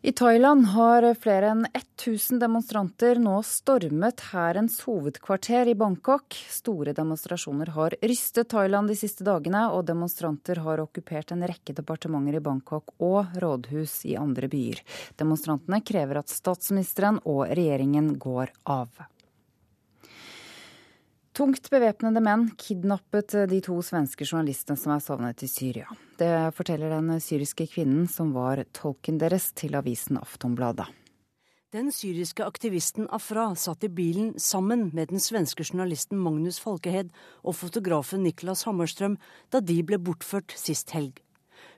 I 0.05 0.11
Thailand 0.11 0.67
har 0.69 1.05
flere 1.17 1.47
enn 1.49 1.63
1000 1.73 2.37
demonstranter 2.37 3.17
nå 3.17 3.39
stormet 3.41 4.21
hærens 4.29 4.75
hovedkvarter 4.85 5.71
i 5.71 5.73
Bangkok. 5.73 6.37
Store 6.53 6.93
demonstrasjoner 6.93 7.71
har 7.73 7.95
rystet 8.05 8.51
Thailand 8.53 8.93
de 8.93 8.99
siste 8.99 9.25
dagene, 9.25 9.63
og 9.73 9.87
demonstranter 9.89 10.61
har 10.61 10.83
okkupert 10.83 11.33
en 11.33 11.41
rekke 11.49 11.73
departementer 11.73 12.37
i 12.37 12.43
Bangkok 12.51 12.93
og 13.01 13.33
rådhus 13.41 13.97
i 14.05 14.13
andre 14.21 14.45
byer. 14.53 14.85
Demonstrantene 15.17 15.81
krever 15.81 16.21
at 16.21 16.29
statsministeren 16.29 17.17
og 17.25 17.47
regjeringen 17.49 18.13
går 18.21 18.53
av. 18.77 18.93
Tungt 21.35 21.65
bevæpnede 21.67 22.21
menn 22.23 22.45
kidnappet 22.55 23.33
de 23.51 23.57
to 23.59 23.81
svenske 23.83 24.23
journalistene 24.23 24.79
som 24.79 24.93
er 24.95 25.01
savnet 25.03 25.41
i 25.43 25.49
Syria. 25.51 25.89
Det 26.15 26.31
forteller 26.55 26.93
den 26.93 27.19
syriske 27.19 27.65
kvinnen 27.73 28.05
som 28.07 28.29
var 28.31 28.61
tolken 28.71 29.17
deres 29.19 29.49
til 29.51 29.75
avisen 29.75 30.15
Aftonbladet. 30.21 30.87
Den 31.75 31.89
syriske 31.91 32.45
aktivisten 32.45 33.09
Afra 33.11 33.49
satt 33.59 33.83
i 33.83 33.91
bilen 33.91 34.29
sammen 34.39 34.93
med 34.95 35.11
den 35.11 35.19
svenske 35.19 35.65
journalisten 35.67 36.21
Magnus 36.23 36.61
Falkehed 36.63 37.11
og 37.43 37.57
fotografen 37.59 38.23
Niklas 38.23 38.63
Hammerstrøm 38.63 39.19
da 39.51 39.59
de 39.59 39.81
ble 39.83 39.99
bortført 39.99 40.55
sist 40.55 40.95
helg. 40.95 41.19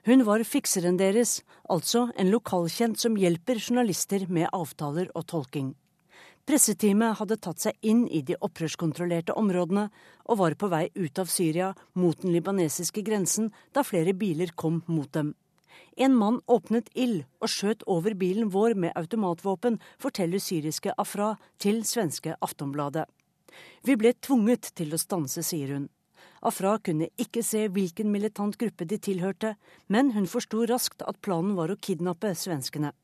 Hun 0.06 0.22
var 0.22 0.46
fikseren 0.46 1.02
deres, 1.02 1.40
altså 1.66 2.12
en 2.14 2.30
lokalkjent 2.30 3.02
som 3.02 3.18
hjelper 3.18 3.58
journalister 3.58 4.30
med 4.30 4.46
avtaler 4.54 5.10
og 5.18 5.26
tolking. 5.34 5.74
Presseteamet 6.48 7.18
hadde 7.18 7.36
tatt 7.44 7.60
seg 7.60 7.76
inn 7.84 8.06
i 8.08 8.22
de 8.24 8.32
opprørskontrollerte 8.40 9.34
områdene 9.36 9.82
og 10.32 10.38
var 10.40 10.54
på 10.56 10.70
vei 10.72 10.86
ut 10.96 11.18
av 11.20 11.28
Syria 11.28 11.74
mot 11.92 12.22
den 12.22 12.32
libanesiske 12.32 13.02
grensen 13.04 13.50
da 13.76 13.82
flere 13.84 14.14
biler 14.16 14.54
kom 14.56 14.78
mot 14.86 15.10
dem. 15.12 15.34
En 16.00 16.14
mann 16.16 16.38
åpnet 16.48 16.88
ild 16.94 17.26
og 17.44 17.52
skjøt 17.52 17.84
over 17.84 18.16
bilen 18.16 18.48
vår 18.54 18.78
med 18.80 18.96
automatvåpen, 18.96 19.76
forteller 20.00 20.40
syriske 20.40 20.94
Afra 20.96 21.34
til 21.60 21.82
svenske 21.84 22.38
Aftonbladet. 22.40 23.04
Vi 23.84 23.98
ble 24.00 24.14
tvunget 24.16 24.70
til 24.80 24.96
å 24.96 25.02
stanse, 25.02 25.44
sier 25.44 25.74
hun. 25.74 25.90
Afra 26.40 26.78
kunne 26.80 27.10
ikke 27.20 27.42
se 27.44 27.66
hvilken 27.68 28.08
militant 28.14 28.56
gruppe 28.56 28.88
de 28.88 28.96
tilhørte, 28.96 29.52
men 29.92 30.14
hun 30.16 30.30
forsto 30.30 30.64
raskt 30.64 31.04
at 31.04 31.20
planen 31.20 31.58
var 31.60 31.68
å 31.68 31.76
kidnappe 31.76 32.32
svenskene. 32.32 32.94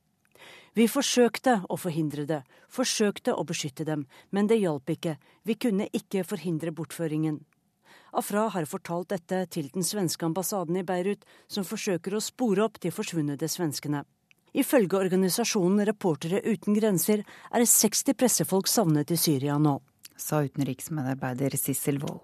Vi 0.74 0.88
forsøkte 0.90 1.60
å 1.70 1.78
forhindre 1.78 2.24
det, 2.26 2.42
forsøkte 2.68 3.34
å 3.34 3.44
beskytte 3.46 3.86
dem, 3.86 4.06
men 4.30 4.48
det 4.50 4.58
hjalp 4.62 4.90
ikke, 4.90 5.16
vi 5.46 5.54
kunne 5.54 5.86
ikke 5.92 6.24
forhindre 6.26 6.74
bortføringen. 6.74 7.40
Afra 8.14 8.48
har 8.54 8.66
fortalt 8.70 9.10
dette 9.10 9.40
til 9.50 9.70
den 9.74 9.86
svenske 9.86 10.26
ambassaden 10.26 10.76
i 10.78 10.84
Beirut, 10.86 11.24
som 11.50 11.66
forsøker 11.66 12.14
å 12.14 12.22
spore 12.22 12.62
opp 12.66 12.78
de 12.82 12.92
forsvunne 12.94 13.38
svenskene. 13.38 14.04
Ifølge 14.54 15.00
organisasjonen 15.00 15.82
Reportere 15.88 16.38
uten 16.46 16.76
grenser 16.78 17.24
er 17.50 17.64
60 17.66 18.14
pressefolk 18.14 18.70
savnet 18.70 19.10
i 19.10 19.18
Syria 19.18 19.58
nå. 19.58 19.80
Sa 20.14 20.44
utenriksmedarbeider 20.46 21.56
Sissel 21.58 21.98
Wold. 21.98 22.22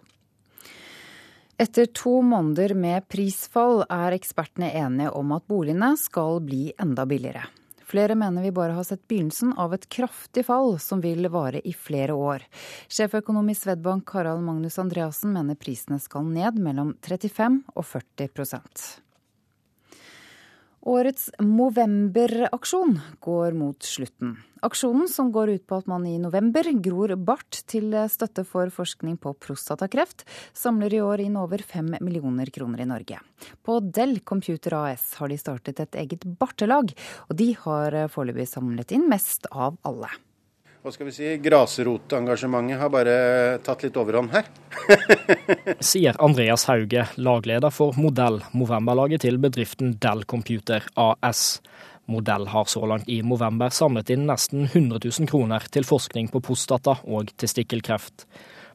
Etter 1.61 1.91
to 1.93 2.21
måneder 2.25 2.73
med 2.79 3.05
prisfall 3.11 3.83
er 3.85 4.15
ekspertene 4.17 4.71
enige 4.81 5.11
om 5.19 5.35
at 5.37 5.45
boligene 5.51 5.91
skal 6.01 6.39
bli 6.41 6.71
enda 6.81 7.05
billigere. 7.05 7.43
Flere 7.91 8.14
mener 8.14 8.43
vi 8.43 8.53
bare 8.55 8.76
har 8.76 8.84
sett 8.86 9.09
begynnelsen 9.09 9.57
av 9.59 9.74
et 9.74 9.88
kraftig 9.91 10.45
fall 10.47 10.76
som 10.78 11.01
vil 11.03 11.26
vare 11.26 11.59
i 11.66 11.72
flere 11.74 12.14
år. 12.14 12.45
Sjeføkonom 12.86 13.51
i 13.51 13.57
Svedbank 13.59 14.12
Harald 14.14 14.45
Magnus 14.47 14.78
Andreassen 14.78 15.34
mener 15.34 15.59
prisene 15.59 15.99
skal 15.99 16.28
ned 16.30 16.61
mellom 16.62 16.95
35 17.03 17.64
og 17.74 17.88
40 17.91 19.10
Årets 20.81 21.26
Movember-aksjon 21.45 22.95
går 23.20 23.53
mot 23.53 23.83
slutten. 23.85 24.39
Aksjonen, 24.64 25.09
som 25.12 25.28
går 25.33 25.53
ut 25.53 25.66
på 25.68 25.76
at 25.76 25.91
man 25.93 26.07
i 26.09 26.14
november 26.20 26.64
gror 26.81 27.12
bart 27.20 27.59
til 27.68 27.93
støtte 28.09 28.47
for 28.49 28.72
forskning 28.72 29.18
på 29.20 29.35
prostatakreft, 29.37 30.24
samler 30.57 30.97
i 30.97 31.03
år 31.05 31.24
inn 31.26 31.37
over 31.37 31.61
fem 31.61 31.93
millioner 32.01 32.49
kroner 32.49 32.81
i 32.81 32.89
Norge. 32.89 33.20
På 33.61 33.76
Dell 33.85 34.22
Computer 34.24 34.78
AS 34.81 35.14
har 35.20 35.28
de 35.28 35.37
startet 35.41 35.85
et 35.85 36.01
eget 36.01 36.24
bartelag, 36.41 36.97
og 37.28 37.37
de 37.37 37.53
har 37.61 38.01
foreløpig 38.09 38.49
samlet 38.49 38.97
inn 38.97 39.05
mest 39.12 39.53
av 39.53 39.76
alle 39.85 40.09
hva 40.81 40.93
skal 40.95 41.11
vi 41.11 41.12
si, 41.12 41.31
grasrotengasjementet 41.45 42.81
har 42.81 42.93
bare 42.93 43.14
tatt 43.64 43.83
litt 43.85 43.97
overhånd 44.01 44.33
her. 44.33 44.47
Sier 45.91 46.16
Andreas 46.24 46.64
Hauge, 46.70 47.05
lagleder 47.20 47.72
for 47.74 47.99
Modell, 48.01 48.39
Movember-laget 48.57 49.26
til 49.26 49.37
bedriften 49.43 49.99
Dell 50.01 50.24
Computer 50.24 50.87
AS. 50.97 51.61
Modell 52.11 52.49
har 52.49 52.64
så 52.72 52.81
langt 52.89 53.11
i 53.12 53.20
november 53.22 53.68
samlet 53.70 54.14
inn 54.14 54.24
nesten 54.31 54.64
100 54.70 55.03
000 55.05 55.28
kroner 55.28 55.68
til 55.70 55.85
forskning 55.85 56.33
på 56.33 56.41
prostata 56.49 56.97
og 57.05 57.28
testikkelkreft. 57.39 58.24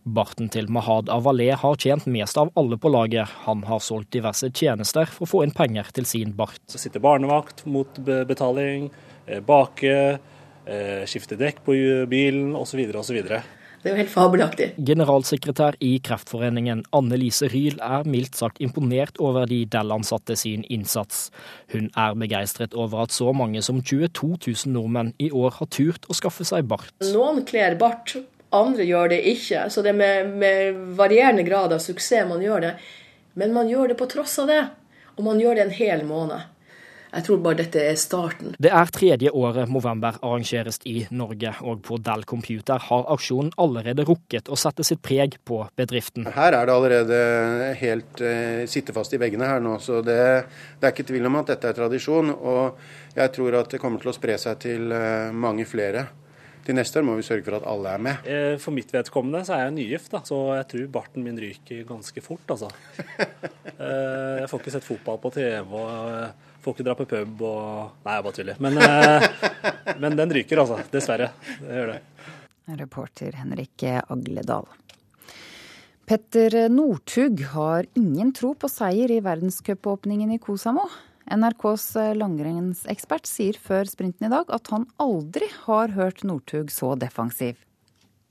Barten 0.06 0.52
til 0.54 0.70
Mahad 0.70 1.10
Avalé 1.10 1.50
har 1.58 1.82
tjent 1.82 2.06
mest 2.06 2.38
av 2.38 2.54
alle 2.54 2.78
på 2.78 2.92
laget. 2.94 3.26
Han 3.48 3.66
har 3.66 3.82
solgt 3.82 4.14
diverse 4.14 4.52
tjenester 4.54 5.10
for 5.10 5.26
å 5.26 5.32
få 5.32 5.42
inn 5.48 5.58
penger 5.58 5.90
til 5.98 6.06
sin 6.06 6.38
bart. 6.38 6.62
Så 6.70 6.78
sitter 6.78 7.02
barnevakt 7.02 7.66
mot 7.66 7.98
betaling, 8.06 8.92
eh, 9.26 9.42
bake 9.42 10.20
skifte 11.06 11.38
dekk 11.38 11.62
på 11.66 11.76
bilen 12.10 12.56
osv. 12.58 12.82
osv. 12.98 13.20
Det 13.86 13.92
er 13.92 14.00
jo 14.00 14.02
helt 14.02 14.10
fabelaktig. 14.10 14.66
Generalsekretær 14.82 15.76
i 15.86 15.92
Kreftforeningen 16.02 16.80
Anne 16.98 17.20
Lise 17.22 17.46
Ryhl 17.54 17.76
er 17.86 18.08
mildt 18.10 18.34
sagt 18.34 18.58
imponert 18.66 19.20
over 19.22 19.46
de 19.46 19.60
Dell-ansatte 19.70 20.34
sin 20.42 20.64
innsats. 20.74 21.28
Hun 21.70 21.92
er 21.94 22.16
begeistret 22.18 22.74
over 22.74 23.04
at 23.04 23.14
så 23.14 23.30
mange 23.30 23.62
som 23.62 23.84
22 23.84 24.40
000 24.40 24.74
nordmenn 24.74 25.14
i 25.22 25.30
år 25.30 25.60
har 25.60 25.70
turt 25.70 26.10
å 26.10 26.18
skaffe 26.18 26.48
seg 26.50 26.66
bart. 26.66 26.90
Noen 27.12 27.44
kler 27.46 27.78
bart, 27.78 28.16
andre 28.50 28.90
gjør 28.90 29.14
det 29.14 29.22
ikke. 29.36 29.68
Så 29.70 29.86
det 29.86 29.94
er 29.94 30.02
med, 30.02 30.34
med 30.42 30.82
varierende 30.98 31.46
grad 31.46 31.78
av 31.78 31.86
suksess 31.86 32.26
man 32.26 32.42
gjør 32.42 32.66
det. 32.66 32.74
Men 33.38 33.54
man 33.54 33.70
gjør 33.70 33.94
det 33.94 34.00
på 34.02 34.10
tross 34.10 34.40
av 34.42 34.50
det. 34.50 34.64
Og 35.14 35.30
man 35.30 35.38
gjør 35.38 35.60
det 35.60 35.68
en 35.68 35.78
hel 35.78 36.02
måned. 36.10 36.55
Jeg 37.16 37.24
tror 37.24 37.38
bare 37.40 37.60
dette 37.62 37.80
er 37.80 37.96
starten. 37.96 38.56
Det 38.60 38.72
er 38.76 38.90
tredje 38.92 39.32
året 39.32 39.70
Movember 39.72 40.18
arrangeres 40.20 40.82
i 40.84 41.06
Norge, 41.16 41.54
og 41.64 41.80
på 41.88 42.00
Dell 42.04 42.26
Computer 42.28 42.82
har 42.90 43.06
aksjonen 43.14 43.54
allerede 43.62 44.04
rukket 44.08 44.52
å 44.52 44.58
sette 44.60 44.84
sitt 44.84 45.00
preg 45.06 45.38
på 45.48 45.62
bedriften. 45.80 46.28
Her 46.36 46.58
er 46.58 46.68
det 46.68 46.76
allerede 46.76 47.20
helt 47.80 48.20
eh, 48.20 48.66
sittefast 48.68 49.16
i 49.16 49.22
veggene 49.22 49.48
her 49.48 49.64
nå, 49.64 49.78
så 49.80 50.02
det, 50.04 50.20
det, 50.76 50.84
er 50.84 50.92
ikke 50.92 51.08
tvil 51.08 51.30
om 51.30 51.40
at 51.40 51.54
dette 51.54 51.72
er 51.72 51.80
tradisjon. 51.80 52.34
Og 52.36 53.16
jeg 53.16 53.32
tror 53.38 53.62
at 53.62 53.72
det 53.72 53.80
kommer 53.80 54.04
til 54.04 54.12
å 54.12 54.18
spre 54.18 54.36
seg 54.42 54.60
til 54.66 54.92
eh, 54.92 55.32
mange 55.32 55.68
flere. 55.70 56.10
Til 56.66 56.76
neste 56.76 56.98
år 57.00 57.06
må 57.06 57.16
vi 57.16 57.24
sørge 57.24 57.46
for 57.46 57.60
at 57.60 57.70
alle 57.70 57.94
er 57.96 58.02
med. 58.02 58.28
Eh, 58.28 58.56
for 58.60 58.76
mitt 58.76 58.92
vedkommende 58.92 59.46
så 59.46 59.56
er 59.56 59.68
jeg 59.68 59.78
nygift, 59.78 60.12
da, 60.12 60.24
så 60.26 60.42
jeg 60.58 60.68
tror 60.74 60.92
barten 60.98 61.24
min 61.24 61.40
ryker 61.40 61.86
ganske 61.88 62.26
fort, 62.26 62.44
altså. 62.58 62.74
Eh, 63.76 64.38
jeg 64.40 64.48
får 64.48 64.62
ikke 64.62 64.72
sett 64.72 64.86
fotball 64.88 65.18
på 65.20 65.30
TV. 65.36 65.74
og 65.76 66.45
Får 66.66 66.74
ikke 66.74 66.86
dra 66.88 66.96
på 66.98 67.06
pub 67.06 67.42
og 67.46 68.06
Nei, 68.08 68.16
jeg 68.16 68.26
bare 68.26 68.38
tuller. 68.40 68.62
Men, 68.66 68.80
eh, 68.82 69.96
men 70.02 70.18
den 70.18 70.34
ryker, 70.34 70.64
altså. 70.64 70.80
Dessverre. 70.90 71.30
Det 71.60 71.78
gjør 71.78 71.92
det. 71.94 72.00
Reporter 72.80 73.38
Henrik 73.38 73.86
Agledal. 73.86 74.66
Petter 76.10 76.56
Northug 76.70 77.44
har 77.54 77.86
ingen 77.98 78.32
tro 78.34 78.56
på 78.58 78.70
seier 78.70 79.14
i 79.14 79.22
verdenscupåpningen 79.26 80.34
i 80.34 80.40
Kosamo. 80.42 80.88
NRKs 81.26 81.86
langrennsekspert 82.18 83.26
sier 83.30 83.58
før 83.58 83.90
sprinten 83.90 84.28
i 84.28 84.34
dag 84.34 84.50
at 84.54 84.70
han 84.74 84.86
aldri 85.02 85.48
har 85.64 85.94
hørt 85.98 86.22
Northug 86.26 86.74
så 86.74 86.94
defensiv. 87.02 87.58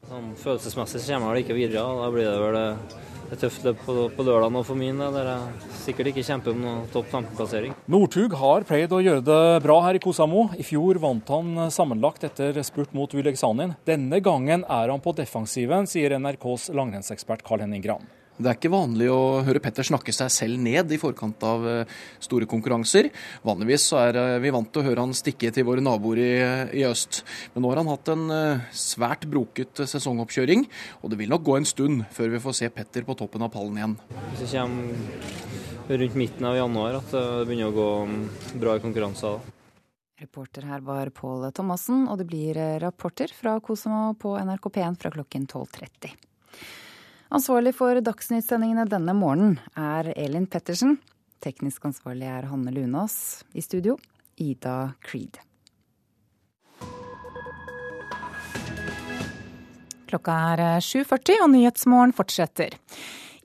Sånn, 0.04 0.32
følelsesmessig 0.36 1.00
så 1.00 1.14
kommer 1.14 1.30
jeg 1.30 1.34
vel 1.34 1.42
ikke 1.44 1.56
videre. 1.56 1.82
Da 2.00 2.08
blir 2.12 2.26
det 2.28 2.40
vel 2.42 2.58
eh, 2.60 2.96
et 3.32 3.40
tøft 3.40 3.64
løp 3.64 3.78
på, 3.86 3.94
på 4.12 4.26
lørdag 4.26 4.52
nå 4.52 4.60
for 4.68 4.78
min, 4.78 5.00
der 5.00 5.30
jeg 5.30 5.70
sikkert 5.80 6.10
ikke 6.10 6.24
kjemper 6.26 6.52
om 6.52 6.60
noen 6.60 6.82
topp 6.92 7.08
15-plassering. 7.08 7.76
Northug 7.90 8.36
har 8.40 8.66
pleid 8.68 8.92
å 8.92 9.00
gjøre 9.00 9.24
det 9.24 9.38
bra 9.64 9.78
her 9.86 9.96
i 9.96 10.02
Kosamo. 10.04 10.50
I 10.60 10.66
fjor 10.66 11.00
vant 11.02 11.32
han 11.32 11.70
sammenlagt 11.72 12.26
etter 12.28 12.60
spurt 12.66 12.92
mot 12.96 13.16
Uleksanin. 13.16 13.78
Denne 13.88 14.20
gangen 14.24 14.66
er 14.68 14.92
han 14.92 15.04
på 15.04 15.16
defensiven, 15.16 15.88
sier 15.88 16.18
NRKs 16.18 16.68
langrennsekspert 16.76 17.46
Carl 17.46 17.64
Henning 17.64 17.84
Gran. 17.84 18.04
Det 18.34 18.48
er 18.50 18.56
ikke 18.56 18.72
vanlig 18.72 19.06
å 19.14 19.44
høre 19.46 19.60
Petter 19.62 19.86
snakke 19.86 20.10
seg 20.14 20.30
selv 20.34 20.58
ned 20.58 20.90
i 20.90 20.98
forkant 20.98 21.44
av 21.46 21.66
eh, 21.70 21.92
store 22.22 22.48
konkurranser. 22.50 23.06
Vanligvis 23.46 23.86
er 24.00 24.18
eh, 24.18 24.38
vi 24.42 24.50
vant 24.54 24.72
til 24.74 24.82
å 24.82 24.86
høre 24.88 25.04
han 25.04 25.14
stikke 25.14 25.52
til 25.54 25.66
våre 25.68 25.84
naboer 25.84 26.18
i, 26.18 26.32
i, 26.80 26.82
øst. 26.88 27.22
Men 27.54 27.62
nå 27.62 27.70
har 27.70 27.82
han 27.84 27.92
hatt 27.92 28.10
en 28.10 28.24
eh, 28.34 28.64
svært 28.74 29.28
broket 29.30 29.84
sesongoppkjøring, 29.86 30.66
og 31.02 31.14
det 31.14 31.20
vil 31.22 31.30
nok 31.30 31.46
gå 31.46 31.60
en 31.60 31.70
stund 31.70 32.02
før 32.16 32.34
vi 32.34 32.42
får 32.42 32.58
se 32.58 32.72
Petter 32.74 33.06
på 33.06 33.14
toppen 33.22 33.46
av 33.46 33.54
pallen 33.54 33.78
igjen. 33.78 33.96
Hvis 34.32 34.42
det 34.42 34.50
kommer 34.58 36.02
rundt 36.02 36.18
midten 36.18 36.50
av 36.50 36.58
januar 36.58 36.98
at 37.04 37.14
det 37.14 37.24
begynner 37.46 37.70
å 37.70 37.78
gå 37.78 37.88
mm, 38.10 38.20
bra 38.58 38.74
i 38.74 38.82
konkurranser. 38.82 39.50
Reporter 40.18 40.66
her 40.66 40.82
var 40.82 41.14
Pål 41.14 41.52
Thomassen, 41.54 42.08
og 42.10 42.18
det 42.18 42.26
blir 42.26 42.58
rapporter 42.82 43.30
fra 43.30 43.60
Kosmo 43.62 44.08
på 44.18 44.34
NRK 44.42 44.72
P1 44.74 45.02
fra 45.04 45.14
klokken 45.14 45.46
12.30. 45.46 46.23
Ansvarlig 47.32 47.72
for 47.76 48.00
dagsnyttsendingene 48.04 48.84
denne 48.88 49.14
morgenen 49.16 49.56
er 49.78 50.10
Elin 50.16 50.46
Pettersen. 50.46 50.98
Teknisk 51.44 51.84
ansvarlig 51.88 52.28
er 52.28 52.48
Hanne 52.50 52.72
Lunås. 52.74 53.44
I 53.52 53.62
studio 53.64 53.96
Ida 54.36 54.94
Creed. 55.04 55.40
Klokka 60.10 60.36
er 60.52 60.64
7.40 60.84 61.40
og 61.42 61.50
Nyhetsmorgen 61.54 62.12
fortsetter. 62.14 62.76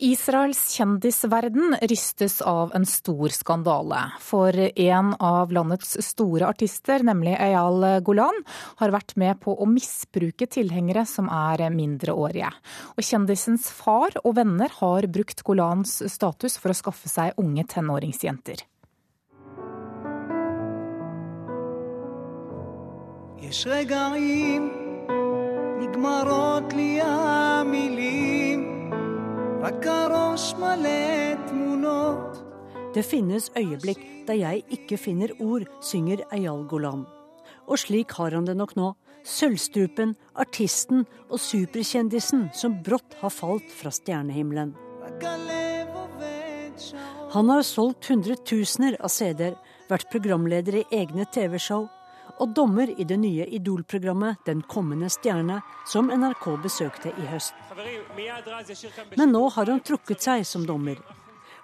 Israels 0.05 0.61
kjendisverden 0.75 1.77
rystes 1.91 2.41
av 2.43 2.75
en 2.75 2.87
stor 2.87 3.33
skandale. 3.35 4.01
For 4.21 4.57
en 4.57 5.15
av 5.21 5.55
landets 5.55 5.97
store 6.05 6.49
artister, 6.51 7.05
nemlig 7.07 7.37
Eyal 7.39 8.03
Golan, 8.05 8.43
har 8.83 8.95
vært 8.95 9.17
med 9.21 9.41
på 9.45 9.55
å 9.55 9.71
misbruke 9.71 10.51
tilhengere 10.51 11.07
som 11.09 11.31
er 11.33 11.65
mindreårige. 11.75 12.51
Og 12.99 13.07
kjendisens 13.07 13.71
far 13.73 14.19
og 14.25 14.37
venner 14.41 14.73
har 14.83 15.09
brukt 15.09 15.47
Golans 15.47 16.01
status 16.11 16.59
for 16.59 16.75
å 16.75 16.79
skaffe 16.79 17.11
seg 17.11 17.39
unge 17.41 17.67
tenåringsjenter. 17.75 18.67
יש 23.49 23.67
רגעים 23.67 24.71
נגמרות 25.81 26.73
לי 26.73 27.01
המילים 27.01 28.28
det 32.94 33.04
finnes 33.06 33.52
øyeblikk 33.58 34.02
da 34.28 34.34
jeg 34.34 34.64
ikke 34.74 34.98
finner 34.98 35.34
ord, 35.40 35.68
synger 35.86 36.24
Eyal 36.34 36.64
Golan. 36.70 37.04
Og 37.70 37.78
slik 37.78 38.16
har 38.18 38.34
han 38.34 38.48
det 38.48 38.58
nok 38.58 38.74
nå. 38.76 38.94
Sølvstrupen, 39.26 40.16
artisten 40.34 41.06
og 41.30 41.38
superkjendisen 41.44 42.48
som 42.56 42.80
brått 42.82 43.18
har 43.22 43.30
falt 43.30 43.70
fra 43.70 43.92
stjernehimmelen. 43.94 44.74
Han 47.36 47.54
har 47.54 47.62
solgt 47.62 48.10
hundretusener 48.10 48.98
av 49.04 49.14
CD-er, 49.14 49.54
vært 49.90 50.10
programleder 50.10 50.82
i 50.82 50.88
egne 51.04 51.30
TV-show 51.30 51.86
og 52.40 52.54
dommer 52.56 52.90
i 52.90 53.06
det 53.08 53.18
nye 53.20 53.46
Idol-programmet 53.46 54.46
Den 54.48 54.62
kommende 54.62 55.10
stjerne, 55.12 55.62
som 55.88 56.10
NRK 56.10 56.46
besøkte 56.64 57.12
i 57.12 57.28
høst. 57.30 57.54
Men 59.18 59.34
nå 59.36 59.48
har 59.56 59.72
han 59.72 59.82
trukket 59.84 60.24
seg 60.24 60.46
som 60.48 60.66
dommer. 60.68 61.00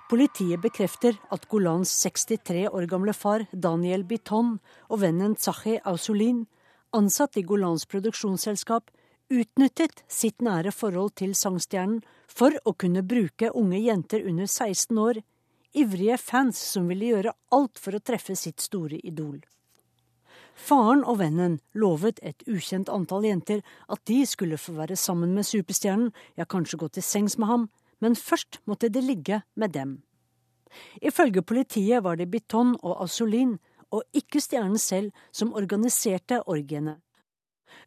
Politiet 0.09 0.61
bekrefter 0.61 1.15
at 1.33 1.47
Golans 1.49 1.89
63 2.03 2.67
år 2.69 2.85
gamle 2.91 3.13
far 3.17 3.47
Daniel 3.51 4.03
Biton 4.05 4.59
og 4.89 4.99
vennen 5.01 5.33
Tsahi 5.39 5.79
Ausulin, 5.81 6.43
ansatt 6.93 7.39
i 7.39 7.43
Golans 7.47 7.87
produksjonsselskap, 7.89 8.91
utnyttet 9.33 10.03
sitt 10.07 10.43
nære 10.45 10.69
forhold 10.75 11.15
til 11.17 11.33
sangstjernen 11.33 12.03
for 12.29 12.53
å 12.65 12.75
kunne 12.77 13.01
bruke 13.01 13.49
unge 13.57 13.81
jenter 13.81 14.27
under 14.29 14.45
16 14.45 15.01
år, 15.01 15.23
ivrige 15.73 16.19
fans 16.21 16.61
som 16.61 16.85
ville 16.91 17.09
gjøre 17.09 17.33
alt 17.57 17.81
for 17.81 17.97
å 17.97 18.03
treffe 18.05 18.37
sitt 18.37 18.61
store 18.61 19.01
idol. 19.01 19.39
Faren 20.55 21.03
og 21.03 21.19
vennen 21.19 21.59
lovet 21.75 22.21
et 22.23 22.43
ukjent 22.47 22.89
antall 22.89 23.27
jenter 23.27 23.61
at 23.91 24.01
de 24.07 24.21
skulle 24.25 24.57
få 24.57 24.77
være 24.77 24.95
sammen 24.95 25.35
med 25.35 25.45
superstjernen, 25.45 26.13
ja, 26.39 26.47
kanskje 26.47 26.79
gå 26.79 26.89
til 26.95 27.03
sengs 27.03 27.37
med 27.37 27.51
ham, 27.51 27.69
men 27.99 28.15
først 28.15 28.61
måtte 28.65 28.89
de 28.89 29.03
ligge 29.03 29.41
med 29.55 29.75
dem. 29.75 29.97
Ifølge 31.01 31.43
politiet 31.43 32.03
var 32.03 32.15
det 32.15 32.31
Biton 32.31 32.75
og 32.81 33.03
Asolin, 33.03 33.57
og 33.91 34.03
ikke 34.15 34.41
stjernen 34.41 34.79
selv, 34.79 35.11
som 35.31 35.53
organiserte 35.55 36.41
orgiene. 36.47 36.97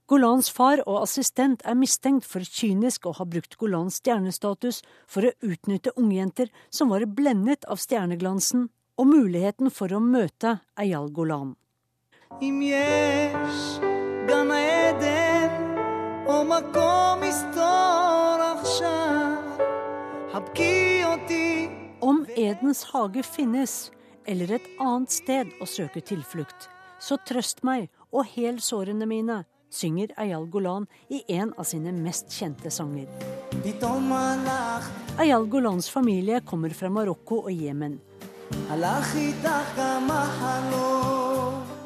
Golans 0.08 0.48
far 0.52 0.80
og 0.86 1.02
assistent 1.02 1.62
er 1.68 1.76
mistenkt 1.76 2.26
for 2.28 2.44
kynisk 2.44 3.06
å 3.08 3.14
ha 3.18 3.26
brukt 3.28 3.56
Golans 3.60 4.00
stjernestatus 4.00 4.80
for 5.06 5.28
å 5.28 5.34
utnytte 5.44 5.92
ungjenter 6.00 6.52
som 6.72 6.92
var 6.92 7.04
blendet 7.06 7.68
av 7.68 7.80
stjerneglansen 7.80 8.68
og 8.98 9.08
muligheten 9.08 9.72
for 9.72 9.92
å 9.92 10.00
møte 10.02 10.58
Eyal 10.80 11.12
Golan. 11.12 11.54
אם 12.41 12.59
יש 12.63 13.79
גן 14.27 14.51
עדן 14.51 15.75
או 16.25 16.43
מקום 16.45 17.19
מסתור 17.21 18.37
עכשיו, 18.59 19.37
חבקי 20.33 21.01
אותי. 21.05 21.69
Om 22.01 22.25
Edens 22.35 22.83
hage 22.91 23.23
finnes, 23.23 23.91
eller 24.27 24.49
et 24.57 24.65
annet 24.79 25.11
sted 25.11 25.47
å 25.63 25.65
søke 25.65 26.01
tilflukt, 26.03 26.67
så 26.99 27.15
trøst 27.27 27.63
meg 27.63 27.87
og 28.11 28.27
hel 28.33 28.59
sårene 28.59 29.07
mine, 29.07 29.37
synger 29.71 30.11
Eyal 30.19 30.49
Golan 30.51 30.87
i 31.09 31.23
en 31.39 31.53
av 31.57 31.63
sine 31.71 31.93
mest 31.95 32.27
kjente 32.35 32.71
sanger. 32.71 33.07
Eyal 35.23 35.47
Golans 35.47 35.87
familie 35.89 36.41
kommer 36.41 36.75
fra 36.75 36.91
Marokko 36.91 37.45
og 37.47 37.53
Jemen. 37.55 38.01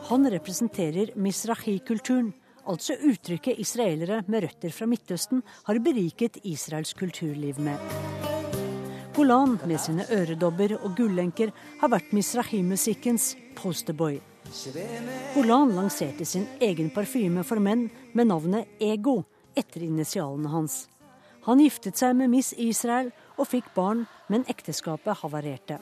Han 0.09 0.27
representerer 0.31 1.13
misrahi-kulturen, 1.15 2.33
altså 2.67 2.97
uttrykket 3.07 3.61
israelere 3.63 4.23
med 4.27 4.45
røtter 4.47 4.75
fra 4.75 4.87
Midtøsten 4.91 5.43
har 5.69 5.79
beriket 5.83 6.41
Israels 6.43 6.95
kulturliv 6.99 7.61
med. 7.63 7.79
Golan 9.15 9.59
med 9.69 9.79
sine 9.81 10.07
øredobber 10.11 10.75
og 10.81 10.97
gullenker 10.97 11.53
har 11.83 11.93
vært 11.93 12.15
misrahi-musikkens 12.17 13.35
posterboy. 13.59 14.19
Golan 15.37 15.75
lanserte 15.77 16.27
sin 16.27 16.49
egen 16.61 16.91
parfyme 16.91 17.45
for 17.47 17.63
menn 17.63 17.87
med 18.13 18.31
navnet 18.33 18.83
Ego 18.83 19.21
etter 19.55 19.85
initialene 19.87 20.51
hans. 20.51 20.87
Han 21.47 21.63
giftet 21.63 21.99
seg 21.99 22.17
med 22.19 22.31
Miss 22.33 22.53
Israel 22.59 23.11
og 23.37 23.49
fikk 23.51 23.71
barn, 23.75 24.07
men 24.31 24.47
ekteskapet 24.51 25.23
havarerte. 25.23 25.81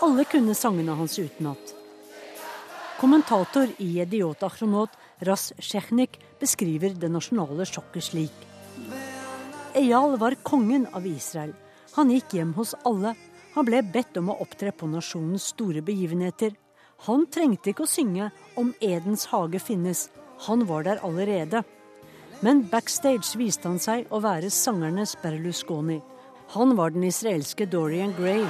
Alle 0.00 0.24
kunne 0.24 0.54
sangene 0.54 0.94
hans 0.94 1.18
utenat. 1.18 1.74
Kommentator 3.00 3.70
i 3.78 4.00
Ediot 4.00 4.42
Achronot, 4.42 4.90
Ras 5.26 5.52
Shechnik, 5.58 6.20
beskriver 6.40 6.94
det 6.94 7.10
nasjonale 7.10 7.66
sjokket 7.66 8.06
slik. 8.06 8.44
Eyal 9.74 10.14
var 10.18 10.36
kongen 10.46 10.86
av 10.94 11.06
Israel. 11.06 11.52
Han 11.96 12.12
gikk 12.14 12.38
hjem 12.38 12.54
hos 12.54 12.76
alle. 12.86 13.16
Han 13.56 13.66
ble 13.66 13.82
bedt 13.82 14.16
om 14.22 14.30
å 14.30 14.38
opptre 14.42 14.70
på 14.70 14.86
nasjonens 14.86 15.50
store 15.50 15.82
begivenheter. 15.82 16.54
Han 17.06 17.26
trengte 17.26 17.70
ikke 17.72 17.86
å 17.86 17.90
synge 17.90 18.30
'Om 18.56 18.74
Edens 18.80 19.26
hage 19.26 19.58
finnes'. 19.58 20.08
Han 20.46 20.66
var 20.66 20.82
der 20.82 21.02
allerede. 21.02 21.64
Men 22.40 22.62
backstage 22.70 23.34
viste 23.36 23.66
han 23.66 23.78
seg 23.78 24.06
å 24.10 24.22
være 24.22 24.50
sangernes 24.50 25.16
Berlusconi. 25.22 26.02
Han 26.54 26.76
var 26.76 26.90
den 26.90 27.02
israelske 27.02 27.66
Dorian 27.66 28.14
Gray. 28.14 28.46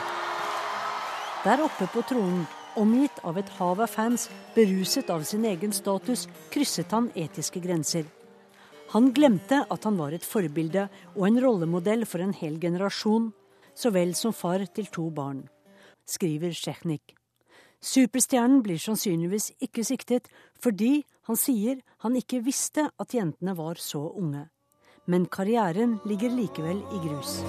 Der 1.49 1.63
oppe 1.65 1.87
på 1.89 2.03
tronen, 2.05 2.43
omgitt 2.77 3.23
av 3.25 3.39
et 3.41 3.49
hav 3.57 3.79
av 3.81 3.89
fans, 3.89 4.27
beruset 4.53 5.09
av 5.09 5.23
sin 5.25 5.47
egen 5.49 5.73
status, 5.73 6.27
krysset 6.53 6.91
han 6.93 7.07
etiske 7.17 7.63
grenser. 7.65 8.05
Han 8.93 9.15
glemte 9.17 9.63
at 9.65 9.87
han 9.89 9.97
var 9.97 10.13
et 10.13 10.27
forbilde 10.29 10.85
og 11.15 11.25
en 11.25 11.41
rollemodell 11.41 12.05
for 12.11 12.21
en 12.21 12.35
hel 12.37 12.59
generasjon, 12.61 13.31
så 13.73 13.89
vel 13.95 14.13
som 14.19 14.37
far 14.37 14.67
til 14.77 14.91
to 14.93 15.07
barn, 15.09 15.47
skriver 16.05 16.53
Sjechnik. 16.53 17.17
Superstjernen 17.81 18.61
blir 18.67 18.77
sannsynligvis 18.85 19.55
ikke 19.65 19.87
siktet 19.89 20.29
fordi 20.61 20.99
han 21.31 21.41
sier 21.41 21.81
han 22.05 22.21
ikke 22.21 22.43
visste 22.45 22.91
at 22.93 23.17
jentene 23.17 23.57
var 23.57 23.81
så 23.81 24.05
unge. 24.13 24.51
men 25.09 25.25
karrieren 25.27 25.99
ligger 26.05 26.29
likevel 26.29 26.83
i 26.93 26.99
grus. 27.01 27.41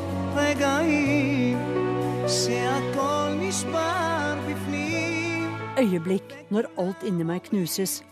Øyeblikk 5.79 6.33
når 6.53 6.67
alt 6.77 7.03
inni 7.07 7.25
meg 7.25 7.47
knuses. 7.47 8.03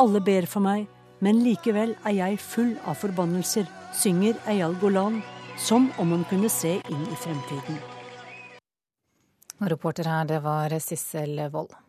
Alle 0.00 0.20
ber 0.24 0.46
for 0.48 0.64
meg, 0.64 0.86
men 1.20 1.42
likevel 1.44 1.92
er 2.06 2.14
jeg 2.16 2.38
full 2.40 2.70
av 2.86 2.96
forbannelser, 2.96 3.66
synger 3.92 4.38
Eyal 4.48 4.78
Golan, 4.80 5.20
som 5.58 5.90
om 5.98 6.14
han 6.14 6.24
kunne 6.30 6.48
se 6.48 6.78
inn 6.78 7.04
i 7.04 7.18
fremtiden. 7.20 7.76
Reporter 9.60 10.08
her, 10.08 10.24
det 10.24 10.40
var 10.44 10.72
Sissel 10.80 11.36
Wold. 11.52 11.87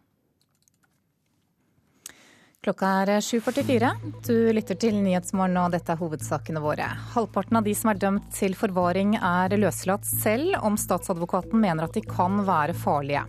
Klokka 2.60 2.88
er 3.06 3.10
7.44. 3.23 3.90
Du 4.27 4.34
lytter 4.52 4.76
til 4.76 4.98
Nyhetsmorgen, 4.99 5.56
og 5.61 5.72
dette 5.72 5.94
er 5.94 5.99
hovedsakene 6.02 6.60
våre. 6.60 6.90
Halvparten 7.14 7.56
av 7.56 7.64
de 7.64 7.72
som 7.72 7.94
er 7.94 8.02
dømt 8.02 8.26
til 8.36 8.52
forvaring 8.60 9.14
er 9.15 9.56
løslatt 9.56 10.03
selv 10.03 10.57
om 10.68 10.76
statsadvokaten 10.76 11.56
mener 11.56 11.88
at 11.88 11.95
de 11.95 12.03
kan 12.03 12.41
være 12.44 12.76
farlige. 12.76 13.22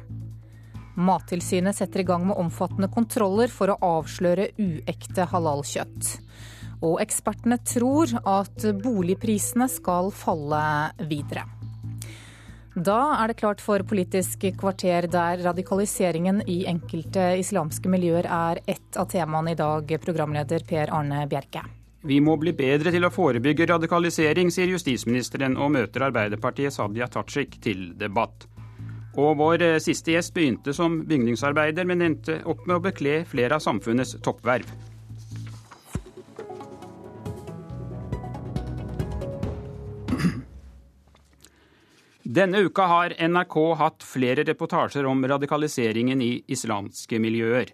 Mattilsynet 0.98 1.78
setter 1.78 2.02
i 2.02 2.08
gang 2.08 2.26
med 2.26 2.42
omfattende 2.42 2.90
kontroller 2.90 3.54
for 3.54 3.70
å 3.70 3.78
avsløre 4.00 4.48
uekte 4.58 5.28
halalkjøtt. 5.30 6.10
Og 6.82 6.98
ekspertene 7.06 7.62
tror 7.62 8.10
at 8.26 8.66
boligprisene 8.82 9.70
skal 9.70 10.10
falle 10.10 10.64
videre. 11.06 11.46
Da 12.74 13.16
er 13.18 13.32
det 13.32 13.40
klart 13.40 13.60
for 13.60 13.82
Politisk 13.82 14.44
kvarter, 14.58 15.08
der 15.10 15.40
radikaliseringen 15.42 16.44
i 16.46 16.60
enkelte 16.70 17.32
islamske 17.40 17.90
miljøer 17.90 18.28
er 18.30 18.60
ett 18.70 18.96
av 19.00 19.08
temaene 19.10 19.56
i 19.56 19.58
dag, 19.58 19.90
programleder 20.04 20.62
Per 20.68 20.92
Arne 20.94 21.24
Bjerke. 21.26 21.64
Vi 22.06 22.20
må 22.22 22.36
bli 22.40 22.54
bedre 22.56 22.92
til 22.94 23.04
å 23.04 23.10
forebygge 23.12 23.66
radikalisering, 23.72 24.52
sier 24.54 24.70
justisministeren, 24.70 25.58
og 25.58 25.74
møter 25.74 26.06
Arbeiderpartiets 26.06 26.78
Hadia 26.80 27.10
Tajik 27.10 27.58
til 27.60 27.90
debatt. 27.98 28.46
Og 29.18 29.34
vår 29.42 29.66
siste 29.82 30.14
gjest 30.14 30.32
begynte 30.32 30.72
som 30.72 31.02
bygningsarbeider, 31.10 31.84
men 31.90 32.06
endte 32.06 32.38
opp 32.46 32.62
med 32.68 32.78
å 32.78 32.84
bekle 32.86 33.24
flere 33.28 33.58
av 33.58 33.66
samfunnets 33.66 34.14
toppverv. 34.22 34.70
Denne 42.30 42.58
uka 42.58 42.82
har 42.86 43.14
NRK 43.28 43.54
hatt 43.74 44.04
flere 44.06 44.44
reportasjer 44.46 45.06
om 45.10 45.24
radikaliseringen 45.26 46.20
i 46.22 46.28
islamske 46.46 47.18
miljøer. 47.18 47.72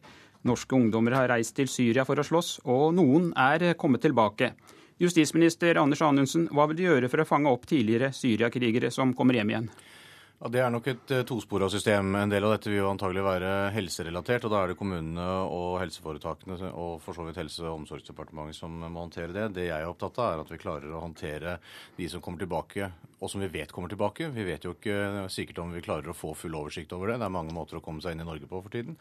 Norske 0.48 0.78
ungdommer 0.78 1.12
har 1.12 1.28
reist 1.28 1.52
til 1.58 1.68
Syria 1.68 2.06
for 2.08 2.16
å 2.16 2.24
slåss, 2.24 2.54
og 2.64 2.94
noen 2.96 3.34
er 3.36 3.74
kommet 3.76 4.00
tilbake. 4.06 4.54
Justisminister 4.96 5.76
Anders 5.76 6.00
Anundsen, 6.00 6.46
hva 6.48 6.64
vil 6.70 6.78
du 6.78 6.82
gjøre 6.86 7.10
for 7.12 7.20
å 7.20 7.28
fange 7.28 7.52
opp 7.52 7.68
tidligere 7.68 8.14
Syriakrigere 8.16 8.88
som 8.94 9.12
kommer 9.18 9.36
hjem 9.36 9.52
igjen? 9.52 9.68
Ja, 10.36 10.50
Det 10.52 10.60
er 10.60 10.68
nok 10.68 10.88
et 10.90 11.12
uh, 11.16 11.22
tospora 11.24 11.64
system. 11.72 12.10
En 12.20 12.28
del 12.28 12.44
av 12.44 12.50
dette 12.52 12.68
vil 12.68 12.82
jo 12.82 12.90
antagelig 12.90 13.22
være 13.24 13.52
helserelatert. 13.72 14.44
og 14.44 14.52
Da 14.52 14.58
er 14.60 14.68
det 14.68 14.76
kommunene 14.76 15.24
og 15.48 15.78
helseforetakene 15.80 16.74
og 16.76 17.00
for 17.00 17.16
så 17.16 17.24
vidt 17.24 17.40
Helse- 17.40 17.64
og 17.64 17.78
omsorgsdepartementet 17.80 18.58
som 18.58 18.74
må 18.84 19.06
håndtere 19.06 19.32
det. 19.32 19.46
Det 19.56 19.64
jeg 19.70 19.80
er 19.80 19.88
opptatt 19.88 20.20
av, 20.20 20.34
er 20.34 20.42
at 20.44 20.52
vi 20.52 20.60
klarer 20.60 20.92
å 20.92 21.00
håndtere 21.00 21.56
de 21.96 22.08
som 22.12 22.20
kommer 22.20 22.44
tilbake, 22.44 22.90
og 23.16 23.32
som 23.32 23.40
vi 23.40 23.48
vet 23.48 23.72
kommer 23.72 23.88
tilbake. 23.88 24.28
Vi 24.28 24.44
vet 24.44 24.68
jo 24.68 24.74
ikke 24.76 25.24
sikkert 25.32 25.62
om 25.64 25.72
vi 25.72 25.80
klarer 25.80 26.12
å 26.12 26.16
få 26.16 26.34
full 26.36 26.60
oversikt 26.60 26.92
over 26.92 27.14
det. 27.14 27.18
Det 27.22 27.30
er 27.30 27.36
mange 27.38 27.56
måter 27.56 27.80
å 27.80 27.84
komme 27.84 28.04
seg 28.04 28.12
inn 28.12 28.20
i 28.20 28.28
Norge 28.28 28.44
på 28.44 28.60
for 28.60 28.76
tiden. 28.76 29.00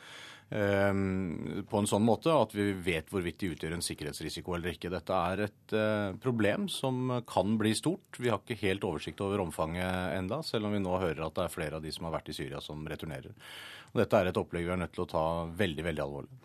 Ehm, 0.53 1.63
på 1.65 1.79
en 1.81 1.87
sånn 1.89 2.03
måte 2.05 2.29
at 2.29 2.51
vi 2.53 2.67
vet 2.85 3.09
hvorvidt 3.09 3.39
de 3.41 3.49
utgjør 3.55 3.73
en 3.79 3.85
sikkerhetsrisiko 3.85 4.53
eller 4.53 4.75
ikke. 4.75 4.91
Dette 4.93 5.21
er 5.31 5.45
et 5.47 5.73
eh, 5.73 6.17
problem 6.21 6.67
som 6.69 7.15
kan 7.25 7.55
bli 7.57 7.73
stort. 7.77 8.19
Vi 8.21 8.29
har 8.29 8.43
ikke 8.43 8.59
helt 8.61 8.85
oversikt 8.85 9.23
over 9.25 9.41
omfanget 9.41 10.19
enda, 10.19 10.43
selv 10.45 10.69
om 10.69 10.75
vi 10.75 10.83
nå 10.83 10.93
hører 11.01 11.25
at 11.25 11.37
det 11.37 11.47
er 11.47 11.55
flere 11.55 11.79
av 11.79 11.85
de 11.85 11.93
som 11.93 12.05
har 12.05 12.17
vært 12.19 12.29
i 12.29 12.37
Syria 12.37 12.61
som 12.61 12.85
returnerer. 12.85 13.33
Og 13.93 14.03
dette 14.03 14.19
er 14.19 14.29
et 14.29 14.37
opplegg 14.37 14.67
vi 14.67 14.75
er 14.75 14.83
nødt 14.83 14.93
til 14.93 15.05
å 15.07 15.09
ta 15.09 15.25
veldig, 15.49 15.87
veldig 15.87 16.03
alvorlig. 16.05 16.41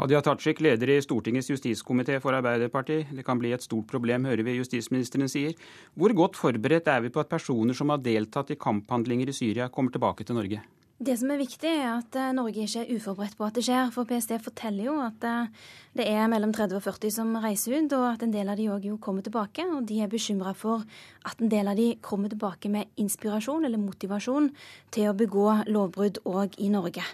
Hadia 0.00 0.20
Tajik, 0.24 0.62
leder 0.64 0.94
i 0.94 1.00
Stortingets 1.04 1.50
justiskomité 1.50 2.14
for 2.24 2.32
Arbeiderpartiet. 2.32 3.10
Det 3.12 3.24
kan 3.26 3.40
bli 3.40 3.50
et 3.52 3.64
stort 3.64 3.88
problem, 3.90 4.24
hører 4.28 4.46
vi 4.46 4.56
justisministeren 4.56 5.28
sier. 5.28 5.56
Hvor 5.92 6.14
godt 6.16 6.40
forberedt 6.40 6.88
er 6.88 7.02
vi 7.04 7.12
på 7.12 7.20
at 7.20 7.28
personer 7.32 7.76
som 7.76 7.92
har 7.92 8.00
deltatt 8.00 8.54
i 8.54 8.60
kamphandlinger 8.60 9.28
i 9.28 9.36
Syria, 9.36 9.68
kommer 9.68 9.92
tilbake 9.92 10.24
til 10.24 10.40
Norge? 10.40 10.62
Det 11.00 11.14
som 11.16 11.30
er 11.32 11.38
viktig, 11.40 11.64
er 11.64 11.94
at 11.94 12.16
eh, 12.20 12.32
Norge 12.36 12.60
ikke 12.60 12.82
er 12.82 12.90
uforberedt 12.92 13.38
på 13.38 13.46
at 13.46 13.56
det 13.56 13.62
skjer. 13.64 13.86
For 13.94 14.04
PST 14.04 14.34
forteller 14.44 14.84
jo 14.84 14.98
at 15.00 15.24
eh, 15.24 15.70
det 15.96 16.04
er 16.12 16.26
mellom 16.28 16.50
30 16.52 16.76
og 16.76 16.84
40 16.84 17.14
som 17.14 17.30
reiser 17.40 17.78
ut, 17.78 17.94
og 17.96 18.04
at 18.10 18.24
en 18.26 18.34
del 18.34 18.50
av 18.52 18.60
de 18.60 18.66
òg 18.68 18.84
kommer 19.00 19.24
tilbake. 19.24 19.64
Og 19.64 19.86
de 19.88 20.02
er 20.04 20.10
bekymra 20.12 20.52
for 20.52 20.84
at 21.24 21.40
en 21.40 21.48
del 21.48 21.72
av 21.72 21.80
de 21.80 21.94
kommer 22.04 22.28
tilbake 22.28 22.68
med 22.68 22.92
inspirasjon 23.00 23.64
eller 23.64 23.80
motivasjon 23.80 24.50
til 24.92 25.08
å 25.08 25.16
begå 25.16 25.46
lovbrudd 25.72 26.20
òg 26.28 26.60
i 26.60 26.68
Norge. 26.68 27.06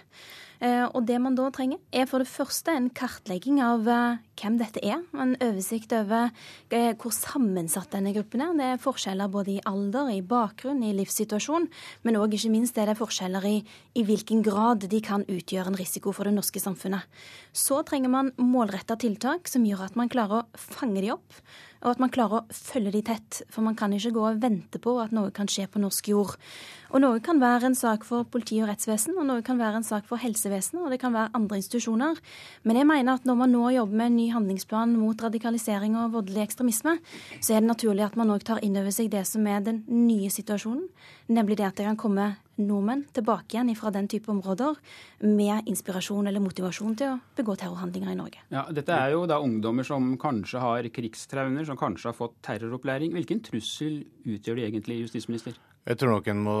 Eh, 0.63 0.85
og 0.85 1.05
det 1.05 1.19
man 1.21 1.35
da 1.37 1.49
trenger, 1.53 1.79
er 1.93 2.07
for 2.09 2.23
det 2.23 2.29
første 2.31 2.73
en 2.73 2.89
kartlegging 2.93 3.59
av 3.61 3.87
eh, 3.91 4.23
hvem 4.39 4.57
dette 4.57 4.81
er. 4.81 5.03
En 5.13 5.35
oversikt 5.43 5.93
over 5.93 6.31
eh, 6.73 6.93
hvor 6.97 7.13
sammensatt 7.13 7.93
denne 7.93 8.13
gruppen 8.15 8.41
er. 8.41 8.55
Det 8.57 8.69
er 8.71 8.81
forskjeller 8.81 9.31
både 9.33 9.55
i 9.57 9.61
alder, 9.69 10.09
i 10.15 10.23
bakgrunn, 10.25 10.81
i 10.85 10.95
livssituasjon, 10.97 11.69
men 12.07 12.19
òg 12.19 12.37
ikke 12.37 12.53
minst 12.53 12.77
er 12.81 12.89
det 12.89 12.97
forskjeller 12.99 13.45
i, 13.49 13.55
i 13.97 14.05
hvilken 14.07 14.43
grad 14.45 14.87
de 14.89 15.01
kan 15.03 15.25
utgjøre 15.27 15.73
en 15.73 15.79
risiko 15.79 16.15
for 16.15 16.29
det 16.29 16.35
norske 16.37 16.61
samfunnet. 16.63 17.05
Så 17.53 17.83
trenger 17.87 18.13
man 18.13 18.33
målretta 18.41 18.97
tiltak 18.99 19.49
som 19.51 19.65
gjør 19.67 19.87
at 19.87 19.97
man 19.99 20.11
klarer 20.11 20.41
å 20.41 20.67
fange 20.77 21.05
de 21.05 21.13
opp 21.13 21.41
og 21.83 21.91
at 21.93 22.01
man 22.01 22.11
klarer 22.13 22.41
å 22.41 22.53
følge 22.53 22.93
de 22.95 23.03
tett. 23.05 23.41
For 23.53 23.65
man 23.65 23.77
kan 23.77 23.93
ikke 23.93 24.15
gå 24.15 24.23
og 24.29 24.41
vente 24.41 24.81
på 24.81 24.95
at 25.01 25.13
noe 25.15 25.33
kan 25.35 25.49
skje 25.51 25.67
på 25.69 25.81
norsk 25.81 26.09
jord. 26.13 26.33
Og 26.93 27.01
noe 27.03 27.19
kan 27.23 27.41
være 27.41 27.71
en 27.71 27.77
sak 27.77 28.05
for 28.07 28.27
politi 28.31 28.61
og 28.63 28.69
rettsvesen, 28.71 29.17
og 29.19 29.27
noe 29.27 29.43
kan 29.45 29.59
være 29.59 29.81
en 29.81 29.87
sak 29.87 30.07
for 30.07 30.21
helsevesenet, 30.21 30.79
og 30.83 30.93
det 30.93 31.01
kan 31.01 31.15
være 31.15 31.33
andre 31.37 31.59
institusjoner. 31.59 32.21
Men 32.63 32.79
jeg 32.79 32.87
mener 32.87 33.19
at 33.19 33.27
når 33.27 33.39
man 33.41 33.53
nå 33.55 33.65
jobber 33.75 34.01
med 34.01 34.11
en 34.11 34.17
ny 34.21 34.27
handlingsplan 34.31 34.95
mot 34.95 35.27
radikalisering 35.27 35.97
og 35.99 36.15
voldelig 36.15 36.45
ekstremisme, 36.47 36.97
så 37.41 37.53
er 37.53 37.63
det 37.63 37.71
naturlig 37.73 38.07
at 38.07 38.17
man 38.19 38.31
òg 38.33 38.47
tar 38.47 38.63
inn 38.65 38.79
over 38.79 38.93
seg 38.95 39.11
det 39.11 39.25
som 39.27 39.47
er 39.47 39.63
den 39.65 39.83
nye 39.91 40.31
situasjonen, 40.31 40.87
nemlig 41.33 41.59
det 41.59 41.67
at 41.67 41.79
det 41.79 41.89
kan 41.89 41.99
komme 41.99 42.31
nordmenn 42.57 43.03
tilbake 43.13 43.53
igjen 43.53 43.75
fra 43.77 43.91
den 43.93 44.07
type 44.09 44.31
områder 44.33 44.79
med 45.27 45.69
inspirasjon 45.69 46.27
eller 46.29 46.41
motivasjon 46.41 46.97
til 46.97 47.13
å 47.13 47.19
begå 47.37 47.53
terrorhandlinger 47.59 48.13
i 48.13 48.17
Norge. 48.17 48.41
Ja, 48.53 48.65
dette 48.73 48.95
er 48.95 49.13
jo 49.13 49.25
da 49.29 49.39
ungdommer 49.43 49.85
som 49.87 50.15
kanskje 50.21 50.63
har 50.63 50.89
krigstraumer, 50.93 51.67
som 51.67 51.77
kanskje 51.77 52.11
har 52.11 52.17
fått 52.17 52.39
terroropplæring. 52.47 53.13
Hvilken 53.13 53.43
trussel 53.45 54.01
utgjør 54.25 54.57
de 54.57 54.69
egentlig, 54.71 55.03
justisminister? 55.05 55.59
Jeg 55.87 56.01
tror 56.01 56.17
nok 56.17 56.25
en 56.27 56.39
må 56.43 56.53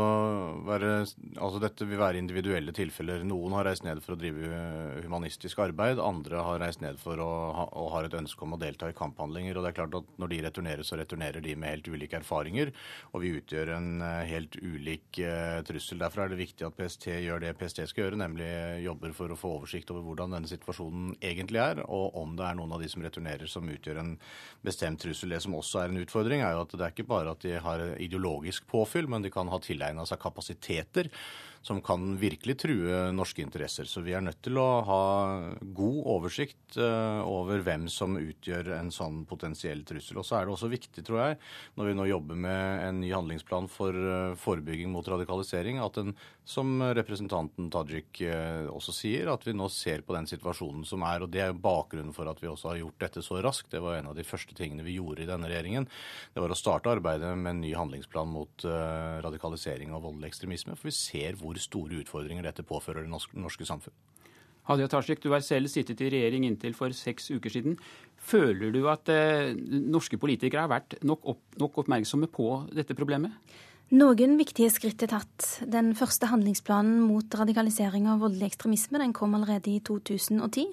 være 0.69 0.91
Altså 1.01 1.59
dette 1.59 1.83
vil 1.83 1.99
være 1.99 2.19
individuelle 2.21 2.71
tilfeller. 2.71 3.25
Noen 3.27 3.57
har 3.57 3.65
reist 3.67 3.83
ned 3.83 3.99
for 4.03 4.15
å 4.15 4.19
drive 4.19 4.59
humanistisk 5.03 5.59
arbeid. 5.59 5.99
Andre 5.99 6.39
har 6.47 6.61
reist 6.63 6.79
ned 6.79 6.95
for 7.01 7.19
å 7.19 7.27
ha, 7.57 7.65
og 7.75 7.89
har 7.91 8.07
et 8.07 8.15
ønske 8.15 8.45
om 8.45 8.55
å 8.55 8.59
delta 8.61 8.87
i 8.87 8.95
kamphandlinger. 8.95 9.57
Og 9.57 9.65
det 9.65 9.73
er 9.73 9.77
klart 9.81 9.97
at 9.99 10.13
når 10.21 10.31
de 10.31 10.39
returnerer, 10.45 10.87
så 10.87 10.99
returnerer 10.99 11.43
de 11.43 11.55
med 11.59 11.73
helt 11.73 11.89
ulike 11.91 12.21
erfaringer. 12.21 12.71
Og 13.11 13.25
vi 13.25 13.33
utgjør 13.41 13.73
en 13.75 13.89
eh, 14.05 14.23
helt 14.31 14.55
ulik 14.61 15.19
uh, 15.19 15.59
trussel. 15.67 15.99
Derfor 16.01 16.23
er 16.23 16.31
det 16.31 16.39
viktig 16.39 16.67
at 16.67 16.79
PST 16.79 17.09
gjør 17.11 17.43
det 17.43 17.53
PST 17.59 17.83
skal 17.91 18.05
gjøre, 18.05 18.21
nemlig 18.23 18.47
jobber 18.85 19.15
for 19.17 19.33
å 19.33 19.39
få 19.39 19.53
oversikt 19.57 19.91
over 19.91 20.07
hvordan 20.07 20.37
denne 20.37 20.49
situasjonen 20.49 21.17
egentlig 21.19 21.61
er, 21.65 21.83
og 21.83 22.15
om 22.17 22.37
det 22.39 22.47
er 22.47 22.57
noen 22.57 22.77
av 22.77 22.83
de 22.83 22.89
som 22.91 23.03
returnerer 23.03 23.51
som 23.51 23.67
utgjør 23.75 24.01
en 24.05 24.15
bestemt 24.65 25.03
trussel. 25.03 25.35
Det 25.35 25.43
som 25.43 25.59
også 25.59 25.83
er 25.83 25.91
en 25.91 26.01
utfordring, 26.05 26.45
er 26.47 26.55
jo 26.55 26.63
at 26.63 26.77
det 26.77 26.87
er 26.87 26.95
ikke 26.95 27.09
bare 27.11 27.35
at 27.35 27.43
de 27.43 27.57
har 27.61 27.85
ideologisk 27.99 28.67
påfyll, 28.71 29.09
men 29.11 29.16
de 29.25 29.31
kan 29.33 29.49
ha 29.51 29.59
tilegna 29.63 30.05
seg 30.05 30.21
kapasiteter 30.21 31.09
som 31.65 31.81
kan 31.81 32.15
virkelig 32.19 32.57
true 32.61 33.07
norske 33.15 33.43
interesser. 33.43 33.87
Så 33.89 34.01
vi 34.05 34.13
er 34.15 34.23
nødt 34.23 34.39
til 34.45 34.57
å 34.59 34.67
ha 34.87 35.01
god 35.61 35.99
oversikt 36.17 36.77
eh, 36.79 37.21
over 37.27 37.61
hvem 37.65 37.87
som 37.91 38.17
utgjør 38.19 38.71
en 38.77 38.91
sånn 38.93 39.23
potensiell 39.29 39.83
trussel. 39.87 40.19
Og 40.21 40.27
så 40.27 40.39
er 40.39 40.47
det 40.47 40.55
også 40.55 40.71
viktig, 40.71 41.03
tror 41.07 41.21
jeg, 41.23 41.39
når 41.79 41.89
vi 41.89 41.97
nå 41.97 42.07
jobber 42.11 42.41
med 42.47 42.87
en 42.87 43.01
ny 43.03 43.11
handlingsplan 43.13 43.69
for 43.71 43.95
eh, 43.95 44.35
forebygging 44.39 44.91
mot 44.93 45.07
radikalisering, 45.07 45.81
at 45.83 45.99
en, 46.01 46.15
som 46.47 46.79
representanten 46.95 47.69
Tajik 47.73 48.21
eh, 48.23 48.67
også 48.71 48.95
sier, 48.95 49.31
at 49.31 49.43
vi 49.47 49.55
nå 49.57 49.67
ser 49.73 50.05
på 50.07 50.15
den 50.15 50.29
situasjonen 50.29 50.85
som 50.87 51.03
er. 51.07 51.25
Og 51.25 51.33
det 51.33 51.43
er 51.43 51.57
bakgrunnen 51.57 52.15
for 52.15 52.29
at 52.31 52.41
vi 52.43 52.51
også 52.51 52.71
har 52.73 52.81
gjort 52.83 53.01
dette 53.03 53.25
så 53.25 53.41
raskt. 53.43 53.71
Det 53.73 53.83
var 53.83 53.99
en 53.99 54.11
av 54.11 54.17
de 54.17 54.27
første 54.27 54.55
tingene 54.57 54.85
vi 54.87 54.97
gjorde 54.99 55.25
i 55.25 55.29
denne 55.29 55.49
regjeringen. 55.51 55.89
Det 56.33 56.43
var 56.43 56.53
å 56.53 56.59
starte 56.59 56.91
arbeidet 56.93 57.33
med 57.35 57.55
en 57.55 57.63
ny 57.63 57.73
handlingsplan 57.75 58.31
mot 58.31 58.65
radikalisering 59.23 59.91
og 59.95 60.03
voldelig 60.05 60.31
ekstremisme. 60.31 60.75
For 60.77 60.89
vi 60.89 60.95
ser 60.95 61.37
hvor 61.39 61.46
hvor 61.47 61.59
store 61.61 62.03
utfordringer 62.03 62.45
dette 62.45 62.65
påfører 62.67 63.07
det 63.07 63.11
norske 63.39 63.67
samfunn. 63.67 63.95
Hadia 64.67 64.89
Tajik, 64.91 65.21
du 65.23 65.31
har 65.31 65.43
selv 65.45 65.71
sittet 65.71 66.01
i 66.03 66.09
regjering 66.11 66.43
inntil 66.43 66.73
for 66.75 66.91
seks 66.95 67.29
uker 67.31 67.53
siden. 67.53 67.77
Føler 68.19 68.73
du 68.75 68.81
at 68.91 69.07
eh, 69.13 69.55
norske 69.55 70.19
politikere 70.19 70.65
har 70.65 70.73
vært 70.73 70.97
nok, 71.07 71.23
opp, 71.23 71.43
nok 71.61 71.79
oppmerksomme 71.85 72.27
på 72.27 72.49
dette 72.75 72.97
problemet? 72.97 73.31
Noen 73.95 74.33
viktige 74.35 74.67
skritt 74.67 74.99
er 75.05 75.13
tatt. 75.13 75.45
Den 75.63 75.93
første 75.95 76.27
handlingsplanen 76.27 76.97
mot 77.07 77.37
radikalisering 77.39 78.09
og 78.11 78.25
voldelig 78.25 78.49
ekstremisme 78.49 78.99
den 78.99 79.13
kom 79.15 79.37
allerede 79.37 79.71
i 79.71 79.79
2010. 79.79 80.65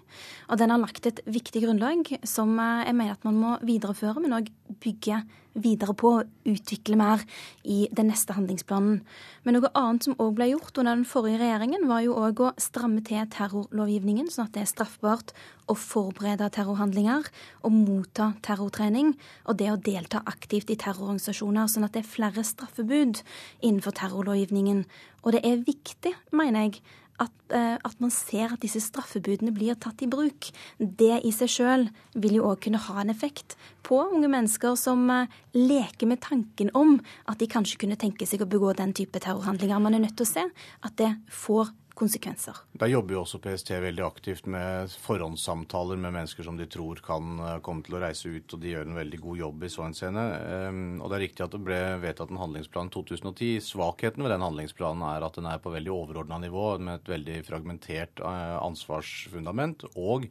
Og 0.50 0.58
den 0.58 0.74
har 0.74 0.82
lagt 0.82 1.06
et 1.06 1.22
viktig 1.22 1.62
grunnlag 1.62 2.10
som 2.26 2.58
eh, 2.58 2.88
jeg 2.88 2.98
mener 2.98 3.14
at 3.14 3.30
man 3.30 3.38
må 3.38 3.54
videreføre, 3.62 4.18
men 4.24 4.34
òg 4.40 4.50
bygge 4.82 5.22
videre 5.54 5.94
på 5.94 6.10
og 6.18 6.50
utvikle 6.50 6.96
mer 6.98 7.22
i 7.64 7.84
den 7.94 8.08
neste 8.10 8.34
handlingsplanen. 8.36 9.00
Men 9.44 9.56
noe 9.56 9.70
annet 9.78 10.08
som 10.08 10.16
òg 10.22 10.34
ble 10.38 10.50
gjort 10.50 10.80
under 10.80 10.96
den 10.96 11.06
forrige 11.08 11.40
regjeringen, 11.42 11.86
var 11.90 12.02
jo 12.04 12.16
òg 12.18 12.42
å 12.42 12.50
stramme 12.60 13.04
til 13.06 13.22
terrorlovgivningen, 13.34 14.30
sånn 14.32 14.48
at 14.48 14.56
det 14.56 14.64
er 14.64 14.72
straffbart 14.72 15.34
å 15.70 15.76
forberede 15.78 16.50
terrorhandlinger, 16.52 17.30
å 17.64 17.70
motta 17.72 18.32
terrortrening 18.44 19.14
og 19.48 19.58
det 19.60 19.70
å 19.72 19.80
delta 19.80 20.24
aktivt 20.28 20.72
i 20.74 20.78
terrororganisasjoner, 20.80 21.70
sånn 21.70 21.86
at 21.86 21.96
det 21.96 22.04
er 22.04 22.12
flere 22.16 22.44
straffebud 22.44 23.22
innenfor 23.62 23.96
terrorlovgivningen. 23.96 24.84
Og 25.24 25.32
det 25.32 25.44
er 25.46 25.64
viktig, 25.64 26.12
mener 26.36 26.66
jeg, 26.66 26.82
at, 27.22 27.34
eh, 27.54 27.76
at, 27.76 28.00
man 28.02 28.10
ser 28.10 28.52
at 28.52 28.62
disse 28.64 28.80
straffebudene 28.82 29.52
blir 29.54 29.76
tatt 29.78 30.02
i 30.02 30.08
bruk. 30.10 30.50
Det 30.78 31.20
i 31.22 31.32
seg 31.34 31.52
sjøl 31.52 31.86
vil 32.18 32.38
jo 32.40 32.48
òg 32.50 32.64
kunne 32.64 32.80
ha 32.88 32.96
en 33.02 33.12
effekt 33.12 33.56
på 33.86 34.00
unge 34.02 34.30
mennesker 34.32 34.74
som 34.80 35.06
eh, 35.12 35.30
leker 35.54 36.10
med 36.10 36.22
tanken 36.24 36.72
om 36.74 36.96
at 37.30 37.38
de 37.38 37.50
kanskje 37.50 37.78
kunne 37.84 38.00
tenke 38.00 38.26
seg 38.26 38.42
å 38.42 38.50
begå 38.50 38.74
den 38.74 38.94
type 38.96 39.20
terrorhandlinger. 39.22 39.82
Man 39.82 39.94
er 39.94 40.06
nødt 40.06 40.18
til 40.18 40.26
å 40.26 40.34
se 40.34 40.46
at 40.84 40.98
det 40.98 41.12
får 41.30 41.70
konsekvenser. 41.94 42.58
Der 42.80 42.90
jobber 42.90 43.14
jo 43.14 43.20
også 43.22 43.38
PST 43.42 43.70
veldig 43.84 44.02
aktivt 44.06 44.48
med 44.50 44.92
forhåndssamtaler 45.04 45.98
med 46.00 46.14
mennesker 46.16 46.46
som 46.46 46.58
de 46.58 46.66
tror 46.70 47.00
kan 47.04 47.38
eh, 47.38 47.58
komme 47.64 47.86
til 47.86 47.96
å 47.98 48.02
reise 48.02 48.32
ut, 48.34 48.56
og 48.56 48.62
de 48.62 48.72
gjør 48.72 48.88
en 48.88 48.98
veldig 48.98 49.20
god 49.22 49.40
jobb 49.40 49.64
i 49.64 49.70
så 49.72 49.84
henseende. 49.86 50.24
Ehm, 50.42 50.82
og 50.98 51.10
det 51.10 51.18
er 51.18 51.24
riktig 51.26 51.46
at 51.46 51.54
det 51.54 51.62
ble 51.66 51.80
vedtatt 52.02 52.34
en 52.34 52.42
handlingsplan 52.42 52.90
2010. 52.94 53.62
Svakheten 53.64 54.26
ved 54.26 54.34
den 54.34 54.44
handlingsplanen 54.44 55.06
er 55.08 55.26
at 55.26 55.38
den 55.38 55.48
er 55.50 55.62
på 55.62 55.72
veldig 55.74 55.94
overordna 55.94 56.40
nivå, 56.42 56.66
med 56.82 57.00
et 57.00 57.12
veldig 57.14 57.40
fragmentert 57.46 58.22
eh, 58.24 58.56
ansvarsfundament. 58.58 59.86
og 59.94 60.28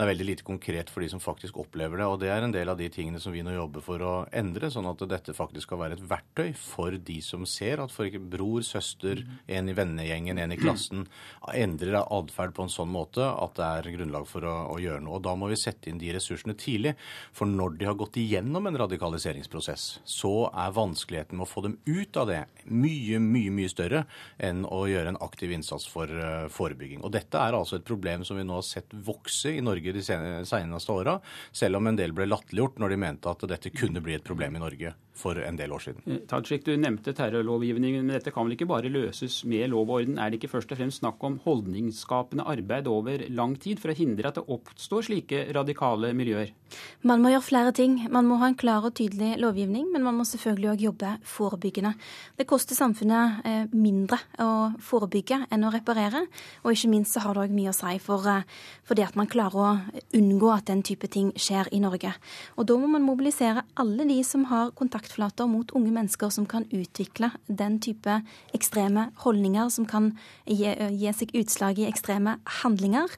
det 0.00 0.06
er 0.06 0.14
veldig 0.14 0.26
lite 0.30 0.44
konkret 0.48 0.88
for 0.88 1.04
de 1.04 1.10
som 1.12 1.20
faktisk 1.20 1.58
opplever 1.60 2.00
det. 2.00 2.06
Og 2.08 2.20
det 2.22 2.30
er 2.32 2.40
en 2.40 2.54
del 2.54 2.70
av 2.72 2.78
de 2.80 2.86
tingene 2.88 3.20
som 3.20 3.34
vi 3.34 3.42
nå 3.44 3.52
jobber 3.52 3.82
for 3.84 4.00
å 4.00 4.12
endre, 4.32 4.70
sånn 4.72 4.88
at 4.88 5.02
dette 5.10 5.34
faktisk 5.36 5.66
skal 5.66 5.82
være 5.82 5.98
et 5.98 6.04
verktøy 6.08 6.54
for 6.56 6.96
de 6.96 7.18
som 7.20 7.44
ser 7.44 7.82
at 7.84 7.92
for 7.92 8.08
ikke 8.08 8.22
bror, 8.32 8.64
søster, 8.64 9.20
en 9.44 9.68
i 9.68 9.74
vennegjengen, 9.76 10.40
en 10.40 10.54
i 10.54 10.56
klassen 10.56 11.04
endrer 11.52 11.98
atferd 12.00 12.54
på 12.56 12.64
en 12.64 12.72
sånn 12.72 12.88
måte 12.88 13.26
at 13.28 13.58
det 13.58 13.66
er 13.66 13.90
grunnlag 13.98 14.24
for 14.30 14.46
å, 14.48 14.54
å, 14.72 14.78
gjøre 14.80 15.02
noe. 15.04 15.18
Og 15.18 15.26
Da 15.26 15.34
må 15.36 15.50
vi 15.52 15.58
sette 15.60 15.92
inn 15.92 16.00
de 16.00 16.14
ressursene 16.16 16.56
tidlig. 16.56 16.94
For 17.36 17.50
når 17.50 17.76
de 17.76 17.90
har 17.90 18.00
gått 18.00 18.16
igjennom 18.22 18.70
en 18.70 18.80
radikaliseringsprosess, 18.80 19.86
så 20.08 20.32
er 20.48 20.72
vanskeligheten 20.80 21.36
med 21.36 21.44
å 21.44 21.50
få 21.50 21.66
dem 21.68 21.76
ut 21.84 22.16
av 22.16 22.30
det 22.32 22.40
mye, 22.72 23.20
mye 23.20 23.52
mye 23.52 23.68
større 23.68 24.06
enn 24.40 24.64
å 24.64 24.86
gjøre 24.88 25.12
en 25.12 25.20
aktiv 25.28 25.52
innsats 25.52 25.84
for 25.92 26.08
uh, 26.08 26.48
forebygging. 26.48 27.04
Og 27.04 27.12
Dette 27.12 27.36
er 27.36 27.60
altså 27.60 27.76
et 27.76 27.86
problem 27.86 28.24
som 28.24 28.40
vi 28.40 28.48
nå 28.48 28.56
har 28.56 28.66
sett 28.66 28.96
vokse 28.96 29.52
i 29.52 29.60
Norge 29.64 29.89
de 29.96 30.02
seneste 30.02 30.92
åra, 30.92 31.18
selv 31.52 31.80
om 31.80 31.90
en 31.90 31.98
del 31.98 32.14
ble 32.16 32.28
latterliggjort 32.28 32.80
når 32.80 32.94
de 32.94 33.00
mente 33.04 33.30
at 33.30 33.46
dette 33.50 33.72
kunne 33.74 34.02
bli 34.04 34.16
et 34.18 34.26
problem 34.26 34.56
i 34.56 34.62
Norge 34.62 34.94
for 35.20 35.38
en 35.44 35.58
del 35.58 35.72
år 35.76 35.84
siden. 35.84 36.04
Eh, 36.06 36.22
Tajik, 36.30 36.64
du 36.66 36.72
nevnte 36.80 37.14
terrorlovgivningen, 37.16 38.06
men 38.06 38.16
dette 38.16 38.32
kan 38.34 38.46
vel 38.46 38.56
ikke 38.56 38.68
bare 38.70 38.92
løses 38.92 39.42
med 39.48 39.70
lov 39.72 39.88
og 39.88 40.00
orden? 40.00 40.18
Er 40.18 40.30
det 40.30 40.40
ikke 40.40 40.54
først 40.54 40.72
og 40.72 40.80
fremst 40.80 41.02
snakk 41.02 41.22
om 41.26 41.38
holdningsskapende 41.44 42.46
arbeid 42.48 42.88
over 42.90 43.26
lang 43.28 43.56
tid 43.60 43.80
for 43.82 43.92
å 43.92 43.98
hindre 43.98 44.30
at 44.30 44.40
det 44.40 44.46
oppstår 44.48 45.08
slike 45.10 45.44
radikale 45.56 46.12
miljøer? 46.16 46.54
Man 47.02 47.22
må 47.22 47.32
gjøre 47.32 47.46
flere 47.46 47.72
ting. 47.74 47.96
Man 48.12 48.28
må 48.28 48.38
ha 48.40 48.50
en 48.50 48.58
klar 48.58 48.84
og 48.86 48.94
tydelig 48.98 49.36
lovgivning, 49.42 49.88
men 49.92 50.04
man 50.06 50.16
må 50.18 50.26
selvfølgelig 50.28 50.72
òg 50.74 50.84
jobbe 50.86 51.12
forebyggende. 51.26 51.94
Det 52.38 52.46
koster 52.50 52.78
samfunnet 52.78 53.44
eh, 53.48 53.64
mindre 53.74 54.20
å 54.42 54.50
forebygge 54.84 55.42
enn 55.50 55.66
å 55.66 55.72
reparere, 55.74 56.24
og 56.64 56.74
ikke 56.74 56.92
minst 56.92 57.16
så 57.16 57.24
har 57.24 57.36
det 57.36 57.48
òg 57.48 57.56
mye 57.56 57.72
å 57.72 57.76
si 57.76 57.96
for, 58.02 58.26
eh, 58.30 58.46
for 58.86 58.98
det 58.98 59.08
at 59.08 59.18
man 59.18 59.30
klarer 59.30 59.60
å 59.60 60.02
unngå 60.16 60.52
at 60.54 60.68
den 60.70 60.84
type 60.86 61.10
ting 61.10 61.32
skjer 61.36 61.70
i 61.74 61.82
Norge. 61.82 62.14
Og 62.56 62.68
da 62.70 62.78
må 62.78 62.90
man 62.90 63.06
mobilisere 63.06 63.64
alle 63.80 64.06
de 64.08 64.20
som 64.26 64.46
har 64.50 64.74
kontakt 64.78 65.09
kontaktflater 65.10 65.48
mot 65.48 65.70
unge 65.74 65.90
mennesker 65.90 66.30
som 66.30 66.46
kan 66.46 66.64
utvikle 66.70 67.30
den 67.48 67.80
type 67.80 68.22
ekstreme 68.54 69.10
holdninger, 69.24 69.68
som 69.70 69.86
kan 69.86 70.16
gi, 70.46 70.70
gi 70.70 71.12
seg 71.12 71.34
utslag 71.34 71.78
i 71.78 71.88
ekstreme 71.88 72.38
handlinger. 72.62 73.08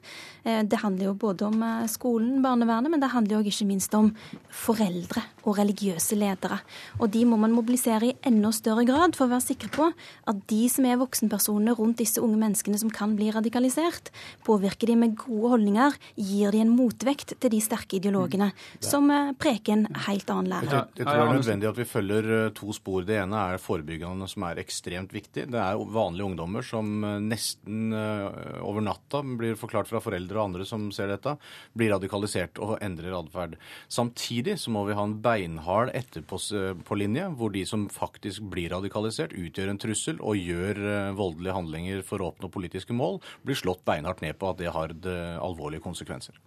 Eh, 0.43 0.63
det 0.63 0.81
handler 0.81 1.11
jo 1.11 1.13
både 1.13 1.45
om 1.45 1.61
eh, 1.61 1.87
skolen, 1.87 2.41
barnevernet, 2.41 2.91
men 2.91 2.99
det 2.99 3.11
handler 3.13 3.37
jo 3.39 3.49
ikke 3.49 3.67
minst 3.67 3.93
om 3.93 4.13
foreldre 4.49 5.23
og 5.43 5.57
religiøse 5.57 6.15
ledere. 6.15 6.59
Og 6.99 7.11
de 7.11 7.23
må 7.25 7.37
man 7.37 7.53
mobilisere 7.53 8.11
i 8.11 8.15
enda 8.25 8.51
større 8.51 8.85
grad 8.85 9.15
for 9.15 9.27
å 9.27 9.33
være 9.33 9.47
sikre 9.47 9.69
på 9.73 9.89
at 9.91 10.43
de 10.49 10.61
som 10.71 10.85
er 10.85 10.99
voksenpersonene 11.01 11.75
rundt 11.77 11.99
disse 12.01 12.21
unge 12.23 12.39
menneskene 12.39 12.79
som 12.79 12.91
kan 12.93 13.15
bli 13.17 13.29
radikalisert, 13.33 14.11
påvirker 14.45 14.89
de 14.89 14.97
med 14.99 15.17
gode 15.19 15.53
holdninger, 15.55 15.97
gir 16.15 16.53
de 16.53 16.63
en 16.63 16.73
motvekt 16.73 17.35
til 17.39 17.53
de 17.53 17.61
sterke 17.63 17.99
ideologene 17.99 18.51
mm. 18.53 18.83
som 18.83 19.09
eh, 19.11 19.33
preker 19.37 19.77
en 19.77 19.87
helt 20.07 20.29
annen 20.33 20.51
lærer. 20.53 20.71
Jeg, 20.71 21.03
jeg 21.03 21.07
tror 21.07 21.19
det 21.19 21.27
er 21.27 21.41
nødvendig 21.41 21.69
at 21.69 21.79
vi 21.79 21.82
følger 21.89 22.51
to 22.57 22.73
spor. 22.75 23.03
Det 23.07 23.17
ene 23.21 23.39
er 23.53 23.61
forebyggende, 23.61 24.27
som 24.31 24.47
er 24.47 24.61
ekstremt 24.61 25.13
viktig. 25.15 25.47
Det 25.53 25.59
er 25.59 25.79
vanlige 25.93 26.27
ungdommer 26.29 26.65
som 26.65 26.89
nesten 27.23 27.93
over 27.93 28.83
natta 28.85 29.21
blir 29.23 29.57
forklart 29.59 29.89
fra 29.89 30.01
foreldre 30.03 30.39
og 30.39 30.49
andre 30.49 30.67
som 30.67 30.89
ser 30.95 31.11
dette, 31.11 31.35
blir 31.77 31.93
radikalisert 31.93 32.59
og 32.63 32.77
endrer 32.83 33.15
atferd. 33.17 33.57
Samtidig 33.91 34.57
så 34.61 34.73
må 34.73 34.85
vi 34.87 34.97
ha 34.97 35.05
en 35.07 35.17
beinhard 35.23 35.91
etterpålinje, 35.95 37.29
hvor 37.37 37.53
de 37.53 37.65
som 37.67 37.87
faktisk 37.91 38.47
blir 38.53 38.73
radikalisert, 38.73 39.35
utgjør 39.37 39.73
en 39.73 39.81
trussel 39.81 40.21
og 40.21 40.39
gjør 40.39 40.81
eh, 40.83 41.11
voldelige 41.17 41.57
handlinger 41.57 42.03
for 42.07 42.21
å 42.21 42.31
oppnå 42.31 42.51
politiske 42.53 42.95
mål, 42.97 43.19
blir 43.45 43.59
slått 43.59 43.85
beinhardt 43.87 44.23
ned 44.25 44.39
på 44.39 44.51
at 44.51 44.61
det 44.61 44.73
har 44.73 44.93
eh, 44.93 45.37
alvorlige 45.41 45.85
konsekvenser. 45.85 46.37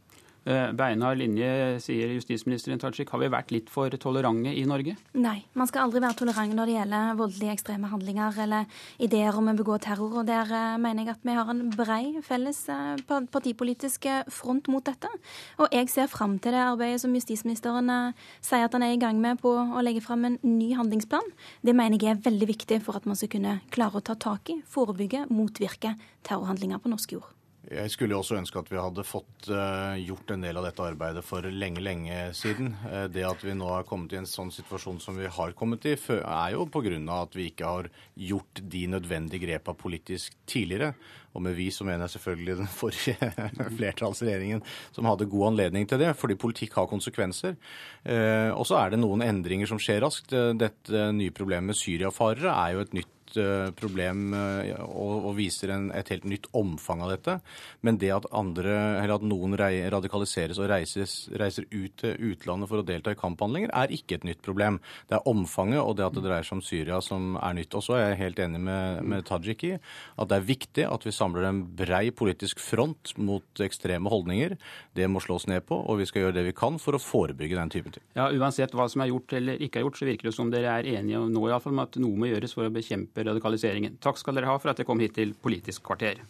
Eh, 0.47 0.69
beinhard 0.79 1.19
linje, 1.19 1.81
sier 1.83 2.13
justisministeren 2.15 2.79
Tajik. 2.79 3.11
Har 3.11 3.19
vi 3.19 3.31
vært 3.35 3.51
litt 3.51 3.71
for 3.73 3.91
tolerante 3.99 4.53
i 4.55 4.63
Norge? 4.69 4.93
Nei, 5.19 5.41
man 5.59 5.67
skal 5.67 5.89
aldri 5.89 6.03
være 6.05 6.21
tolerant 6.21 6.55
når 6.55 6.71
det 6.71 6.77
gjelder 6.77 7.17
voldelige 7.19 7.57
ekstreme 7.57 7.91
handlinger 7.91 8.39
eller 8.45 8.79
ideer 9.03 9.35
om 9.35 9.51
å 9.51 9.57
begå 9.59 9.81
terror. 9.83 10.21
og 10.21 10.29
Der 10.31 10.47
uh, 10.47 10.79
mener 10.79 11.03
jeg 11.03 11.17
at 11.17 11.27
vi 11.27 11.35
har 11.35 11.51
en 11.51 11.65
brei 11.75 12.23
felles 12.23 12.63
uh, 12.71 12.95
partipolitisk 13.35 14.07
front 14.31 14.71
mot 14.71 14.87
dette. 14.87 15.11
Og 15.59 15.75
jeg 15.75 15.91
ser 15.91 16.07
fram 16.15 16.39
til 16.39 16.55
det 16.55 16.63
arbeidet 16.63 17.03
som 17.03 17.19
justisministeren 17.19 17.91
sier 18.39 18.69
at 18.69 18.77
han 18.79 18.87
er 18.87 18.95
i 18.95 19.03
gang 19.03 19.19
med 19.19 19.43
på 19.43 19.51
å 19.51 19.83
legge 19.83 20.05
fram 20.05 20.29
en 20.31 20.39
ny 20.47 20.77
handlingsplan. 20.79 21.27
Det 21.67 21.75
mener 21.75 21.99
jeg 21.99 22.15
er 22.15 22.23
veldig 22.23 22.55
viktig 22.55 22.85
for 22.87 22.95
at 23.01 23.11
man 23.11 23.19
skal 23.19 23.35
kunne 23.35 23.59
klare 23.75 23.99
å 23.99 24.07
ta 24.07 24.15
tak 24.15 24.55
i, 24.55 24.61
forebygge, 24.63 25.27
motvirke 25.27 25.97
terrorhandlinger 26.23 26.79
på 26.79 26.95
norsk 26.95 27.19
jord. 27.19 27.36
Jeg 27.67 27.91
skulle 27.91 28.15
jo 28.15 28.21
også 28.21 28.37
ønske 28.39 28.61
at 28.61 28.69
vi 28.71 28.79
hadde 28.79 29.03
fått 29.03 29.49
uh, 29.51 29.97
gjort 29.99 30.31
en 30.31 30.45
del 30.45 30.59
av 30.61 30.69
dette 30.69 30.85
arbeidet 30.87 31.25
for 31.27 31.43
lenge, 31.51 31.83
lenge 31.83 32.15
siden. 32.39 32.77
Uh, 32.87 33.07
det 33.11 33.25
at 33.27 33.43
vi 33.43 33.57
nå 33.59 33.67
har 33.73 33.87
kommet 33.89 34.15
i 34.15 34.21
en 34.21 34.29
sånn 34.31 34.53
situasjon 34.55 35.01
som 35.03 35.19
vi 35.19 35.27
har 35.27 35.55
kommet 35.59 35.89
i, 35.91 35.97
er 35.97 36.55
jo 36.55 36.69
pga. 36.71 36.93
at 37.17 37.35
vi 37.35 37.49
ikke 37.51 37.73
har 37.73 37.89
gjort 38.15 38.63
de 38.63 38.85
nødvendige 38.93 39.43
grepa 39.43 39.75
politisk 39.75 40.37
tidligere. 40.47 40.93
Og 41.35 41.43
med 41.43 41.59
vi 41.59 41.67
så 41.75 41.85
mener 41.85 42.07
jeg 42.07 42.15
selvfølgelig 42.15 42.57
den 42.63 42.71
forrige 42.81 43.33
flertallsregjeringen 43.81 44.63
som 44.95 45.11
hadde 45.11 45.27
god 45.27 45.49
anledning 45.51 45.91
til 45.91 45.99
det, 46.05 46.15
fordi 46.17 46.39
politikk 46.39 46.79
har 46.79 46.87
konsekvenser. 46.93 47.59
Uh, 48.07 48.55
og 48.55 48.63
så 48.71 48.79
er 48.79 48.95
det 48.95 49.03
noen 49.03 49.27
endringer 49.27 49.67
som 49.67 49.83
skjer 49.83 50.05
raskt. 50.07 50.31
Dette 50.31 51.11
nye 51.19 51.35
problemet 51.35 51.73
med 51.73 51.83
syriafarere 51.83 52.55
er 52.55 52.77
jo 52.77 52.87
et 52.87 52.99
nytt 53.01 53.16
Eh, 53.37 53.71
problem 53.77 54.33
eh, 54.37 54.73
og 54.87 55.33
viser 55.37 55.73
et 55.75 56.11
helt 56.13 56.27
nytt 56.29 56.49
omfang 56.57 57.03
av 57.05 57.13
dette. 57.13 57.37
Men 57.87 57.99
det 58.01 58.13
at, 58.15 58.29
andre, 58.37 58.75
at 59.03 59.25
noen 59.27 59.57
radikaliseres 59.57 60.61
og 60.63 60.71
reises, 60.71 61.17
reiser 61.37 61.67
ut 61.73 61.97
til 62.01 62.33
utlandet 62.33 62.71
for 62.71 62.81
å 62.81 62.87
delta 62.87 63.13
i 63.13 63.19
kamphandlinger, 63.19 63.73
er 63.77 63.93
ikke 63.95 64.19
et 64.19 64.27
nytt 64.29 64.43
problem. 64.45 64.79
Det 65.11 65.19
er 65.19 65.29
omfanget 65.29 65.83
og 65.83 65.97
det 65.99 66.07
at 66.07 66.17
det 66.17 66.25
dreier 66.25 66.47
seg 66.47 66.59
om 66.59 66.65
Syria 66.65 67.01
som 67.05 67.37
er 67.41 67.59
nytt. 67.59 67.77
Og 67.77 67.85
så 67.85 67.99
er 67.99 68.05
jeg 68.11 68.23
helt 68.25 68.43
enig 68.47 68.63
med, 68.67 69.03
med 69.07 69.27
Tajik 69.29 69.67
i 69.67 69.75
at 69.77 70.31
det 70.31 70.39
er 70.39 70.49
viktig 70.49 70.87
at 70.89 71.07
vi 71.07 71.15
samler 71.15 71.49
en 71.49 71.63
brei 71.77 72.09
politisk 72.15 72.63
front 72.63 73.15
mot 73.21 73.65
ekstreme 73.65 74.11
holdninger. 74.13 74.57
Det 74.97 75.09
må 75.11 75.23
slås 75.25 75.49
ned 75.51 75.67
på, 75.69 75.79
og 75.79 76.01
vi 76.01 76.09
skal 76.09 76.27
gjøre 76.27 76.39
det 76.39 76.47
vi 76.49 76.57
kan 76.57 76.81
for 76.83 76.97
å 76.97 77.03
forebygge 77.03 77.59
den 77.59 77.73
typen 77.73 77.97
ting. 77.97 78.07
Ja, 78.17 78.31
Uansett 78.33 78.75
hva 78.77 78.89
som 78.91 79.03
er 79.05 79.13
gjort 79.13 79.37
eller 79.37 79.61
ikke 79.63 79.81
er 79.81 79.87
gjort, 79.87 80.01
så 80.01 80.09
virker 80.09 80.31
det 80.31 80.37
som 80.37 80.51
dere 80.53 80.79
er 80.81 80.91
enige 80.97 81.23
nå 81.31 81.47
i 81.47 81.53
alle 81.53 81.63
fall, 81.63 81.77
om 81.77 81.85
at 81.85 81.99
noe 82.01 82.21
må 82.21 82.31
gjøres 82.31 82.55
for 82.57 82.69
å 82.69 82.73
bekjempe 82.73 83.26
radikaliseringen. 83.29 83.99
Takk 84.03 84.21
skal 84.21 84.39
dere 84.39 84.51
ha 84.51 84.59
for 84.61 84.73
at 84.73 84.81
dere 84.81 84.89
kom 84.89 85.03
hit 85.03 85.17
til 85.19 85.35
Politisk 85.35 85.85
kvarter. 85.87 86.23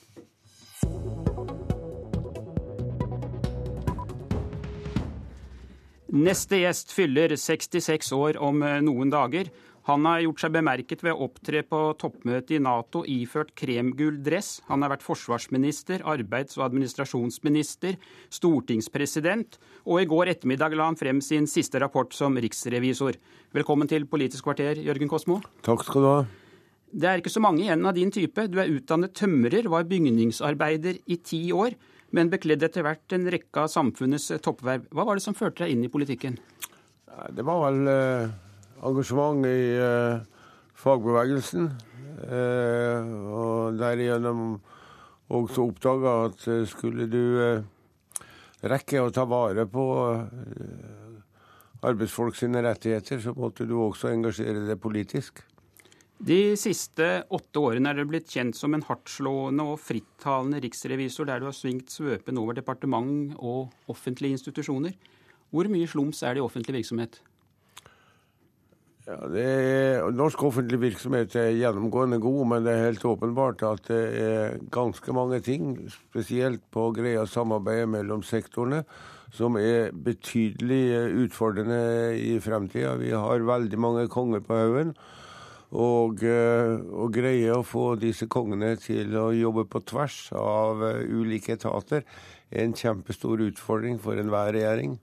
Neste 6.17 6.63
gjest 6.63 6.93
fyller 6.95 7.35
66 7.37 8.13
år 8.17 8.39
om 8.41 8.63
eh, 8.65 8.79
noen 8.85 9.11
dager. 9.13 9.51
Han 9.87 10.07
har 10.09 10.25
gjort 10.25 10.43
seg 10.43 10.55
bemerket 10.57 11.03
ved 11.07 11.15
å 11.15 11.27
opptre 11.29 11.61
på 11.63 11.81
toppmøtet 12.01 12.57
i 12.57 12.63
Nato 12.63 13.05
iført 13.07 13.53
kremgul 13.59 14.17
dress. 14.27 14.57
Han 14.67 14.83
har 14.83 14.91
vært 14.97 15.05
forsvarsminister, 15.07 16.03
arbeids- 16.03 16.59
og 16.59 16.65
administrasjonsminister, 16.67 17.95
stortingspresident, 18.35 19.61
og 19.87 20.03
i 20.03 20.09
går 20.11 20.33
ettermiddag 20.35 20.75
la 20.75 20.89
han 20.91 20.99
frem 20.99 21.23
sin 21.23 21.47
siste 21.51 21.79
rapport 21.83 22.11
som 22.15 22.35
riksrevisor. 22.35 23.21
Velkommen 23.55 23.91
til 23.91 24.09
Politisk 24.11 24.49
kvarter, 24.49 24.83
Jørgen 24.83 25.13
Kosmo. 25.13 25.39
Takk 25.67 25.87
skal 25.87 26.03
du 26.03 26.11
ha. 26.11 26.19
Det 26.97 27.09
er 27.09 27.21
ikke 27.21 27.33
så 27.33 27.43
mange 27.45 27.61
igjen 27.61 27.85
av 27.85 27.93
din 27.97 28.09
type. 28.15 28.47
Du 28.49 28.57
er 28.63 28.71
utdannet 28.73 29.13
tømrer, 29.17 29.67
var 29.69 29.85
bygningsarbeider 29.89 31.03
i 31.13 31.19
ti 31.21 31.43
år, 31.53 31.75
men 32.17 32.31
bekledde 32.33 32.71
etter 32.71 32.87
hvert 32.87 33.13
en 33.13 33.27
rekke 33.35 33.65
av 33.67 33.69
samfunnets 33.69 34.31
toppverv. 34.41 34.87
Hva 34.97 35.05
var 35.05 35.19
det 35.19 35.25
som 35.27 35.37
førte 35.37 35.65
deg 35.65 35.75
inn 35.75 35.85
i 35.85 35.91
politikken? 35.93 36.39
Det 37.37 37.45
var 37.45 37.67
vel 37.67 37.91
eh, 37.93 38.33
engasjement 38.89 39.45
i 39.49 39.61
fagbevegelsen. 40.81 41.69
Og 42.17 43.77
derigjennom 43.77 44.41
også 45.37 45.67
oppdaga 45.69 46.15
at 46.31 46.47
skulle 46.71 47.05
du 47.13 47.27
rekke 48.65 49.03
å 49.05 49.13
ta 49.13 49.27
vare 49.29 49.67
på 49.69 49.85
arbeidsfolk 51.87 52.39
sine 52.41 52.65
rettigheter, 52.65 53.21
så 53.21 53.37
måtte 53.37 53.69
du 53.69 53.77
også 53.77 54.09
engasjere 54.15 54.65
deg 54.65 54.81
politisk. 54.81 55.45
De 56.17 56.57
siste 56.57 57.07
åtte 57.29 57.61
årene 57.61 57.91
er 57.93 57.99
du 58.01 58.09
blitt 58.09 58.31
kjent 58.33 58.57
som 58.57 58.73
en 58.73 58.85
hardtslående 58.87 59.67
og 59.69 59.81
frittalende 59.85 60.63
riksrevisor 60.65 61.29
der 61.29 61.43
du 61.43 61.51
har 61.51 61.57
svingt 61.57 61.93
svøpen 61.93 62.41
over 62.41 62.57
departement 62.57 63.35
og 63.37 63.75
offentlige 63.93 64.39
institusjoner. 64.39 64.95
Hvor 65.53 65.69
mye 65.69 65.89
slums 65.91 66.23
er 66.25 66.35
det 66.35 66.41
i 66.41 66.47
offentlig 66.47 66.79
virksomhet? 66.79 67.19
Ja, 69.07 69.21
er, 69.39 70.07
norsk 70.11 70.41
offentlig 70.49 70.81
virksomhet 70.83 71.37
er 71.39 71.53
gjennomgående 71.55 72.19
god, 72.19 72.41
men 72.51 72.65
det 72.65 72.73
er 72.73 72.89
helt 72.89 73.05
åpenbart 73.07 73.63
at 73.69 73.85
det 73.93 74.01
er 74.19 74.57
ganske 74.75 75.15
mange 75.15 75.39
ting, 75.47 75.77
spesielt 75.93 76.65
på 76.75 76.89
greia 76.97 77.23
samarbeidet 77.31 77.93
mellom 77.93 78.25
sektorene, 78.27 78.81
som 79.37 79.61
er 79.61 79.93
betydelig 79.93 80.81
utfordrende 81.27 82.17
i 82.19 82.35
fremtida. 82.43 82.97
Vi 82.99 83.13
har 83.15 83.47
veldig 83.47 83.79
mange 83.79 84.09
konger 84.11 84.43
på 84.43 84.59
haugen. 84.59 84.97
Og 85.75 86.23
og, 86.23 87.09
greie 87.15 87.51
å 87.55 87.65
få 87.67 87.97
disse 87.99 88.29
kongene 88.31 88.77
til 88.79 89.17
å 89.19 89.33
jobbe 89.35 89.67
på 89.71 89.83
tvers 89.83 90.31
av 90.39 90.85
eh, 90.87 91.03
ulike 91.11 91.57
etater 91.57 92.05
er 92.51 92.63
en 92.63 92.77
kjempestor 92.77 93.43
utfordring 93.49 93.99
for 93.99 94.19
enhver 94.21 94.53
regjering. 94.55 94.99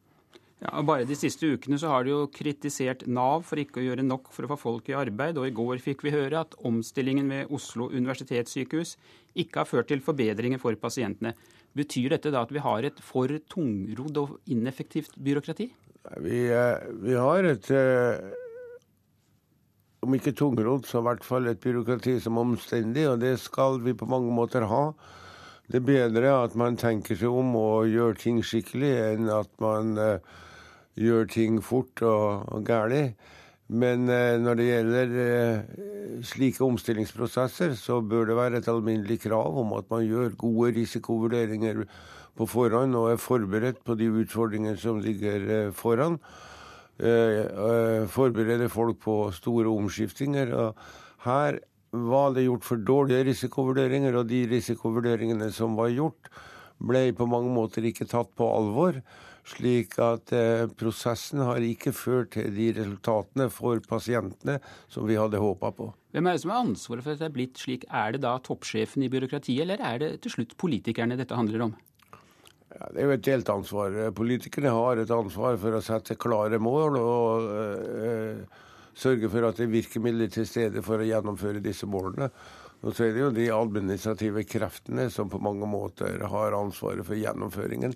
Ja, 0.64 0.80
bare 0.80 1.04
De 1.04 1.16
siste 1.20 1.50
ukene 1.52 1.76
så 1.80 1.90
har 1.92 2.06
de 2.06 2.14
jo 2.14 2.28
kritisert 2.32 3.04
Nav 3.12 3.44
for 3.44 3.60
ikke 3.60 3.82
å 3.82 3.84
gjøre 3.84 4.06
nok 4.06 4.30
for 4.32 4.46
å 4.46 4.54
få 4.54 4.60
folk 4.62 4.88
i 4.88 4.96
arbeid. 4.96 5.36
Og 5.36 5.50
i 5.50 5.56
går 5.56 5.82
fikk 5.84 6.06
vi 6.06 6.14
høre 6.16 6.40
at 6.46 6.56
omstillingen 6.64 7.28
ved 7.28 7.52
Oslo 7.52 7.90
universitetssykehus 7.92 8.96
ikke 9.44 9.60
har 9.60 9.68
ført 9.68 9.92
til 9.92 10.04
forbedringer 10.06 10.62
for 10.64 10.78
pasientene. 10.80 11.34
Betyr 11.76 12.14
dette 12.16 12.32
da 12.32 12.46
at 12.46 12.54
vi 12.54 12.64
har 12.64 12.88
et 12.88 13.02
for 13.04 13.34
tungrodd 13.52 14.22
og 14.22 14.38
ineffektivt 14.56 15.18
byråkrati? 15.20 15.68
Vi, 16.24 16.40
eh, 16.48 16.88
vi 17.04 17.20
har 17.20 17.44
et 17.50 17.68
om 20.04 20.16
ikke 20.18 20.36
tungrodd, 20.38 20.88
så 20.88 21.02
i 21.02 21.08
hvert 21.08 21.26
fall 21.26 21.48
et 21.50 21.62
byråkrati 21.64 22.18
som 22.24 22.38
er 22.38 22.48
omstendig, 22.48 23.06
og 23.10 23.22
det 23.24 23.38
skal 23.42 23.80
vi 23.84 23.96
på 23.98 24.08
mange 24.10 24.32
måter 24.36 24.68
ha. 24.70 24.86
Det 25.72 25.80
er 25.80 25.88
bedre 25.88 26.34
at 26.44 26.58
man 26.60 26.76
tenker 26.80 27.18
seg 27.18 27.32
om 27.32 27.56
og 27.56 27.88
gjør 27.92 28.18
ting 28.20 28.42
skikkelig, 28.44 28.92
enn 29.14 29.32
at 29.32 29.50
man 29.64 29.96
uh, 29.98 30.42
gjør 31.00 31.30
ting 31.32 31.62
fort 31.64 32.04
og, 32.04 32.44
og 32.52 32.68
gærlig. 32.68 33.14
Men 33.72 34.04
uh, 34.12 34.36
når 34.44 34.60
det 34.60 34.68
gjelder 34.68 35.16
uh, 35.16 36.24
slike 36.28 36.66
omstillingsprosesser, 36.68 37.78
så 37.80 38.02
bør 38.04 38.28
det 38.30 38.38
være 38.38 38.60
et 38.60 38.72
alminnelig 38.72 39.22
krav 39.24 39.56
om 39.64 39.72
at 39.80 39.88
man 39.94 40.04
gjør 40.04 40.36
gode 40.44 40.74
risikovurderinger 40.82 41.86
på 42.36 42.50
forhånd 42.50 42.98
og 43.00 43.14
er 43.14 43.22
forberedt 43.22 43.80
på 43.88 43.96
de 43.96 44.12
utfordringene 44.12 44.78
som 44.82 45.00
ligger 45.00 45.72
foran. 45.78 46.20
Eh, 47.02 47.42
eh, 47.42 48.06
forberede 48.06 48.70
folk 48.70 49.00
på 49.02 49.32
store 49.34 49.70
omskiftinger. 49.72 50.54
og 50.54 50.76
Her 51.26 51.60
var 51.92 52.34
det 52.34 52.46
gjort 52.46 52.64
for 52.64 52.78
dårlige 52.78 53.26
risikovurderinger, 53.32 54.16
og 54.16 54.28
de 54.28 54.46
risikovurderingene 54.50 55.52
som 55.52 55.76
var 55.76 55.90
gjort, 55.90 56.30
ble 56.78 57.14
på 57.14 57.26
mange 57.26 57.50
måter 57.54 57.86
ikke 57.86 58.06
tatt 58.10 58.30
på 58.36 58.46
alvor. 58.46 59.02
Slik 59.44 59.98
at 60.00 60.32
eh, 60.32 60.70
prosessen 60.80 61.42
har 61.44 61.60
ikke 61.60 61.92
ført 61.92 62.32
til 62.38 62.54
de 62.56 62.70
resultatene 62.78 63.50
for 63.52 63.82
pasientene 63.84 64.60
som 64.88 65.08
vi 65.08 65.18
hadde 65.20 65.42
håpa 65.42 65.74
på. 65.76 65.90
Hvem 66.14 66.28
er 66.30 66.38
det 66.38 66.44
som 66.46 66.54
har 66.54 66.62
ansvaret 66.64 67.04
for 67.04 67.12
at 67.12 67.20
det 67.20 67.28
er 67.28 67.36
blitt 67.36 67.60
slik? 67.60 67.84
Er 67.90 68.14
det 68.14 68.22
da 68.24 68.38
toppsjefen 68.40 69.04
i 69.04 69.10
byråkratiet, 69.12 69.66
eller 69.66 69.82
er 69.82 70.00
det 70.00 70.12
til 70.24 70.38
slutt 70.38 70.56
politikerne 70.62 71.18
dette 71.20 71.36
handler 71.36 71.68
om? 71.68 71.76
Ja, 72.74 72.90
det 72.90 73.02
er 73.02 73.06
jo 73.06 73.14
et 73.14 73.26
delt 73.28 73.50
ansvar. 73.54 73.96
Politikerne 74.18 74.74
har 74.74 74.98
et 75.02 75.14
ansvar 75.14 75.60
for 75.62 75.78
å 75.78 75.84
sette 75.86 76.18
klare 76.18 76.58
mål 76.62 76.98
og 76.98 77.52
øh, 77.54 78.62
sørge 78.98 79.30
for 79.30 79.46
at 79.46 79.60
det 79.60 79.68
er 79.68 79.76
virkemidler 79.76 80.32
til 80.34 80.48
stede 80.50 80.82
for 80.86 81.02
å 81.02 81.08
gjennomføre 81.08 81.62
disse 81.62 81.90
målene. 81.90 82.32
Og 82.84 82.96
så 82.96 83.08
er 83.08 83.14
det 83.16 83.22
jo 83.22 83.32
de 83.36 83.48
administrative 83.54 84.44
kreftene 84.50 85.08
som 85.14 85.30
på 85.32 85.40
mange 85.44 85.70
måter 85.70 86.26
har 86.34 86.58
ansvaret 86.58 87.06
for 87.08 87.16
gjennomføringen. 87.16 87.94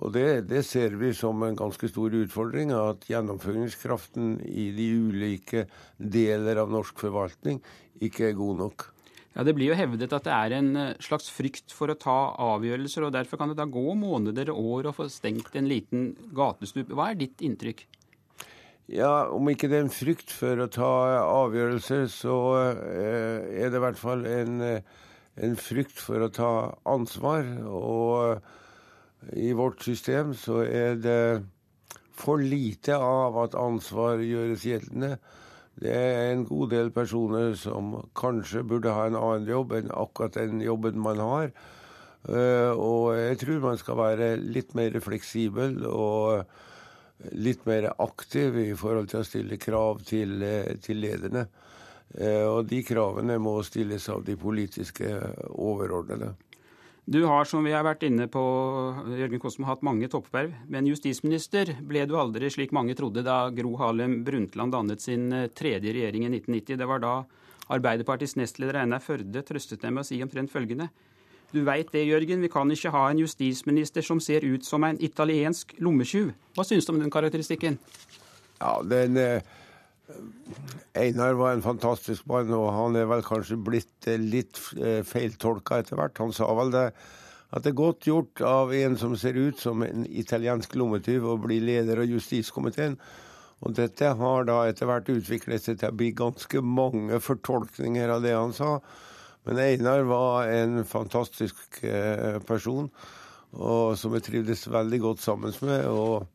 Og 0.00 0.12
det, 0.14 0.26
det 0.50 0.64
ser 0.66 0.96
vi 1.00 1.12
som 1.16 1.42
en 1.44 1.56
ganske 1.56 1.88
stor 1.88 2.14
utfordring, 2.16 2.72
at 2.74 3.06
gjennomføringskraften 3.08 4.38
i 4.48 4.70
de 4.76 4.88
ulike 5.08 5.66
deler 5.98 6.60
av 6.62 6.72
norsk 6.72 7.00
forvaltning 7.04 7.60
ikke 8.00 8.30
er 8.30 8.38
god 8.38 8.64
nok. 8.64 8.89
Ja, 9.34 9.44
Det 9.46 9.54
blir 9.54 9.70
jo 9.70 9.78
hevdet 9.78 10.12
at 10.12 10.26
det 10.26 10.34
er 10.34 10.56
en 10.56 10.70
eh, 10.76 10.96
slags 11.02 11.30
frykt 11.30 11.70
for 11.74 11.92
å 11.92 11.98
ta 11.98 12.34
avgjørelser, 12.34 13.06
og 13.06 13.14
derfor 13.14 13.38
kan 13.38 13.52
det 13.52 13.60
da 13.60 13.68
gå 13.70 13.94
måneder 13.94 14.50
og 14.50 14.70
år 14.74 14.90
å 14.90 14.96
få 14.96 15.06
stengt 15.12 15.54
en 15.54 15.70
liten 15.70 16.10
gatestup. 16.34 16.90
Hva 16.90 17.12
er 17.12 17.20
ditt 17.20 17.44
inntrykk? 17.46 17.84
Ja, 18.90 19.28
Om 19.30 19.52
ikke 19.52 19.68
det 19.70 19.78
er 19.78 19.84
en 19.86 19.94
frykt 19.94 20.34
for 20.34 20.58
å 20.58 20.66
ta 20.66 20.90
avgjørelser, 21.22 22.08
så 22.10 22.36
eh, 22.58 23.62
er 23.62 23.70
det 23.70 23.78
i 23.78 23.84
hvert 23.86 24.00
fall 24.00 24.26
en, 24.26 24.58
eh, 24.66 25.06
en 25.46 25.54
frykt 25.54 26.02
for 26.02 26.26
å 26.26 26.32
ta 26.34 26.52
ansvar. 26.90 27.46
Og 27.70 29.30
i 29.38 29.52
vårt 29.54 29.86
system 29.86 30.34
så 30.34 30.64
er 30.66 30.98
det 30.98 31.22
for 32.18 32.42
lite 32.42 32.98
av 32.98 33.38
at 33.44 33.54
ansvar 33.54 34.24
gjøres 34.26 34.66
gjeldende. 34.66 35.20
Det 35.80 35.92
er 35.96 36.30
en 36.34 36.44
god 36.44 36.72
del 36.74 36.90
personer 36.92 37.54
som 37.56 37.94
kanskje 38.18 38.64
burde 38.68 38.92
ha 38.92 39.06
en 39.08 39.16
annen 39.16 39.48
jobb 39.48 39.72
enn 39.78 39.92
akkurat 39.96 40.36
den 40.36 40.60
jobben 40.60 41.00
man 41.00 41.22
har. 41.24 41.52
Eh, 42.28 42.72
og 42.76 43.14
jeg 43.16 43.38
tror 43.40 43.62
man 43.64 43.78
skal 43.80 43.96
være 43.96 44.34
litt 44.36 44.74
mer 44.76 44.98
fleksibel 45.00 45.78
og 45.88 46.44
litt 47.32 47.64
mer 47.68 47.90
aktiv 47.96 48.58
i 48.60 48.74
forhold 48.76 49.08
til 49.08 49.22
å 49.22 49.28
stille 49.28 49.60
krav 49.60 50.04
til, 50.04 50.42
eh, 50.42 50.76
til 50.84 51.00
lederne. 51.00 51.46
Eh, 52.18 52.44
og 52.44 52.66
de 52.68 52.82
kravene 52.84 53.38
må 53.38 53.62
stilles 53.64 54.08
av 54.08 54.24
de 54.24 54.36
politiske 54.36 55.08
overordnede. 55.48 56.34
Du 57.04 57.24
har, 57.24 57.44
som 57.44 57.64
vi 57.64 57.72
har 57.72 57.84
vært 57.86 58.04
inne 58.06 58.26
på, 58.30 58.40
Jørgen 59.18 59.40
Kosmo, 59.42 59.66
hatt 59.66 59.82
mange 59.86 60.08
toppverv. 60.10 60.52
Men 60.70 60.86
justisminister 60.86 61.72
ble 61.86 62.04
du 62.06 62.16
aldri, 62.20 62.50
slik 62.52 62.74
mange 62.76 62.94
trodde, 62.98 63.24
da 63.26 63.48
Gro 63.54 63.74
Harlem 63.80 64.20
Brundtland 64.26 64.76
dannet 64.76 65.02
sin 65.02 65.30
eh, 65.32 65.48
tredje 65.48 65.94
regjering 65.96 66.28
i 66.28 66.32
1990. 66.36 66.78
Det 66.78 66.88
var 66.90 67.02
da 67.02 67.14
Arbeiderpartiets 67.70 68.36
nestleder 68.38 68.82
Einar 68.82 69.02
Førde 69.02 69.42
trøstet 69.46 69.82
dem 69.82 69.96
med 69.96 70.04
å 70.04 70.10
si 70.10 70.20
omtrent 70.22 70.52
følgende. 70.52 70.90
Du 71.50 71.64
veit 71.66 71.90
det, 71.90 72.04
Jørgen, 72.06 72.44
vi 72.44 72.50
kan 72.52 72.70
ikke 72.70 72.92
ha 72.94 73.08
en 73.10 73.22
justisminister 73.24 74.06
som 74.06 74.20
ser 74.22 74.46
ut 74.46 74.66
som 74.66 74.84
en 74.86 75.00
italiensk 75.02 75.74
lommetyv. 75.82 76.30
Hva 76.54 76.66
syns 76.66 76.86
du 76.86 76.94
om 76.94 77.00
den 77.02 77.10
karakteristikken? 77.10 77.80
Ja, 78.60 78.76
den... 78.86 79.18
Eh 79.18 79.56
Einar 80.98 81.36
var 81.38 81.54
en 81.54 81.64
fantastisk 81.64 82.26
mann, 82.30 82.50
og 82.56 82.68
han 82.74 82.98
er 82.98 83.08
vel 83.10 83.22
kanskje 83.26 83.58
blitt 83.62 84.08
eh, 84.10 84.20
litt 84.20 84.58
eh, 84.78 85.00
feiltolka 85.06 85.80
etter 85.80 86.00
hvert. 86.00 86.18
Han 86.22 86.34
sa 86.34 86.48
vel 86.58 86.72
det 86.74 86.86
at 87.50 87.64
det 87.64 87.72
er 87.72 87.78
godt 87.80 88.06
gjort 88.06 88.42
av 88.46 88.72
en 88.74 88.96
som 88.98 89.16
ser 89.18 89.38
ut 89.38 89.58
som 89.58 89.82
en 89.82 90.04
italiensk 90.06 90.76
lommetyv, 90.78 91.26
å 91.26 91.38
bli 91.42 91.58
leder 91.62 92.02
av 92.02 92.10
justiskomiteen. 92.10 92.98
Og 93.60 93.74
dette 93.76 94.12
har 94.16 94.46
da 94.48 94.62
etter 94.70 94.88
hvert 94.88 95.10
utviklet 95.12 95.64
seg 95.64 95.80
til 95.80 95.90
å 95.90 95.96
bli 95.98 96.12
ganske 96.16 96.62
mange 96.64 97.18
fortolkninger 97.20 98.12
av 98.14 98.22
det 98.24 98.36
han 98.36 98.54
sa. 98.56 98.76
Men 99.48 99.58
Einar 99.62 100.06
var 100.08 100.50
en 100.52 100.84
fantastisk 100.86 101.82
eh, 101.82 102.38
person 102.46 102.88
og 103.50 103.96
som 103.98 104.14
jeg 104.14 104.26
trivdes 104.26 104.68
veldig 104.70 105.00
godt 105.02 105.22
sammen 105.22 105.54
med. 105.66 105.86
og 105.86 106.26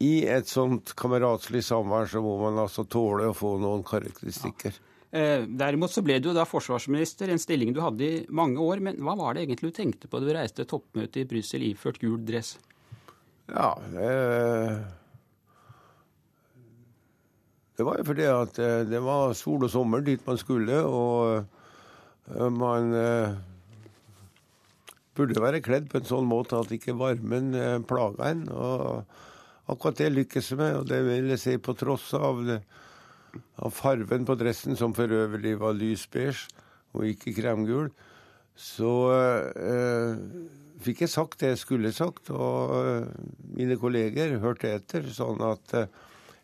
i 0.00 0.12
et 0.32 0.48
sånt 0.48 0.94
kameratslig 0.96 1.60
samvær 1.66 2.08
så 2.08 2.22
må 2.24 2.38
man 2.40 2.62
altså 2.62 2.86
tåle 2.88 3.28
å 3.28 3.36
få 3.36 3.56
noen 3.60 3.82
karakteristikker. 3.84 4.72
Ja. 4.72 4.86
Eh, 5.10 5.42
derimot 5.44 5.92
så 5.92 6.04
ble 6.06 6.20
du 6.22 6.30
da 6.32 6.46
forsvarsminister, 6.46 7.28
en 7.28 7.42
stilling 7.42 7.74
du 7.74 7.82
hadde 7.82 8.06
i 8.06 8.22
mange 8.32 8.62
år. 8.64 8.80
Men 8.86 9.00
hva 9.04 9.16
var 9.18 9.36
det 9.36 9.44
egentlig 9.44 9.72
du 9.72 9.76
tenkte 9.76 10.08
på 10.08 10.22
da 10.22 10.30
du 10.30 10.36
reiste 10.38 10.66
toppmøte 10.70 11.20
i 11.20 11.28
Brussel 11.28 11.66
iført 11.68 12.00
gul 12.00 12.16
dress? 12.24 12.54
Ja, 13.50 13.74
det, 13.92 14.10
det 17.76 17.86
var 17.88 18.00
jo 18.00 18.08
fordi 18.08 18.28
at 18.30 18.60
eh, 18.62 18.82
det 18.88 19.04
var 19.04 19.36
sol 19.36 19.68
og 19.68 19.72
sommer 19.74 20.06
dit 20.06 20.24
man 20.24 20.40
skulle, 20.40 20.80
og 20.86 21.42
eh, 22.30 22.46
man 22.54 22.94
burde 25.18 25.42
være 25.42 25.60
kledd 25.60 25.90
på 25.92 26.00
en 26.00 26.06
sånn 26.08 26.30
måte 26.30 26.56
at 26.56 26.70
ikke 26.72 26.96
varmen 26.96 27.50
plaga 27.90 28.30
en. 28.30 28.46
og 28.48 29.26
Akkurat 29.70 30.00
det 30.00 30.10
lykkes 30.12 30.52
vi 30.52 30.60
med, 30.60 30.76
og 30.80 30.88
det 30.90 31.00
vil 31.06 31.30
jeg 31.30 31.42
si 31.42 31.56
på 31.62 31.76
tross 31.78 32.08
av, 32.18 32.40
av 33.62 33.74
farven 33.74 34.26
på 34.26 34.34
dressen, 34.40 34.76
som 34.78 34.94
for 34.96 35.10
øvrig 35.14 35.54
var 35.60 35.76
lys 35.78 36.06
beige 36.10 36.48
og 36.96 37.06
ikke 37.06 37.36
kremgul. 37.36 37.90
Så 38.58 38.92
eh, 39.14 40.18
fikk 40.84 41.04
jeg 41.04 41.12
sagt 41.12 41.40
det 41.40 41.54
jeg 41.54 41.62
skulle 41.62 41.92
sagt, 41.96 42.32
og 42.34 42.74
eh, 42.80 43.10
mine 43.56 43.78
kolleger 43.80 44.38
hørte 44.42 44.72
etter, 44.74 45.06
sånn 45.14 45.42
at 45.46 45.76
eh, 45.78 45.90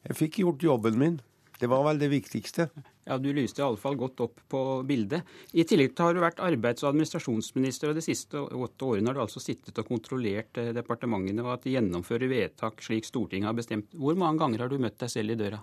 Jeg 0.07 0.15
fikk 0.15 0.37
gjort 0.39 0.63
jobben 0.63 0.99
min. 1.01 1.15
Det 1.59 1.67
var 1.67 1.83
vel 1.83 1.99
det 1.99 2.13
viktigste. 2.13 2.69
Ja, 3.07 3.19
Du 3.23 3.29
lyste 3.31 3.63
iallfall 3.63 3.95
godt 3.95 4.21
opp 4.25 4.41
på 4.51 4.61
bildet. 4.87 5.23
I 5.55 5.63
tillegg 5.63 5.95
har 6.03 6.15
du 6.15 6.21
vært 6.25 6.43
arbeids- 6.43 6.83
og 6.83 6.91
administrasjonsminister, 6.91 7.93
og 7.93 7.99
de 8.01 8.03
siste 8.03 8.41
åtte 8.41 8.89
årene 8.89 9.13
har 9.13 9.15
du 9.15 9.23
altså 9.23 9.43
sittet 9.43 9.79
og 9.79 9.87
kontrollert 9.87 10.59
eh, 10.59 10.73
departementene 10.75 11.45
og 11.45 11.53
at 11.55 11.67
de 11.69 11.77
gjennomfører 11.77 12.33
vedtak 12.33 12.83
slik 12.83 13.07
Stortinget 13.07 13.53
har 13.53 13.55
bestemt. 13.55 13.95
Hvor 13.95 14.19
mange 14.19 14.43
ganger 14.43 14.65
har 14.65 14.73
du 14.73 14.81
møtt 14.83 14.99
deg 14.99 15.13
selv 15.13 15.37
i 15.37 15.39
døra? 15.39 15.63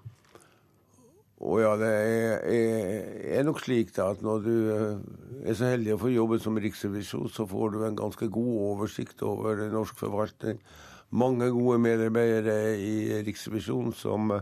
Å 1.43 1.59
ja, 1.59 1.73
det 1.75 1.91
er, 1.91 2.47
er, 2.47 3.07
er, 3.35 3.43
nok 3.43 3.59
slik 3.59 3.91
da, 3.91 4.13
at 4.13 4.23
når 4.23 4.45
du 4.47 4.55
eh, 4.71 5.47
er 5.51 5.57
så 5.59 5.73
heldig 5.73 5.97
å 5.97 6.01
få 6.05 6.13
jobbe 6.13 6.39
som 6.39 6.55
riksrevisjon, 6.55 7.27
så 7.27 7.43
får 7.49 7.73
du 7.73 7.81
en 7.83 7.99
ganske 7.99 8.29
god 8.31 8.53
oversikt 8.69 9.25
over 9.27 9.65
norsk 9.73 9.99
forvaltning. 9.99 10.63
Mange 11.13 11.51
gode 11.53 11.81
medarbeidere 11.83 12.77
i 12.79 13.19
Riksrevisjonen 13.27 13.91
som 13.93 14.31
uh, 14.33 14.39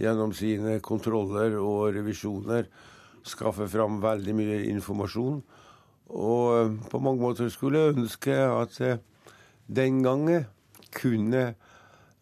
gjennom 0.00 0.32
sine 0.36 0.78
kontroller 0.84 1.58
og 1.60 1.92
revisjoner 1.96 2.68
skaffe 3.26 3.68
fram 3.70 4.00
veldig 4.02 4.34
mye 4.36 4.62
informasjon. 4.72 5.42
Og 6.12 6.46
eh, 6.56 6.72
på 6.90 7.02
mange 7.02 7.22
måter 7.24 7.52
skulle 7.52 7.84
jeg 7.86 7.96
ønske 7.96 8.36
at 8.36 8.80
den 9.72 10.02
gangen 10.04 10.48
kunne 10.92 11.52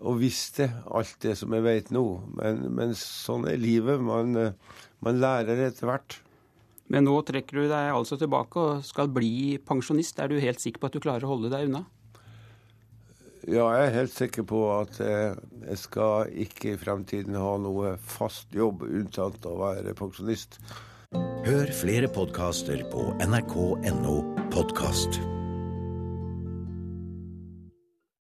og 0.01 0.17
visste 0.23 0.71
alt 0.89 1.19
det 1.25 1.35
som 1.39 1.53
jeg 1.53 1.65
vet 1.65 1.93
nå. 1.93 2.05
Men, 2.39 2.65
men 2.77 2.97
sånn 2.97 3.47
er 3.51 3.61
livet. 3.61 4.01
Man, 4.03 4.33
eh, 4.39 4.85
man 5.05 5.21
lærer 5.21 5.67
etter 5.67 5.91
hvert. 5.91 6.21
Men 6.91 7.07
nå 7.07 7.21
trekker 7.27 7.61
du 7.61 7.65
deg 7.71 7.93
altså 7.95 8.19
tilbake 8.19 8.63
og 8.63 8.87
skal 8.87 9.11
bli 9.13 9.61
pensjonist. 9.63 10.19
Er 10.19 10.33
du 10.33 10.41
helt 10.43 10.63
sikker 10.63 10.83
på 10.83 10.91
at 10.91 10.97
du 10.97 11.05
klarer 11.05 11.27
å 11.29 11.35
holde 11.37 11.53
deg 11.53 11.69
unna? 11.69 11.85
Ja, 13.49 13.71
jeg 13.73 13.87
er 13.87 13.95
helt 13.95 14.13
sikker 14.13 14.45
på 14.45 14.61
at 14.75 15.01
jeg 15.01 15.79
skal 15.81 16.29
ikke 16.45 16.75
i 16.75 16.81
fremtiden 16.81 17.39
ha 17.41 17.55
noe 17.63 17.95
fast 18.05 18.53
jobb 18.53 18.85
unntatt 18.85 19.49
å 19.49 19.57
være 19.63 19.97
pensjonist. 19.97 20.61
Hør 21.49 21.73
flere 21.75 22.13
podkaster 22.13 22.85
på 22.93 23.09
nrk.no 23.25 24.17
podkast. 24.53 25.23